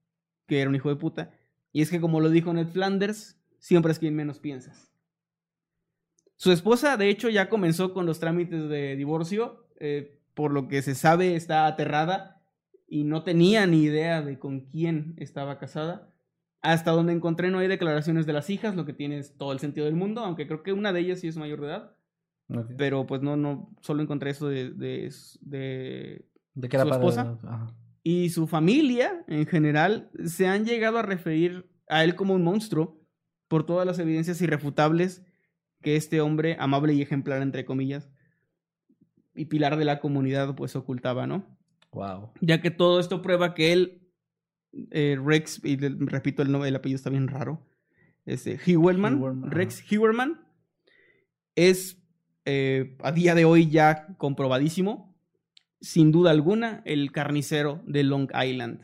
que 0.47 0.61
era 0.61 0.71
un 0.71 0.77
hijo 0.77 0.89
de 0.89 0.97
puta. 0.97 1.31
Y 1.71 1.83
es 1.83 1.91
que 1.91 2.01
como 2.01 2.21
lo 2.21 2.31
dijo 2.31 2.55
Ned 2.55 2.69
Flanders, 2.69 3.39
siempre 3.59 3.93
es 3.93 3.99
quien 3.99 4.17
menos 4.17 4.39
piensas. 4.39 4.91
Su 6.37 6.53
esposa, 6.53 6.97
de 6.97 7.11
hecho, 7.11 7.29
ya 7.29 7.51
comenzó 7.51 7.93
con 7.93 8.07
los 8.07 8.19
trámites 8.19 8.69
de 8.69 8.97
divorcio, 8.97 9.69
eh, 9.79 10.19
por 10.35 10.53
lo 10.53 10.69
que 10.69 10.81
se 10.81 10.95
sabe 10.95 11.37
está 11.37 11.67
aterrada 11.67 12.43
y 12.89 13.05
no 13.05 13.23
tenía 13.25 13.67
ni 13.67 13.83
idea 13.83 14.23
de 14.23 14.39
con 14.39 14.61
quién 14.61 15.15
estaba 15.19 15.59
casada. 15.59 16.09
Hasta 16.63 16.93
donde 16.93 17.13
encontré 17.13 17.51
no 17.51 17.59
hay 17.59 17.69
declaraciones 17.69 18.25
de 18.25 18.33
las 18.33 18.49
hijas, 18.49 18.75
lo 18.75 18.87
que 18.87 18.95
tiene 18.95 19.19
es 19.19 19.37
todo 19.37 19.53
el 19.53 19.59
sentido 19.59 19.85
del 19.85 19.97
mundo, 19.97 20.23
aunque 20.25 20.47
creo 20.47 20.63
que 20.63 20.73
una 20.73 20.93
de 20.95 21.01
ellas 21.01 21.21
sí 21.21 21.29
es 21.29 21.37
mayor 21.37 21.61
de 21.61 21.67
edad, 21.67 21.97
pero 22.79 23.07
pues 23.07 23.21
no, 23.23 23.37
no, 23.37 23.75
solo 23.83 24.03
encontré 24.03 24.31
eso 24.31 24.49
de, 24.49 24.71
de, 24.71 25.13
de- 25.43 26.25
¿De 26.55 26.69
qué 26.69 26.77
era 26.77 26.85
su 26.87 26.93
esposa? 26.93 27.39
Ajá. 27.43 27.75
Y 28.03 28.31
su 28.31 28.47
familia, 28.47 29.25
en 29.29 29.47
general, 29.47 30.11
se 30.25 30.47
han 30.49 30.65
llegado 30.65 30.99
a 30.99 31.03
referir 31.03 31.71
a 31.89 32.03
él 32.05 32.15
como 32.17 32.35
un 32.35 32.43
monstruo 32.43 33.01
por 33.49 33.65
todas 33.65 33.87
las 33.87 33.99
evidencias 33.99 34.41
irrefutables 34.43 35.23
que 35.83 35.97
este 35.97 36.21
hombre, 36.21 36.57
amable 36.59 36.95
y 36.95 37.03
ejemplar, 37.03 37.43
entre 37.43 37.65
comillas, 37.65 38.11
y 39.35 39.47
pilar 39.47 39.77
de 39.77 39.85
la 39.85 40.01
comunidad, 40.01 40.55
pues 40.55 40.77
ocultaba, 40.77 41.27
¿no? 41.27 41.47
Wow. 41.93 42.31
ya 42.41 42.63
que 42.63 42.71
todo 42.71 42.99
esto 43.01 43.21
prueba 43.21 43.53
que 43.55 43.73
él, 43.73 44.09
eh, 44.91 45.19
Rex, 45.23 45.61
y 45.63 45.77
le- 45.77 45.95
repito 45.99 46.41
el 46.43 46.51
nombre, 46.51 46.71
el 46.71 46.77
apellido 46.77 46.97
está 46.97 47.11
bien 47.11 47.29
raro, 47.29 47.67
este, 48.25 48.57
Rex 48.57 49.85
Heuerman, 49.93 50.41
es 51.55 51.99
eh, 52.47 52.97
a 53.03 53.13
día 53.13 53.35
de 53.35 53.45
hoy 53.45 53.69
ya 53.69 54.07
comprobadísimo, 54.17 55.12
sin 55.83 56.13
duda 56.13 56.31
alguna, 56.31 56.81
el 56.87 57.13
carnicero 57.13 57.83
de 57.87 58.05
Long 58.05 58.31
Island. 58.35 58.81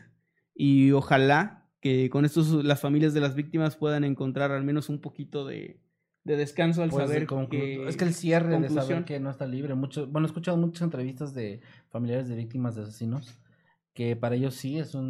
Y 0.53 0.91
ojalá 0.91 1.67
que 1.81 2.09
con 2.09 2.25
esto 2.25 2.61
las 2.61 2.81
familias 2.81 3.13
de 3.13 3.21
las 3.21 3.33
víctimas 3.33 3.77
puedan 3.77 4.03
encontrar 4.03 4.51
al 4.51 4.63
menos 4.63 4.89
un 4.89 4.99
poquito 5.01 5.45
de, 5.45 5.81
de 6.25 6.35
descanso 6.35 6.83
al 6.83 6.89
Pues, 6.89 7.07
saber 7.07 7.27
de 7.27 7.47
que... 7.49 7.87
es 7.87 7.97
que 7.97 8.05
el 8.05 8.13
cierre 8.13 8.49
de 8.49 8.55
conclusión. 8.57 8.85
saber 8.85 9.05
que 9.05 9.19
no 9.19 9.31
está 9.31 9.47
libre. 9.47 9.73
Mucho, 9.75 10.05
bueno, 10.07 10.27
he 10.27 10.29
escuchado 10.29 10.57
muchas 10.57 10.81
entrevistas 10.83 11.33
de 11.33 11.61
familiares 11.89 12.27
de 12.27 12.35
víctimas 12.35 12.75
de 12.75 12.83
asesinos 12.83 13.39
que 13.93 14.15
para 14.15 14.35
ellos 14.35 14.55
sí 14.55 14.77
es 14.77 14.93
un, 14.95 15.05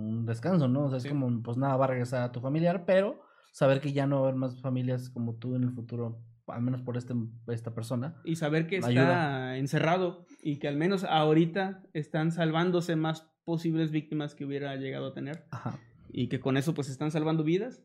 un 0.00 0.26
descanso, 0.26 0.66
¿no? 0.68 0.86
O 0.86 0.88
sea, 0.88 0.98
es 0.98 1.06
como, 1.06 1.42
pues 1.42 1.56
nada, 1.58 1.76
va 1.76 1.84
a 1.84 1.88
regresar 1.88 2.22
a 2.22 2.32
tu 2.32 2.40
familiar, 2.40 2.84
pero 2.86 3.20
saber 3.52 3.80
que 3.80 3.92
ya 3.92 4.06
no 4.06 4.16
va 4.16 4.22
a 4.22 4.28
haber 4.28 4.38
más 4.38 4.60
familias 4.60 5.10
como 5.10 5.34
tú 5.34 5.54
en 5.54 5.64
el 5.64 5.72
futuro, 5.72 6.18
al 6.48 6.62
menos 6.62 6.82
por 6.82 6.96
este, 6.96 7.14
esta 7.48 7.74
persona. 7.74 8.20
y 8.24 8.36
saber 8.36 8.66
que 8.66 8.76
está 8.76 8.88
Ayuda. 8.88 9.56
encerrado 9.56 10.26
y 10.42 10.56
que 10.58 10.68
al 10.68 10.76
menos 10.76 11.04
ahorita 11.04 11.82
están 11.92 12.32
salvándose 12.32 12.96
más 12.96 13.28
posibles 13.44 13.90
víctimas 13.90 14.34
que 14.34 14.44
hubiera 14.44 14.74
llegado 14.76 15.08
a 15.08 15.14
tener 15.14 15.44
Ajá. 15.50 15.78
y 16.10 16.28
que 16.28 16.40
con 16.40 16.56
eso 16.56 16.74
pues 16.74 16.88
están 16.88 17.10
salvando 17.10 17.42
vidas 17.44 17.82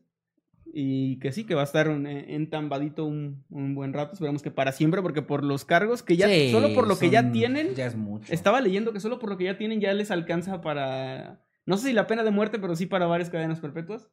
y 0.70 1.18
que 1.18 1.32
sí, 1.32 1.44
que 1.44 1.54
va 1.54 1.62
a 1.62 1.64
estar 1.64 1.86
en- 1.88 2.06
entambadito 2.06 3.04
un, 3.06 3.44
un 3.48 3.74
buen 3.74 3.92
rato, 3.94 4.12
esperamos 4.12 4.42
que 4.42 4.50
para 4.50 4.72
siempre 4.72 5.00
porque 5.02 5.22
por 5.22 5.42
los 5.42 5.64
cargos 5.64 6.02
que 6.02 6.16
ya, 6.16 6.28
Sí, 6.28 6.50
solo 6.52 6.74
por 6.74 6.86
lo 6.86 6.98
que 6.98 7.08
ya 7.10 7.32
tienen, 7.32 7.74
Ya 7.74 7.86
es 7.86 7.96
mucho. 7.96 8.32
estaba 8.32 8.60
leyendo 8.60 8.92
que 8.92 9.00
solo 9.00 9.18
por 9.18 9.30
lo 9.30 9.38
que 9.38 9.44
ya 9.44 9.56
tienen 9.56 9.80
ya 9.80 9.92
les 9.94 10.10
alcanza 10.10 10.60
para, 10.60 11.40
no 11.64 11.76
sé 11.78 11.88
si 11.88 11.92
la 11.94 12.06
pena 12.06 12.22
de 12.22 12.30
muerte, 12.32 12.58
pero 12.58 12.76
sí 12.76 12.84
para 12.86 13.06
varias 13.06 13.30
cadenas 13.30 13.60
perpetuas. 13.60 14.10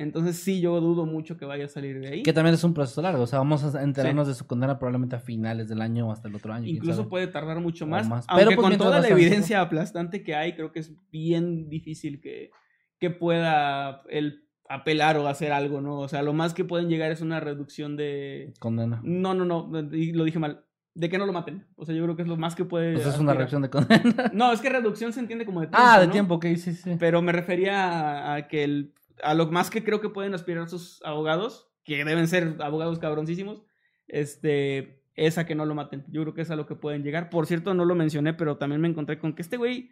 Entonces 0.00 0.38
sí, 0.38 0.62
yo 0.62 0.80
dudo 0.80 1.04
mucho 1.04 1.36
que 1.36 1.44
vaya 1.44 1.66
a 1.66 1.68
salir 1.68 2.00
de 2.00 2.08
ahí. 2.08 2.22
Que 2.22 2.32
también 2.32 2.54
es 2.54 2.64
un 2.64 2.72
proceso 2.72 3.02
largo. 3.02 3.22
O 3.22 3.26
sea, 3.26 3.38
vamos 3.38 3.74
a 3.74 3.82
enterarnos 3.82 4.26
de 4.26 4.34
su 4.34 4.46
condena 4.46 4.78
probablemente 4.78 5.14
a 5.14 5.20
finales 5.20 5.68
del 5.68 5.82
año 5.82 6.08
o 6.08 6.12
hasta 6.12 6.26
el 6.26 6.34
otro 6.34 6.54
año. 6.54 6.66
Incluso 6.66 7.06
puede 7.10 7.26
tardar 7.26 7.60
mucho 7.60 7.86
más. 7.86 8.08
más. 8.08 8.24
Aunque 8.26 8.46
Pero, 8.46 8.56
pues, 8.56 8.68
con 8.70 8.78
toda 8.78 9.00
la 9.00 9.08
evidencia 9.08 9.60
aplastante 9.60 10.22
que 10.22 10.34
hay, 10.34 10.54
creo 10.54 10.72
que 10.72 10.80
es 10.80 10.94
bien 11.12 11.68
difícil 11.68 12.22
que, 12.22 12.50
que 12.98 13.10
pueda 13.10 14.00
el 14.08 14.46
apelar 14.70 15.18
o 15.18 15.28
hacer 15.28 15.52
algo, 15.52 15.82
¿no? 15.82 15.98
O 15.98 16.08
sea, 16.08 16.22
lo 16.22 16.32
más 16.32 16.54
que 16.54 16.64
pueden 16.64 16.88
llegar 16.88 17.12
es 17.12 17.20
una 17.20 17.38
reducción 17.38 17.98
de... 17.98 18.54
Condena. 18.58 19.02
No, 19.04 19.34
no, 19.34 19.44
no, 19.44 19.68
lo 19.70 20.24
dije 20.24 20.38
mal. 20.38 20.64
De 20.94 21.10
que 21.10 21.18
no 21.18 21.26
lo 21.26 21.34
maten. 21.34 21.66
O 21.76 21.84
sea, 21.84 21.94
yo 21.94 22.02
creo 22.04 22.16
que 22.16 22.22
es 22.22 22.28
lo 22.28 22.38
más 22.38 22.54
que 22.54 22.64
puede... 22.64 22.94
Pues 22.94 23.06
es 23.06 23.18
una 23.18 23.34
reacción 23.34 23.60
de 23.60 23.68
condena. 23.68 24.30
No, 24.32 24.50
es 24.50 24.62
que 24.62 24.70
reducción 24.70 25.12
se 25.12 25.20
entiende 25.20 25.44
como 25.44 25.60
de 25.60 25.66
tiempo, 25.66 25.78
ah, 25.86 26.00
de 26.00 26.06
¿no? 26.06 26.12
tiempo, 26.12 26.34
ok, 26.36 26.46
sí, 26.56 26.72
sí. 26.72 26.96
Pero 26.98 27.20
me 27.20 27.32
refería 27.32 28.30
a, 28.30 28.34
a 28.36 28.48
que 28.48 28.64
el, 28.64 28.94
a 29.22 29.34
lo 29.34 29.46
más 29.50 29.70
que 29.70 29.84
creo 29.84 30.00
que 30.00 30.08
pueden 30.08 30.34
aspirar 30.34 30.68
sus 30.68 31.02
abogados, 31.04 31.70
que 31.84 32.04
deben 32.04 32.28
ser 32.28 32.56
abogados 32.60 32.98
cabroncísimos, 32.98 33.62
este, 34.08 35.02
es 35.14 35.38
a 35.38 35.46
que 35.46 35.54
no 35.54 35.64
lo 35.66 35.74
maten. 35.74 36.04
Yo 36.08 36.22
creo 36.22 36.34
que 36.34 36.42
es 36.42 36.50
a 36.50 36.56
lo 36.56 36.66
que 36.66 36.74
pueden 36.76 37.02
llegar. 37.02 37.30
Por 37.30 37.46
cierto, 37.46 37.74
no 37.74 37.84
lo 37.84 37.94
mencioné, 37.94 38.34
pero 38.34 38.56
también 38.56 38.80
me 38.80 38.88
encontré 38.88 39.18
con 39.18 39.34
que 39.34 39.42
este 39.42 39.56
güey 39.56 39.90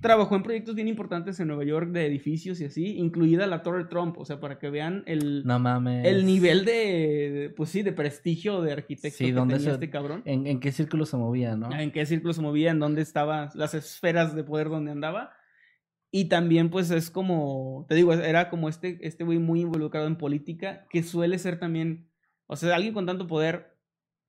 trabajó 0.00 0.34
en 0.34 0.42
proyectos 0.42 0.74
bien 0.74 0.88
importantes 0.88 1.38
en 1.38 1.46
Nueva 1.46 1.62
York 1.64 1.90
de 1.92 2.06
edificios 2.06 2.60
y 2.60 2.64
así, 2.64 2.96
incluida 2.98 3.46
la 3.46 3.62
Torre 3.62 3.84
Trump, 3.84 4.18
o 4.18 4.24
sea, 4.24 4.40
para 4.40 4.58
que 4.58 4.68
vean 4.68 5.04
el, 5.06 5.44
No 5.44 5.60
mames. 5.60 6.04
el 6.06 6.26
nivel 6.26 6.64
de, 6.64 7.54
pues 7.56 7.70
sí, 7.70 7.82
de 7.82 7.92
prestigio 7.92 8.62
de 8.62 8.72
arquitecto 8.72 9.16
Sí, 9.18 9.26
que 9.26 9.32
¿dónde 9.32 9.54
tenía 9.54 9.68
se- 9.70 9.74
este 9.74 9.90
cabrón. 9.90 10.22
¿En, 10.24 10.48
en 10.48 10.58
qué 10.58 10.72
círculo 10.72 11.06
se 11.06 11.16
movía, 11.16 11.54
no? 11.56 11.72
En 11.72 11.92
qué 11.92 12.04
círculo 12.04 12.32
se 12.34 12.42
movía, 12.42 12.72
en 12.72 12.80
dónde 12.80 13.00
estaban 13.00 13.50
las 13.54 13.74
esferas 13.74 14.34
de 14.34 14.42
poder 14.42 14.70
donde 14.70 14.90
andaba. 14.90 15.30
Y 16.14 16.26
también, 16.26 16.68
pues, 16.68 16.90
es 16.90 17.10
como, 17.10 17.86
te 17.88 17.94
digo, 17.94 18.12
era 18.12 18.50
como 18.50 18.68
este, 18.68 18.98
este 19.00 19.24
güey 19.24 19.38
muy 19.38 19.62
involucrado 19.62 20.06
en 20.06 20.18
política, 20.18 20.86
que 20.90 21.02
suele 21.02 21.38
ser 21.38 21.58
también, 21.58 22.10
o 22.46 22.54
sea, 22.54 22.76
alguien 22.76 22.92
con 22.92 23.06
tanto 23.06 23.26
poder 23.26 23.78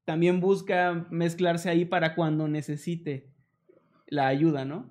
también 0.05 0.39
busca 0.39 1.05
mezclarse 1.11 1.69
ahí 1.69 1.83
para 1.83 2.15
cuando 2.15 2.47
necesite 2.47 3.33
la 4.07 4.27
ayuda, 4.27 4.63
¿no? 4.63 4.89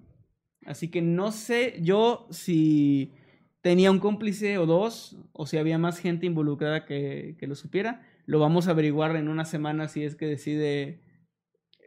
Así 0.66 0.90
que 0.90 1.00
no 1.00 1.32
sé 1.32 1.78
yo 1.80 2.26
si 2.30 3.14
tenía 3.62 3.90
un 3.90 3.98
cómplice 3.98 4.58
o 4.58 4.66
dos, 4.66 5.16
o 5.32 5.46
si 5.46 5.56
había 5.56 5.78
más 5.78 5.98
gente 5.98 6.26
involucrada 6.26 6.84
que, 6.84 7.36
que 7.38 7.46
lo 7.46 7.54
supiera. 7.54 8.06
Lo 8.26 8.38
vamos 8.38 8.68
a 8.68 8.72
averiguar 8.72 9.16
en 9.16 9.28
una 9.28 9.46
semana 9.46 9.88
si 9.88 10.04
es 10.04 10.14
que 10.14 10.26
decide 10.26 11.00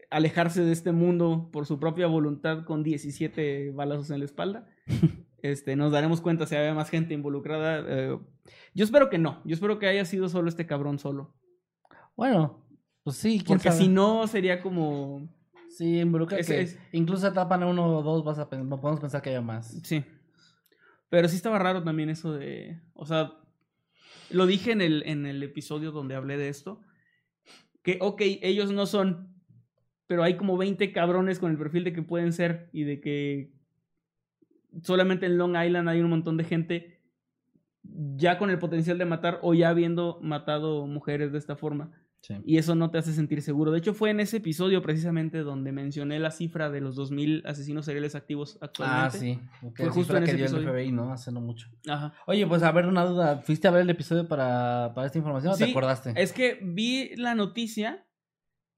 alejarse 0.10 0.64
de 0.64 0.72
este 0.72 0.92
mundo 0.92 1.50
por 1.52 1.68
su 1.68 1.80
propia 1.80 2.08
voluntad 2.08 2.66
con 2.66 2.82
17 2.84 3.72
balazos 3.72 4.10
en 4.10 4.20
la 4.20 4.26
espalda. 4.26 4.68
Este, 5.42 5.76
nos 5.76 5.92
daremos 5.92 6.22
cuenta 6.22 6.48
si 6.48 6.56
había 6.56 6.74
más 6.74 6.90
gente 6.90 7.14
involucrada. 7.14 7.84
eh, 7.88 8.18
yo 8.74 8.84
espero 8.84 9.12
que 9.12 9.20
no. 9.20 9.44
Yo 9.46 9.54
espero 9.54 9.78
que 9.78 9.86
haya 9.86 10.04
sido 10.04 10.28
solo 10.28 10.50
este 10.50 10.66
cabrón 10.66 10.98
solo. 10.98 11.36
Bueno, 12.16 12.66
pues 13.04 13.18
sí, 13.18 13.38
quién 13.46 13.60
Porque 13.60 13.70
sabe. 13.70 13.82
si 13.84 13.88
no, 13.88 14.26
sería 14.26 14.60
como. 14.62 15.30
Sí, 15.70 16.00
involucra 16.00 16.40
Es- 16.40 16.48
que 16.48 16.62
es- 16.62 16.80
incluso 16.94 17.32
tapan 17.32 17.62
a 17.62 17.68
uno 17.68 17.86
o 17.98 18.02
dos, 18.02 18.24
vas 18.24 18.40
a 18.40 18.50
podemos 18.50 19.00
pensar 19.00 19.22
que 19.22 19.30
haya 19.30 19.42
más. 19.42 19.80
Sí. 19.84 20.04
Pero 21.10 21.28
sí 21.28 21.36
estaba 21.36 21.60
raro 21.60 21.84
también 21.84 22.10
eso 22.10 22.34
de. 22.34 22.82
O 22.96 23.06
sea, 23.06 23.34
lo 24.32 24.48
dije 24.48 24.72
en 24.72 24.82
el, 24.82 25.04
en 25.06 25.28
el 25.28 25.44
episodio 25.44 25.92
donde 25.92 26.16
hablé 26.16 26.38
de 26.38 26.50
esto. 26.50 26.82
Que, 27.84 28.00
ok, 28.02 28.20
ellos 28.42 28.72
no 28.72 28.88
son. 28.88 29.36
Pero 30.08 30.24
hay 30.24 30.38
como 30.38 30.58
20 30.58 30.92
cabrones 30.92 31.38
con 31.38 31.52
el 31.52 31.58
perfil 31.60 31.84
de 31.84 31.94
que 31.94 32.02
pueden 32.02 32.34
ser. 32.34 32.70
Y 32.74 32.84
de 32.84 33.00
que 33.00 33.54
solamente 34.84 35.26
en 35.26 35.38
Long 35.38 35.56
Island 35.56 35.90
hay 35.90 36.02
un 36.02 36.10
montón 36.10 36.38
de 36.38 36.44
gente 36.44 37.02
ya 38.16 38.38
con 38.38 38.50
el 38.50 38.60
potencial 38.60 38.98
de 38.98 39.06
matar 39.06 39.40
o 39.42 39.54
ya 39.54 39.70
habiendo 39.70 40.20
matado 40.22 40.88
mujeres 40.88 41.32
de 41.32 41.38
esta 41.38 41.56
forma. 41.56 41.92
Sí. 42.22 42.34
Y 42.44 42.58
eso 42.58 42.74
no 42.74 42.90
te 42.90 42.98
hace 42.98 43.14
sentir 43.14 43.44
seguro. 43.44 43.70
De 43.72 43.78
hecho, 43.78 43.94
fue 43.94 44.10
en 44.10 44.20
ese 44.20 44.38
episodio 44.38 44.82
precisamente 44.82 45.40
donde 45.44 45.72
mencioné 45.72 46.18
la 46.18 46.32
cifra 46.32 46.72
de 46.72 46.82
los 46.82 46.98
2.000 46.98 47.44
asesinos 47.46 47.86
seriales 47.86 48.16
activos 48.16 48.58
Ah, 48.60 48.66
actualmente. 48.66 49.20
sí. 49.20 49.40
Ok, 49.62 49.76
Fue 49.78 49.90
justo 49.90 50.18
en 50.18 50.22
la 50.22 50.26
que 50.26 50.32
ese 50.32 50.38
dio 50.38 50.46
el 50.48 50.52
episodio. 50.54 50.74
FBI, 50.74 50.92
¿no? 50.92 51.14
Hace 51.14 51.32
no 51.32 51.40
mucho. 51.42 51.68
Ajá. 51.88 52.14
Oye, 52.26 52.48
pues 52.48 52.64
a 52.64 52.72
ver, 52.72 52.88
una 52.88 53.06
duda. 53.06 53.38
¿Fuiste 53.44 53.68
a 53.68 53.72
ver 53.72 53.82
el 53.84 53.90
episodio 53.92 54.28
para, 54.28 54.94
para 54.96 55.06
esta 55.06 55.20
información 55.20 55.54
o 55.54 55.58
te 55.58 55.66
acordaste? 55.70 56.14
Es 56.16 56.34
que 56.34 56.58
vi 56.64 57.16
la 57.16 57.36
noticia 57.36 58.08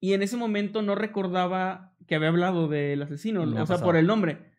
y 0.02 0.12
en 0.12 0.24
ese 0.24 0.36
momento 0.36 0.82
no 0.82 0.96
recordaba 0.96 1.96
que 2.06 2.16
había 2.16 2.28
hablado 2.28 2.68
del 2.68 3.02
asesino, 3.02 3.44
o 3.44 3.50
sea, 3.50 3.60
pasado. 3.62 3.86
por 3.86 3.96
el 3.96 4.08
nombre. 4.08 4.57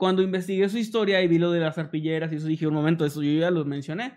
Cuando 0.00 0.22
investigué 0.22 0.66
su 0.70 0.78
historia 0.78 1.22
y 1.22 1.28
vi 1.28 1.36
lo 1.38 1.50
de 1.52 1.60
las 1.60 1.76
arpilleras 1.76 2.32
y 2.32 2.36
eso 2.36 2.46
dije, 2.46 2.66
un 2.66 2.72
momento, 2.72 3.04
eso 3.04 3.22
yo 3.22 3.38
ya 3.38 3.50
lo 3.50 3.66
mencioné. 3.66 4.14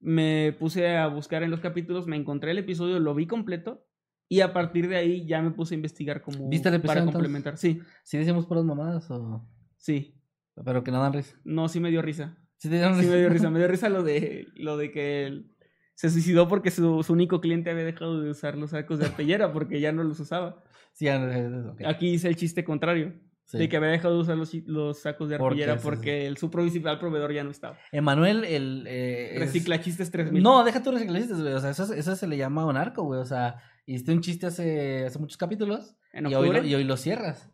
Me 0.00 0.52
puse 0.58 0.96
a 0.96 1.06
buscar 1.06 1.44
en 1.44 1.52
los 1.52 1.60
capítulos, 1.60 2.08
me 2.08 2.16
encontré 2.16 2.50
el 2.50 2.58
episodio, 2.58 2.98
lo 2.98 3.14
vi 3.14 3.28
completo 3.28 3.86
y 4.28 4.40
a 4.40 4.52
partir 4.52 4.88
de 4.88 4.96
ahí 4.96 5.24
ya 5.24 5.40
me 5.40 5.52
puse 5.52 5.74
a 5.74 5.76
investigar 5.76 6.22
como 6.22 6.48
¿Viste 6.48 6.70
el 6.70 6.74
episodio, 6.74 6.88
para 6.88 7.00
entonces? 7.02 7.14
complementar. 7.14 7.56
Sí, 7.56 7.80
¿Sí 8.02 8.18
decimos 8.18 8.46
puras 8.46 8.64
mamadas 8.64 9.08
o...? 9.12 9.48
sí. 9.76 10.18
Pero 10.64 10.82
que 10.82 10.90
no 10.90 11.00
dan 11.00 11.12
risa. 11.12 11.36
No, 11.44 11.68
sí 11.68 11.78
me 11.78 11.90
dio 11.90 12.02
risa. 12.02 12.36
Sí, 12.56 12.68
te 12.68 12.82
Sí 12.82 13.06
me 13.06 13.16
dio 13.16 13.28
risa. 13.28 13.48
Me 13.50 13.60
dio 13.60 13.68
risa 13.68 13.88
lo 13.88 14.02
de, 14.02 14.48
lo 14.56 14.76
de 14.76 14.90
que 14.90 15.26
él 15.26 15.54
se 15.94 16.10
suicidó 16.10 16.48
porque 16.48 16.72
su, 16.72 17.04
su 17.04 17.12
único 17.12 17.40
cliente 17.40 17.70
había 17.70 17.84
dejado 17.84 18.20
de 18.20 18.30
usar 18.30 18.58
los 18.58 18.70
sacos 18.70 18.98
de 18.98 19.06
arpillera 19.06 19.52
porque 19.52 19.80
ya 19.80 19.92
no 19.92 20.02
los 20.02 20.18
usaba. 20.18 20.64
Sí, 20.92 21.06
eh, 21.06 21.62
ok. 21.70 21.82
Aquí 21.86 22.08
hice 22.10 22.26
el 22.26 22.34
chiste 22.34 22.64
contrario. 22.64 23.14
Sí. 23.44 23.58
De 23.58 23.68
que 23.68 23.76
había 23.76 23.90
dejado 23.90 24.14
de 24.14 24.20
usar 24.22 24.36
los, 24.38 24.54
los 24.66 25.02
sacos 25.02 25.28
de 25.28 25.34
arpillera 25.34 25.76
porque 25.76 26.26
el, 26.26 26.38
su 26.38 26.50
principal 26.50 26.98
proveedor 26.98 27.32
ya 27.34 27.44
no 27.44 27.50
estaba. 27.50 27.76
Emanuel, 27.90 28.44
el... 28.44 28.84
eh, 28.88 29.34
es- 29.34 29.40
Recicla 29.40 29.80
chistes 29.80 30.10
3000. 30.10 30.42
No, 30.42 30.64
deja 30.64 30.82
tú 30.82 30.90
reciclistas, 30.92 31.40
güey. 31.40 31.52
O 31.52 31.58
sea, 31.60 31.70
eso, 31.70 31.92
eso 31.92 32.16
se 32.16 32.26
le 32.26 32.36
llama 32.38 32.64
un 32.64 32.76
arco, 32.78 33.02
güey. 33.02 33.20
O 33.20 33.24
sea, 33.26 33.56
hiciste 33.84 34.12
un 34.12 34.20
chiste 34.22 34.46
hace, 34.46 35.04
hace 35.04 35.18
muchos 35.18 35.36
capítulos 35.36 35.96
En 36.12 36.28
y 36.30 36.34
hoy, 36.34 36.50
lo, 36.50 36.64
y 36.64 36.74
hoy 36.74 36.84
lo 36.84 36.96
cierras. 36.96 37.50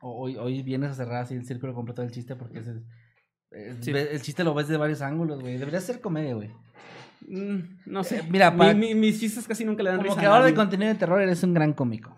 Hoy, 0.00 0.36
hoy 0.36 0.62
vienes 0.62 0.90
a 0.92 0.94
cerrar 0.94 1.22
así 1.22 1.34
el 1.34 1.44
círculo 1.44 1.74
completo 1.74 2.00
del 2.02 2.12
chiste 2.12 2.34
porque 2.34 2.60
ese 2.60 2.70
es- 2.70 2.82
es- 3.50 3.84
Sí. 3.84 3.92
ve- 3.92 4.08
el 4.12 4.22
chiste 4.22 4.44
lo 4.44 4.54
ves 4.54 4.68
de 4.68 4.76
varios 4.78 5.02
ángulos, 5.02 5.40
güey. 5.40 5.58
Debería 5.58 5.80
ser 5.80 6.00
comedia, 6.00 6.34
güey. 6.34 6.48
Mm, 7.28 7.80
no 7.86 8.02
sé. 8.04 8.20
Eh, 8.20 8.22
mira, 8.30 8.50
Mi- 8.52 8.58
para- 8.58 8.74
mi- 8.74 8.94
mis 8.94 9.20
chistes 9.20 9.46
casi 9.46 9.64
nunca 9.66 9.82
le 9.82 9.90
dan 9.90 9.98
Como 9.98 10.08
risa. 10.08 10.18
a 10.20 10.22
creador 10.22 10.44
de 10.46 10.54
contenido 10.54 10.90
de 10.92 10.98
terror 10.98 11.20
eres 11.20 11.42
un 11.42 11.52
gran 11.52 11.72
cómico. 11.74 12.16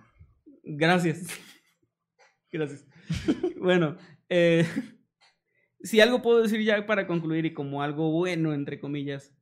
Gracias. 0.62 1.26
Gracias. 2.52 2.86
bueno, 3.60 3.96
eh, 4.28 4.66
si 5.80 6.00
algo 6.00 6.22
puedo 6.22 6.42
decir 6.42 6.62
ya 6.62 6.86
para 6.86 7.06
concluir 7.06 7.46
y 7.46 7.54
como 7.54 7.82
algo 7.82 8.10
bueno, 8.10 8.52
entre 8.52 8.80
comillas. 8.80 9.34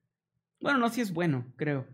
Bueno, 0.61 0.79
no, 0.79 0.89
si 0.89 1.01
es 1.01 1.13
bueno, 1.13 1.53
creo. 1.57 1.87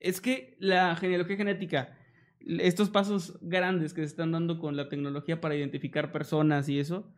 Es 0.00 0.20
que 0.20 0.56
la 0.60 0.94
genealogía 0.96 1.36
genética, 1.36 1.96
estos 2.40 2.90
pasos 2.90 3.38
grandes 3.40 3.94
que 3.94 4.02
se 4.02 4.06
están 4.06 4.32
dando 4.32 4.58
con 4.58 4.76
la 4.76 4.88
tecnología 4.88 5.40
para 5.40 5.56
identificar 5.56 6.12
personas 6.12 6.68
y 6.68 6.78
eso, 6.78 7.12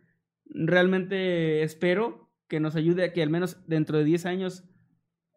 realmente 0.47 1.63
espero 1.63 2.31
que 2.49 2.61
nos 2.61 2.77
ayude 2.77 3.05
a 3.05 3.13
que 3.13 3.23
al 3.23 3.31
menos 3.31 3.65
dentro 3.67 3.99
de 3.99 4.05
10 4.05 4.27
años 4.27 4.65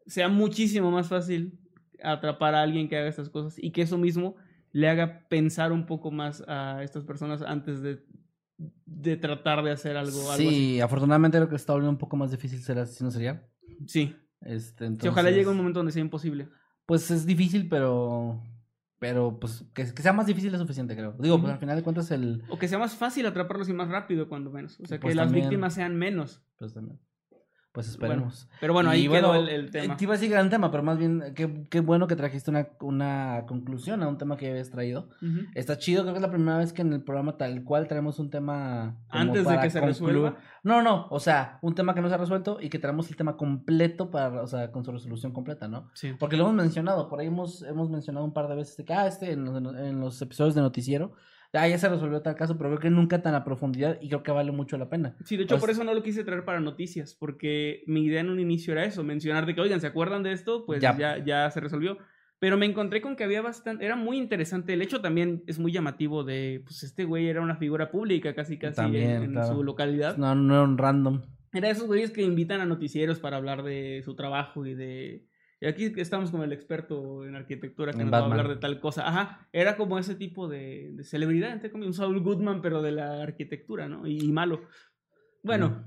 sea 0.07 0.29
muchísimo 0.29 0.91
más 0.91 1.09
fácil 1.09 1.59
atrapar 2.01 2.55
a 2.55 2.61
alguien 2.61 2.89
que 2.89 2.97
haga 2.97 3.07
estas 3.07 3.29
cosas 3.29 3.55
y 3.57 3.71
que 3.71 3.83
eso 3.83 3.97
mismo 3.97 4.35
le 4.73 4.89
haga 4.89 5.27
pensar 5.29 5.71
un 5.71 5.85
poco 5.85 6.11
más 6.11 6.43
a 6.47 6.83
estas 6.83 7.05
personas 7.05 7.41
antes 7.43 7.81
de, 7.81 8.03
de 8.85 9.15
tratar 9.17 9.63
de 9.63 9.71
hacer 9.71 9.95
algo, 9.95 10.19
algo 10.31 10.33
sí, 10.35 10.47
así. 10.47 10.81
afortunadamente 10.81 11.39
lo 11.39 11.47
que 11.47 11.55
está 11.55 11.71
volviendo 11.73 11.91
un 11.91 11.97
poco 11.97 12.17
más 12.17 12.31
difícil 12.31 12.59
ser 12.59 12.79
asesino 12.79 13.09
serial. 13.11 13.47
Sí. 13.87 14.15
Este, 14.41 14.79
Sí, 14.79 14.85
entonces, 14.85 15.09
ojalá 15.11 15.31
llegue 15.31 15.47
un 15.47 15.57
momento 15.57 15.79
donde 15.79 15.93
sea 15.93 16.01
imposible. 16.01 16.49
Pues 16.85 17.09
es 17.11 17.25
difícil, 17.25 17.69
pero. 17.69 18.41
Pero, 18.99 19.37
pues, 19.39 19.65
que, 19.73 19.93
que 19.93 20.01
sea 20.01 20.13
más 20.13 20.27
difícil 20.27 20.53
es 20.53 20.59
suficiente, 20.59 20.95
creo. 20.95 21.13
Digo, 21.19 21.39
pues 21.39 21.53
al 21.53 21.59
final 21.59 21.75
de 21.75 21.83
cuentas, 21.83 22.09
el. 22.11 22.41
O 22.49 22.57
que 22.57 22.67
sea 22.67 22.79
más 22.79 22.95
fácil 22.95 23.25
atraparlos 23.25 23.69
y 23.69 23.73
más 23.73 23.89
rápido, 23.89 24.27
cuando 24.27 24.49
menos. 24.49 24.79
O 24.79 24.85
sea, 24.85 24.97
que 24.97 25.03
Pues 25.03 25.15
las 25.15 25.31
víctimas 25.31 25.73
sean 25.73 25.95
menos. 25.97 26.41
Pues 26.57 26.73
también. 26.73 26.99
Pues 27.73 27.87
esperemos. 27.89 28.47
Pero 28.61 28.71
bueno, 28.71 28.93
Y 28.93 28.97
ahí 28.97 29.09
quedó 29.09 29.33
el, 29.33 29.49
el 29.49 29.71
tema. 29.71 29.97
Te 29.97 30.03
iba 30.03 30.13
a 30.13 30.17
decir 30.17 30.29
gran 30.29 30.47
tema, 30.51 30.69
pero 30.69 30.83
más 30.83 30.99
bien, 30.99 31.33
qué, 31.35 31.65
qué 31.71 31.79
bueno 31.79 32.05
que 32.05 32.15
trajiste 32.15 32.51
una, 32.51 32.67
una 32.81 33.45
conclusión 33.47 34.03
a 34.03 34.07
un 34.07 34.19
tema 34.19 34.37
que 34.37 34.47
habías 34.51 34.69
traído. 34.69 35.09
Está 35.55 35.79
chido, 35.79 36.03
creo 36.03 36.13
que 36.13 36.19
es 36.19 36.21
la 36.21 36.29
primera 36.29 36.59
vez 36.59 36.71
que 36.71 36.83
en 36.83 36.93
el 36.93 37.03
programa 37.03 37.35
tal 37.35 37.63
cual 37.63 37.87
traemos 37.87 38.19
un 38.19 38.29
tema. 38.29 38.95
Antes 39.09 39.47
de 39.47 39.59
que 39.59 39.71
se 39.71 39.79
concluir- 39.81 39.87
resuelva. 39.87 40.37
No, 40.61 40.83
no, 40.83 41.07
o 41.09 41.19
sea, 41.19 41.57
un 41.63 41.73
tema 41.73 41.95
que 41.95 42.01
no 42.01 42.09
se 42.09 42.13
ha 42.13 42.17
resuelto 42.19 42.59
y 42.61 42.69
que 42.69 42.77
traemos 42.77 43.09
el 43.09 43.15
tema 43.15 43.37
completo 43.37 44.11
para, 44.11 44.43
o 44.43 44.47
sea, 44.47 44.71
con 44.71 44.85
su 44.85 44.91
resolución 44.91 45.31
completa, 45.33 45.67
¿no? 45.67 45.89
Sí. 45.95 46.13
Porque 46.19 46.37
lo 46.37 46.43
hemos 46.43 46.55
mencionado, 46.55 47.09
por 47.09 47.21
ahí 47.21 47.27
hemos, 47.27 47.63
hemos 47.63 47.89
mencionado 47.89 48.23
un 48.23 48.33
par 48.33 48.47
de 48.49 48.55
veces 48.55 48.77
de 48.77 48.85
que, 48.85 48.93
ah, 48.93 49.07
este, 49.07 49.31
en 49.31 49.45
los, 49.45 49.57
en 49.75 49.99
los 49.99 50.21
episodios 50.21 50.53
de 50.53 50.61
noticiero, 50.61 51.13
ah, 51.53 51.67
ya 51.67 51.77
se 51.77 51.87
resolvió 51.89 52.21
tal 52.21 52.35
caso, 52.35 52.57
pero 52.57 52.69
creo 52.71 52.79
que 52.79 52.89
nunca 52.89 53.21
tan 53.21 53.35
a 53.35 53.43
profundidad 53.43 53.97
y 54.01 54.07
creo 54.09 54.23
que 54.23 54.31
vale 54.31 54.51
mucho 54.51 54.77
la 54.77 54.89
pena. 54.89 55.15
Sí, 55.25 55.37
de 55.37 55.43
hecho, 55.43 55.55
Pues- 55.55 55.61
por 55.61 55.69
eso 55.69 55.83
no 55.83 55.93
lo 55.93 56.03
quise 56.03 56.23
traer 56.23 56.43
para 56.45 56.59
noticias, 56.59 57.15
porque 57.19 57.83
mi 57.87 58.03
idea 58.05 58.21
en 58.21 58.29
un 58.29 58.39
inicio 58.39 58.73
era 58.73 58.85
eso, 58.85 59.03
mencionar 59.03 59.45
de 59.45 59.55
que, 59.55 59.61
oigan, 59.61 59.79
¿se 59.81 59.87
acuerdan 59.87 60.23
de 60.23 60.31
esto? 60.33 60.65
Pues 60.65 60.81
Ya. 60.81 60.97
ya, 60.97 61.23
ya, 61.23 61.49
se 61.51 61.59
resolvió. 61.59 61.97
Pero 62.39 62.57
me 62.57 62.65
encontré 62.65 63.01
con 63.01 63.15
que 63.15 63.23
había 63.23 63.41
bastante, 63.41 63.85
era 63.85 63.95
muy 63.95 64.17
interesante. 64.17 64.73
El 64.73 64.81
hecho 64.81 64.99
también 64.99 65.43
es 65.47 65.59
muy 65.59 65.71
llamativo 65.71 66.25
de, 66.25 66.61
pues 66.65 66.83
este 66.83 67.05
güey 67.05 67.29
era 67.29 67.39
una 67.39 67.55
figura 67.55 67.89
pública 67.89 68.35
casi 68.35 68.57
casi 68.57 68.75
También, 68.75 69.09
en, 69.11 69.23
en 69.23 69.31
claro. 69.31 69.55
su 69.55 69.63
localidad. 69.63 70.17
No, 70.17 70.35
no 70.35 70.53
era 70.55 70.63
un 70.63 70.77
random. 70.77 71.21
Era 71.53 71.69
esos 71.69 71.87
güeyes 71.87 72.11
que 72.11 72.21
invitan 72.23 72.59
a 72.59 72.65
noticieros 72.65 73.19
para 73.19 73.37
hablar 73.37 73.63
de 73.63 74.01
su 74.03 74.15
trabajo 74.15 74.65
y 74.65 74.73
de... 74.73 75.25
Y 75.63 75.65
aquí 75.65 75.93
estamos 75.95 76.29
con 76.29 76.41
el 76.41 76.51
experto 76.51 77.25
en 77.25 77.37
arquitectura 77.37 77.93
que 77.93 78.01
En 78.01 78.07
nos 78.07 78.13
va 78.13 78.17
a 78.17 78.25
hablar 78.25 78.49
de 78.49 78.57
tal 78.57 78.81
cosa. 78.81 79.07
Ajá, 79.07 79.47
era 79.53 79.77
como 79.77 79.97
ese 79.97 80.13
tipo 80.13 80.49
de, 80.49 80.91
de 80.91 81.05
celebridad, 81.05 81.53
entre 81.53 81.71
comillas, 81.71 81.87
un 81.87 81.93
Saul 81.93 82.19
Goodman, 82.19 82.61
pero 82.61 82.81
de 82.81 82.91
la 82.91 83.23
arquitectura, 83.23 83.87
¿no? 83.87 84.05
Y, 84.05 84.19
y 84.19 84.31
malo. 84.33 84.63
Bueno, 85.41 85.85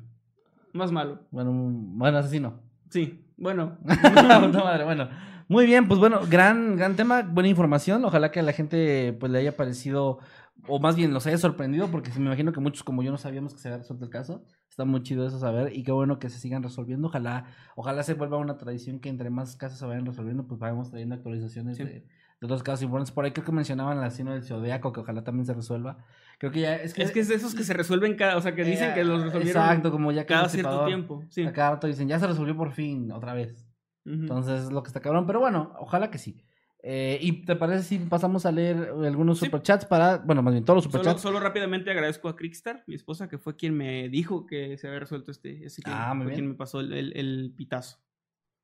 Más 0.73 0.91
malo. 0.93 1.27
Bueno, 1.31 1.53
bueno, 1.53 2.17
asesino. 2.17 2.63
Sí, 2.89 3.23
bueno. 3.37 3.77
Puta 3.85 4.65
madre, 4.65 4.85
bueno. 4.85 5.11
Muy 5.47 5.67
bien, 5.67 5.87
pues 5.89 6.01
bueno, 6.01 6.21
gran, 6.27 6.77
gran 6.77 6.97
tema, 6.97 7.21
buena 7.21 7.51
información. 7.51 8.03
Ojalá 8.07 8.31
que 8.31 8.41
a 8.41 8.45
la 8.45 8.55
gente 8.55 9.13
pues 9.21 9.31
le 9.31 9.41
haya 9.41 9.59
parecido, 9.59 10.21
o 10.69 10.81
más 10.81 10.97
bien 10.97 11.13
los 11.13 11.27
haya 11.27 11.37
sorprendido, 11.37 11.91
porque 11.91 12.11
me 12.17 12.25
imagino 12.25 12.51
que 12.51 12.61
muchos 12.61 12.83
como 12.83 13.03
yo 13.03 13.11
no 13.11 13.19
sabíamos 13.19 13.53
que 13.53 13.61
se 13.61 13.69
había 13.69 13.81
resuelto 13.81 14.07
el 14.07 14.11
caso. 14.11 14.43
Está 14.77 14.85
muy 14.85 15.03
chido 15.03 15.27
eso 15.27 15.39
saber 15.39 15.75
y 15.75 15.83
qué 15.85 15.91
bueno 15.91 16.19
que 16.19 16.29
se 16.29 16.39
sigan 16.39 16.63
resolviendo. 16.63 17.09
Ojalá, 17.09 17.47
ojalá 17.77 18.03
se 18.03 18.13
vuelva 18.13 18.37
una 18.37 18.59
tradición 18.59 19.01
que 19.01 19.09
entre 19.09 19.31
más 19.31 19.57
casos 19.57 19.79
se 19.79 19.87
vayan 19.87 20.05
resolviendo, 20.05 20.47
pues 20.47 20.61
vayamos 20.61 20.91
trayendo 20.91 21.15
actualizaciones 21.15 21.79
Sí. 21.79 21.85
de, 21.85 21.91
de 21.93 22.07
otros 22.43 22.63
casos 22.63 22.83
importantes. 22.83 23.11
Por 23.11 23.25
ahí 23.25 23.31
creo 23.31 23.47
que 23.47 23.53
mencionaban 23.53 23.99
la 23.99 24.09
asino 24.09 24.35
del 24.35 24.43
Zodiaco, 24.43 24.93
que 24.93 25.01
ojalá 25.01 25.25
también 25.25 25.47
se 25.47 25.55
resuelva. 25.55 25.97
Creo 26.39 26.53
que 26.53 26.61
ya 26.61 26.77
es 26.77 26.93
que 26.93 27.03
Es 27.05 27.11
que 27.11 27.21
es 27.21 27.29
de 27.29 27.37
esos 27.37 27.55
que 27.55 27.65
se 27.65 27.73
resuelven 27.73 28.17
cada, 28.17 28.37
o 28.37 28.41
sea, 28.43 28.55
que 28.55 28.65
dicen 28.65 28.93
que 28.93 29.03
los 29.03 29.23
resolvieron 29.23 29.63
Exacto, 29.63 29.91
como 29.91 30.13
ya 30.13 30.27
cada 30.27 30.47
cierto 30.51 30.85
tiempo. 30.85 31.25
Sí. 31.31 31.47
A 31.47 31.55
cada 31.55 31.71
rato 31.71 31.87
dicen, 31.87 32.07
ya 32.07 32.19
se 32.19 32.27
resolvió 32.27 32.55
por 32.55 32.73
fin, 32.73 33.11
otra 33.13 33.33
vez. 33.33 33.67
Entonces 34.05 34.65
es 34.65 34.73
lo 34.73 34.83
que 34.83 34.89
está 34.89 35.01
cabrón. 35.01 35.27
Pero 35.27 35.41
bueno, 35.41 35.73
ojalá 35.81 36.11
que 36.11 36.19
sí. 36.19 36.45
Eh, 36.89 37.19
¿Y 37.21 37.45
te 37.45 37.57
parece 37.57 37.83
si 37.83 37.99
pasamos 37.99 38.47
a 38.47 38.53
leer 38.53 38.77
algunos 39.05 39.41
Sí. 39.41 39.47
superchats 39.47 39.85
para, 39.85 40.19
bueno, 40.19 40.41
más 40.41 40.55
bien 40.55 40.65
todos 40.65 40.77
los 40.77 40.85
Solo, 40.85 40.93
superchats? 41.03 41.21
solo 41.21 41.41
rápidamente 41.41 41.91
agradezco 41.91 42.29
a 42.29 42.37
Crickstar, 42.37 42.85
mi 42.87 42.95
esposa, 42.95 43.29
que 43.29 43.39
fue 43.39 43.57
quien 43.57 43.77
me 43.77 44.09
dijo 44.09 44.47
que 44.47 44.79
se 44.79 44.87
había 44.87 45.01
resuelto 45.01 45.33
este. 45.33 45.67
Así 45.67 45.83
que 45.83 45.91
Ah, 45.93 46.15
muy 46.15 46.27
fue 46.27 46.31
bien. 46.31 46.37
quien 46.37 46.49
me 46.51 46.55
pasó 46.55 46.79
el, 46.79 46.93
el- 46.93 47.13
el 47.17 47.53
pitazo. 47.57 47.99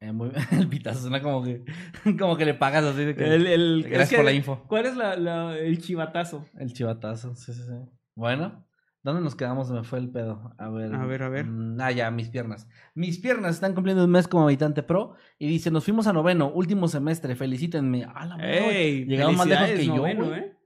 Eh, 0.01 0.13
muy- 0.13 0.31
el 0.67 0.69
pitazo 0.69 1.01
suena 1.01 1.21
como 1.21 1.43
que, 1.43 1.65
como 2.21 2.37
que 2.37 2.45
le 2.45 2.55
pagas 2.55 2.85
así 2.85 3.05
de 3.05 3.17
que... 3.17 3.25
El, 3.25 3.45
el- 3.49 3.83
Gracias 3.83 4.03
es 4.05 4.11
que- 4.11 4.17
por 4.17 4.25
la 4.25 4.33
info. 4.33 4.65
¿Cuál 4.69 4.87
es 4.87 4.97
la, 4.97 5.17
la- 5.17 5.59
el 5.59 5.81
chivatazo? 5.83 6.45
El 6.57 6.73
chivatazo, 6.73 7.35
sí, 7.35 7.53
sí, 7.53 7.63
sí. 7.63 7.75
Bueno, 8.15 8.65
¿dónde 9.03 9.21
nos 9.23 9.35
quedamos? 9.35 9.71
Me 9.71 9.83
fue 9.85 9.99
el 9.99 10.11
pedo. 10.11 10.55
A 10.59 10.69
ver. 10.71 10.95
A 10.95 11.05
ver, 11.07 11.23
a 11.23 11.29
ver. 11.29 11.47
mm, 11.47 11.81
Ah, 11.81 11.91
ya, 11.93 12.11
mis 12.11 12.29
piernas. 12.29 12.69
Mis 12.95 13.19
piernas 13.19 13.55
están 13.55 13.75
cumpliendo 13.75 14.05
un 14.05 14.11
mes 14.11 14.29
como 14.29 14.45
habitante 14.45 14.83
pro 14.83 15.15
y 15.39 15.47
dice, 15.49 15.71
nos 15.71 15.85
fuimos 15.85 16.07
a 16.07 16.13
noveno, 16.13 16.51
último 16.53 16.89
semestre, 16.89 17.35
felicítenme. 17.37 18.05
A 18.05 18.27
la 18.27 18.37
¡Ey! 18.37 19.05
Llegaron 19.07 19.37
más 19.37 19.47
lejos 19.47 19.71
que 19.71 19.87
yo. 19.87 20.07
¿eh? 20.07 20.57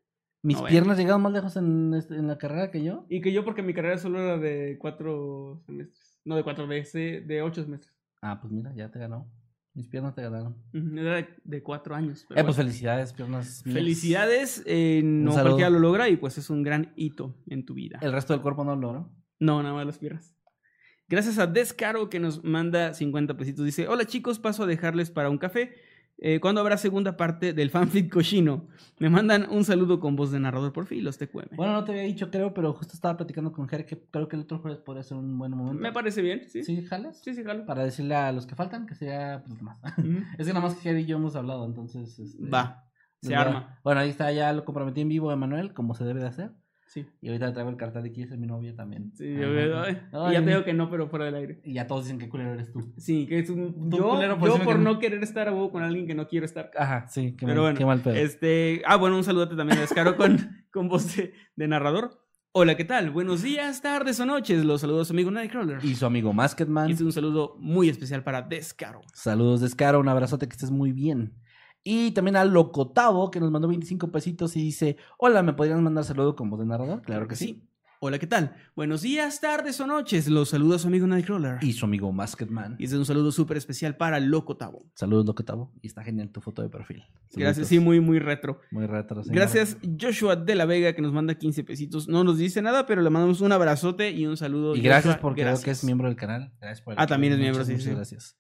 Mis 0.43 0.57
noveno. 0.59 0.71
piernas 0.71 0.99
llegaron 0.99 1.23
más 1.23 1.33
lejos 1.33 1.57
en, 1.57 1.95
este- 1.95 2.15
en 2.15 2.29
la 2.29 2.39
carrera 2.39 2.71
que 2.71 2.85
yo. 2.85 3.07
Y 3.09 3.21
que 3.21 3.33
yo, 3.33 3.45
porque 3.45 3.63
mi 3.63 3.75
carrera 3.75 3.99
solo 3.99 4.21
era 4.23 4.39
de 4.39 4.77
cuatro 4.81 5.61
semestres. 5.67 6.21
No, 6.25 6.37
de 6.37 6.45
cuatro, 6.45 6.69
se- 6.85 7.21
de 7.23 7.43
ocho 7.43 7.63
semestres. 7.63 7.95
Ah, 8.23 8.39
pues 8.41 8.53
mira, 8.53 8.73
ya 8.75 8.91
te 8.91 8.99
ganó. 8.99 9.29
Mis 9.77 9.89
piernas 9.89 10.15
te 10.15 10.23
ganaron. 10.23 10.57
Era 10.73 11.17
de, 11.17 11.29
de 11.45 11.63
cuatro 11.63 11.95
años. 11.95 12.25
pero 12.27 12.41
Eh, 12.41 12.45
pues 12.45 12.57
felicidades, 12.57 13.13
piernas. 13.13 13.63
mías. 13.67 13.75
Felicidades, 13.77 14.63
eh, 14.65 15.03
no 15.05 15.33
cualquiera 15.33 15.69
lo 15.69 15.79
logra 15.79 16.09
y 16.09 16.17
pues 16.17 16.39
es 16.39 16.49
un 16.49 16.63
gran 16.63 16.95
hito 16.97 17.37
en 17.47 17.67
tu 17.67 17.75
vida. 17.75 17.99
El 18.01 18.13
resto 18.13 18.33
del 18.33 18.41
cuerpo 18.41 18.65
no 18.65 18.75
lo 18.75 18.81
logró. 18.81 19.13
No, 19.39 19.63
nada 19.63 19.75
más 19.75 19.85
las 19.85 19.99
piernas. 19.99 20.35
Gracias 21.09 21.39
a 21.39 21.47
Descaro 21.47 22.09
que 22.09 22.19
nos 22.19 22.43
manda 22.43 22.95
50 22.95 23.37
pesitos. 23.37 23.67
Dice, 23.67 23.87
hola 23.87 24.07
chicos, 24.07 24.39
paso 24.39 24.63
a 24.63 24.67
dejarles 24.67 25.11
para 25.11 25.29
un 25.29 25.37
café. 25.37 25.75
Eh, 26.19 26.41
¿Cuándo 26.41 26.63
habrá 26.63 26.79
segunda 26.79 27.17
parte 27.17 27.53
del 27.53 27.71
fanfic 27.71 28.11
cochino? 28.11 28.69
Me 28.99 29.11
mandan 29.11 29.47
un 29.51 29.65
saludo 29.65 30.01
con 30.01 30.17
voz 30.17 30.31
de 30.31 30.41
narrador 30.41 30.73
por 30.73 30.87
fin, 30.87 31.05
los 31.05 31.19
TQM. 31.19 31.57
Bueno, 31.57 31.75
no 31.75 31.85
te 31.85 31.93
había 31.93 32.05
dicho, 32.05 32.31
creo, 32.31 32.55
pero 32.55 32.73
justo 32.73 32.95
estaba 32.95 33.19
platicando 33.19 33.53
con 33.53 33.69
Jer 33.69 33.85
que 33.85 33.99
creo 34.11 34.27
que 34.27 34.37
el 34.37 34.43
otro 34.43 34.59
jueves 34.61 34.81
podría 34.81 35.03
ser 35.03 35.19
un 35.19 35.37
buen 35.39 35.53
momento. 35.53 35.81
Me 35.81 35.93
parece 35.93 36.23
bien, 36.23 36.49
¿sí? 36.49 36.65
Sí, 36.65 36.77
¿Sí, 36.77 36.87
jalas? 36.87 37.21
sí, 37.23 37.35
jalo. 37.45 37.67
Para 37.67 37.85
decirle 37.85 38.15
a 38.15 38.33
los 38.33 38.47
que 38.47 38.55
faltan 38.55 38.87
que 38.87 38.95
sea 38.95 39.45
pues. 39.47 39.61
Ujú. 39.61 40.23
es 40.39 40.47
que 40.47 40.53
nada 40.55 40.65
más 40.67 40.75
que 40.77 40.81
Jer 40.81 40.99
y 40.99 41.05
yo 41.05 41.17
hemos 41.19 41.37
hablado, 41.37 41.67
entonces. 41.67 42.19
este, 42.19 42.49
Va, 42.49 42.87
les 43.21 43.29
se 43.29 43.37
arma. 43.37 43.79
Bueno, 43.85 44.01
ahí 44.01 44.09
está, 44.09 44.33
ya 44.33 44.53
lo 44.55 44.65
comprometí 44.65 45.03
en 45.03 45.09
vivo, 45.09 45.31
Emanuel, 45.31 45.75
como 45.75 45.95
se 45.95 46.05
debe 46.05 46.21
de 46.21 46.29
hacer. 46.29 46.53
Sí. 46.87 47.05
Y 47.21 47.29
ahorita 47.29 47.47
le 47.47 47.53
traigo 47.53 47.71
el 47.71 47.77
cartel 47.77 48.05
de 48.05 48.13
quién 48.13 48.33
es 48.33 48.39
mi 48.39 48.47
novia 48.47 48.75
también. 48.75 49.13
Sí, 49.15 49.35
yo 49.35 49.51
veo, 49.51 49.81
ay, 49.81 49.99
Ay, 50.13 50.31
y 50.31 50.33
ya 50.35 50.45
te 50.45 50.51
digo 50.51 50.65
que 50.65 50.73
no, 50.73 50.89
pero 50.89 51.09
fuera 51.09 51.25
del 51.25 51.35
aire. 51.35 51.61
Y 51.65 51.75
ya 51.75 51.87
todos 51.87 52.05
dicen 52.05 52.19
que 52.19 52.29
culero 52.29 52.55
eres 52.55 52.73
tú. 52.73 52.93
Sí, 52.97 53.27
que 53.27 53.41
es 53.41 53.51
un... 53.51 53.91
Yo, 53.91 54.09
culero, 54.09 54.39
por 54.39 54.49
yo 54.49 54.65
por 54.65 54.77
que 54.77 54.83
no. 54.83 54.99
querer 54.99 55.23
estar 55.23 55.49
a 55.49 55.53
huevo 55.53 55.71
con 55.73 55.83
alguien 55.83 56.07
que 56.07 56.15
no 56.15 56.29
quiero 56.29 56.47
estar. 56.47 56.71
Ajá, 56.77 57.07
sí, 57.09 57.37
qué, 57.37 57.47
Pero 57.47 57.63
mal, 57.63 57.73
bueno, 57.73 57.79
qué 57.79 57.85
mal 57.85 58.01
pedo. 58.01 58.15
Este, 58.15 58.83
ah, 58.87 58.97
bueno, 58.97 59.17
un 59.17 59.25
saludote 59.25 59.57
también 59.57 59.79
a 59.79 59.83
Descaro 59.83 60.17
con, 60.17 60.39
con 60.73 60.89
voz 60.89 61.17
de, 61.17 61.33
de 61.57 61.69
narrador. 61.69 62.27
Hola, 62.53 62.75
¿qué 62.75 62.87
tal? 62.87 63.11
Buenos 63.11 63.43
días, 63.43 63.83
tardes 63.83 64.19
o 64.21 64.25
noches. 64.25 64.65
Los 64.65 64.81
saludos 64.81 65.03
a 65.03 65.05
su 65.09 65.13
amigo 65.13 65.31
Nightcrawler. 65.31 65.85
Y 65.85 65.95
su 65.95 66.07
amigo 66.07 66.33
Masketman. 66.33 66.89
Y 66.89 66.93
este 66.93 67.03
es 67.03 67.07
un 67.07 67.13
saludo 67.13 67.57
muy 67.59 67.91
especial 67.91 68.23
para 68.23 68.41
Descaro. 68.41 69.03
Saludos, 69.13 69.61
Descaro, 69.61 70.01
un 70.01 70.09
abrazote, 70.09 70.49
que 70.49 70.55
estés 70.55 70.71
muy 70.71 70.93
bien. 70.93 71.35
Y 71.89 72.11
también 72.11 72.35
a 72.35 72.45
Locotavo, 72.45 73.31
que 73.31 73.39
nos 73.39 73.53
mandó 73.53 73.69
25 73.69 74.11
pesitos 74.11 74.57
y 74.57 74.61
dice, 74.61 74.97
hola, 75.19 75.45
¿me 75.45 75.53
podrían 75.53 75.85
mandar 75.85 76.03
saludo 76.03 76.35
con 76.35 76.51
voz 76.51 76.59
de 76.59 76.67
narrador? 76.67 77.01
Claro 77.03 77.29
que 77.29 77.37
sí. 77.37 77.63
Hola, 78.01 78.19
¿qué 78.19 78.27
tal? 78.27 78.57
Buenos 78.75 79.03
días, 79.03 79.41
tardes 79.41 79.81
o 79.81 79.87
noches. 79.87 80.27
Los 80.27 80.49
saludos 80.49 80.77
a 80.77 80.79
su 80.81 80.89
amigo 80.89 81.07
Nightcrawler. 81.07 81.59
Y 81.63 81.75
su 81.75 81.85
amigo 81.85 82.11
Masketman. 82.11 82.75
Y 82.81 82.85
este 82.85 82.97
es 82.97 82.99
un 82.99 83.07
saludo 83.07 83.31
súper 83.31 83.57
especial 83.57 83.97
para 83.97 84.19
Loco 84.19 84.57
Tavo. 84.57 84.85
Saludos, 84.95 85.27
Locotavo. 85.27 85.73
Y 85.81 85.87
está 85.87 86.03
genial 86.03 86.31
tu 86.31 86.41
foto 86.41 86.61
de 86.61 86.69
perfil. 86.71 87.05
Gracias, 87.37 87.69
sí, 87.69 87.79
muy, 87.79 88.01
muy 88.01 88.19
retro. 88.19 88.61
Muy 88.73 88.87
retro. 88.87 89.23
señor. 89.23 89.37
Gracias, 89.37 89.79
Joshua 90.01 90.35
de 90.35 90.57
la 90.57 90.65
Vega, 90.67 90.93
que 90.93 91.03
nos 91.03 91.13
manda 91.13 91.37
15 91.37 91.63
pesitos. 91.63 92.09
No 92.09 92.25
nos 92.25 92.37
dice 92.37 92.61
nada, 92.63 92.85
pero 92.87 93.01
le 93.01 93.11
mandamos 93.11 93.41
un 93.41 93.53
abrazote 93.53 94.11
y 94.11 94.27
un 94.27 94.37
saludo. 94.37 94.75
Y 94.75 94.81
gracias 94.81 95.15
Joshua, 95.15 95.23
porque 95.23 95.43
creo 95.43 95.55
que 95.55 95.61
gracias. 95.61 95.79
es 95.79 95.85
miembro 95.85 96.09
del 96.09 96.17
canal. 96.17 96.53
Gracias 96.61 96.83
por 96.83 96.95
el 96.95 96.99
Ah, 97.01 97.07
también 97.07 97.33
es 97.35 97.39
miembro, 97.39 97.61
Muchas, 97.65 97.69
sí, 97.69 97.89
muchas 97.91 98.09
sí. 98.09 98.15
gracias. 98.17 98.37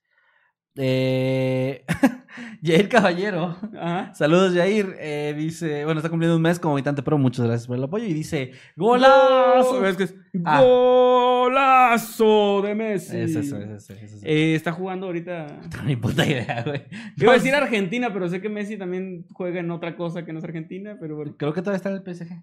Eh... 0.76 1.84
Caballero. 2.90 3.56
Ajá. 3.78 4.14
Saludos, 4.14 4.54
Jair. 4.54 4.94
Eh, 4.98 5.34
dice, 5.36 5.84
bueno, 5.84 6.00
está 6.00 6.10
cumpliendo 6.10 6.36
un 6.36 6.42
mes 6.42 6.58
como 6.58 6.74
habitante, 6.74 7.02
pero 7.02 7.18
muchas 7.18 7.46
gracias 7.46 7.66
por 7.66 7.76
el 7.76 7.84
apoyo. 7.84 8.04
Y 8.04 8.12
dice, 8.12 8.52
¡Golazo! 8.76 9.86
Es 9.86 9.96
que 9.96 10.04
es 10.04 10.14
Ah. 10.44 10.60
¡Golazo 10.62 12.62
de 12.62 12.74
Messi! 12.74 13.16
Es 13.18 13.36
eso, 13.36 13.56
es 13.56 13.68
eso, 13.70 13.92
es 13.94 14.12
eso. 14.14 14.26
Eh, 14.26 14.54
está 14.54 14.72
jugando 14.72 15.06
ahorita. 15.06 15.46
No 15.62 15.70
tengo 15.70 15.84
ni 15.84 15.96
puta 15.96 16.26
idea, 16.26 16.62
güey. 16.66 16.82
Iba 17.16 17.32
a 17.32 17.36
decir. 17.36 17.54
Argentina, 17.54 18.12
pero 18.12 18.28
sé 18.28 18.40
que 18.40 18.48
Messi 18.48 18.76
también 18.76 19.26
juega 19.32 19.60
en 19.60 19.70
otra 19.70 19.96
cosa 19.96 20.24
que 20.24 20.32
no 20.32 20.38
es 20.40 20.44
Argentina, 20.44 20.96
pero 21.00 21.16
bueno. 21.16 21.34
Creo 21.38 21.52
que 21.52 21.62
todavía 21.62 21.76
está 21.76 21.90
en 21.90 21.96
el 21.96 22.02
PSG. 22.14 22.42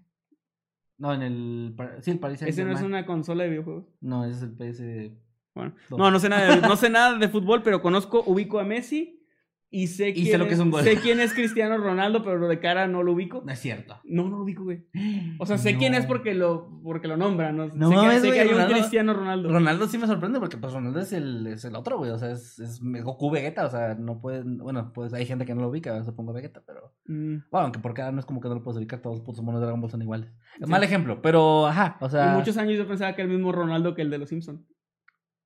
No, 0.97 1.13
en 1.13 1.21
el. 1.21 1.75
Sí, 2.01 2.11
el 2.11 2.19
Paris 2.19 2.41
Ese 2.41 2.63
no 2.63 2.71
es 2.71 2.79
Saint-Germain. 2.79 2.85
una 2.85 3.05
consola 3.05 3.43
de 3.43 3.49
videojuegos. 3.49 3.85
No, 4.01 4.25
ese 4.25 4.37
es 4.37 4.43
el 4.43 4.53
PS. 4.53 5.13
Bueno, 5.55 5.75
No. 5.89 6.11
no, 6.11 6.19
sé 6.19 6.29
nada 6.29 6.55
de, 6.55 6.61
no 6.61 6.75
sé 6.75 6.89
nada 6.89 7.17
de 7.17 7.29
fútbol, 7.29 7.61
pero 7.63 7.81
conozco, 7.81 8.23
ubico 8.25 8.59
a 8.59 8.63
Messi 8.63 9.19
y 9.75 9.87
sé, 9.87 10.09
Y 10.09 10.13
quién 10.13 10.27
sé 10.27 10.37
lo 10.37 10.47
que 10.47 10.53
es 10.53 10.59
un 10.59 10.69
gol. 10.69 10.83
sé 10.83 10.97
quién 10.97 11.19
es 11.19 11.33
Cristiano 11.33 11.79
Ronaldo, 11.79 12.23
pero 12.23 12.47
de 12.47 12.59
cara 12.59 12.85
no 12.85 13.01
lo 13.01 13.13
ubico. 13.13 13.41
No 13.43 13.51
es 13.51 13.57
cierto. 13.57 13.99
No, 14.03 14.29
no 14.29 14.37
lo 14.37 14.43
ubico, 14.43 14.63
güey. 14.63 14.85
O 15.39 15.47
sea, 15.47 15.57
sé 15.57 15.77
quién 15.77 15.95
es 15.95 16.05
porque 16.05 16.35
lo, 16.35 16.79
porque 16.83 17.07
lo 17.07 17.17
nombran. 17.17 17.57
No, 17.57 17.69
No 17.73 17.89
sé, 17.89 18.29
que, 18.29 18.33
sé 18.37 18.47
que 18.49 18.53
un 18.53 18.65
Cristiano 18.65 19.15
Ronaldo. 19.15 19.49
Ronaldo 19.49 19.87
sí 19.87 19.97
me 19.97 20.05
sorprende 20.05 20.39
porque 20.39 20.57
pues 20.57 20.73
Ronaldo 20.73 20.99
es 20.99 21.11
el, 21.11 21.47
es 21.47 21.65
el 21.65 21.75
otro, 21.75 21.97
güey. 21.97 22.11
O 22.11 22.19
sea, 22.19 22.29
es, 22.29 22.59
es 22.59 22.79
Goku 22.83 23.31
Vegeta. 23.31 23.65
O 23.65 23.69
sea, 23.71 23.95
no 23.95 24.21
pueden. 24.21 24.59
Bueno, 24.59 24.91
pues 24.93 25.11
hay 25.11 25.25
gente 25.25 25.43
que 25.43 25.55
no 25.55 25.61
lo 25.61 25.69
ubica, 25.69 26.03
supongo 26.03 26.33
Vegeta, 26.33 26.61
pero. 26.67 26.93
Mm. 27.07 27.37
Bueno, 27.49 27.63
aunque 27.63 27.79
por 27.79 27.95
cada 27.95 28.11
no 28.11 28.19
es 28.19 28.27
como 28.27 28.41
que 28.41 28.49
no 28.49 28.53
lo 28.53 28.63
puedes 28.63 28.77
ubicar, 28.77 29.01
todos 29.01 29.15
los 29.17 29.25
putos 29.25 29.43
monos 29.43 29.59
de 29.59 29.65
Dragon 29.65 29.81
Ball 29.81 29.89
son 29.89 30.03
iguales. 30.03 30.29
Sí. 30.59 30.65
Mal 30.69 30.83
ejemplo, 30.83 31.19
pero 31.19 31.65
ajá, 31.65 31.97
o 31.99 32.09
sea. 32.09 32.31
y 32.33 32.37
muchos 32.37 32.57
años 32.57 32.77
yo 32.77 32.87
pensaba 32.87 33.15
que 33.15 33.23
era 33.23 33.31
el 33.31 33.37
mismo 33.37 33.51
Ronaldo 33.51 33.95
que 33.95 34.03
el 34.03 34.11
de 34.11 34.19
los 34.19 34.29
Simpsons. 34.29 34.61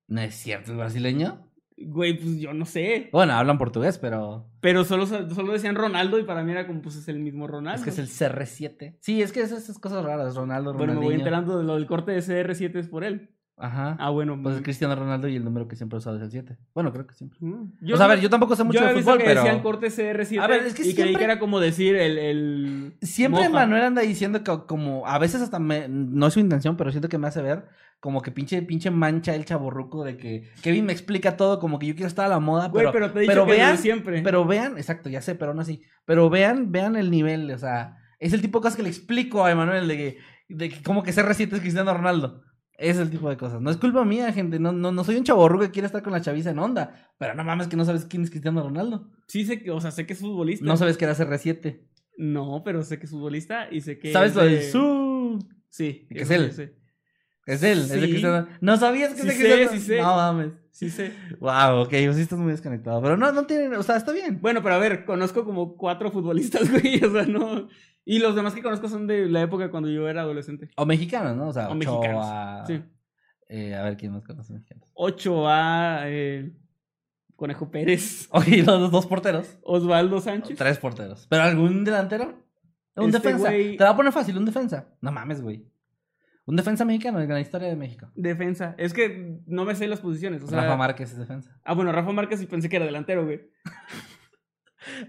No 0.08 0.20
es 0.20 0.34
cierto, 0.34 0.72
es 0.72 0.76
brasileño. 0.78 1.44
Güey, 1.80 2.18
pues 2.18 2.40
yo 2.40 2.52
no 2.54 2.64
sé. 2.64 3.08
Bueno, 3.12 3.34
hablan 3.34 3.56
portugués, 3.56 3.98
pero. 3.98 4.50
Pero 4.60 4.84
solo, 4.84 5.06
solo 5.06 5.52
decían 5.52 5.76
Ronaldo 5.76 6.18
y 6.18 6.24
para 6.24 6.42
mí 6.42 6.50
era 6.50 6.66
como, 6.66 6.82
pues 6.82 6.96
es 6.96 7.06
el 7.06 7.20
mismo 7.20 7.46
Ronaldo. 7.46 7.78
Es 7.78 7.84
que 7.84 7.90
es 7.90 7.98
el 8.00 8.08
CR7. 8.08 8.96
Sí, 9.00 9.22
es 9.22 9.30
que 9.30 9.42
es 9.42 9.52
esas 9.52 9.78
cosas 9.78 10.04
raras. 10.04 10.34
Ronaldo, 10.34 10.74
Bueno, 10.74 10.94
me 10.94 11.00
voy 11.04 11.14
enterando 11.14 11.56
de 11.58 11.62
lo 11.64 11.74
del 11.74 11.86
corte 11.86 12.10
de 12.12 12.18
CR7 12.18 12.74
es 12.76 12.88
por 12.88 13.04
él. 13.04 13.30
Ajá. 13.60 13.96
Ah, 14.00 14.10
bueno. 14.10 14.38
Pues 14.42 14.56
es 14.56 14.62
Cristiano 14.62 14.94
Ronaldo 14.96 15.26
y 15.28 15.34
el 15.36 15.44
número 15.44 15.66
que 15.68 15.74
siempre 15.76 15.96
he 15.96 15.98
usado 15.98 16.16
es 16.16 16.22
el 16.22 16.30
7. 16.30 16.56
Bueno, 16.74 16.92
creo 16.92 17.06
que 17.06 17.14
siempre. 17.14 17.38
Mm. 17.40 17.72
o 17.92 17.96
sea, 17.96 18.06
a 18.06 18.08
ver, 18.08 18.20
yo 18.20 18.30
tampoco 18.30 18.54
sé 18.56 18.62
mucho 18.64 18.78
yo 18.80 18.86
de 18.86 18.94
visto 18.94 19.10
fútbol, 19.10 19.18
que 19.18 19.24
pero. 19.28 19.42
decían 19.42 19.62
corte 19.62 19.86
CR7 19.88 20.40
A 20.40 20.46
ver, 20.46 20.62
es 20.62 20.74
que 20.74 20.82
y 20.82 20.84
creí 20.84 20.94
siempre- 20.94 21.16
que 21.18 21.24
era 21.24 21.38
como 21.40 21.58
decir 21.60 21.94
el... 21.96 22.18
el 22.18 22.96
Siempre 23.02 23.48
moja. 23.48 23.50
Manuel 23.54 23.82
anda 23.82 24.02
diciendo 24.02 24.42
que 24.44 24.52
como 24.66 25.06
a 25.08 25.18
veces 25.18 25.42
hasta 25.42 25.58
me, 25.58 25.88
no 25.88 26.28
es 26.28 26.34
su 26.34 26.40
intención, 26.40 26.76
pero 26.76 26.90
siento 26.92 27.08
que 27.08 27.18
me 27.18 27.26
hace 27.26 27.42
ver 27.42 27.64
como 28.00 28.22
que 28.22 28.30
pinche 28.30 28.62
pinche 28.62 28.90
mancha 28.90 29.34
el 29.34 29.44
chaborruco 29.44 30.04
de 30.04 30.16
que 30.16 30.48
Kevin 30.62 30.86
me 30.86 30.92
explica 30.92 31.36
todo 31.36 31.58
como 31.58 31.78
que 31.78 31.86
yo 31.86 31.94
quiero 31.94 32.08
estar 32.08 32.26
a 32.26 32.28
la 32.28 32.38
moda, 32.40 32.68
Güey, 32.68 32.84
pero 32.86 32.92
pero 32.92 33.12
te 33.12 33.18
he 33.18 33.22
dicho 33.22 33.32
pero 33.32 33.46
que 33.46 33.52
vean, 33.52 33.70
desde 33.72 33.82
siempre. 33.82 34.22
pero 34.22 34.44
vean, 34.44 34.76
exacto, 34.78 35.08
ya 35.08 35.20
sé, 35.20 35.34
pero 35.34 35.50
aún 35.50 35.60
así, 35.60 35.82
pero 36.04 36.30
vean, 36.30 36.70
vean 36.72 36.96
el 36.96 37.10
nivel, 37.10 37.50
o 37.50 37.58
sea, 37.58 37.96
es 38.20 38.32
el 38.32 38.40
tipo 38.40 38.58
de 38.58 38.62
cosas 38.62 38.76
que 38.76 38.82
le 38.82 38.88
explico 38.88 39.44
a 39.44 39.50
Emanuel 39.50 39.88
de 39.88 39.96
que 39.96 40.18
de 40.48 40.68
que 40.70 40.82
como 40.82 41.02
que 41.02 41.12
CR7 41.12 41.52
es 41.54 41.60
Cristiano 41.60 41.92
Ronaldo. 41.92 42.42
Es 42.80 42.96
el 42.98 43.10
tipo 43.10 43.28
de 43.28 43.36
cosas. 43.36 43.60
No 43.60 43.70
es 43.72 43.76
culpa 43.76 44.04
mía, 44.04 44.32
gente. 44.32 44.60
No, 44.60 44.70
no, 44.72 44.92
no 44.92 45.02
soy 45.02 45.16
un 45.16 45.24
chaborruco 45.24 45.64
que 45.64 45.72
quiere 45.72 45.86
estar 45.86 46.00
con 46.00 46.12
la 46.12 46.20
chaviza 46.20 46.50
en 46.50 46.60
onda. 46.60 47.10
Pero 47.18 47.34
no 47.34 47.42
mames 47.42 47.66
que 47.66 47.74
no 47.76 47.84
sabes 47.84 48.04
quién 48.04 48.22
es 48.22 48.30
Cristiano 48.30 48.62
Ronaldo. 48.62 49.10
Sí 49.26 49.44
sé 49.44 49.60
que, 49.60 49.72
o 49.72 49.80
sea, 49.80 49.90
sé 49.90 50.06
que 50.06 50.12
es 50.12 50.20
futbolista. 50.20 50.64
No 50.64 50.76
sabes 50.76 50.96
que 50.96 51.04
era 51.04 51.14
CR7. 51.16 51.80
No, 52.18 52.62
pero 52.64 52.84
sé 52.84 52.98
que 53.00 53.06
es 53.06 53.10
futbolista 53.10 53.66
y 53.70 53.80
sé 53.80 53.98
que... 53.98 54.12
¿Sabes 54.12 54.30
es 54.30 54.36
lo 54.36 54.44
de- 54.44 54.50
del 54.50 54.62
su? 54.62 55.38
Sí. 55.68 56.06
Que 56.08 56.22
es 56.22 56.30
él. 56.30 56.77
Sí. 57.48 57.52
Es 57.54 57.62
él, 57.62 57.78
es 57.80 57.88
de 57.90 58.00
Sí. 58.00 58.08
Cristiano. 58.10 58.46
No 58.60 58.76
sabías 58.76 59.14
que 59.14 59.22
Sí 59.22 59.28
es 59.28 59.38
de 59.38 59.42
sé, 59.44 59.48
Cristiano. 59.48 59.70
sí 59.72 59.80
sé. 59.80 59.96
No 60.02 60.16
mames. 60.16 60.52
Sí 60.70 60.90
sé. 60.90 61.12
Wow, 61.40 61.80
ok, 61.82 61.88
pues 61.90 62.16
sí 62.16 62.22
estás 62.22 62.38
muy 62.38 62.52
desconectado. 62.52 63.02
Pero 63.02 63.16
no, 63.16 63.32
no 63.32 63.46
tiene, 63.46 63.76
o 63.76 63.82
sea, 63.82 63.96
está 63.96 64.12
bien. 64.12 64.38
Bueno, 64.40 64.62
pero 64.62 64.76
a 64.76 64.78
ver, 64.78 65.04
conozco 65.04 65.44
como 65.44 65.76
cuatro 65.76 66.10
futbolistas, 66.12 66.70
güey, 66.70 67.02
o 67.04 67.10
sea, 67.10 67.24
no... 67.24 67.68
Y 68.04 68.20
los 68.20 68.34
demás 68.34 68.54
que 68.54 68.62
conozco 68.62 68.88
son 68.88 69.06
de 69.06 69.28
la 69.28 69.42
época 69.42 69.70
cuando 69.70 69.90
yo 69.90 70.08
era 70.08 70.22
adolescente. 70.22 70.70
O 70.76 70.86
mexicanos, 70.86 71.36
¿no? 71.36 71.48
O 71.48 71.52
sea, 71.52 71.68
O 71.68 71.74
Ochoa, 71.74 71.74
mexicanos, 72.64 72.66
sí. 72.66 72.82
Eh, 73.50 73.74
a 73.74 73.82
ver 73.82 73.96
quién 73.96 74.12
más 74.12 74.24
conoce 74.24 74.52
mexicanos. 74.52 74.88
8 74.94 75.48
a 75.48 76.00
eh, 76.04 76.52
Conejo 77.36 77.70
Pérez. 77.70 78.28
Oye, 78.32 78.62
los 78.62 78.90
dos 78.90 79.06
porteros. 79.06 79.58
Osvaldo 79.62 80.20
Sánchez. 80.20 80.56
Tres 80.56 80.78
porteros. 80.78 81.26
¿Pero 81.28 81.42
algún 81.42 81.84
delantero? 81.84 82.46
Un 82.96 83.06
Este 83.14 83.18
defensa. 83.20 83.50
güey- 83.50 83.76
Te 83.76 83.84
va 83.84 83.90
a 83.90 83.96
poner 83.96 84.12
fácil, 84.12 84.36
un 84.38 84.44
defensa. 84.44 84.88
No 85.00 85.12
mames, 85.12 85.40
güey. 85.42 85.66
Un 86.48 86.56
defensa 86.56 86.84
mexicano 86.86 87.20
en 87.20 87.28
la 87.28 87.40
historia 87.40 87.68
de 87.68 87.76
México. 87.76 88.10
Defensa. 88.14 88.74
Es 88.78 88.94
que 88.94 89.38
no 89.46 89.64
me 89.66 89.74
sé 89.74 89.86
las 89.86 90.00
posiciones. 90.00 90.42
O 90.42 90.46
sea, 90.46 90.62
Rafa 90.62 90.76
Márquez 90.76 91.12
es 91.12 91.18
defensa. 91.18 91.60
Ah, 91.62 91.74
bueno, 91.74 91.92
Rafa 91.92 92.10
Márquez 92.12 92.40
y 92.42 92.46
pensé 92.46 92.68
que 92.70 92.76
era 92.76 92.86
delantero, 92.86 93.24
güey. 93.24 93.40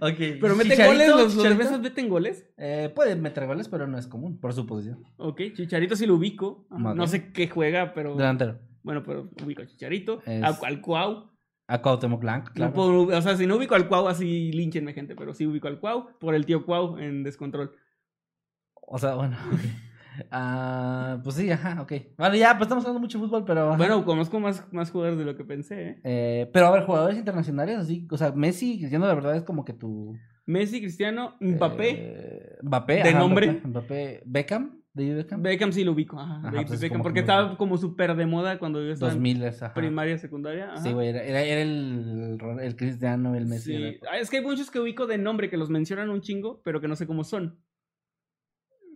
Ok. 0.02 0.18
Pero 0.42 0.56
mete 0.58 0.72
Chicharito, 0.72 0.94
goles, 0.94 1.08
los, 1.10 1.36
los 1.36 1.44
defensas 1.44 1.80
meten 1.80 2.10
goles. 2.10 2.46
Eh, 2.58 2.92
puede 2.94 3.16
meter 3.16 3.46
goles, 3.48 3.70
pero 3.70 3.88
no 3.88 3.98
es 3.98 4.08
común, 4.08 4.38
por 4.40 4.52
su 4.54 4.66
posición. 4.66 5.02
Ok, 5.18 5.40
Chicharito 5.54 5.96
sí 5.96 6.06
lo 6.06 6.16
ubico. 6.16 6.68
No 6.70 7.08
sé 7.08 7.32
qué 7.32 7.48
juega, 7.48 7.94
pero. 7.94 8.16
Delantero. 8.16 8.60
Bueno, 8.84 9.04
pero 9.04 9.30
ubico 9.44 9.62
a 9.62 9.68
Chicharito. 9.68 10.22
Es- 10.26 10.44
A- 10.44 10.60
Al 10.68 10.82
Cuau. 10.82 11.30
A 11.68 11.82
Cuauhtémoc 11.82 12.20
Blanco, 12.20 12.52
claro. 12.54 12.72
No 12.72 12.76
puedo- 12.76 13.18
o 13.18 13.22
sea, 13.22 13.38
si 13.38 13.46
no 13.48 13.56
ubico 13.56 13.76
al 13.76 13.88
Cuau, 13.88 14.08
así 14.10 14.52
línchenme, 14.52 14.92
gente. 14.94 15.16
Pero 15.16 15.34
sí 15.34 15.46
ubico 15.46 15.68
al 15.70 15.80
Cuau 15.80 16.10
por 16.20 16.36
el 16.36 16.46
tío 16.46 16.66
Cuau 16.66 16.98
en 16.98 17.24
descontrol. 17.24 17.72
O 18.74 18.98
sea, 18.98 19.14
bueno. 19.16 19.38
ok. 19.54 19.60
Ah, 20.32 21.20
pues 21.24 21.36
sí, 21.36 21.50
ajá, 21.52 21.82
ok. 21.82 21.94
Vale, 22.18 22.38
ya, 22.40 22.54
pues 22.58 22.64
estamos 22.68 22.84
hablando 22.86 23.00
mucho 23.02 23.18
de 23.20 23.26
fútbol, 23.26 23.44
pero... 23.46 23.70
ajá. 23.70 23.78
Bueno, 23.78 24.04
conozco 24.06 24.40
más, 24.40 24.66
más 24.74 24.92
jugadores 24.92 25.20
de 25.20 25.26
lo 25.26 25.36
que 25.36 25.44
pensé, 25.44 25.82
¿eh? 25.90 26.02
Eh, 26.04 26.50
pero 26.54 26.68
a 26.68 26.72
ver, 26.72 26.84
jugadores 26.84 27.18
internacionales, 27.18 27.78
así, 27.78 28.08
o 28.12 28.18
sea, 28.18 28.32
Messi, 28.32 28.78
diciendo 28.78 29.08
la 29.08 29.14
verdad, 29.16 29.36
es 29.36 29.44
como 29.44 29.66
que 29.66 29.74
tu... 29.74 30.18
Messi, 30.46 30.80
Cristiano, 30.82 31.36
Mbappé. 31.40 31.90
eh, 31.92 32.58
Mbappé. 32.64 32.94
¿De 33.04 33.10
ajá, 33.10 33.20
nombre? 33.20 33.48
Mbappé, 33.52 33.68
Mbappé. 33.68 34.22
Beckham, 34.26 34.82
David 34.94 35.16
Beckham. 35.18 35.44
Beckham 35.44 35.72
sí 35.72 35.84
lo 35.84 35.92
ubico. 35.92 36.20
Ajá, 36.20 36.40
Ajá, 36.40 36.52
pues 36.52 36.72
es 36.72 36.82
Beckham, 36.82 37.04
porque 37.04 37.14
que- 37.16 37.20
estaba 37.20 37.56
como 37.56 37.78
súper 37.78 38.16
de 38.16 38.26
moda 38.26 38.58
cuando 38.58 38.82
yo 38.84 38.92
estaba 38.92 39.12
en 39.12 39.18
2000, 39.20 39.46
ajá. 39.46 39.74
primaria, 39.76 40.18
secundaria. 40.18 40.72
ajá. 40.74 40.82
Sí, 40.82 40.92
güey, 40.92 41.10
era, 41.10 41.22
era, 41.22 41.42
era 41.44 41.62
el, 41.62 42.40
el 42.62 42.76
Cristiano, 42.76 43.36
el 43.36 43.46
Messi. 43.46 43.74
Sí. 43.78 44.00
era- 44.02 44.18
Es 44.18 44.32
que 44.32 44.38
hay 44.38 44.44
muchos 44.44 44.72
que 44.72 44.80
ubico 44.80 45.06
de 45.06 45.20
nombre 45.20 45.52
que 45.52 45.58
los 45.58 45.70
mencionan 45.70 46.10
un 46.10 46.22
chingo, 46.22 46.62
pero 46.64 46.82
que 46.82 46.88
no 46.88 46.96
sé 46.96 47.06
cómo 47.06 47.24
son. 47.24 47.60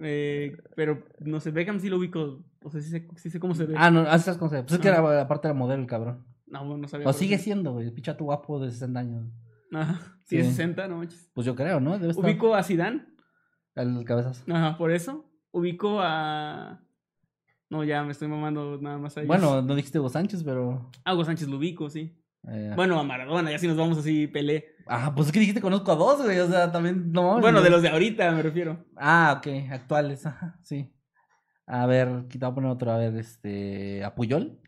Eh, 0.03 0.57
pero 0.75 1.03
no 1.19 1.39
sé, 1.39 1.51
Beckham 1.51 1.80
sí 1.80 1.89
lo 1.89 1.97
ubico. 1.97 2.43
O 2.63 2.69
sea, 2.69 2.81
sí 2.81 2.89
sé, 2.89 3.07
sí 3.15 3.30
sé 3.30 3.39
cómo 3.39 3.55
se 3.55 3.65
ve. 3.65 3.75
Ah, 3.77 3.89
no, 3.91 4.01
así 4.01 4.30
es 4.30 4.38
como 4.38 4.49
se- 4.49 4.61
Pues 4.63 4.73
es 4.73 4.80
que 4.80 4.88
era, 4.89 5.21
aparte 5.21 5.47
era 5.47 5.53
modelo 5.55 5.81
el 5.81 5.88
cabrón. 5.88 6.25
No, 6.47 6.59
bueno, 6.65 6.77
no 6.84 6.88
sabía. 6.88 7.07
O 7.07 7.13
sigue 7.13 7.38
siendo, 7.38 7.73
güey, 7.73 7.89
pichato 7.91 8.23
guapo 8.25 8.59
de 8.59 8.69
60 8.71 8.99
años. 8.99 9.25
Ajá. 9.71 9.99
Sí, 10.23 10.38
Sí. 10.41 10.49
60, 10.49 10.88
no 10.88 10.97
manches. 10.97 11.30
Pues 11.34 11.45
yo 11.45 11.55
creo, 11.55 11.80
¿no? 11.80 11.97
Debe 11.97 12.11
estar 12.11 12.23
Ubico 12.23 12.53
a 12.55 12.63
Zidane. 12.63 13.05
el 13.75 14.03
cabezazo. 14.05 14.43
Ajá, 14.51 14.77
por 14.77 14.91
eso. 14.91 15.25
Ubico 15.51 15.99
a. 16.01 16.80
No, 17.69 17.84
ya 17.84 18.03
me 18.03 18.11
estoy 18.11 18.27
mamando 18.27 18.77
nada 18.80 18.97
más 18.99 19.17
a 19.17 19.21
ellos. 19.21 19.27
Bueno, 19.27 19.61
no 19.63 19.73
dijiste 19.75 19.99
Hugo 19.99 20.09
Sánchez, 20.09 20.43
pero... 20.43 20.91
A 21.05 21.13
Hugo 21.15 21.25
Sánchez 21.25 21.47
lo 21.47 21.57
ubico, 21.57 21.89
sí. 21.89 22.15
Eh, 22.49 22.72
Bueno, 22.76 22.99
a 22.99 23.03
Maradona, 23.03 23.52
ya 23.52 23.60
si 23.60 23.68
nos 23.68 23.78
vamos 23.78 23.98
así, 23.98 24.28
Pelé. 24.28 24.65
Ajá, 24.88 25.14
pues 25.15 25.28
es 25.28 25.34
que 25.34 25.40
dijiste 25.40 25.61
conozco 25.61 25.91
a 25.91 25.95
dos, 25.95 26.22
güey, 26.24 26.40
o 26.40 26.48
sea, 26.48 26.72
también, 26.72 27.11
no 27.11 27.40
Bueno, 27.40 27.60
no. 27.60 27.61
de 27.64 27.70
los 27.70 27.82
de 27.82 27.90
ahorita 27.90 28.32
me 28.32 28.41
refiero. 28.41 28.86
Ah, 28.98 29.36
ok, 29.38 29.72
actuales, 29.72 30.26
ajá, 30.26 30.60
sí. 30.64 30.94
A 31.65 31.86
ver, 31.86 32.26
quita 32.30 32.48
voy 32.48 32.52
a 32.52 32.56
poner 32.56 32.70
otro, 32.72 32.91
a 32.91 32.98
ver, 32.98 33.15
este, 33.15 34.03
¿a 34.03 34.14
Puyol? 34.15 34.60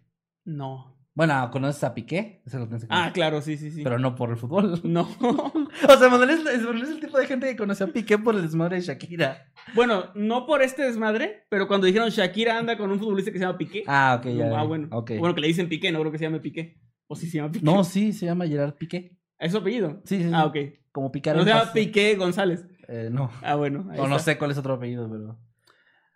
No. 0.45 0.93
Bueno, 1.13 1.49
¿conoces 1.49 1.81
a 1.85 1.93
Piqué? 1.93 2.41
Ese 2.45 2.59
lo 2.59 2.65
tienes 2.67 2.83
que 2.83 2.89
Ah, 2.91 3.11
claro, 3.13 3.41
sí, 3.41 3.55
sí, 3.55 3.71
sí. 3.71 3.83
Pero 3.83 3.97
no 3.99 4.15
por 4.15 4.29
el 4.31 4.37
fútbol. 4.37 4.81
No. 4.83 5.01
o 5.21 5.97
sea, 5.97 6.09
Manuel 6.09 6.29
es, 6.31 6.39
es- 6.45 6.61
el 6.65 6.99
tipo 6.99 7.17
de 7.17 7.25
gente 7.25 7.47
que 7.47 7.55
conoció 7.55 7.85
a 7.85 7.89
Piqué 7.89 8.17
por 8.17 8.35
el 8.35 8.41
desmadre 8.41 8.75
de 8.77 8.81
Shakira. 8.81 9.45
Bueno, 9.73 10.05
no 10.13 10.45
por 10.45 10.61
este 10.61 10.83
desmadre, 10.83 11.45
pero 11.49 11.67
cuando 11.69 11.87
dijeron 11.87 12.09
Shakira 12.09 12.57
anda 12.57 12.77
con 12.77 12.91
un 12.91 12.99
futbolista 12.99 13.31
que 13.31 13.37
se 13.39 13.45
llama 13.45 13.57
Piqué. 13.57 13.83
Ah, 13.87 14.17
ok, 14.19 14.27
ya. 14.29 14.59
ah, 14.59 14.63
bueno. 14.63 14.89
Ok. 14.91 15.11
Bueno, 15.17 15.33
que 15.35 15.41
le 15.41 15.47
dicen 15.47 15.69
Piqué, 15.69 15.89
no 15.91 15.99
creo 16.01 16.11
que 16.11 16.17
se 16.17 16.25
llame 16.25 16.39
Piqué. 16.41 16.81
O 17.07 17.15
sí 17.15 17.27
se 17.29 17.37
llama 17.37 17.51
Piqué. 17.51 17.65
No, 17.65 17.83
sí, 17.83 18.13
se 18.13 18.25
llama 18.25 18.47
Gerard 18.47 18.73
Piqué. 18.75 19.17
¿Es 19.37 19.51
su 19.51 19.57
apellido? 19.59 20.01
Sí, 20.05 20.17
sí, 20.17 20.23
sí. 20.25 20.31
Ah, 20.33 20.45
ok. 20.45 20.57
Como 20.91 21.11
picar 21.11 21.35
No 21.35 21.43
se 21.43 21.49
llama. 21.49 21.73
Piqué 21.73 22.15
González. 22.15 22.65
Eh, 22.87 23.09
no. 23.11 23.29
Ah, 23.41 23.55
bueno. 23.55 23.87
ahí 23.91 23.99
O 23.99 24.07
no 24.07 24.15
está. 24.17 24.31
sé 24.33 24.37
cuál 24.37 24.51
es 24.51 24.57
otro 24.57 24.73
apellido, 24.75 25.09
pero... 25.09 25.37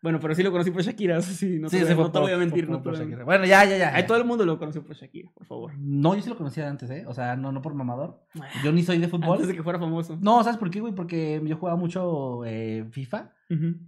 Bueno, 0.01 0.21
pero 0.21 0.33
sí 0.33 0.43
lo 0.43 0.51
conocí 0.53 0.71
por 0.71 0.81
Shakira, 0.81 1.17
eso 1.17 1.33
sí. 1.33 1.59
No 1.59 1.67
sí, 1.69 1.77
te, 1.79 1.85
se 1.85 1.93
voy, 1.93 2.05
no 2.05 2.11
te 2.13 2.19
voy 2.19 2.31
a 2.31 2.37
mentir. 2.37 2.65
por- 2.65 2.77
no, 2.77 2.81
por 2.81 2.97
Shakira. 2.97 3.25
Bueno, 3.25 3.43
ya, 3.45 3.65
ya, 3.65 3.77
ya. 3.77 4.07
Todo 4.07 4.17
el 4.17 4.23
mundo 4.23 4.45
lo 4.45 4.57
conoció 4.57 4.81
por 4.81 4.95
Shakira, 4.95 5.29
por 5.33 5.45
favor. 5.45 5.73
No, 5.77 6.15
yo 6.15 6.21
sí 6.21 6.29
lo 6.29 6.37
conocía 6.37 6.69
antes, 6.69 6.89
¿eh? 6.89 7.03
O 7.05 7.13
sea, 7.13 7.35
no, 7.35 7.51
no 7.51 7.61
por 7.61 7.73
mamador. 7.73 8.23
Yo 8.63 8.71
ni 8.71 8.81
soy 8.83 8.97
de 8.99 9.09
fútbol. 9.09 9.33
Antes 9.33 9.49
de 9.49 9.55
que 9.55 9.61
fuera 9.63 9.77
famoso. 9.77 10.17
No, 10.21 10.41
¿sabes 10.45 10.57
por 10.57 10.69
qué, 10.69 10.79
güey? 10.79 10.95
Porque 10.95 11.41
yo 11.43 11.57
jugaba 11.57 11.77
mucho 11.77 12.45
eh, 12.45 12.85
FIFA 12.91 13.33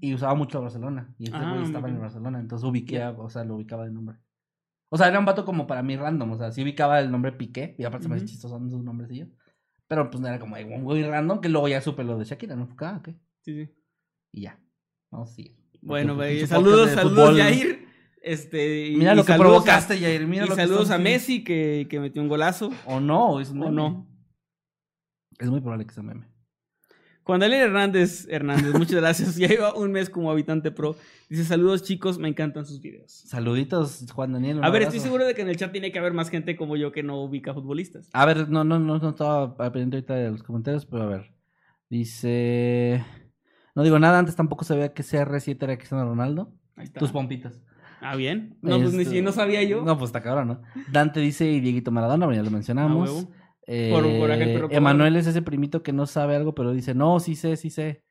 y 0.02 0.14
usaba 0.14 0.36
mucho 0.36 0.62
Barcelona. 0.62 1.16
Y 1.18 1.26
este 1.26 1.38
Ah, 1.38 1.52
güey 1.54 1.64
estaba 1.64 1.88
en 1.88 1.96
el. 1.96 2.02
Barcelona, 2.02 2.40
entonces 2.42 2.68
ubiqué, 2.68 3.02
o 3.06 3.30
sea, 3.30 3.46
lo 3.46 3.56
ubicaba 3.56 3.86
de 3.86 3.92
nombre. 3.92 4.18
O 4.94 4.98
sea, 4.98 5.08
era 5.08 5.20
un 5.20 5.26
vato 5.26 5.46
como 5.46 5.68
para 5.68 5.82
mí 5.82 5.96
random, 5.96 6.32
o 6.32 6.38
sea, 6.38 6.52
sí 6.52 6.62
ubicaba 6.64 7.00
el 7.00 7.10
nombre 7.12 7.32
Piqué, 7.32 7.76
y 7.80 7.86
aparte 7.86 8.04
se 8.04 8.10
me 8.10 8.16
hace 8.16 8.26
Ujú. 8.26 8.32
chistoso 8.34 8.60
sus 8.70 8.84
nombrecillos. 8.84 9.30
Pero 9.88 10.10
pues 10.10 10.22
no 10.22 10.28
era 10.28 10.38
como 10.40 10.56
"Ay, 10.56 10.66
un 10.66 10.84
güey 10.84 11.04
random, 11.04 11.40
que 11.42 11.50
luego 11.50 11.68
ya 11.68 11.82
supe 11.82 12.04
lo 12.04 12.18
de 12.18 12.26
Shakira, 12.26 12.56
¿no? 12.56 12.68
Ah, 12.80 12.98
ok. 13.00 13.10
Sí, 13.42 13.54
sí. 13.66 13.74
Y 14.34 14.42
ya. 14.42 14.60
Vamos 15.10 15.32
a 15.32 15.34
seguir. 15.36 15.56
Bueno, 15.82 16.16
Porque 16.16 16.34
güey, 16.36 16.48
saludos, 16.48 16.92
saludos. 16.92 17.38
Jair. 17.38 17.88
Este, 18.22 18.88
y- 18.90 18.98
Mira 18.98 19.14
y 19.14 19.16
lo 19.16 19.24
que 19.24 19.32
saludos 19.34 19.52
provocaste, 19.64 19.94
a, 19.96 19.98
Jair. 20.00 20.28
Mira 20.28 20.46
y 20.46 20.50
lo 20.50 20.56
saludos 20.56 20.92
a. 20.92 20.98
Messi 20.98 21.44
que, 21.44 21.88
que 21.90 22.00
metió 22.00 22.22
un 22.22 22.28
golazo. 22.30 22.70
O 22.86 23.00
no, 23.00 23.40
es 23.40 23.50
un 23.50 23.62
O 23.64 23.66
meme. 23.66 23.76
no. 23.76 24.08
Es 25.40 25.50
muy 25.50 25.60
probable 25.60 25.86
que 25.86 25.94
sea 25.94 26.04
meme. 26.04 26.28
Juan 27.24 27.40
Daniel 27.40 27.62
Hernández 27.62 28.28
Hernández, 28.30 28.74
muchas 28.74 28.96
gracias. 28.96 29.36
Ya 29.38 29.48
lleva 29.48 29.74
un 29.76 29.92
mes 29.92 30.10
como 30.10 30.32
habitante 30.32 30.72
pro. 30.72 30.96
Dice, 31.30 31.46
saludos 31.46 31.84
chicos, 31.84 32.18
me 32.18 32.28
encantan 32.28 32.66
sus 32.66 32.82
videos. 32.82 33.12
Saluditos, 33.12 34.06
Juan 34.14 34.34
Daniel. 34.34 34.58
A 34.58 34.70
ver, 34.70 34.84
abrazo. 34.84 34.88
estoy 34.90 35.00
seguro 35.00 35.26
de 35.26 35.36
que 35.36 35.42
en 35.42 35.50
el 35.50 35.58
chat 35.58 35.72
tiene 35.72 35.92
que 35.92 36.00
haber 36.00 36.14
más 36.14 36.30
gente 36.30 36.56
como 36.56 36.76
yo 36.76 36.92
que 36.92 37.04
no 37.04 37.22
ubica 37.22 37.54
futbolistas. 37.54 38.10
A 38.14 38.26
ver, 38.26 38.50
no, 38.50 38.64
no, 38.64 38.80
no, 38.80 38.98
no 38.98 39.10
estaba 39.10 39.56
pendiente 39.72 39.98
ahorita 39.98 40.16
de 40.16 40.32
los 40.32 40.44
comentarios, 40.44 40.86
pero 40.86 41.04
a 41.04 41.08
ver. 41.08 41.32
Dice. 41.90 43.06
No 43.76 43.84
digo 43.84 44.00
nada, 44.00 44.20
antes 44.20 44.36
tampoco 44.36 44.66
sabía 44.66 44.94
que 44.94 45.04
CR7 45.04 45.58
era 45.64 45.78
Cristiano 45.78 46.06
Ronaldo. 46.06 46.54
Ahí 46.76 46.86
está. 46.86 47.00
Tus 47.00 47.12
pompitas. 47.12 47.62
Ah, 48.02 48.16
bien. 48.16 48.58
No, 48.62 48.80
pues 48.80 48.94
ni 48.94 49.04
Este, 49.04 49.16
si 49.16 49.22
no 49.22 49.32
sabía 49.32 49.64
yo. 49.64 49.84
No, 49.84 49.98
pues 49.98 50.10
está 50.10 50.22
cabrón, 50.22 50.48
¿no? 50.48 50.62
Dante 50.92 51.20
dice 51.20 51.46
y 51.50 51.60
Dieguito 51.60 51.92
Maradona, 51.92 52.34
ya 52.34 52.42
lo 52.42 52.50
mencionamos. 52.50 53.28
Eh, 53.74 53.90
Por 53.92 54.04
coraje, 54.20 54.46
pero 54.54 54.68
por- 54.68 54.76
Emanuel 54.76 55.16
es 55.16 55.28
ese 55.28 55.42
primito 55.42 55.82
que 55.82 55.94
no 55.94 56.06
sabe 56.06 56.36
algo, 56.36 56.54
pero 56.54 56.74
dice, 56.74 56.94
no, 56.94 57.20
sí 57.22 57.36
sé, 57.36 57.56
sí 57.56 57.70
sé. 57.70 58.04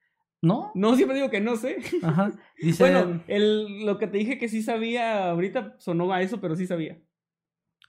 ¿No? 0.43 0.73
No, 0.75 0.97
siempre 0.97 1.17
digo 1.17 1.29
que 1.29 1.41
no 1.41 1.57
sé. 1.57 1.77
Ajá. 2.03 2.31
Dice. 2.63 2.83
Bueno, 2.83 3.23
el, 3.29 3.85
lo 3.85 3.99
que 3.99 4.07
te 4.07 4.17
dije 4.17 4.39
que 4.39 4.49
sí 4.49 4.63
sabía 4.63 5.29
ahorita 5.31 5.75
sonó 5.79 6.11
a 6.13 6.23
eso, 6.23 6.41
pero 6.41 6.57
sí 6.57 6.67
sabía. 6.67 6.99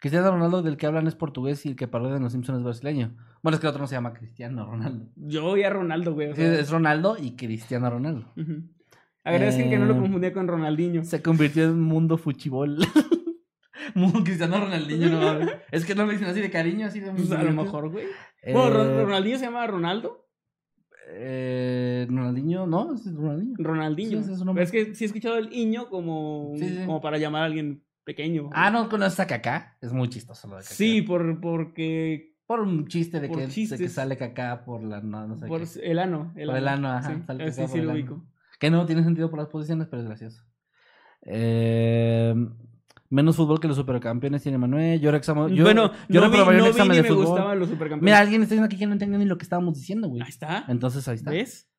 Cristiano 0.01 0.31
Ronaldo 0.31 0.61
del 0.61 0.75
que 0.77 0.85
hablan 0.87 1.07
es 1.07 1.15
portugués 1.15 1.65
y 1.65 1.69
el 1.69 1.75
que 1.77 1.87
parodian 1.87 2.17
en 2.17 2.23
los 2.23 2.33
Simpsons 2.33 2.57
es 2.57 2.63
brasileño. 2.65 3.15
Bueno, 3.43 3.55
es 3.55 3.61
que 3.61 3.67
el 3.67 3.69
otro 3.69 3.81
no 3.81 3.87
se 3.87 3.95
llama 3.95 4.13
Cristiano 4.13 4.65
Ronaldo. 4.65 5.05
Yo 5.15 5.55
y 5.55 5.63
a 5.63 5.69
Ronaldo, 5.69 6.13
güey. 6.13 6.29
o 6.31 6.35
Sí, 6.35 6.41
sea, 6.41 6.59
es 6.59 6.69
Ronaldo 6.71 7.15
y 7.21 7.35
Cristiano 7.37 7.89
Ronaldo. 7.89 8.33
ujú. 8.35 8.63
Agradezcan 9.23 9.69
que 9.69 9.77
no 9.77 9.85
lo 9.85 9.93
Eh, 9.93 9.99
confundía 9.99 10.33
con 10.33 10.47
Ronaldinho. 10.47 11.03
Se 11.05 11.21
convirtió 11.21 11.65
en 11.65 11.79
mundo 11.79 12.17
fuchibol. 12.17 12.79
Mundo 13.95 14.23
Cristiano 14.23 14.59
Ronaldinho, 14.59 15.09
no. 15.09 15.39
Es 15.71 15.85
que 15.85 15.95
no 15.95 16.05
lo 16.05 16.11
dicen 16.11 16.27
así 16.27 16.39
de 16.41 16.49
cariño, 16.51 16.87
así 16.87 16.99
de 16.99 17.11
Pues 17.11 17.31
a 17.31 17.43
lo 17.43 17.51
mejor, 17.53 17.89
güey. 17.91 18.05
Eh, 18.41 18.53
Bueno, 18.53 18.71
Ron- 18.71 19.03
Ronaldinho 19.05 19.37
se 19.37 19.45
llama 19.45 19.65
Ronaldo. 19.67 20.27
eh, 21.13 22.05
Ronaldinho, 22.09 22.65
no, 22.67 22.93
es 22.93 23.13
Ronaldinho. 23.13 23.55
Ronaldinho. 23.59 24.23
Sí, 24.23 24.31
es 24.31 24.39
su 24.39 24.45
nombre. 24.45 24.65
Pero 24.65 24.77
es 24.83 24.87
que 24.89 24.95
sí 24.95 25.03
he 25.03 25.07
escuchado 25.07 25.37
el 25.37 25.51
iño 25.53 25.89
como, 25.89 26.53
Sí, 26.57 26.69
sí. 26.69 26.85
como 26.85 27.01
para 27.01 27.17
llamar 27.17 27.43
a 27.43 27.45
alguien 27.45 27.83
pequeño. 28.03 28.49
Ah, 28.53 28.71
no 28.71 28.89
conoces 28.89 29.19
a 29.19 29.27
Kaká. 29.27 29.77
Es 29.81 29.91
muy 29.93 30.09
chistoso 30.09 30.47
lo 30.47 30.55
de 30.57 30.63
Kaká. 30.63 30.75
Sí, 30.75 31.01
por, 31.01 31.39
porque. 31.41 32.29
Por 32.45 32.59
un 32.59 32.85
chiste 32.87 33.21
de 33.21 33.29
que, 33.29 33.47
de 33.47 33.77
que 33.77 33.87
sale 33.89 34.17
Kaká 34.17 34.65
por 34.65 34.83
la. 34.83 34.99
No, 35.01 35.25
no 35.27 35.37
sé 35.37 35.47
Por 35.47 35.61
qué. 35.61 35.79
el 35.91 35.99
ano. 35.99 36.31
Por 36.33 36.57
el 36.57 36.67
ano, 36.67 36.89
ajá, 36.89 37.09
Sí, 37.15 37.21
sale 37.25 37.51
sí, 37.51 37.61
Kaká 37.61 37.69
por 37.71 37.79
el 37.79 37.85
lo 37.85 37.91
ano. 37.93 38.27
Que 38.59 38.69
no 38.69 38.85
tiene 38.85 39.03
sentido 39.03 39.29
por 39.29 39.39
las 39.39 39.47
posiciones, 39.47 39.87
pero 39.89 40.01
es 40.01 40.07
gracioso. 40.07 40.43
Eh, 41.23 42.33
menos 43.11 43.35
fútbol 43.35 43.59
que 43.59 43.67
los 43.67 43.77
supercampeones 43.77 44.41
tiene 44.41 44.57
Manuel. 44.57 44.99
Yo, 44.99 45.11
yo, 45.11 45.63
bueno, 45.63 45.91
yo 46.09 46.21
no 46.21 46.31
vi, 46.31 46.37
no 46.37 46.65
examen 46.65 46.95
de 46.95 47.03
me 47.03 47.09
fútbol. 47.09 47.25
gustaban 47.27 47.59
los 47.59 47.69
supercampeones. 47.69 48.03
Mira, 48.03 48.17
alguien 48.17 48.41
está 48.41 48.55
diciendo 48.55 48.65
aquí 48.65 48.77
que 48.77 48.87
no 48.87 48.93
entendió 48.93 49.19
ni 49.19 49.25
lo 49.25 49.37
que 49.37 49.43
estábamos 49.43 49.75
diciendo, 49.75 50.07
güey. 50.07 50.23
Ahí 50.23 50.29
está. 50.29 50.65
Entonces 50.67 51.07
ahí 51.07 51.15
está. 51.15 51.29
¿Ves? 51.29 51.69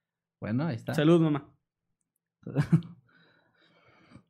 Bueno, 0.40 0.66
ahí 0.66 0.76
está. 0.76 0.94
Salud, 0.94 1.20
mamá. 1.20 1.52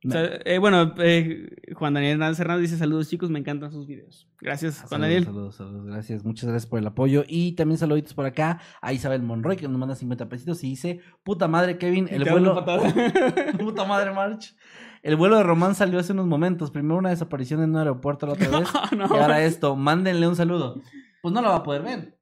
No. 0.03 0.09
O 0.09 0.11
sea, 0.11 0.39
eh, 0.43 0.57
bueno, 0.57 0.93
eh, 0.97 1.49
Juan 1.75 1.93
Daniel 1.93 2.13
Hernández 2.13 2.39
Hernández 2.39 2.63
dice 2.63 2.77
saludos 2.77 3.09
chicos, 3.09 3.29
me 3.29 3.39
encantan 3.39 3.71
sus 3.71 3.87
videos. 3.87 4.29
Gracias, 4.41 4.79
Juan 4.79 4.89
Saludos, 4.89 5.01
Daniel. 5.01 5.23
Saludos, 5.23 5.55
saludos, 5.55 5.85
gracias. 5.85 6.25
Muchas 6.25 6.49
gracias 6.49 6.69
por 6.69 6.79
el 6.79 6.87
apoyo. 6.87 7.23
Y 7.25 7.53
también 7.53 7.77
saluditos 7.77 8.13
por 8.13 8.25
acá 8.25 8.59
a 8.81 8.91
Isabel 8.91 9.23
Monroy, 9.23 9.55
que 9.55 9.67
nos 9.67 9.77
manda 9.77 9.95
50 9.95 10.27
pesitos 10.27 10.61
y 10.65 10.71
dice: 10.71 10.99
Puta 11.23 11.47
madre, 11.47 11.77
Kevin, 11.77 12.07
el 12.09 12.29
vuelo. 12.29 12.53
Puta 13.59 13.85
madre, 13.85 14.11
March. 14.13 14.53
El 15.03 15.15
vuelo 15.17 15.37
de 15.37 15.43
Román 15.43 15.75
salió 15.75 15.99
hace 15.99 16.13
unos 16.13 16.25
momentos. 16.25 16.71
Primero 16.71 16.97
una 16.97 17.09
desaparición 17.09 17.61
en 17.61 17.71
un 17.71 17.77
aeropuerto 17.77 18.25
la 18.25 18.33
otra 18.33 18.47
vez. 18.59 18.69
no, 18.97 19.05
Y 19.15 19.19
ahora 19.19 19.43
esto, 19.43 19.75
mándenle 19.75 20.27
un 20.27 20.35
saludo. 20.35 20.81
Pues 21.21 21.33
no 21.33 21.41
lo 21.41 21.49
va 21.49 21.57
a 21.57 21.63
poder 21.63 21.81
ver. 21.83 22.17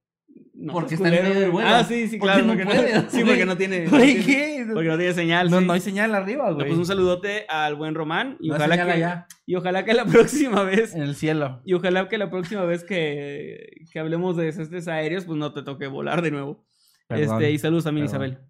No, 0.53 0.73
Porque 0.73 0.93
está 0.95 1.07
en 1.07 1.23
medio 1.23 1.39
del 1.39 1.49
vuelo. 1.51 1.69
Ah, 1.69 1.83
sí, 1.83 2.07
sí, 2.07 2.19
claro. 2.19 2.41
no 2.43 2.49
porque 2.53 2.65
puede, 2.65 3.01
sí, 3.09 3.23
porque 3.23 3.45
no 3.45 3.57
tiene. 3.57 3.87
Porque 3.89 4.89
no 4.89 4.97
tiene 4.97 5.13
señal. 5.13 5.49
No, 5.49 5.59
sí. 5.59 5.65
no 5.65 5.73
hay 5.73 5.79
señal 5.79 6.13
arriba, 6.13 6.49
No, 6.49 6.55
güey. 6.55 6.67
pues 6.67 6.77
un 6.77 6.85
saludote 6.85 7.45
al 7.49 7.75
buen 7.75 7.95
Román 7.95 8.37
y 8.39 8.51
ojalá 8.51 8.75
que 8.75 8.91
allá, 8.91 9.27
y 9.47 9.55
ojalá 9.55 9.85
que 9.85 9.93
la 9.93 10.05
próxima 10.05 10.63
vez 10.63 10.93
en 10.93 11.01
el 11.01 11.15
cielo. 11.15 11.61
y 11.65 11.73
ojalá 11.73 12.07
que 12.09 12.17
la 12.19 12.29
próxima 12.29 12.63
vez 12.63 12.83
que, 12.83 13.71
que 13.91 13.99
hablemos 13.99 14.37
de 14.37 14.45
desastres 14.45 14.87
aéreos 14.87 15.25
pues 15.25 15.39
no 15.39 15.51
te 15.53 15.63
toque 15.63 15.87
volar 15.87 16.21
de 16.21 16.29
nuevo. 16.31 16.63
Perdón, 17.07 17.37
este 17.41 17.51
y 17.51 17.57
saludos 17.57 17.85
también 17.85 18.05
perdón. 18.07 18.25
Isabel. 18.27 18.45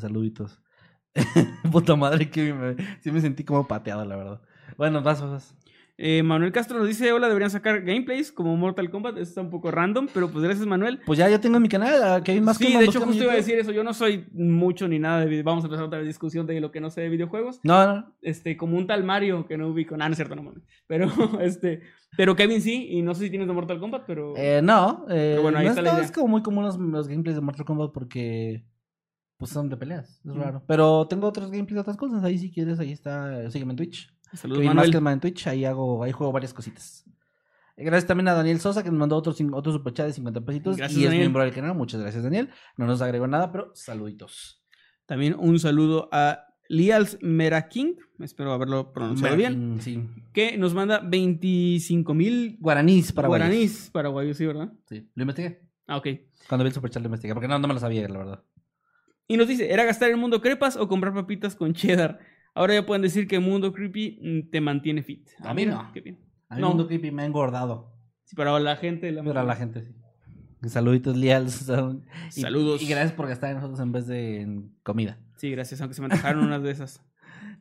Saluditos. 0.00 0.60
Puta 1.72 1.96
madre 1.96 2.30
que 2.30 2.52
me, 2.52 2.76
sí 3.00 3.10
me 3.10 3.20
sentí 3.20 3.44
como 3.44 3.66
pateado, 3.66 4.04
la 4.04 4.16
verdad. 4.16 4.40
Bueno, 4.76 5.02
vas, 5.02 5.20
vas. 5.20 5.54
Eh, 5.98 6.22
Manuel 6.22 6.52
Castro 6.52 6.78
nos 6.78 6.88
dice, 6.88 7.12
hola, 7.12 7.28
deberían 7.28 7.50
sacar 7.50 7.82
gameplays 7.82 8.32
como 8.32 8.56
Mortal 8.56 8.90
Kombat. 8.90 9.14
Eso 9.14 9.22
está 9.22 9.40
un 9.40 9.50
poco 9.50 9.70
random, 9.70 10.08
pero 10.12 10.30
pues 10.30 10.42
gracias, 10.42 10.66
Manuel. 10.66 11.00
Pues 11.04 11.18
ya 11.18 11.28
yo 11.28 11.38
tengo 11.38 11.56
en 11.58 11.62
mi 11.62 11.68
canal, 11.68 12.02
a 12.02 12.22
Kevin 12.24 12.44
más 12.44 12.56
sí, 12.56 12.76
de 12.76 12.84
hecho, 12.86 13.00
justo 13.02 13.22
iba 13.22 13.32
a 13.32 13.36
decir 13.36 13.58
eso. 13.58 13.72
Yo 13.72 13.84
no 13.84 13.92
soy 13.94 14.26
mucho 14.32 14.88
ni 14.88 14.98
nada 14.98 15.20
de 15.20 15.26
video. 15.26 15.44
Vamos 15.44 15.64
a 15.64 15.66
empezar 15.66 15.84
otra 15.84 16.00
discusión 16.00 16.46
de 16.46 16.60
lo 16.60 16.72
que 16.72 16.80
no 16.80 16.90
sé 16.90 17.02
de 17.02 17.08
videojuegos. 17.08 17.60
No, 17.62 17.86
no. 17.86 18.12
Este, 18.22 18.56
como 18.56 18.78
un 18.78 18.86
tal 18.86 19.04
Mario 19.04 19.46
que 19.46 19.58
no 19.58 19.68
ubico. 19.68 19.96
Nah, 19.96 20.08
no 20.08 20.12
es 20.12 20.16
cierto, 20.16 20.34
no 20.34 20.42
mames. 20.42 20.62
Pero, 20.86 21.06
este, 21.40 21.82
pero 22.16 22.34
Kevin 22.34 22.62
sí, 22.62 22.88
y 22.90 23.02
no 23.02 23.14
sé 23.14 23.24
si 23.24 23.30
tienes 23.30 23.46
de 23.46 23.54
Mortal 23.54 23.78
Kombat, 23.78 24.04
pero... 24.06 24.34
Eh, 24.36 24.60
no, 24.62 25.04
eh, 25.08 25.34
Pero 25.34 25.42
bueno, 25.42 25.58
ahí 25.58 25.66
no 25.66 25.70
está 25.70 25.82
es, 25.82 25.84
la 25.84 25.92
no, 25.92 25.98
idea. 25.98 26.06
es 26.06 26.12
como 26.12 26.28
muy 26.28 26.42
común 26.42 26.64
los, 26.64 26.78
los 26.78 27.06
gameplays 27.06 27.36
de 27.36 27.42
Mortal 27.42 27.66
Kombat 27.66 27.92
porque 27.92 28.64
pues 29.42 29.52
son 29.52 29.68
de 29.68 29.76
peleas, 29.76 30.20
es 30.24 30.32
Mm. 30.34 30.40
raro. 30.40 30.62
Pero 30.68 31.06
tengo 31.08 31.26
otros 31.26 31.50
gameplays 31.50 31.74
de 31.74 31.80
otras 31.80 31.96
cosas, 31.96 32.22
ahí 32.22 32.38
si 32.38 32.50
quieres, 32.52 32.78
ahí 32.78 32.92
está, 32.92 33.50
sígueme 33.50 33.72
en 33.72 33.76
Twitch. 33.78 34.08
Saludos, 34.34 34.64
Manuel. 34.64 34.86
Maskedman 34.86 35.14
en 35.14 35.20
Twitch, 35.20 35.46
ahí 35.48 35.64
hago, 35.64 36.02
ahí 36.04 36.12
juego 36.12 36.32
varias 36.32 36.54
cositas. 36.54 37.04
Eh, 37.76 37.84
Gracias 37.84 38.06
también 38.06 38.28
a 38.28 38.34
Daniel 38.34 38.60
Sosa 38.60 38.82
que 38.82 38.90
nos 38.90 38.98
mandó 39.00 39.16
otro, 39.16 39.34
otro 39.52 39.72
superchat 39.72 40.06
de 40.06 40.12
50 40.12 40.40
pesitos 40.42 40.76
Gracias, 40.76 41.00
y 41.00 41.04
es 41.06 41.10
miembro 41.10 41.42
del 41.42 41.52
canal. 41.52 41.74
Muchas 41.74 42.00
gracias, 42.00 42.22
Daniel. 42.22 42.48
No 42.76 42.86
nos 42.86 43.02
agregó 43.02 43.26
nada, 43.26 43.50
pero 43.50 43.70
saluditos. 43.74 44.62
También 45.06 45.34
un 45.38 45.58
saludo 45.58 46.08
a 46.12 46.46
Lials 46.68 47.18
Meraking, 47.20 47.96
espero 48.20 48.52
haberlo 48.52 48.92
pronunciado 48.92 49.36
bien, 49.36 49.78
Sí. 49.80 50.08
que 50.32 50.56
nos 50.56 50.72
manda 50.74 51.00
25 51.00 52.14
mil 52.14 52.56
Guaraníes 52.60 53.12
para 53.12 53.28
guaraníes 53.28 53.90
paraguayos, 53.90 54.36
sí, 54.36 54.46
¿verdad? 54.46 54.72
Sí, 54.88 55.10
lo 55.14 55.22
investigué. 55.22 55.60
Ah, 55.86 55.96
ok. 55.98 56.06
Cuando 56.48 56.64
vi 56.64 56.68
el 56.68 56.74
superchat 56.74 57.02
lo 57.02 57.08
investigué, 57.08 57.34
porque 57.34 57.48
no, 57.48 57.58
no 57.58 57.68
me 57.68 57.74
lo 57.74 57.80
sabía, 57.80 58.08
la 58.08 58.18
verdad. 58.18 58.44
Y 59.32 59.38
nos 59.38 59.48
dice, 59.48 59.72
¿era 59.72 59.84
gastar 59.84 60.10
en 60.10 60.18
Mundo 60.18 60.42
Crepas 60.42 60.76
o 60.76 60.86
comprar 60.88 61.14
papitas 61.14 61.56
con 61.56 61.72
cheddar? 61.72 62.18
Ahora 62.54 62.74
ya 62.74 62.84
pueden 62.84 63.00
decir 63.00 63.26
que 63.26 63.38
Mundo 63.38 63.72
Creepy 63.72 64.18
mm, 64.20 64.50
te 64.50 64.60
mantiene 64.60 65.02
fit. 65.02 65.26
A 65.40 65.54
mí 65.54 65.64
no. 65.64 65.90
Qué 65.94 66.02
bien. 66.02 66.18
A 66.50 66.56
mí 66.56 66.60
No. 66.60 66.68
Mundo 66.68 66.86
Creepy 66.86 67.10
me 67.10 67.22
ha 67.22 67.24
engordado. 67.24 67.94
Sí, 68.24 68.36
para 68.36 68.60
la 68.60 68.76
gente... 68.76 69.10
La 69.10 69.22
Pero 69.22 69.40
a 69.40 69.44
la 69.44 69.56
gente 69.56 69.82
sí. 69.82 70.68
Saluditos, 70.68 71.16
Lials. 71.16 71.66
Y- 72.36 72.40
Saludos. 72.42 72.82
Y, 72.82 72.86
gracias 72.86 73.12
por 73.12 73.26
gastar 73.26 73.50
en 73.50 73.56
nosotros 73.56 73.80
en 73.80 73.92
vez 73.92 74.06
de 74.06 74.42
en 74.42 74.76
comida. 74.82 75.18
Sí, 75.38 75.50
gracias, 75.50 75.80
aunque 75.80 75.94
se 75.94 76.02
me 76.02 76.06
antojaron 76.06 76.44
unas 76.44 76.62
de 76.62 76.70
esas. 76.70 77.02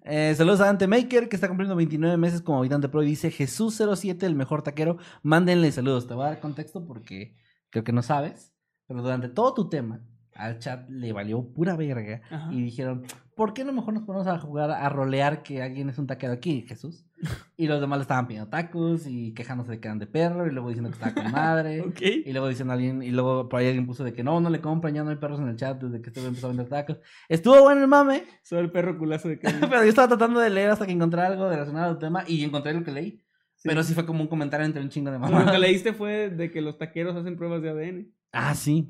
Eh, 0.03 0.33
saludos 0.35 0.59
a 0.61 0.65
Dante 0.65 0.87
Maker, 0.87 1.29
que 1.29 1.35
está 1.35 1.47
cumpliendo 1.47 1.75
29 1.75 2.17
meses 2.17 2.41
como 2.41 2.57
habitante 2.57 2.89
pro 2.89 3.03
y 3.03 3.05
dice 3.05 3.31
Jesús07, 3.31 4.23
el 4.23 4.33
mejor 4.33 4.63
taquero. 4.63 4.97
Mándenle 5.21 5.71
saludos. 5.71 6.07
Te 6.07 6.15
voy 6.15 6.25
a 6.25 6.29
dar 6.29 6.39
contexto 6.39 6.83
porque 6.87 7.35
creo 7.69 7.83
que 7.83 7.91
no 7.91 8.01
sabes. 8.01 8.51
Pero 8.87 9.03
durante 9.03 9.29
todo 9.29 9.53
tu 9.53 9.69
tema, 9.69 10.03
al 10.41 10.59
chat 10.59 10.89
le 10.89 11.13
valió 11.13 11.43
pura 11.53 11.75
verga. 11.75 12.21
Ajá. 12.29 12.51
Y 12.51 12.61
dijeron, 12.61 13.03
¿por 13.35 13.53
qué 13.53 13.63
no 13.63 13.73
mejor 13.73 13.93
nos 13.93 14.03
ponemos 14.03 14.27
a 14.27 14.39
jugar, 14.39 14.71
a 14.71 14.89
rolear 14.89 15.43
que 15.43 15.61
alguien 15.61 15.89
es 15.89 15.97
un 15.97 16.07
taquero 16.07 16.33
aquí, 16.33 16.63
Jesús? 16.67 17.05
Y 17.55 17.67
los 17.67 17.79
demás 17.79 17.99
le 17.99 18.01
estaban 18.01 18.25
pidiendo 18.27 18.49
tacos 18.49 19.05
y 19.05 19.35
quejándose 19.35 19.69
de 19.69 19.79
que 19.79 19.87
eran 19.87 19.99
de 19.99 20.07
perro 20.07 20.47
y 20.47 20.51
luego 20.51 20.69
diciendo 20.69 20.89
que 20.89 20.95
estaba 20.95 21.13
con 21.13 21.31
madre. 21.31 21.81
Ok. 21.81 22.01
Y 22.01 22.31
luego 22.31 22.47
diciendo 22.47 22.71
a 22.71 22.75
alguien, 22.75 23.03
y 23.03 23.11
luego 23.11 23.47
por 23.47 23.59
ahí 23.59 23.67
alguien 23.67 23.85
puso 23.85 24.03
de 24.03 24.13
que 24.13 24.23
no, 24.23 24.41
no 24.41 24.49
le 24.49 24.61
compran, 24.61 24.95
ya 24.95 25.03
no 25.03 25.11
hay 25.11 25.17
perros 25.17 25.39
en 25.39 25.47
el 25.47 25.55
chat 25.57 25.79
desde 25.79 26.01
que 26.01 26.09
este 26.09 26.25
empezó 26.25 26.47
a 26.47 26.49
vender 26.49 26.67
tacos. 26.67 26.97
Estuvo 27.29 27.61
bueno 27.61 27.81
el 27.81 27.87
mame, 27.87 28.23
Soy 28.41 28.57
el 28.59 28.71
perro 28.71 28.97
culazo 28.97 29.27
de 29.27 29.37
Kevin. 29.37 29.59
pero 29.69 29.83
yo 29.83 29.89
estaba 29.89 30.07
tratando 30.07 30.39
de 30.39 30.49
leer 30.49 30.71
hasta 30.71 30.87
que 30.87 30.91
encontré 30.91 31.21
algo 31.21 31.47
relacionado 31.47 31.91
al 31.91 31.99
tema 31.99 32.23
y 32.27 32.43
encontré 32.43 32.73
lo 32.73 32.83
que 32.83 32.91
leí. 32.91 33.23
Sí. 33.57 33.69
Pero 33.69 33.83
sí 33.83 33.93
fue 33.93 34.07
como 34.07 34.21
un 34.23 34.27
comentario 34.27 34.65
entre 34.65 34.81
un 34.81 34.89
chingo 34.89 35.11
de 35.11 35.19
Lo 35.19 35.27
mamás. 35.27 35.51
que 35.51 35.59
leíste 35.59 35.93
fue 35.93 36.31
de 36.31 36.49
que 36.49 36.61
los 36.61 36.79
taqueros 36.79 37.15
hacen 37.15 37.37
pruebas 37.37 37.61
de 37.61 37.69
ADN. 37.69 38.11
Ah, 38.33 38.55
sí, 38.55 38.87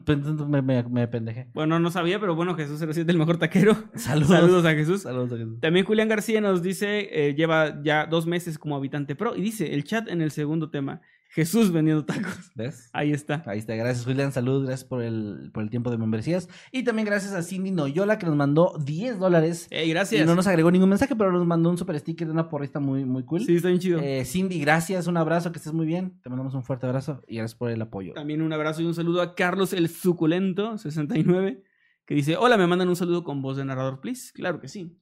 me, 0.47 0.61
me, 0.61 0.83
me 0.83 1.07
pendejé. 1.07 1.47
Bueno, 1.53 1.79
no 1.79 1.89
sabía, 1.89 2.19
pero 2.19 2.35
bueno, 2.35 2.55
Jesús 2.55 2.79
07, 2.79 3.11
el 3.11 3.17
mejor 3.17 3.37
taquero. 3.37 3.75
Saludos. 3.95 4.29
Saludos 4.29 4.65
a 4.65 4.71
Jesús. 4.73 5.01
Saludos 5.01 5.33
a 5.33 5.37
Jesús. 5.37 5.59
También 5.59 5.83
Julián 5.85 6.09
García 6.09 6.41
nos 6.41 6.61
dice, 6.61 7.09
eh, 7.11 7.33
lleva 7.33 7.81
ya 7.83 8.05
dos 8.05 8.27
meses 8.27 8.59
como 8.59 8.75
habitante 8.75 9.15
pro 9.15 9.35
y 9.35 9.41
dice, 9.41 9.73
el 9.73 9.83
chat 9.83 10.07
en 10.09 10.21
el 10.21 10.29
segundo 10.29 10.69
tema, 10.69 11.01
Jesús 11.33 11.71
vendiendo 11.71 12.03
tacos. 12.03 12.51
¿Ves? 12.55 12.89
Ahí 12.91 13.13
está. 13.13 13.41
Ahí 13.45 13.59
está, 13.59 13.73
gracias 13.75 14.05
Julián, 14.05 14.33
saludos, 14.33 14.65
gracias 14.65 14.83
por 14.87 15.01
el, 15.01 15.49
por 15.53 15.63
el 15.63 15.69
tiempo 15.69 15.89
de 15.89 15.97
membresías. 15.97 16.49
Y 16.73 16.83
también 16.83 17.05
gracias 17.05 17.31
a 17.31 17.41
Cindy 17.41 17.71
Noyola 17.71 18.17
que 18.19 18.25
nos 18.25 18.35
mandó 18.35 18.73
10 18.83 19.17
dólares. 19.17 19.67
Ey, 19.71 19.87
Y 19.87 19.91
gracias. 19.91 20.25
no 20.25 20.35
nos 20.35 20.47
agregó 20.47 20.71
ningún 20.71 20.89
mensaje, 20.89 21.15
pero 21.15 21.31
nos 21.31 21.45
mandó 21.45 21.69
un 21.69 21.77
super 21.77 21.97
sticker 21.97 22.27
de 22.27 22.33
una 22.33 22.49
porrista 22.49 22.81
muy, 22.81 23.05
muy 23.05 23.23
cool. 23.23 23.45
Sí, 23.45 23.55
está 23.55 23.69
bien 23.69 23.79
chido. 23.79 23.99
Eh, 24.01 24.25
Cindy, 24.25 24.59
gracias, 24.59 25.07
un 25.07 25.15
abrazo, 25.15 25.53
que 25.53 25.59
estés 25.59 25.71
muy 25.73 25.85
bien. 25.85 26.19
Te 26.21 26.29
mandamos 26.29 26.53
un 26.53 26.63
fuerte 26.63 26.85
abrazo 26.85 27.21
y 27.29 27.37
gracias 27.37 27.57
por 27.57 27.71
el 27.71 27.81
apoyo. 27.81 28.11
También 28.13 28.41
un 28.41 28.51
abrazo 28.51 28.81
y 28.81 28.85
un 28.85 28.93
saludo 28.93 29.21
a 29.21 29.33
Carlos 29.33 29.71
el 29.71 29.87
Suculento, 29.87 30.77
69, 30.77 31.63
que 32.05 32.13
dice, 32.13 32.35
hola, 32.35 32.57
me 32.57 32.67
mandan 32.67 32.89
un 32.89 32.97
saludo 32.97 33.23
con 33.23 33.41
voz 33.41 33.55
de 33.55 33.63
narrador, 33.63 34.01
please. 34.01 34.33
Claro 34.33 34.59
que 34.59 34.67
sí. 34.67 34.97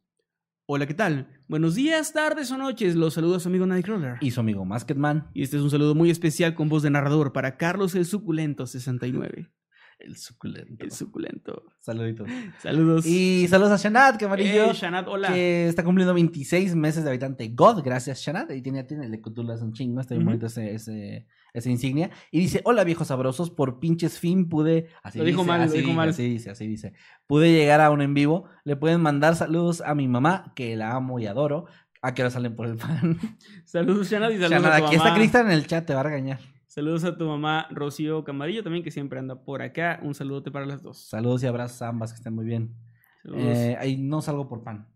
Hola, 0.72 0.86
¿qué 0.86 0.94
tal? 0.94 1.28
Buenos 1.48 1.74
días, 1.74 2.14
tardes 2.14 2.52
o 2.52 2.58
noches. 2.60 2.94
Los 2.94 3.16
saludos 3.16 3.38
a 3.38 3.40
su 3.40 3.50
amigo 3.50 3.66
Nightcrawler. 3.66 4.18
Y 4.22 4.30
su 4.30 4.40
amigo 4.40 4.66
Masketman, 4.66 5.28
Y 5.34 5.42
este 5.42 5.58
es 5.58 5.64
un 5.64 5.72
saludo 5.72 5.96
muy 5.96 6.12
especial 6.12 6.54
con 6.54 6.70
voz 6.70 6.84
de 6.84 6.92
narrador 6.92 7.34
para 7.34 7.58
Carlos 7.58 7.96
el 7.96 8.06
Suculento, 8.06 8.68
69. 8.68 9.50
el 10.00 10.16
suculento. 10.16 10.84
El 10.84 10.92
Suculento. 10.92 11.64
Saluditos. 11.80 12.30
Saludos. 12.60 13.04
Y 13.08 13.48
saludos 13.48 13.72
a 13.72 13.78
Shanat, 13.78 14.18
que 14.18 14.26
amarillo. 14.26 14.72
Shanat, 14.72 15.08
hola. 15.08 15.34
Que 15.34 15.68
está 15.68 15.84
cumpliendo 15.84 16.14
26 16.14 16.76
meses 16.76 17.04
de 17.04 17.10
habitante 17.10 17.48
God. 17.48 17.82
Gracias, 17.84 18.22
Shanat. 18.22 18.52
Ahí 18.52 18.62
tiene, 18.62 18.84
tiene 18.84 19.06
el 19.06 19.12
de 19.12 19.22
Cthulhu, 19.22 19.52
un 19.64 19.74
chingo. 19.74 20.02
Está 20.02 20.14
bien 20.14 20.28
bonito 20.28 20.46
ese, 20.46 20.76
ese, 20.76 21.26
esa 21.54 21.70
insignia. 21.70 22.12
Y 22.32 22.40
dice: 22.40 22.62
Hola, 22.66 22.84
viejos 22.84 23.08
sabrosos. 23.08 23.50
Por 23.50 23.80
pinches 23.80 24.20
fin 24.20 24.50
pude. 24.50 24.88
Así 25.04 25.20
Lo 25.20 25.26
dijo 25.26 25.42
dice, 25.42 25.48
mal, 25.48 25.60
lo 25.60 25.66
así 25.66 25.78
dijo 25.78 25.88
dice, 25.88 25.96
mal. 25.96 26.10
Así 26.10 26.30
dice, 26.30 26.50
así 26.50 26.68
dice. 26.68 26.94
Pude 27.28 27.52
llegar 27.52 27.82
a 27.82 27.92
un 27.92 28.02
en 28.02 28.14
vivo. 28.14 28.46
Le 28.64 28.76
pueden 28.76 29.02
mandar 29.02 29.36
saludos 29.36 29.82
a 29.82 29.96
mi 29.96 30.08
mamá, 30.08 30.54
que 30.56 30.76
la 30.76 30.96
amo 30.96 31.20
y 31.20 31.28
adoro. 31.28 31.66
A 32.02 32.14
que 32.14 32.22
ahora 32.22 32.32
salen 32.32 32.56
por 32.56 32.66
el 32.66 32.78
pan. 32.78 33.18
Saludos, 33.66 34.10
Shanat, 34.10 34.32
y 34.32 34.36
saludos 34.36 34.52
Shanat, 34.52 34.74
a 34.74 34.78
tu 34.78 34.86
aquí 34.86 34.96
mamá. 34.96 35.10
está 35.10 35.20
Cristian 35.20 35.46
en 35.48 35.52
el 35.52 35.68
chat, 35.68 35.86
te 35.86 35.94
va 35.94 36.00
a 36.00 36.04
regañar. 36.04 36.40
Saludos 36.66 37.04
a 37.04 37.18
tu 37.18 37.26
mamá 37.26 37.68
Rocío 37.72 38.24
Camarillo 38.24 38.64
también, 38.64 38.86
que 38.86 38.92
siempre 38.92 39.20
anda 39.20 39.44
por 39.44 39.62
acá. 39.62 40.00
Un 40.02 40.14
saludote 40.14 40.50
para 40.50 40.66
las 40.66 40.82
dos. 40.82 41.10
Saludos 41.10 41.44
y 41.44 41.48
abrazos 41.48 41.82
a 41.82 41.90
ambas, 41.90 42.14
que 42.14 42.18
estén 42.18 42.34
muy 42.34 42.46
bien. 42.46 42.74
Saludos. 43.22 43.44
Eh, 43.44 43.76
ahí 43.80 43.98
no 43.98 44.22
salgo 44.22 44.48
por 44.48 44.64
pan. 44.64 44.88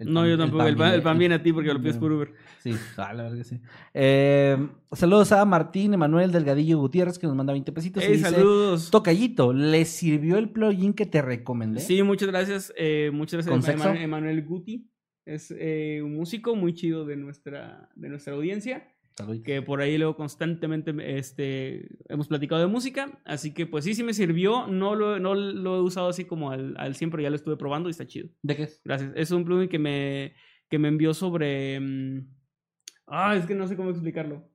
El 0.00 0.12
no, 0.12 0.20
pan- 0.20 0.28
yo 0.30 0.38
tampoco. 0.38 0.66
El 0.66 0.76
pan, 0.76 0.94
el 0.94 1.02
pan 1.02 1.18
viene 1.18 1.34
a 1.36 1.42
ti 1.42 1.52
porque 1.52 1.72
lo 1.72 1.80
pides 1.80 1.96
por 1.98 2.10
Uber. 2.10 2.32
Sí, 2.58 2.74
la 2.96 3.12
verdad 3.14 3.36
que 3.36 3.44
sí. 3.44 3.60
Eh, 3.94 4.56
saludos 4.92 5.30
a 5.32 5.44
Martín 5.44 5.94
Emanuel 5.94 6.32
Delgadillo 6.32 6.78
Gutiérrez 6.78 7.18
que 7.18 7.26
nos 7.26 7.36
manda 7.36 7.52
20 7.52 7.70
pesitos. 7.72 8.02
y 8.02 8.06
Hey, 8.06 8.16
dice, 8.16 8.30
saludos. 8.30 8.90
Tocayito, 8.90 9.52
¿le 9.52 9.84
sirvió 9.84 10.38
el 10.38 10.50
plugin 10.50 10.92
que 10.94 11.06
te 11.06 11.22
recomendé? 11.22 11.80
Sí, 11.80 12.02
muchas 12.02 12.28
gracias. 12.28 12.72
eh, 12.76 13.10
muchas 13.12 13.46
¿Con 13.46 13.60
gracias 13.60 13.76
a 13.76 13.84
sexo? 13.84 13.94
Eman- 13.98 14.02
Emanuel 14.02 14.42
Guti. 14.44 14.90
Es 15.26 15.54
eh, 15.56 16.00
un 16.02 16.14
músico 16.16 16.56
muy 16.56 16.74
chido 16.74 17.04
de 17.04 17.16
nuestra, 17.16 17.88
de 17.94 18.08
nuestra 18.08 18.32
audiencia. 18.34 18.88
Que 19.44 19.60
por 19.60 19.80
ahí 19.82 19.98
luego 19.98 20.16
constantemente 20.16 20.94
este, 21.18 21.88
hemos 22.08 22.28
platicado 22.28 22.60
de 22.60 22.66
música. 22.68 23.20
Así 23.24 23.52
que 23.52 23.66
pues 23.66 23.84
sí, 23.84 23.94
sí 23.94 24.02
me 24.02 24.14
sirvió. 24.14 24.66
No 24.66 24.94
lo, 24.94 25.18
no 25.18 25.34
lo 25.34 25.76
he 25.76 25.82
usado 25.82 26.08
así 26.08 26.24
como 26.24 26.50
al, 26.50 26.74
al 26.78 26.94
100, 26.94 27.10
pero 27.10 27.22
ya 27.22 27.30
lo 27.30 27.36
estuve 27.36 27.56
probando 27.56 27.88
y 27.88 27.92
está 27.92 28.06
chido. 28.06 28.28
¿De 28.42 28.56
qué 28.56 28.62
es? 28.64 28.80
Gracias. 28.84 29.12
Es 29.14 29.30
un 29.30 29.44
plugin 29.44 29.68
que 29.68 29.78
me, 29.78 30.34
que 30.68 30.78
me 30.78 30.88
envió 30.88 31.12
sobre... 31.14 31.78
mm, 31.80 32.26
Ah, 33.12 33.34
es 33.36 33.44
que 33.44 33.54
no 33.54 33.66
sé 33.66 33.76
cómo 33.76 33.90
explicarlo. 33.90 34.48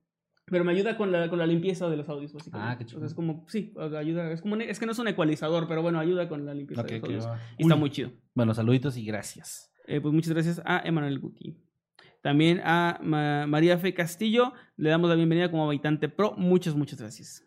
Pero 0.46 0.64
me 0.64 0.72
ayuda 0.72 0.96
con 0.96 1.10
la, 1.12 1.28
con 1.28 1.38
la 1.38 1.46
limpieza 1.46 1.88
de 1.90 1.96
los 1.96 2.08
audios, 2.08 2.32
básicamente. 2.32 2.72
Ah, 2.72 2.78
qué 2.78 2.84
O 2.84 2.86
chido. 2.86 3.00
sea, 3.00 3.06
es 3.08 3.14
como, 3.14 3.44
sí, 3.48 3.72
o 3.76 3.82
ayuda. 3.96 4.32
Es, 4.32 4.40
como 4.40 4.54
un- 4.54 4.62
es 4.62 4.78
que 4.78 4.86
no 4.86 4.92
es 4.92 4.98
un 4.98 5.08
ecualizador, 5.08 5.66
pero 5.68 5.82
bueno, 5.82 5.98
ayuda 5.98 6.28
con 6.28 6.46
la 6.46 6.54
limpieza 6.54 6.82
de 6.84 6.92
los 6.98 7.02
audios. 7.04 7.26
va. 7.26 7.40
Y 7.58 7.62
está 7.62 7.74
Uy. 7.74 7.80
muy 7.80 7.90
chido. 7.90 8.12
Bueno, 8.34 8.54
saluditos 8.54 8.96
y 8.96 9.04
gracias. 9.04 9.72
Eh, 9.88 10.00
pues 10.00 10.14
muchas 10.14 10.32
gracias 10.32 10.62
a 10.64 10.80
Emanuel 10.84 11.18
Guti. 11.18 11.56
También 12.26 12.60
a 12.64 12.98
Ma- 13.04 13.46
María 13.46 13.78
Fe 13.78 13.94
Castillo 13.94 14.52
le 14.76 14.90
damos 14.90 15.08
la 15.08 15.14
bienvenida 15.14 15.48
como 15.48 15.64
habitante 15.64 16.08
pro. 16.08 16.32
Muchas, 16.36 16.74
muchas 16.74 16.98
gracias. 16.98 17.45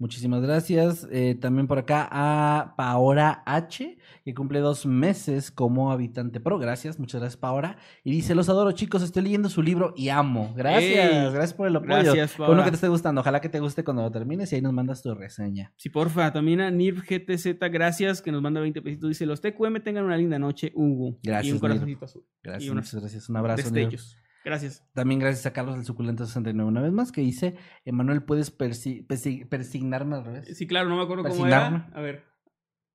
Muchísimas 0.00 0.40
gracias. 0.40 1.06
Eh, 1.12 1.36
también 1.38 1.66
por 1.66 1.78
acá 1.78 2.08
a 2.10 2.74
Paora 2.74 3.42
H, 3.44 3.98
que 4.24 4.34
cumple 4.34 4.60
dos 4.60 4.86
meses 4.86 5.50
como 5.50 5.92
habitante 5.92 6.40
pro. 6.40 6.58
Gracias, 6.58 6.98
muchas 6.98 7.20
gracias, 7.20 7.36
Paora. 7.38 7.76
Y 8.02 8.10
dice: 8.10 8.34
Los 8.34 8.48
adoro, 8.48 8.72
chicos. 8.72 9.02
Estoy 9.02 9.22
leyendo 9.24 9.50
su 9.50 9.62
libro 9.62 9.92
y 9.96 10.08
amo. 10.08 10.54
Gracias, 10.56 11.12
Ey, 11.12 11.30
gracias 11.32 11.52
por 11.52 11.68
el 11.68 11.76
apoyo. 11.76 11.90
gracias, 11.92 12.32
Paora. 12.32 12.46
bueno 12.48 12.64
que 12.64 12.70
te 12.70 12.76
esté 12.76 12.88
gustando. 12.88 13.20
Ojalá 13.20 13.40
que 13.42 13.50
te 13.50 13.60
guste 13.60 13.84
cuando 13.84 14.02
lo 14.02 14.10
termines 14.10 14.50
y 14.52 14.56
ahí 14.56 14.62
nos 14.62 14.72
mandas 14.72 15.02
tu 15.02 15.14
reseña. 15.14 15.74
Sí, 15.76 15.90
porfa. 15.90 16.32
También 16.32 16.62
a 16.62 16.70
Nirv 16.70 17.02
GTZ, 17.06 17.58
gracias, 17.70 18.22
que 18.22 18.32
nos 18.32 18.40
manda 18.40 18.62
20 18.62 18.80
pesitos. 18.80 19.10
Dice: 19.10 19.26
Los 19.26 19.42
TQM 19.42 19.80
tengan 19.84 20.04
una 20.06 20.16
linda 20.16 20.38
noche, 20.38 20.72
Hugo. 20.74 21.18
Gracias, 21.22 21.44
Y 21.46 21.50
un 21.50 21.54
Nirv. 21.56 21.60
corazoncito 21.60 22.04
azul. 22.06 22.24
Gracias, 22.42 22.64
Y 22.64 22.70
una- 22.70 22.80
muchas 22.80 23.00
gracias. 23.00 23.28
Un 23.28 23.36
abrazo. 23.36 23.62
Destellos. 23.62 24.16
Gracias. 24.44 24.84
También 24.94 25.20
gracias 25.20 25.44
a 25.46 25.52
Carlos 25.52 25.76
del 25.76 25.84
Suculento 25.84 26.24
69 26.26 26.68
una 26.68 26.80
vez 26.80 26.92
más 26.92 27.12
que 27.12 27.20
dice, 27.20 27.56
Emanuel, 27.84 28.22
¿puedes 28.22 28.56
persi- 28.56 29.06
persi- 29.06 29.46
persignarme 29.48 30.16
al 30.16 30.24
revés? 30.24 30.56
Sí, 30.56 30.66
claro, 30.66 30.88
no 30.88 30.96
me 30.96 31.02
acuerdo 31.02 31.24
cómo 31.24 31.46
era. 31.46 31.90
A 31.92 32.00
ver. 32.00 32.24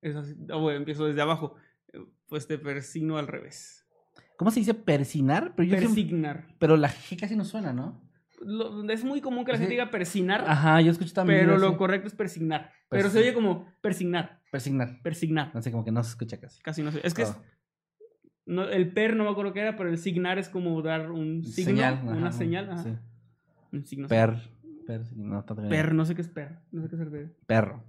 Es 0.02 0.16
así. 0.16 0.34
Ah, 0.50 0.56
bueno, 0.56 0.78
empiezo 0.78 1.04
desde 1.06 1.22
abajo. 1.22 1.54
Eh, 1.92 1.98
Pues 2.28 2.48
te 2.48 2.58
persigno 2.58 3.18
al 3.18 3.28
revés. 3.28 3.86
¿Cómo 4.36 4.50
se 4.50 4.60
dice 4.60 4.74
persinar? 4.74 5.54
Pero, 5.56 5.68
yo 5.68 5.78
siempre- 5.78 5.86
Persignar. 6.02 6.46
pero 6.58 6.76
la 6.76 6.88
G 6.90 7.18
casi 7.18 7.36
no 7.36 7.44
suena, 7.44 7.72
¿no? 7.72 8.02
Lo- 8.42 8.82
es 8.90 9.02
muy 9.04 9.20
común 9.22 9.44
que 9.46 9.52
la 9.52 9.58
Sí. 9.58 9.62
gente 9.62 9.74
diga 9.74 9.90
persignar, 9.90 10.44
Ajá, 10.46 10.80
yo 10.82 10.90
escucho 10.90 11.14
también. 11.14 11.40
pero 11.46 11.56
lo 11.56 11.76
correcto 11.78 12.08
es 12.08 12.14
persignar. 12.14 12.70
Pero 12.90 13.08
se 13.08 13.20
oye 13.20 13.32
como 13.32 13.66
persignar, 13.80 14.42
Persignar. 14.52 15.00
persignar. 15.02 15.54
No 15.54 15.62
sé, 15.62 15.70
como 15.72 15.84
que 15.84 15.90
no 15.92 16.02
se 16.04 16.10
escucha 16.10 16.38
casi. 16.38 16.60
Casi 16.62 16.82
no 16.82 16.90
sé. 16.92 17.00
Es 17.02 17.14
que 17.14 17.22
es- 17.22 17.30
Ah. 17.30 17.42
No, 18.46 18.68
el 18.68 18.92
per 18.92 19.16
no 19.16 19.24
me 19.24 19.30
acuerdo 19.30 19.52
qué 19.52 19.60
era, 19.60 19.76
pero 19.76 19.90
el 19.90 19.98
signar 19.98 20.38
es 20.38 20.48
como 20.48 20.80
dar 20.82 21.10
un 21.10 21.44
signo, 21.44 21.70
Señal, 21.70 22.00
una 22.04 22.32
señal. 22.32 22.70
ajá. 22.70 22.82
sí. 22.82 22.90
Un 23.72 23.84
signo. 23.84 24.08
Per. 24.08 24.36
Per, 24.86 25.02
no, 25.16 25.44
Per, 25.44 25.94
no 25.94 26.04
sé 26.04 26.14
qué 26.14 26.22
es 26.22 26.28
per. 26.28 26.60
No 26.70 26.82
sé 26.82 26.88
qué 26.88 27.22
es. 27.22 27.30
Perro. 27.46 27.82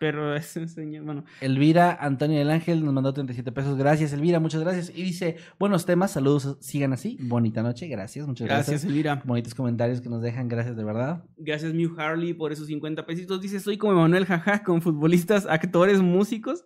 Pero 0.00 0.34
es 0.36 0.46
señal. 0.46 1.04
Bueno, 1.04 1.24
Elvira 1.40 1.96
Antonio 2.00 2.38
del 2.38 2.50
Ángel 2.50 2.84
nos 2.84 2.92
mandó 2.92 3.12
37 3.14 3.52
pesos. 3.52 3.78
Gracias, 3.78 4.12
Elvira, 4.12 4.40
muchas 4.40 4.60
gracias. 4.62 4.90
Y 4.90 5.02
dice, 5.04 5.36
buenos 5.60 5.86
temas, 5.86 6.10
saludos, 6.10 6.58
sigan 6.60 6.92
así. 6.92 7.16
Bonita 7.20 7.62
noche, 7.62 7.86
gracias, 7.86 8.26
muchas 8.26 8.48
gracias. 8.48 8.68
gracias, 8.68 8.90
Elvira. 8.90 9.22
Bonitos 9.24 9.54
comentarios 9.54 10.00
que 10.00 10.08
nos 10.08 10.22
dejan, 10.22 10.48
gracias 10.48 10.76
de 10.76 10.82
verdad. 10.84 11.24
Gracias, 11.36 11.72
Mew 11.72 11.94
Harley, 11.96 12.34
por 12.34 12.50
esos 12.52 12.66
50 12.66 13.06
pesitos. 13.06 13.40
Dice: 13.40 13.60
Soy 13.60 13.78
como 13.78 13.94
Manuel 13.94 14.26
Jaja, 14.26 14.64
con 14.64 14.82
futbolistas, 14.82 15.46
actores, 15.46 16.02
músicos. 16.02 16.64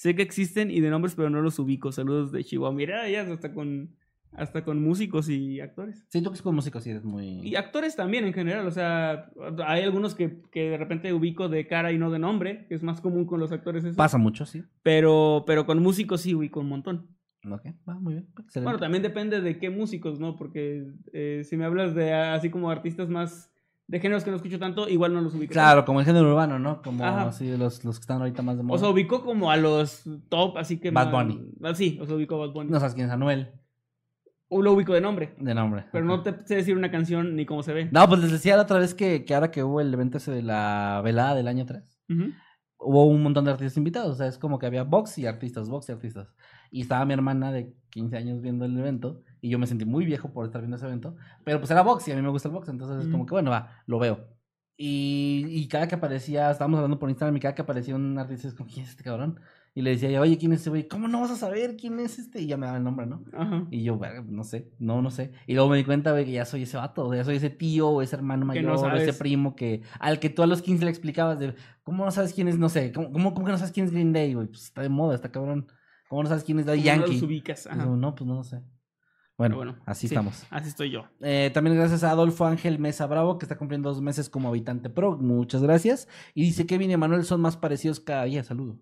Sé 0.00 0.14
que 0.14 0.22
existen 0.22 0.70
y 0.70 0.80
de 0.80 0.88
nombres, 0.88 1.14
pero 1.14 1.28
no 1.28 1.42
los 1.42 1.58
ubico. 1.58 1.92
Saludos 1.92 2.32
de 2.32 2.42
Chihuahua. 2.42 2.74
Mira, 2.74 3.06
ellas 3.06 3.28
hasta 3.28 3.52
con, 3.52 3.94
hasta 4.32 4.64
con 4.64 4.82
músicos 4.82 5.28
y 5.28 5.60
actores. 5.60 6.06
Sí, 6.08 6.22
tú 6.22 6.30
que 6.30 6.36
es 6.36 6.42
con 6.42 6.54
músicos, 6.54 6.84
sí 6.84 6.88
eres 6.88 7.04
muy... 7.04 7.46
Y 7.46 7.54
actores 7.56 7.96
también 7.96 8.24
en 8.24 8.32
general. 8.32 8.66
O 8.66 8.70
sea, 8.70 9.30
hay 9.66 9.82
algunos 9.82 10.14
que, 10.14 10.40
que 10.52 10.70
de 10.70 10.78
repente 10.78 11.12
ubico 11.12 11.50
de 11.50 11.66
cara 11.66 11.92
y 11.92 11.98
no 11.98 12.10
de 12.10 12.18
nombre, 12.18 12.64
que 12.66 12.76
es 12.76 12.82
más 12.82 13.02
común 13.02 13.26
con 13.26 13.40
los 13.40 13.52
actores. 13.52 13.84
Eso. 13.84 13.94
Pasa 13.94 14.16
mucho, 14.16 14.46
sí. 14.46 14.62
Pero, 14.82 15.44
pero 15.46 15.66
con 15.66 15.82
músicos 15.82 16.22
sí 16.22 16.34
ubico 16.34 16.60
un 16.60 16.70
montón. 16.70 17.14
Ok, 17.44 17.66
va 17.86 18.00
muy 18.00 18.14
bien. 18.14 18.28
excelente. 18.38 18.64
Bueno, 18.64 18.78
también 18.78 19.02
depende 19.02 19.42
de 19.42 19.58
qué 19.58 19.68
músicos, 19.68 20.18
¿no? 20.18 20.34
Porque 20.34 20.94
eh, 21.12 21.42
si 21.44 21.58
me 21.58 21.66
hablas 21.66 21.94
de 21.94 22.14
ah, 22.14 22.32
así 22.32 22.48
como 22.48 22.70
artistas 22.70 23.10
más 23.10 23.52
de 23.90 23.98
géneros 24.00 24.22
que 24.22 24.30
no 24.30 24.36
escucho 24.36 24.58
tanto, 24.60 24.88
igual 24.88 25.12
no 25.12 25.20
los 25.20 25.34
ubico. 25.34 25.52
Claro, 25.52 25.84
como 25.84 25.98
el 26.00 26.06
género 26.06 26.30
urbano, 26.30 26.58
¿no? 26.60 26.80
Como 26.80 27.04
Ajá. 27.04 27.22
así 27.28 27.56
los, 27.56 27.84
los 27.84 27.98
que 27.98 28.02
están 28.02 28.18
ahorita 28.20 28.40
más 28.42 28.56
de 28.56 28.62
moda. 28.62 28.76
O 28.76 28.78
sea, 28.78 28.88
ubicó 28.88 29.22
como 29.24 29.50
a 29.50 29.56
los 29.56 30.04
top, 30.28 30.56
así 30.58 30.78
que... 30.78 30.90
Bad 30.92 31.10
más- 31.10 31.26
Bunny. 31.26 31.50
Ah, 31.64 31.74
Sí, 31.74 31.98
o 32.00 32.06
sea, 32.06 32.14
ubicó 32.14 32.36
a 32.36 32.46
Bad 32.46 32.52
Bunny. 32.54 32.70
No 32.70 32.78
sabes 32.78 32.94
quién 32.94 33.06
es 33.08 33.12
Anuel, 33.12 33.50
O 34.48 34.62
lo 34.62 34.72
ubico 34.74 34.92
de 34.94 35.00
nombre. 35.00 35.34
de 35.38 35.54
nombre. 35.54 35.86
Pero 35.90 36.04
no 36.04 36.22
te 36.22 36.34
sé 36.46 36.54
decir 36.54 36.76
una 36.76 36.90
canción 36.92 37.34
ni 37.34 37.44
cómo 37.46 37.62
se 37.64 37.72
ve. 37.72 37.88
No, 37.90 38.08
pues 38.08 38.20
les 38.20 38.30
decía 38.30 38.54
la 38.56 38.62
otra 38.62 38.78
vez 38.78 38.94
que, 38.94 39.24
que 39.24 39.34
ahora 39.34 39.50
que 39.50 39.64
hubo 39.64 39.80
el 39.80 39.92
evento 39.92 40.18
ese 40.18 40.30
de 40.30 40.42
la 40.42 41.00
velada 41.04 41.34
del 41.34 41.48
año 41.48 41.66
3, 41.66 41.82
Ujú. 42.10 42.24
hubo 42.78 43.06
un 43.06 43.22
montón 43.24 43.44
de 43.44 43.50
artistas 43.50 43.76
invitados. 43.76 44.12
O 44.12 44.14
sea, 44.14 44.28
es 44.28 44.38
como 44.38 44.58
que 44.60 44.66
había 44.66 44.84
box 44.84 45.18
y 45.18 45.26
artistas, 45.26 45.68
box 45.68 45.88
y 45.88 45.92
artistas. 45.92 46.32
Y 46.70 46.82
estaba 46.82 47.04
mi 47.04 47.14
hermana 47.14 47.52
de 47.52 47.74
15 47.90 48.16
años 48.16 48.40
viendo 48.40 48.64
el 48.64 48.78
evento. 48.78 49.22
Y 49.40 49.48
yo 49.50 49.58
me 49.58 49.66
sentí 49.66 49.84
muy 49.84 50.04
viejo 50.04 50.32
por 50.32 50.44
estar 50.46 50.60
viendo 50.60 50.76
ese 50.76 50.86
evento. 50.86 51.16
Pero 51.44 51.58
pues 51.58 51.70
era 51.70 51.82
box 51.82 52.06
y 52.08 52.12
a 52.12 52.16
mí 52.16 52.22
me 52.22 52.28
gusta 52.28 52.48
el 52.48 52.54
box. 52.54 52.68
Entonces 52.68 53.04
es 53.06 53.10
como 53.10 53.24
Mm. 53.24 53.26
que 53.26 53.30
bueno, 53.34 53.50
va, 53.50 53.82
lo 53.86 53.98
veo. 53.98 54.28
Y, 54.76 55.44
y 55.48 55.68
cada 55.68 55.88
que 55.88 55.94
aparecía, 55.96 56.50
estábamos 56.50 56.78
hablando 56.78 56.98
por 56.98 57.10
Instagram 57.10 57.36
y 57.36 57.40
cada 57.40 57.54
que 57.54 57.62
aparecía 57.62 57.94
un 57.94 58.16
artista 58.18 58.48
es 58.48 58.54
como, 58.54 58.70
¿quién 58.70 58.84
es 58.84 58.90
este 58.92 59.04
cabrón? 59.04 59.38
Y 59.74 59.82
le 59.82 59.90
decía 59.90 60.10
yo, 60.10 60.22
oye, 60.22 60.36
¿quién 60.38 60.52
es 60.52 60.62
ese 60.62 60.70
güey? 60.70 60.88
¿Cómo 60.88 61.06
no 61.06 61.20
vas 61.20 61.30
a 61.30 61.36
saber 61.36 61.76
quién 61.76 62.00
es 62.00 62.18
este? 62.18 62.40
Y 62.40 62.46
ya 62.46 62.56
me 62.56 62.64
daba 62.66 62.78
el 62.78 62.84
nombre, 62.84 63.06
¿no? 63.06 63.22
Ajá. 63.34 63.66
Y 63.70 63.84
yo, 63.84 63.98
"Verga, 63.98 64.24
no 64.26 64.42
sé, 64.42 64.72
no, 64.78 65.00
no 65.02 65.10
sé. 65.10 65.32
Y 65.46 65.52
luego 65.54 65.68
me 65.68 65.76
di 65.76 65.84
cuenta, 65.84 66.10
güey, 66.12 66.24
que 66.24 66.32
ya 66.32 66.44
soy 66.44 66.62
ese 66.62 66.76
vato, 66.78 67.12
ya 67.14 67.24
soy 67.24 67.36
ese 67.36 67.50
tío 67.50 67.88
o 67.90 68.02
ese 68.02 68.16
hermano 68.16 68.46
mayor 68.46 68.64
no 68.64 68.74
o 68.74 68.90
ese 68.96 69.12
primo 69.12 69.54
que 69.54 69.82
al 70.00 70.18
que 70.18 70.30
tú 70.30 70.42
a 70.42 70.46
los 70.46 70.62
15 70.62 70.84
le 70.84 70.90
explicabas 70.90 71.38
de, 71.38 71.54
¿cómo 71.84 72.04
no 72.04 72.10
sabes 72.10 72.32
quién 72.32 72.48
es? 72.48 72.58
No 72.58 72.68
sé, 72.68 72.90
¿cómo, 72.92 73.12
cómo, 73.12 73.32
cómo 73.34 73.46
que 73.46 73.52
no 73.52 73.58
sabes 73.58 73.72
quién 73.72 73.86
es 73.86 73.92
Green 73.92 74.12
Day, 74.12 74.34
güey? 74.34 74.46
Pues 74.48 74.62
está 74.64 74.80
de 74.82 74.88
moda, 74.88 75.14
está 75.14 75.30
cabrón. 75.30 75.66
¿Cómo 76.10 76.24
no 76.24 76.28
sabes 76.28 76.42
quién 76.44 76.58
es 76.58 76.66
Daddy 76.66 76.80
¿Cómo 76.82 76.90
no 76.90 76.96
Yankee? 77.02 77.12
los 77.14 77.22
ubicas. 77.22 77.66
Ajá. 77.68 77.86
Pues, 77.86 77.96
no, 77.98 78.14
pues 78.16 78.26
no 78.28 78.34
lo 78.34 78.42
sé. 78.44 78.60
Bueno, 79.38 79.56
Pero 79.58 79.76
así 79.86 80.08
sí, 80.08 80.14
estamos. 80.14 80.44
Así 80.50 80.68
estoy 80.68 80.90
yo. 80.90 81.04
Eh, 81.20 81.50
también 81.54 81.76
gracias 81.76 82.02
a 82.04 82.10
Adolfo 82.10 82.44
Ángel 82.44 82.78
Mesa 82.80 83.06
Bravo, 83.06 83.38
que 83.38 83.44
está 83.46 83.56
cumpliendo 83.56 83.88
dos 83.88 84.02
meses 84.02 84.28
como 84.28 84.48
habitante 84.48 84.90
pro. 84.90 85.16
Muchas 85.16 85.62
gracias. 85.62 86.08
Y 86.34 86.42
dice 86.42 86.66
Kevin 86.66 86.90
y 86.90 86.94
Emanuel 86.94 87.24
son 87.24 87.40
más 87.40 87.56
parecidos 87.56 88.00
cada 88.00 88.24
día. 88.24 88.42
Saludos. 88.44 88.76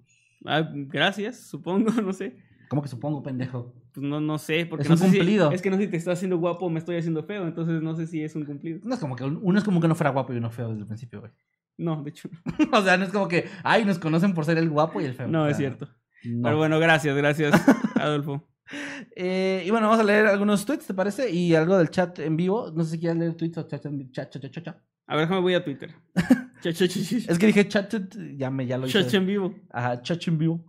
Ah, 0.47 0.69
gracias, 0.73 1.47
supongo, 1.49 1.91
no 2.03 2.13
sé. 2.13 2.39
¿Cómo 2.71 2.81
que 2.83 2.89
supongo, 2.89 3.23
pendejo? 3.23 3.73
Pues 3.93 4.05
no, 4.07 4.21
no 4.21 4.39
sé, 4.39 4.67
porque 4.67 4.83
Es 4.85 4.89
no 4.89 4.95
un 4.95 4.99
sé 4.99 5.11
si- 5.11 5.17
cumplido. 5.19 5.53
es 5.53 5.63
que 5.63 5.71
no 5.71 5.77
sé 5.77 5.85
si 5.85 5.91
te 5.91 5.97
estoy 5.99 6.15
haciendo 6.15 6.39
guapo 6.39 6.67
o 6.67 6.71
me 6.71 6.79
estoy 6.79 6.97
haciendo 6.97 7.23
feo, 7.25 7.47
entonces 7.47 7.81
no 7.83 7.95
sé 7.95 8.07
si 8.07 8.23
es 8.25 8.35
un 8.35 8.45
cumplido. 8.45 8.81
No 8.85 8.95
es 8.95 9.01
como 9.01 9.15
que 9.17 9.25
uno 9.25 9.59
es 9.59 9.65
como 9.65 9.81
que 9.81 9.89
no 9.89 9.95
fuera 9.95 10.11
guapo 10.11 10.33
y 10.33 10.39
uno 10.39 10.51
feo 10.51 10.69
desde 10.69 10.81
el 10.81 10.87
principio, 10.87 11.21
güey. 11.21 11.33
No, 11.77 12.03
de 12.03 12.11
hecho, 12.11 12.29
o 12.73 12.83
sea, 12.83 12.97
no 12.97 13.05
es 13.05 13.11
como 13.13 13.29
que, 13.29 13.49
ay, 13.63 13.85
nos 13.85 13.99
conocen 14.01 14.35
por 14.35 14.45
ser 14.45 14.59
el 14.59 14.69
guapo 14.71 15.01
y 15.01 15.05
el 15.05 15.15
feo. 15.15 15.29
no 15.29 15.45
O 15.45 15.47
es 15.47 15.57
cierto. 15.57 15.89
No. 16.25 16.43
Pero 16.43 16.57
bueno, 16.57 16.79
gracias, 16.79 17.17
gracias, 17.17 17.55
Adolfo. 17.97 18.49
Eh, 19.17 19.63
y 19.67 19.71
bueno, 19.71 19.89
vamos 19.89 20.01
a 20.01 20.05
leer 20.05 20.27
algunos 20.27 20.65
tweets, 20.65 20.87
¿te 20.87 20.95
parece? 20.95 21.31
Y 21.31 21.55
algo 21.55 21.79
del 21.79 21.91
chat 21.91 22.19
en 22.19 22.37
vivo. 22.37 22.71
No 22.75 22.85
sé 22.85 22.93
si 22.93 23.01
quieres 23.01 23.19
leer 23.19 23.35
tweets 23.35 23.59
o 23.59 23.63
chat 23.67 23.85
en 23.87 24.11
chat, 24.13 24.31
chat, 24.31 24.51
chat, 24.51 24.65
chat. 24.65 24.77
A 25.07 25.17
ver, 25.17 25.25
déjame 25.25 25.41
voy 25.41 25.55
a 25.55 25.65
Twitter. 25.65 25.95
Cha, 26.61 26.73
cha, 26.73 26.89
cha. 26.89 27.01
Es 27.01 27.39
que 27.39 27.47
dije 27.47 27.69
chat, 27.69 27.89
chat, 27.89 28.15
ya 28.37 28.51
me 28.51 28.67
ya 28.67 28.77
lo 28.77 28.87
hice. 28.87 29.03
Cha, 29.03 29.09
cha 29.09 29.17
en 29.17 29.27
vivo. 29.27 29.55
Ajá, 29.71 30.03
chat 30.03 30.27
en 30.29 30.39
vivo. 30.39 30.65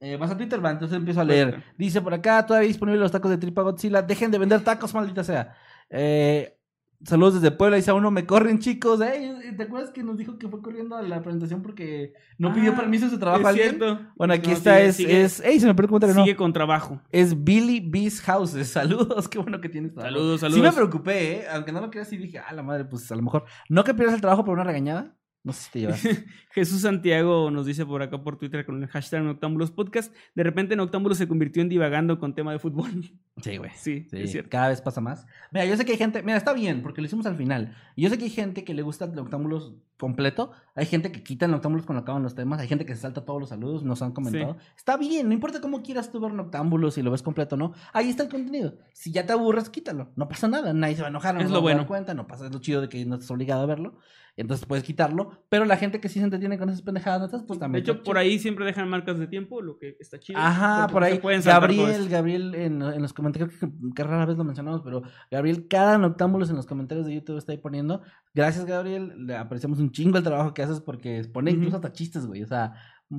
Eh, 0.00 0.16
vas 0.16 0.30
a 0.30 0.36
Twitter, 0.36 0.64
va, 0.64 0.70
entonces 0.70 0.96
empiezo 0.96 1.20
a 1.20 1.24
leer. 1.24 1.62
Dice 1.78 2.02
por 2.02 2.12
acá, 2.12 2.44
todavía 2.44 2.68
disponibles 2.68 3.00
los 3.00 3.12
tacos 3.12 3.30
de 3.30 3.38
tripa 3.38 3.62
Godzilla. 3.62 4.02
Dejen 4.02 4.30
de 4.30 4.38
vender 4.38 4.62
tacos, 4.62 4.92
maldita 4.92 5.24
sea. 5.24 5.54
Eh, 5.88 6.55
saludos 7.04 7.34
desde 7.40 7.50
Puebla, 7.56 7.76
dice 7.76 7.90
a 7.90 7.94
uno, 7.94 8.10
me 8.10 8.26
corren 8.26 8.58
chicos. 8.58 9.00
¿Te 9.00 9.62
acuerdas 9.62 9.90
que 9.90 10.02
nos 10.02 10.16
dijo 10.16 10.38
que 10.38 10.48
fue 10.48 10.60
corriendo 10.62 10.96
a 10.96 11.02
la 11.02 11.22
presentación 11.22 11.62
porque 11.62 12.12
no 12.38 12.52
pidió 12.54 12.72
Ah, 12.72 12.76
permiso 12.76 13.04
en 13.06 13.10
su 13.10 13.18
trabajo 13.18 13.42
es 13.42 13.46
alguien? 13.48 13.68
cierto. 13.78 14.00
Bueno, 14.16 14.34
aquí 14.34 14.50
No, 14.50 14.56
está, 14.56 14.76
sigue- 14.76 14.86
es, 14.88 14.96
sigue- 14.96 15.22
es... 15.24 15.40
¡Ey, 15.40 15.58
se 15.60 15.66
me 15.66 15.72
un 15.72 15.76
comentario! 15.76 16.14
no. 16.14 16.22
Sigue 16.24 16.36
con 16.36 16.52
trabajo. 16.52 17.00
Es 17.10 17.42
Billy 17.44 17.80
Beast 17.80 18.20
Houses. 18.24 18.68
Saludos, 18.72 19.28
qué 19.28 19.38
bueno 19.38 19.60
que 19.60 19.68
tienes 19.68 19.92
trabajo. 19.94 20.14
Saludos, 20.14 20.40
Sí 20.40 20.46
me 20.46 20.50
saludos. 20.52 20.74
preocupé, 20.74 21.32
¿eh? 21.40 21.44
Aunque 21.52 21.72
no 21.72 21.80
lo 21.80 21.90
creas, 21.90 22.08
sí 22.08 22.16
dije, 22.16 22.38
ah, 22.38 22.52
la 22.52 22.62
madre, 22.62 22.84
pues 22.84 23.10
a 23.10 23.16
lo 23.16 23.22
mejor. 23.22 23.44
No 23.68 23.82
que 23.84 23.94
pierdas 23.94 24.14
el 24.14 24.20
trabajo 24.20 24.44
por 24.44 24.54
una 24.54 24.64
regañada. 24.64 25.14
No 25.46 25.52
sé 25.52 25.62
si 25.62 25.70
te 25.70 25.78
llevas. 25.80 26.02
Jesús 26.50 26.80
Santiago 26.80 27.52
nos 27.52 27.66
dice 27.66 27.86
por 27.86 28.02
acá 28.02 28.20
por 28.20 28.36
Twitter 28.36 28.66
con 28.66 28.82
el 28.82 28.88
hashtag 28.88 29.22
Noctámbulos 29.22 29.70
Podcast. 29.70 30.12
De 30.34 30.42
repente 30.42 30.74
Noctámbulos 30.74 31.18
se 31.18 31.28
convirtió 31.28 31.62
en 31.62 31.68
divagando 31.68 32.18
con 32.18 32.34
tema 32.34 32.50
de 32.52 32.58
fútbol. 32.58 32.90
Sí, 33.42 33.58
güey. 33.58 33.70
Sí, 33.74 34.06
Sí, 34.10 34.16
es 34.16 34.30
cierto. 34.32 34.48
cada 34.48 34.68
vez 34.70 34.80
pasa 34.80 35.02
más. 35.02 35.26
Mira, 35.52 35.66
yo 35.66 35.76
sé 35.76 35.84
que 35.84 35.92
hay 35.92 35.98
gente, 35.98 36.22
mira, 36.22 36.38
está 36.38 36.54
bien, 36.54 36.80
porque 36.80 37.02
lo 37.02 37.06
hicimos 37.06 37.26
al 37.26 37.36
final. 37.36 37.76
Yo 37.94 38.08
sé 38.08 38.16
que 38.16 38.24
hay 38.24 38.30
gente 38.30 38.64
que 38.64 38.72
le 38.72 38.80
gusta 38.80 39.06
Noctámbulos 39.08 39.74
completo. 39.98 40.52
Hay 40.74 40.86
gente 40.86 41.12
que 41.12 41.22
quita 41.22 41.46
Noctámbulos 41.46 41.84
cuando 41.84 42.00
acaban 42.00 42.22
los 42.22 42.34
temas. 42.34 42.60
Hay 42.60 42.66
gente 42.66 42.86
que 42.86 42.94
se 42.94 43.02
salta 43.02 43.26
todos 43.26 43.38
los 43.38 43.50
saludos, 43.50 43.84
nos 43.84 44.00
han 44.00 44.12
comentado. 44.12 44.56
Está 44.74 44.96
bien, 44.96 45.28
no 45.28 45.34
importa 45.34 45.60
cómo 45.60 45.82
quieras 45.82 46.10
tú 46.10 46.18
ver 46.18 46.32
Noctámbulos, 46.32 46.94
si 46.94 47.02
lo 47.02 47.10
ves 47.10 47.20
completo 47.22 47.56
o 47.56 47.58
no. 47.58 47.74
Ahí 47.92 48.08
está 48.08 48.22
el 48.22 48.30
contenido. 48.30 48.78
Si 48.94 49.12
ya 49.12 49.26
te 49.26 49.34
aburres, 49.34 49.68
quítalo. 49.68 50.08
No 50.16 50.30
pasa 50.30 50.48
nada, 50.48 50.72
nadie 50.72 50.96
se 50.96 51.02
va 51.02 51.08
a 51.08 51.10
enojar. 51.10 51.34
no 51.34 51.42
Es 51.42 51.48
lo 51.48 51.56
dar 51.56 51.62
bueno. 51.62 51.86
cuenta, 51.86 52.14
no 52.14 52.26
pasa, 52.26 52.46
es 52.46 52.52
lo 52.54 52.58
chido 52.60 52.80
de 52.80 52.88
que 52.88 53.04
no 53.04 53.16
estás 53.16 53.30
obligado 53.30 53.60
a 53.60 53.66
verlo. 53.66 53.98
Entonces 54.36 54.66
puedes 54.66 54.84
quitarlo. 54.84 55.30
Pero 55.48 55.64
la 55.64 55.76
gente 55.76 56.00
que 56.00 56.08
sí 56.08 56.18
se 56.18 56.24
entretiene 56.24 56.58
con 56.58 56.68
esas 56.68 56.82
pendejadas, 56.82 57.22
netas, 57.22 57.42
pues 57.46 57.58
De 57.58 57.64
también. 57.64 57.82
hecho, 57.82 57.92
está 57.92 58.04
por 58.04 58.18
ahí 58.18 58.38
siempre 58.38 58.66
dejan 58.66 58.88
marcas 58.88 59.18
de 59.18 59.26
tiempo, 59.26 59.62
lo 59.62 59.78
que 59.78 59.96
está 59.98 60.18
chido. 60.18 60.38
Ajá, 60.38 60.86
por 60.88 61.02
ahí. 61.02 61.18
Gabriel. 61.44 62.08
Gabriel, 62.08 62.54
en, 62.54 62.82
en 62.82 63.02
los 63.02 63.12
comentarios, 63.12 63.50
creo 63.58 63.70
que, 63.72 63.76
que 63.94 64.04
rara 64.04 64.26
vez 64.26 64.36
lo 64.36 64.44
mencionamos, 64.44 64.82
pero 64.82 65.02
Gabriel, 65.30 65.66
cada 65.68 65.96
noctámbulos 65.98 66.50
en 66.50 66.56
los 66.56 66.66
comentarios 66.66 67.06
de 67.06 67.14
YouTube 67.14 67.38
está 67.38 67.52
ahí 67.52 67.58
poniendo. 67.58 68.02
Gracias, 68.34 68.66
Gabriel. 68.66 69.14
Le 69.26 69.36
apreciamos 69.36 69.78
un 69.78 69.90
chingo 69.90 70.18
el 70.18 70.24
trabajo 70.24 70.52
que 70.52 70.62
haces 70.62 70.80
porque 70.80 71.22
pone 71.32 71.50
incluso 71.50 71.76
hasta 71.76 71.92
chistes, 71.92 72.26
güey. 72.26 72.42
O 72.42 72.46
sea, 72.46 72.74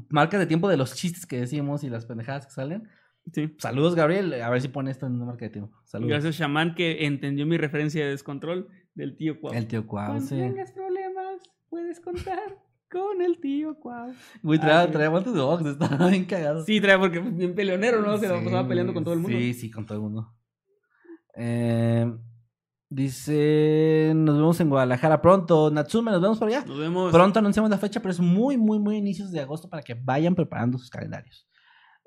marcas 0.10 0.40
de 0.40 0.46
tiempo 0.46 0.70
de 0.70 0.78
los 0.78 0.94
chistes 0.94 1.26
que 1.26 1.40
decimos 1.40 1.84
y 1.84 1.90
las 1.90 2.06
pendejadas 2.06 2.46
que 2.46 2.54
salen. 2.54 2.88
Sí. 3.34 3.56
Saludos, 3.58 3.96
Gabriel. 3.96 4.42
A 4.42 4.50
ver 4.50 4.62
si 4.62 4.70
pone 4.70 4.92
esto 4.92 5.06
en 5.06 5.16
una 5.16 5.26
marca 5.26 5.46
de 5.46 5.50
tiempo. 5.52 5.78
Saludos. 5.84 6.12
Gracias, 6.12 6.36
Shaman, 6.36 6.76
que 6.76 7.06
entendió 7.06 7.46
mi 7.46 7.58
referencia 7.58 8.06
de 8.06 8.12
descontrol 8.12 8.70
del 8.98 9.16
tío 9.16 9.40
Cuau. 9.40 9.54
El 9.54 9.68
tío 9.68 9.86
Cuau, 9.86 10.08
Cuando 10.08 10.26
sí. 10.26 10.36
tengas 10.36 10.72
problemas, 10.72 11.42
puedes 11.70 12.00
contar 12.00 12.58
con 12.92 13.22
el 13.22 13.40
tío 13.40 13.80
Cuau. 13.80 14.12
Güey, 14.42 14.60
traía, 14.60 14.92
traía 14.92 15.10
de 15.12 15.40
box, 15.40 15.66
estaba 15.66 16.08
bien 16.10 16.26
cagado. 16.26 16.66
Sí, 16.66 16.82
trae 16.82 16.98
porque 16.98 17.20
bien 17.20 17.54
peleonero, 17.54 18.02
¿no? 18.02 18.18
Se 18.18 18.28
Sí, 18.28 18.34
pasaba 18.34 18.68
peleando 18.68 18.94
con 18.94 19.04
todo 19.04 19.14
el 19.14 19.20
mundo. 19.20 19.38
Sí, 19.38 19.54
sí, 19.54 19.70
con 19.72 19.86
todo 19.86 19.98
el 20.00 20.02
mundo. 20.04 20.34
Eh, 21.36 22.12
dice, 22.90 24.14
nos 24.16 24.36
vemos 24.36 24.60
en 24.62 24.70
Guadalajara 24.70 25.22
pronto. 25.22 25.70
Natsume, 25.70 26.10
nos 26.12 26.22
vemos 26.22 26.40
por 26.40 26.48
allá. 26.48 26.66
Nos 26.66 26.80
vemos. 26.80 27.12
Pronto 27.12 27.38
anunciamos 27.38 27.70
la 27.70 27.78
fecha, 27.78 28.00
pero 28.00 28.12
es 28.12 28.20
muy, 28.20 28.58
muy, 28.58 28.80
muy 28.80 28.98
inicios 28.98 29.32
de 29.32 29.42
agosto 29.42 29.70
para 29.70 29.84
que 29.84 29.94
vayan 29.94 30.34
preparando 30.34 30.80
sus 30.80 30.90
calendarios. 30.90 31.48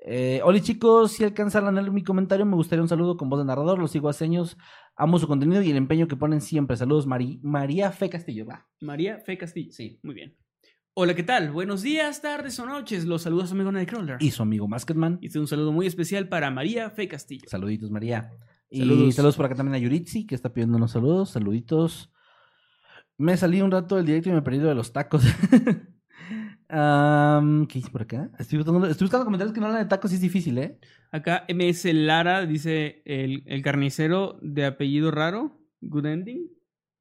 Eh, 0.02 0.40
Hola 0.44 0.60
chicos, 0.60 1.12
si 1.12 1.24
alcanzan 1.24 1.66
a 1.66 1.72
leer 1.72 1.90
mi 1.90 2.02
comentario, 2.02 2.46
me 2.46 2.56
gustaría 2.56 2.82
un 2.82 2.88
saludo 2.88 3.16
con 3.16 3.28
voz 3.28 3.38
de 3.40 3.44
narrador. 3.44 3.78
Los 3.78 3.90
sigo 3.90 4.08
hace 4.08 4.24
años, 4.24 4.56
amo 4.96 5.18
su 5.18 5.26
contenido 5.28 5.60
y 5.62 5.70
el 5.70 5.76
empeño 5.76 6.08
que 6.08 6.16
ponen 6.16 6.40
siempre. 6.40 6.76
Saludos, 6.76 7.06
Mari- 7.06 7.38
María 7.42 7.90
Fe 7.92 8.08
Castillo. 8.08 8.46
Va. 8.46 8.66
María 8.80 9.18
Fe 9.18 9.36
Castillo. 9.36 9.72
Sí. 9.72 9.98
Muy 10.02 10.14
bien. 10.14 10.36
Hola, 10.94 11.14
¿qué 11.14 11.22
tal? 11.22 11.50
Buenos 11.52 11.82
días, 11.82 12.20
tardes 12.20 12.58
o 12.58 12.66
noches. 12.66 13.04
Los 13.04 13.22
saludos 13.22 13.44
a 13.44 13.46
su 13.48 13.54
amigo 13.54 13.70
Nightcrawler. 13.72 14.16
Y 14.20 14.30
su 14.30 14.42
amigo 14.42 14.66
Masketman. 14.68 15.18
Hice 15.20 15.38
un 15.38 15.46
saludo 15.46 15.70
muy 15.72 15.86
especial 15.86 16.28
para 16.28 16.50
María 16.50 16.90
Fe 16.90 17.06
Castillo. 17.06 17.44
Saluditos, 17.48 17.90
María. 17.90 18.30
Y 18.70 18.80
Saludos. 18.80 19.14
saludos. 19.14 19.36
por 19.36 19.46
acá 19.46 19.54
también 19.54 19.74
a 19.74 19.78
Yuritsi, 19.78 20.26
que 20.26 20.34
está 20.34 20.52
pidiendo 20.52 20.76
unos 20.78 20.92
saludos. 20.92 21.30
Saluditos. 21.30 22.10
Me 23.18 23.36
salí 23.36 23.60
un 23.60 23.70
rato 23.70 23.96
del 23.96 24.06
directo 24.06 24.30
y 24.30 24.32
me 24.32 24.42
perdí 24.42 24.58
lo 24.60 24.68
de 24.68 24.74
los 24.74 24.92
tacos. 24.92 25.22
¿Qué 27.68 27.78
hice 27.78 27.90
por 27.90 28.02
acá? 28.02 28.30
Estoy 28.38 28.58
buscando, 28.58 28.86
estoy 28.86 29.04
buscando 29.06 29.24
comentarios 29.24 29.52
que 29.54 29.60
no 29.60 29.66
hablan 29.66 29.82
de 29.82 29.88
tacos 29.88 30.12
y 30.12 30.14
es 30.14 30.20
difícil, 30.20 30.58
¿eh? 30.58 30.78
Acá 31.10 31.44
MS 31.48 31.86
Lara 31.92 32.46
dice 32.46 33.02
el, 33.04 33.42
el 33.46 33.62
carnicero 33.62 34.38
de 34.42 34.66
apellido 34.66 35.10
raro. 35.10 35.58
Good 35.80 36.06
ending. 36.06 36.46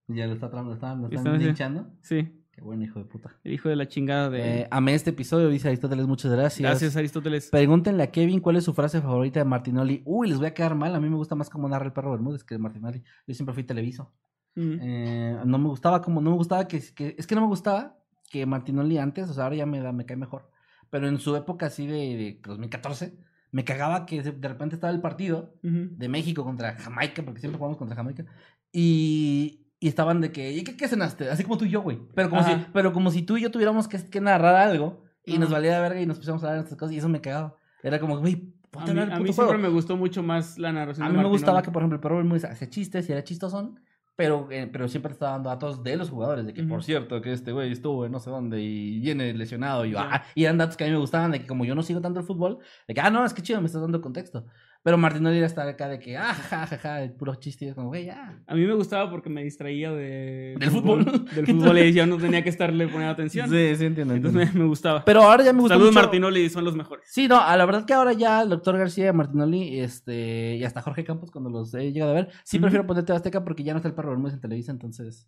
Ya 0.07 0.25
lo 0.25 0.33
está, 0.33 0.47
lo 0.49 0.73
está, 0.73 0.95
lo 0.95 1.05
Está 1.07 1.17
están 1.17 1.39
linchando. 1.39 1.91
Sí, 2.01 2.35
Qué 2.51 2.61
buen 2.61 2.81
hijo 2.81 2.97
de 2.99 3.05
puta. 3.05 3.37
el 3.43 3.53
hijo 3.53 3.69
de 3.69 3.75
la 3.75 3.87
chingada 3.87 4.29
de. 4.29 4.61
Eh, 4.61 4.67
amé 4.71 4.95
este 4.95 5.11
episodio, 5.11 5.47
dice 5.49 5.67
Aristóteles, 5.67 6.07
muchas 6.07 6.31
gracias. 6.31 6.67
Gracias, 6.67 6.95
Aristóteles. 6.97 7.49
Pregúntenle 7.51 8.03
a 8.03 8.11
Kevin 8.11 8.39
cuál 8.39 8.55
es 8.55 8.63
su 8.63 8.73
frase 8.73 9.01
favorita 9.01 9.39
de 9.39 9.45
Martinoli. 9.45 10.01
Uy, 10.05 10.27
les 10.29 10.37
voy 10.39 10.47
a 10.47 10.53
quedar 10.53 10.75
mal. 10.75 10.95
A 10.95 10.99
mí 10.99 11.07
me 11.09 11.15
gusta 11.15 11.35
más 11.35 11.49
como 11.49 11.69
narra 11.69 11.85
el 11.85 11.93
perro 11.93 12.11
Bermúdez 12.11 12.43
que 12.43 12.55
de 12.55 12.59
Martinoli. 12.59 13.03
Yo 13.27 13.33
siempre 13.35 13.53
fui 13.53 13.63
televiso. 13.63 14.11
Mm. 14.55 14.77
Eh, 14.81 15.37
no 15.45 15.59
me 15.59 15.67
gustaba 15.69 16.01
como, 16.01 16.19
no 16.21 16.31
me 16.31 16.35
gustaba 16.37 16.67
que, 16.67 16.81
que- 16.95 17.15
es 17.17 17.27
que 17.27 17.35
no 17.35 17.41
me 17.41 17.47
gustaba 17.47 17.95
que 18.29 18.45
Martinoli 18.45 18.97
antes, 18.97 19.29
o 19.29 19.33
sea, 19.33 19.45
ahora 19.45 19.55
ya 19.57 19.65
me, 19.65 19.79
da, 19.81 19.91
me 19.91 20.05
cae 20.05 20.17
mejor. 20.17 20.49
Pero 20.89 21.07
en 21.07 21.19
su 21.19 21.35
época 21.35 21.67
así 21.67 21.85
de, 21.87 21.95
de 22.17 22.39
2014, 22.43 23.17
me 23.51 23.63
cagaba 23.63 24.05
que 24.05 24.21
de 24.21 24.47
repente 24.47 24.75
estaba 24.75 24.93
el 24.93 25.01
partido 25.01 25.55
Ujú. 25.63 25.89
de 25.91 26.09
México 26.09 26.43
contra 26.43 26.75
Jamaica, 26.75 27.23
porque 27.23 27.39
siempre 27.39 27.57
jugamos 27.57 27.77
contra 27.77 27.95
Jamaica, 27.95 28.25
y, 28.71 29.67
y 29.79 29.87
estaban 29.87 30.21
de 30.21 30.31
que, 30.31 30.51
¿y 30.51 30.63
qué, 30.63 30.77
qué 30.77 30.87
cenaste? 30.87 31.29
Así 31.29 31.43
como 31.43 31.57
tú 31.57 31.65
y 31.65 31.69
yo, 31.69 31.81
güey. 31.81 31.99
Pero 32.15 32.29
como, 32.29 32.43
si, 32.43 32.51
pero 32.73 32.93
como 32.93 33.11
si 33.11 33.23
tú 33.23 33.37
y 33.37 33.41
yo 33.41 33.51
tuviéramos 33.51 33.87
que, 33.87 33.97
que 34.09 34.21
narrar 34.21 34.55
algo 34.55 35.03
y 35.25 35.37
nos 35.37 35.47
Ajá. 35.47 35.55
valía 35.57 35.75
de 35.75 35.81
verga 35.81 36.01
y 36.01 36.05
nos 36.05 36.17
pusiéramos 36.17 36.43
a 36.43 36.47
hablar 36.47 36.61
de 36.61 36.65
estas 36.65 36.77
cosas 36.79 36.93
y 36.93 36.97
eso 36.99 37.09
me 37.09 37.21
cagaba. 37.21 37.55
Era 37.83 37.99
como, 37.99 38.19
güey, 38.19 38.53
A 38.73 38.85
mí, 38.85 38.99
a 38.99 39.19
mí 39.19 39.33
siempre 39.33 39.57
me 39.57 39.69
gustó 39.69 39.97
mucho 39.97 40.21
más 40.21 40.57
la 40.59 40.71
narración. 40.71 41.05
A 41.05 41.09
de 41.09 41.17
mí 41.17 41.23
me 41.23 41.29
gustaba 41.29 41.61
que, 41.61 41.71
por 41.71 41.81
ejemplo, 41.81 41.95
el 41.95 42.01
perro 42.01 42.49
hacía 42.49 42.69
chistes 42.69 43.09
y 43.09 43.11
era 43.11 43.23
chistosón, 43.23 43.79
pero, 44.19 44.49
eh, 44.51 44.67
pero 44.69 44.89
siempre 44.89 45.11
te 45.11 45.13
estaba 45.13 45.31
dando 45.31 45.49
datos 45.49 45.81
de 45.81 45.95
los 45.95 46.09
jugadores, 46.09 46.45
de 46.45 46.53
que, 46.53 46.61
por 46.63 46.83
cierto, 46.83 47.21
que 47.21 47.31
este 47.31 47.53
güey 47.53 47.71
estuvo 47.71 48.05
en 48.05 48.11
no 48.11 48.19
sé 48.19 48.29
dónde 48.29 48.61
y 48.61 48.99
viene 48.99 49.33
lesionado. 49.33 49.85
Y, 49.85 49.91
Ya. 49.91 50.09
ah, 50.13 50.23
y 50.35 50.43
eran 50.43 50.57
datos 50.57 50.75
que 50.75 50.83
a 50.83 50.87
mí 50.87 50.91
me 50.91 50.99
gustaban, 50.99 51.31
de 51.31 51.39
que 51.39 51.47
como 51.47 51.63
yo 51.63 51.73
no 51.73 51.83
sigo 51.83 52.01
tanto 52.01 52.19
el 52.19 52.25
fútbol, 52.25 52.59
de 52.85 52.93
que, 52.93 52.99
ah, 52.99 53.09
no, 53.09 53.23
es 53.23 53.33
que 53.33 53.41
chido, 53.41 53.61
me 53.61 53.67
estás 53.67 53.81
dando 53.81 54.01
contexto. 54.01 54.45
Pero 54.81 54.97
Martinoli 54.97 55.37
era 55.37 55.45
estar 55.45 55.67
acá 55.67 55.89
de 55.89 55.99
que, 55.99 56.15
ah, 56.15 56.33
ja, 56.33 56.65
ja, 56.65 56.77
ja, 56.77 57.03
el 57.03 57.11
puro 57.11 57.35
chiste, 57.35 57.65
y 57.65 57.67
es 57.67 57.75
como, 57.75 57.89
güey, 57.89 58.05
ya. 58.05 58.41
A 58.47 58.55
mí 58.55 58.65
me 58.65 58.73
gustaba 58.73 59.09
porque 59.09 59.29
me 59.29 59.43
distraía 59.43 59.91
de, 59.91 60.55
Del 60.57 60.71
fútbol. 60.71 61.03
Del 61.35 61.45
fútbol 61.45 61.79
y 61.79 61.91
ya 61.91 62.05
no 62.05 62.17
tenía 62.17 62.41
que 62.43 62.49
estarle 62.49 62.87
poniendo 62.87 63.11
atención. 63.11 63.49
Sí, 63.49 63.75
sí, 63.75 63.85
entiendo. 63.85 64.13
Entonces 64.13 64.41
entiendo. 64.41 64.59
me, 64.59 64.63
me 64.63 64.69
gustaba. 64.69 65.03
Pero 65.03 65.23
ahora 65.23 65.43
ya 65.43 65.51
me 65.51 65.59
gusta 65.59 65.75
Saludos 65.75 65.91
mucho... 65.91 66.01
Martinoli, 66.01 66.49
son 66.49 66.63
los 66.63 66.75
mejores. 66.75 67.05
Sí, 67.11 67.27
no, 67.27 67.39
a 67.41 67.57
la 67.57 67.65
verdad 67.65 67.85
que 67.85 67.93
ahora 67.93 68.13
ya 68.13 68.41
el 68.41 68.49
doctor 68.49 68.77
García, 68.77 69.11
Martinoli, 69.11 69.79
este, 69.79 70.55
y 70.55 70.63
hasta 70.63 70.81
Jorge 70.81 71.03
Campos, 71.03 71.29
cuando 71.29 71.49
los 71.49 71.73
he 71.73 71.91
llegado 71.91 72.11
a 72.11 72.15
ver, 72.15 72.29
sí 72.45 72.57
prefiero 72.59 72.87
ponerte 72.87 73.11
Azteca 73.11 73.43
porque 73.43 73.63
ya 73.63 73.73
no 73.73 73.77
está 73.77 73.89
el 73.89 73.95
perro 73.95 74.11
Bermúdez 74.11 74.35
en 74.35 74.41
Televisa, 74.41 74.71
entonces. 74.71 75.27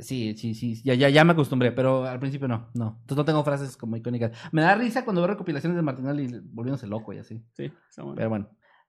Sí, 0.00 0.34
sí, 0.36 0.54
sí, 0.54 0.80
ya, 0.84 0.94
ya, 0.94 1.08
ya 1.08 1.24
me 1.24 1.32
acostumbré, 1.32 1.72
pero 1.72 2.04
al 2.04 2.20
principio 2.20 2.46
no, 2.46 2.70
no. 2.74 2.98
Entonces 3.00 3.16
no 3.16 3.24
tengo 3.24 3.42
frases 3.42 3.76
como 3.76 3.96
icónicas. 3.96 4.32
Me 4.52 4.62
da 4.62 4.74
risa 4.76 5.04
cuando 5.04 5.22
veo 5.22 5.28
recopilaciones 5.28 5.76
de 5.76 5.82
Martinoli 5.82 6.40
volviéndose 6.44 6.86
loco 6.86 7.12
y 7.12 7.18
así. 7.18 7.42
Sí, 7.52 7.72
está 7.88 8.02
bueno. 8.02 8.16
Pero 8.16 8.28
bueno. 8.28 8.48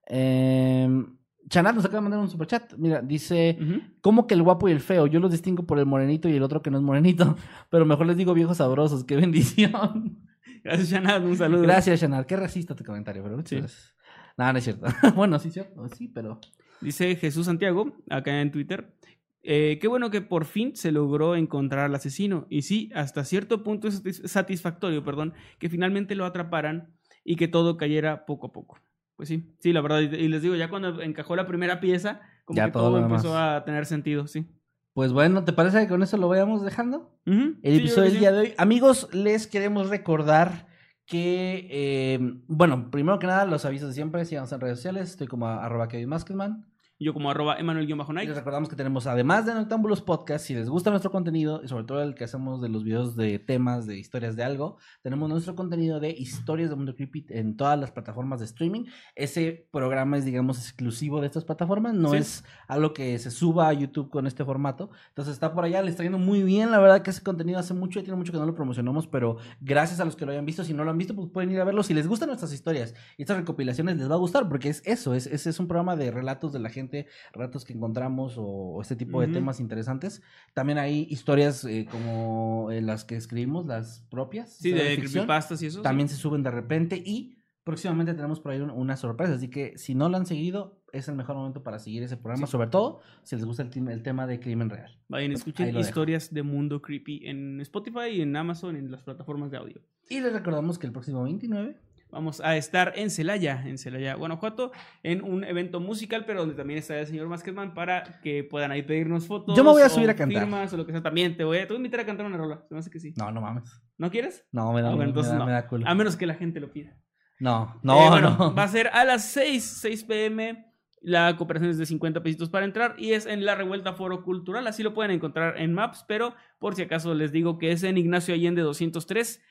Eh, 0.10 1.06
Chanat 1.50 1.74
nos 1.76 1.86
acaba 1.86 1.98
de 2.00 2.02
mandar 2.04 2.20
un 2.20 2.30
superchat. 2.30 2.74
Mira, 2.78 3.02
dice. 3.02 3.58
Ujú. 3.60 3.82
¿Cómo 4.02 4.28
que 4.28 4.34
el 4.36 4.44
guapo 4.44 4.68
y 4.68 4.72
el 4.72 4.82
feo? 4.82 5.08
Yo 5.08 5.20
los 5.20 5.32
distingo 5.32 5.64
por 5.66 5.80
el 5.80 5.86
morenito 5.86 6.28
y 6.30 6.36
el 6.36 6.44
otro 6.44 6.62
que 6.62 6.70
no 6.70 6.78
es 6.78 6.84
morenito. 6.84 7.36
Pero 7.70 7.86
mejor 7.86 8.06
les 8.08 8.18
digo 8.18 8.34
viejos 8.34 8.58
sabrosos. 8.58 9.04
¡Qué 9.04 9.16
bendición! 9.16 10.20
Gracias, 10.64 10.90
Shanad. 10.90 11.24
Un 11.24 11.38
saludo. 11.38 11.62
Gracias, 11.62 12.02
Shanar. 12.02 12.26
Qué 12.26 12.36
racista 12.36 12.76
tu 12.76 12.84
comentario, 12.84 13.24
pero 13.24 13.38
Sí. 13.46 13.56
gracias. 13.56 13.96
No, 14.38 14.52
no 14.52 14.58
es 14.58 14.64
cierto. 14.66 14.88
bueno, 15.16 15.40
sí, 15.40 15.52
cierto. 15.52 15.88
Sí, 15.90 16.10
pero. 16.10 16.40
Dice 16.82 17.16
Jesús 17.16 17.46
Santiago, 17.46 17.94
acá 18.10 18.42
en 18.42 18.52
Twitter. 18.52 18.94
eh, 19.42 19.80
qué 19.82 19.88
bueno 19.88 20.10
que 20.12 20.20
por 20.22 20.44
fin 20.46 20.76
se 20.76 20.92
logró 20.92 21.36
encontrar 21.38 21.86
al 21.86 21.96
asesino. 21.96 22.46
Y 22.50 22.64
sí, 22.64 22.92
hasta 22.94 23.24
cierto 23.24 23.64
punto 23.64 23.88
es 23.88 24.04
satis- 24.04 24.28
satisfactorio, 24.28 25.02
perdón, 25.04 25.34
que 25.60 25.70
finalmente 25.70 26.14
lo 26.16 26.26
atraparan 26.26 26.94
y 27.24 27.38
que 27.38 27.48
todo 27.48 27.78
cayera 27.78 28.26
poco 28.26 28.48
a 28.48 28.52
poco. 28.52 28.80
Pues 29.20 29.28
sí, 29.28 29.54
sí, 29.60 29.74
la 29.74 29.82
verdad. 29.82 30.00
Y, 30.00 30.30
les 30.30 30.42
digo, 30.42 30.56
ya 30.56 30.70
cuando 30.70 31.02
encajó 31.02 31.36
la 31.36 31.46
primera 31.46 31.82
pieza, 31.82 32.22
como 32.46 32.56
Ya 32.56 32.68
que 32.68 32.72
todo 32.72 32.98
empezó 33.00 33.38
a 33.38 33.66
tener 33.66 33.86
sentido, 33.86 34.28
sí. 34.28 34.46
Pues 34.94 35.12
bueno, 35.12 35.44
¿te 35.44 35.52
parece 35.52 35.78
que 35.82 35.90
con 35.90 36.02
eso 36.02 36.16
lo 36.16 36.30
vayamos 36.30 36.64
dejando? 36.64 37.20
El 37.26 37.58
sí, 37.62 37.78
episodio 37.80 38.12
del 38.12 38.20
día 38.20 38.32
de 38.32 38.40
hoy. 38.40 38.54
Amigos, 38.58 39.10
les 39.12 39.46
queremos 39.48 39.90
recordar 39.90 40.68
que, 41.06 41.68
eh, 41.70 42.20
bueno, 42.48 42.90
primero 42.92 43.20
que 43.20 43.28
nada, 43.28 43.44
los 43.44 43.66
avisos 43.66 43.90
de 43.90 43.96
siempre, 43.96 44.24
síganos 44.24 44.54
en 44.54 44.62
redes 44.62 44.78
sociales. 44.78 45.10
Estoy 45.10 45.28
como 45.28 45.48
a- 45.48 45.66
arroba 45.66 45.90
Kevin 45.90 46.08
Maskelman. 46.08 46.66
Yo 47.02 47.14
como 47.14 47.32
arroba 47.32 47.56
Emanuel-Nike. 47.58 48.28
les 48.28 48.36
recordamos 48.36 48.68
que 48.68 48.76
tenemos, 48.76 49.08
además 49.08 49.46
de 49.46 49.54
Noctámbulos 49.54 50.02
Podcast, 50.02 50.46
si 50.46 50.54
les 50.54 50.68
gusta 50.68 50.90
nuestro 50.90 51.12
contenido, 51.12 51.62
y 51.64 51.70
sobre 51.70 51.86
todo 51.86 52.04
el 52.04 52.14
que 52.14 52.26
hacemos 52.26 52.60
de 52.62 52.68
los 52.68 52.84
videos 52.84 53.16
de 53.16 53.40
temas, 53.40 53.88
de 53.88 53.98
historias 53.98 54.36
de 54.36 54.44
algo, 54.44 54.76
tenemos 55.02 55.30
nuestro 55.30 55.56
contenido 55.56 56.02
de 56.02 56.10
historias 56.12 56.70
de 56.70 56.76
Mundo 56.76 56.94
Creepy 56.96 57.26
en 57.30 57.56
todas 57.56 57.80
las 57.80 57.92
plataformas 57.92 58.40
de 58.42 58.48
streaming. 58.48 58.84
Ese 59.16 59.70
programa 59.72 60.18
es, 60.18 60.26
digamos, 60.26 60.58
exclusivo 60.58 61.22
de 61.22 61.28
estas 61.28 61.46
plataformas, 61.46 61.94
no 61.94 62.12
Sí. 62.12 62.18
es 62.18 62.44
algo 62.68 62.92
que 62.94 63.18
se 63.18 63.32
suba 63.32 63.70
a 63.70 63.74
YouTube 63.74 64.10
con 64.10 64.28
este 64.28 64.44
formato. 64.44 64.90
Entonces 65.08 65.36
está 65.36 65.54
por 65.54 65.64
allá, 65.64 65.82
le 65.82 65.92
está 65.92 66.04
yendo 66.04 66.18
muy 66.20 66.44
bien. 66.44 66.70
La 66.70 66.80
verdad 66.80 67.02
que 67.02 67.12
ese 67.12 67.24
contenido 67.24 67.60
hace 67.60 67.74
mucho, 67.74 68.02
y 68.02 68.04
tiene 68.04 68.18
mucho 68.18 68.34
que 68.34 68.40
no 68.40 68.46
lo 68.46 68.56
promocionamos, 68.56 69.08
pero 69.08 69.38
gracias 69.62 70.02
a 70.02 70.06
los 70.06 70.18
que 70.18 70.26
lo 70.26 70.34
hayan 70.34 70.46
visto. 70.46 70.66
Si 70.66 70.74
no 70.74 70.84
lo 70.84 70.92
han 70.92 70.98
visto, 70.98 71.16
pues 71.16 71.30
pueden 71.32 71.50
ir 71.50 71.62
a 71.62 71.64
verlo. 71.64 71.82
Si 71.82 71.94
les 71.94 72.08
gustan 72.10 72.28
nuestras 72.28 72.52
historias 72.52 72.94
y 73.16 73.22
estas 73.22 73.38
recopilaciones, 73.38 73.96
les 73.96 74.12
va 74.12 74.16
a 74.16 74.18
gustar, 74.18 74.50
porque 74.50 74.68
es 74.68 74.82
eso, 74.86 75.14
es, 75.14 75.28
ese 75.28 75.50
es 75.50 75.62
un 75.62 75.68
programa 75.70 75.96
de 75.96 76.12
relatos 76.12 76.52
de 76.52 76.60
la 76.60 76.70
gente, 76.70 76.89
relatos 77.34 77.66
que 77.66 77.74
encontramos 77.74 78.38
o, 78.38 78.44
o 78.44 78.82
este 78.82 78.96
tipo 78.96 79.22
de 79.22 79.28
Ujú. 79.28 79.34
temas 79.36 79.60
interesantes. 79.60 80.22
También 80.54 80.78
hay 80.78 81.08
historias 81.10 81.64
eh, 81.66 81.88
como 81.90 82.72
eh, 82.72 82.82
las 82.82 83.06
que 83.06 83.16
escribimos, 83.16 83.66
las 83.66 84.06
propias. 84.10 84.52
Sí, 84.58 84.70
historias 84.70 84.90
de 84.90 84.96
ficción 84.96 85.12
creepypastas 85.26 85.62
y 85.62 85.66
eso. 85.68 85.78
sí. 85.78 85.84
también 85.84 86.10
se 86.10 86.16
suben 86.16 86.44
de 86.44 86.52
repente 86.52 87.02
y 87.04 87.36
próximamente 87.64 88.14
tenemos 88.14 88.40
por 88.40 88.52
ahí 88.52 88.60
un- 88.62 88.72
una 88.72 88.96
sorpresa. 88.98 89.34
Así 89.36 89.50
que 89.50 89.78
si 89.78 89.94
no 89.96 90.10
lo 90.10 90.18
han 90.18 90.26
seguido, 90.26 90.82
es 90.92 91.08
el 91.08 91.16
mejor 91.16 91.36
momento 91.36 91.62
para 91.62 91.78
seguir 91.78 92.02
ese 92.02 92.18
programa, 92.18 92.48
Sí. 92.48 92.52
sobre 92.52 92.68
todo 92.70 93.02
si 93.22 93.36
les 93.36 93.46
gusta 93.46 93.62
el, 93.62 93.88
el 93.90 94.02
tema 94.02 94.26
de 94.26 94.40
crimen 94.40 94.72
real. 94.72 94.98
Vayan, 95.08 95.34
escuchen 95.34 95.68
lo 95.68 95.78
dejo. 95.78 95.88
historias 95.88 96.34
de 96.34 96.42
Mundo 96.42 96.82
Creepy 96.82 97.28
en 97.28 97.62
Spotify 97.62 98.08
y 98.12 98.22
en 98.22 98.36
Amazon, 98.36 98.76
en 98.76 98.90
las 98.90 99.04
plataformas 99.04 99.52
de 99.52 99.58
audio. 99.58 99.82
Y 100.10 100.20
les 100.22 100.34
recordamos 100.34 100.80
que 100.80 100.88
el 100.88 100.94
próximo 100.94 101.22
29 101.24 101.78
Vamos 102.12 102.42
a 102.42 102.58
estar 102.58 102.94
en 102.96 103.12
Celaya, 103.12 103.64
en 103.68 103.78
Celaya, 103.78 104.16
Guanajuato, 104.16 104.72
en 105.04 105.24
un 105.24 105.44
evento 105.44 105.80
musical, 105.80 106.24
pero 106.26 106.40
donde 106.40 106.56
también 106.56 106.80
está 106.80 107.00
el 107.00 107.06
señor 107.06 107.28
Maskerman 107.28 107.76
para 107.76 108.20
que 108.22 108.44
puedan 108.44 108.72
ahí 108.72 108.82
pedirnos 108.82 109.28
fotos. 109.28 109.56
Yo 109.56 109.64
me 109.64 109.70
voy 109.70 109.84
a 109.84 109.90
subir 109.90 110.10
a 110.10 110.16
cantar. 110.16 110.42
Firmas 110.44 110.74
o 110.74 110.78
lo 110.78 110.86
que 110.88 110.92
sea. 110.92 111.04
También 111.04 111.38
te 111.38 111.44
voy 111.44 111.58
a, 111.58 111.62
te 111.62 111.68
voy 111.68 111.76
a 111.76 111.78
invitar 111.78 112.00
a 112.00 112.06
cantar 112.08 112.26
una 112.26 112.38
rola. 112.38 112.64
Se 112.68 112.74
me 112.74 112.80
hace 112.80 112.90
que 112.90 113.00
sí. 113.00 113.14
No, 113.16 113.32
no 113.32 113.42
mames. 113.42 113.64
¿No 113.98 114.10
quieres? 114.10 114.44
No, 114.52 114.74
me 114.74 114.82
da, 114.82 114.88
Ah, 114.90 114.96
bueno, 114.96 115.04
me 115.04 115.10
entonces 115.10 115.34
da- 115.34 115.38
no. 115.40 115.46
me 115.46 115.52
da 115.52 115.68
culo. 115.68 115.88
A 115.88 115.94
menos 115.94 116.16
que 116.16 116.26
la 116.26 116.34
gente 116.34 116.60
lo 116.60 116.72
pida. 116.72 116.98
No, 117.40 117.74
Eh, 117.76 117.80
no, 117.84 118.10
bueno, 118.10 118.36
no. 118.40 118.56
Va 118.56 118.64
a 118.64 118.68
ser 118.68 118.88
a 118.88 119.06
las 119.06 119.26
6, 119.26 119.64
6 119.82 120.04
pm. 120.04 120.66
La 121.02 121.38
cooperación 121.38 121.70
es 121.72 121.78
de 121.78 121.86
50 121.86 122.22
pesitos 122.24 122.50
para 122.50 122.66
entrar 122.66 122.96
y 122.98 123.14
es 123.14 123.26
en 123.26 123.46
la 123.46 123.56
Revuelta 123.56 123.94
Foro 123.94 124.24
Cultural. 124.24 124.66
Así 124.68 124.84
lo 124.84 124.94
pueden 124.94 125.12
encontrar 125.12 125.58
en 125.62 125.74
Maps, 125.74 126.04
pero 126.08 126.34
por 126.58 126.76
si 126.76 126.82
acaso 126.82 127.14
les 127.14 127.32
digo 127.32 127.58
que 127.58 127.72
es 127.72 127.84
en 127.84 127.98
Ignacio 127.98 128.34
Allende 128.34 128.62
203. 128.64 129.42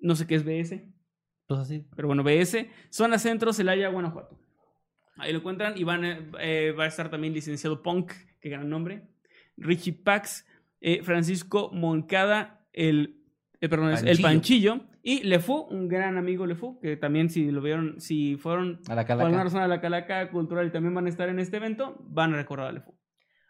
No 0.00 0.16
sé 0.16 0.26
qué 0.26 0.34
es 0.34 0.44
BS, 0.44 0.84
Pues 1.46 1.72
pero 1.94 2.08
bueno, 2.08 2.22
BS. 2.22 2.68
Zona 2.90 3.18
Centro, 3.18 3.52
Celaya, 3.52 3.88
Guanajuato. 3.88 4.38
Ahí 5.16 5.32
lo 5.32 5.38
encuentran 5.38 5.78
y 5.78 5.84
van, 5.84 6.04
eh, 6.40 6.74
va 6.78 6.84
a 6.84 6.88
estar 6.88 7.08
también 7.08 7.32
licenciado 7.32 7.82
Punk, 7.82 8.12
qué 8.40 8.50
gran 8.50 8.68
nombre. 8.68 9.02
Richie 9.56 9.92
Pax, 9.92 10.46
eh, 10.80 11.02
Francisco 11.02 11.70
Moncada, 11.72 12.66
el, 12.72 13.22
eh, 13.60 13.68
perdón, 13.68 13.92
es 13.92 14.02
el 14.02 14.20
Panchillo. 14.20 14.72
Panchillo. 14.78 14.96
Y 15.02 15.22
Lefu, 15.22 15.68
un 15.70 15.88
gran 15.88 16.18
amigo 16.18 16.46
Lefu, 16.46 16.80
que 16.80 16.96
también 16.96 17.30
si 17.30 17.50
lo 17.52 17.62
vieron, 17.62 18.00
si 18.00 18.36
fueron 18.36 18.80
A 18.88 18.96
la 18.96 19.04
por 19.04 19.12
alguna 19.12 19.30
calaca. 19.30 19.44
razón 19.44 19.62
a 19.62 19.68
la 19.68 19.80
Calaca 19.80 20.30
Cultural 20.30 20.66
y 20.66 20.70
también 20.70 20.94
van 20.94 21.06
a 21.06 21.08
estar 21.08 21.28
en 21.28 21.38
este 21.38 21.58
evento, 21.58 21.96
van 22.08 22.34
a 22.34 22.36
recordar 22.36 22.66
a 22.66 22.72
Lefu. 22.72 22.95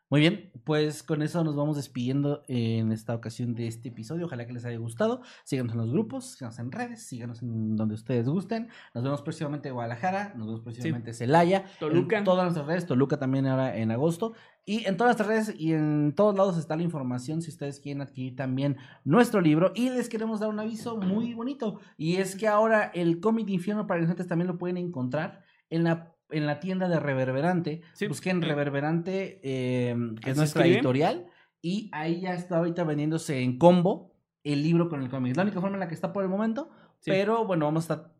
Muy 0.08 0.20
bien, 0.20 0.52
pues 0.62 1.02
con 1.02 1.20
eso 1.20 1.42
nos 1.42 1.56
vamos 1.56 1.74
despidiendo 1.76 2.44
en 2.46 2.92
esta 2.92 3.12
ocasión 3.12 3.56
de 3.56 3.66
este 3.66 3.88
episodio. 3.88 4.26
Ojalá 4.26 4.46
que 4.46 4.52
les 4.52 4.64
haya 4.64 4.78
gustado. 4.78 5.20
Síganos 5.42 5.72
en 5.72 5.78
los 5.78 5.90
grupos, 5.90 6.26
síganos 6.32 6.60
en 6.60 6.70
redes, 6.70 7.02
síganos 7.02 7.42
en 7.42 7.74
donde 7.74 7.96
ustedes 7.96 8.28
gusten. 8.28 8.68
Nos 8.94 9.02
vemos 9.02 9.22
próximamente 9.22 9.68
en 9.68 9.74
Guadalajara, 9.74 10.34
nos 10.36 10.46
vemos 10.46 10.60
próximamente 10.60 11.10
en 11.10 11.16
Celaya, 11.16 11.64
Toluca. 11.80 12.18
en 12.18 12.24
todas 12.24 12.44
nuestras 12.44 12.66
redes, 12.66 12.86
Toluca 12.86 13.18
también 13.18 13.46
ahora 13.46 13.76
en 13.76 13.90
agosto. 13.90 14.34
Y 14.64 14.86
en 14.86 14.96
todas 14.96 15.16
nuestras 15.16 15.28
redes 15.28 15.60
y 15.60 15.72
en 15.72 16.12
todos 16.14 16.36
lados 16.36 16.56
está 16.56 16.76
la 16.76 16.82
información 16.84 17.42
si 17.42 17.50
ustedes 17.50 17.80
quieren 17.80 18.00
adquirir 18.00 18.36
también 18.36 18.76
nuestro 19.02 19.40
libro. 19.40 19.72
Y 19.74 19.90
les 19.90 20.08
queremos 20.08 20.38
dar 20.38 20.50
un 20.50 20.60
aviso 20.60 20.96
muy 20.96 21.34
bonito. 21.34 21.80
Y 21.96 22.16
es 22.16 22.36
que 22.36 22.46
ahora 22.46 22.92
el 22.94 23.18
cómic 23.18 23.46
de 23.46 23.54
Infierno 23.54 23.88
para 23.88 23.98
Inocentes 23.98 24.28
también 24.28 24.46
lo 24.46 24.56
pueden 24.56 24.76
encontrar 24.76 25.42
en 25.68 25.84
la, 25.84 26.15
en 26.30 26.46
la 26.46 26.60
tienda 26.60 26.88
de 26.88 26.98
Reverberante. 27.00 27.82
Sí. 27.92 28.06
Busquen 28.06 28.42
Eh, 28.42 28.46
Reverberante, 28.46 29.40
eh, 29.42 29.96
que 30.20 30.30
es 30.30 30.32
¿así 30.32 30.38
nuestra 30.40 30.62
escribe? 30.62 30.76
editorial. 30.78 31.26
Y 31.62 31.88
ahí 31.92 32.20
ya 32.20 32.34
está 32.34 32.58
ahorita 32.58 32.84
vendiéndose 32.84 33.40
en 33.40 33.58
combo 33.58 34.12
el 34.44 34.62
libro 34.62 34.88
con 34.88 35.02
el 35.02 35.08
cómic. 35.08 35.32
Es 35.32 35.36
la 35.36 35.42
única 35.44 35.60
forma 35.60 35.76
en 35.76 35.80
la 35.80 35.88
que 35.88 35.94
está 35.94 36.12
por 36.12 36.22
el 36.22 36.28
momento. 36.28 36.70
Sí. 37.00 37.10
Pero 37.10 37.44
bueno, 37.46 37.64
vamos 37.66 37.88
a 37.90 37.94
estar 37.94 38.12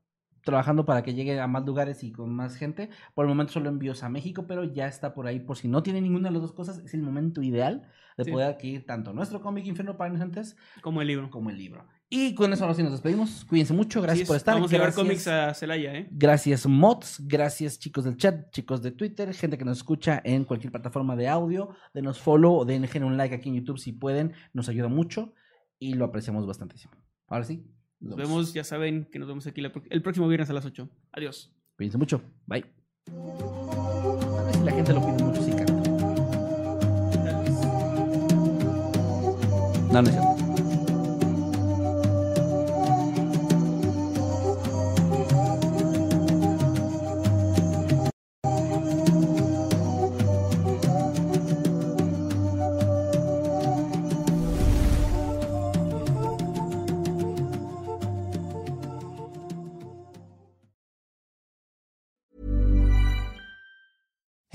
trabajando 0.43 0.85
para 0.85 1.03
que 1.03 1.15
llegue 1.15 1.39
a 1.41 1.47
más 1.49 1.65
lugares 1.67 2.05
y 2.05 2.13
con 2.13 2.33
más 2.35 2.57
gente. 2.57 2.89
Por 3.15 3.25
el 3.25 3.29
momento 3.29 3.53
solo 3.53 3.69
envíos 3.69 4.03
a 4.05 4.09
México, 4.09 4.47
pero 4.47 4.63
ya 4.65 4.87
está 4.87 5.13
por 5.15 5.27
ahí. 5.27 5.41
Por 5.41 5.57
si 5.57 5.67
no 5.69 5.83
tiene 5.83 6.01
ninguna 6.01 6.29
de 6.29 6.35
las 6.35 6.43
dos 6.43 6.53
cosas, 6.53 6.79
es 6.79 6.95
el 6.95 7.03
momento 7.03 7.43
ideal 7.43 7.89
de 8.17 8.25
Sí. 8.25 8.31
poder 8.33 8.49
adquirir 8.49 8.87
tanto 8.87 9.13
nuestro 9.13 9.41
cómic 9.41 9.67
Inferno 9.67 9.97
para 9.97 10.11
Inocentes 10.11 10.57
Como 10.83 11.01
el 11.03 11.09
libro. 11.09 11.31
como 11.31 11.51
el 11.51 11.59
libro. 11.59 11.87
Y 12.09 12.35
con 12.37 12.53
eso 12.53 12.63
ahora 12.63 12.75
sí 12.75 12.83
nos 12.85 12.93
despedimos. 12.93 13.45
Cuídense 13.47 13.73
mucho. 13.73 14.01
Gracias 14.01 14.23
es, 14.23 14.29
por 14.29 14.37
estar. 14.37 14.55
Vamos 14.55 14.71
a 14.71 14.73
llevar 14.73 14.89
Gracias. 14.89 15.05
cómics 15.05 15.27
a 15.27 15.55
Celaya, 15.55 15.93
¿eh? 15.93 16.09
Gracias 16.13 16.67
mods, 16.67 17.21
gracias 17.27 17.81
chicos 17.81 18.05
del 18.05 18.17
chat, 18.17 18.51
chicos 18.53 18.81
de 18.81 18.93
Twitter, 18.93 19.35
gente 19.35 19.59
que 19.59 19.65
nos 19.65 19.79
escucha 19.79 20.21
en 20.25 20.45
cualquier 20.45 20.71
plataforma 20.71 21.17
de 21.17 21.27
audio, 21.27 21.71
denos 21.95 22.21
follow 22.21 22.55
o 22.55 22.65
den 22.65 22.87
un 23.03 23.17
like 23.17 23.35
aquí 23.35 23.49
en 23.49 23.57
YouTube 23.57 23.79
si 23.79 23.93
pueden, 23.93 24.35
nos 24.53 24.69
ayuda 24.69 24.89
mucho 24.89 25.35
y 25.81 25.95
lo 25.95 26.05
apreciamos 26.05 26.47
bastantísimo. 26.47 26.95
Ahora 27.27 27.45
sí, 27.45 27.67
Nos 27.99 28.17
vemos, 28.17 28.55
ya 28.55 28.63
saben 28.63 29.09
que 29.11 29.19
nos 29.19 29.27
vemos 29.27 29.47
aquí 29.47 29.61
la 29.61 29.73
el 29.91 30.03
próximo 30.03 30.29
viernes 30.29 30.49
a 30.49 30.53
las 30.53 30.65
8. 30.65 30.89
Adiós. 31.13 31.53
Cuídense 31.77 31.99
mucho, 31.99 32.23
bye. 32.47 32.65
Si 34.53 34.61
la 34.65 34.71
gente 34.71 34.93
lo 34.93 35.01
pide 35.01 35.25
mucho 35.25 35.43
si 35.43 35.51
canta. 35.51 35.73
No, 39.93 40.03
no 40.03 40.09
es 40.09 40.15
cierto. 40.15 40.36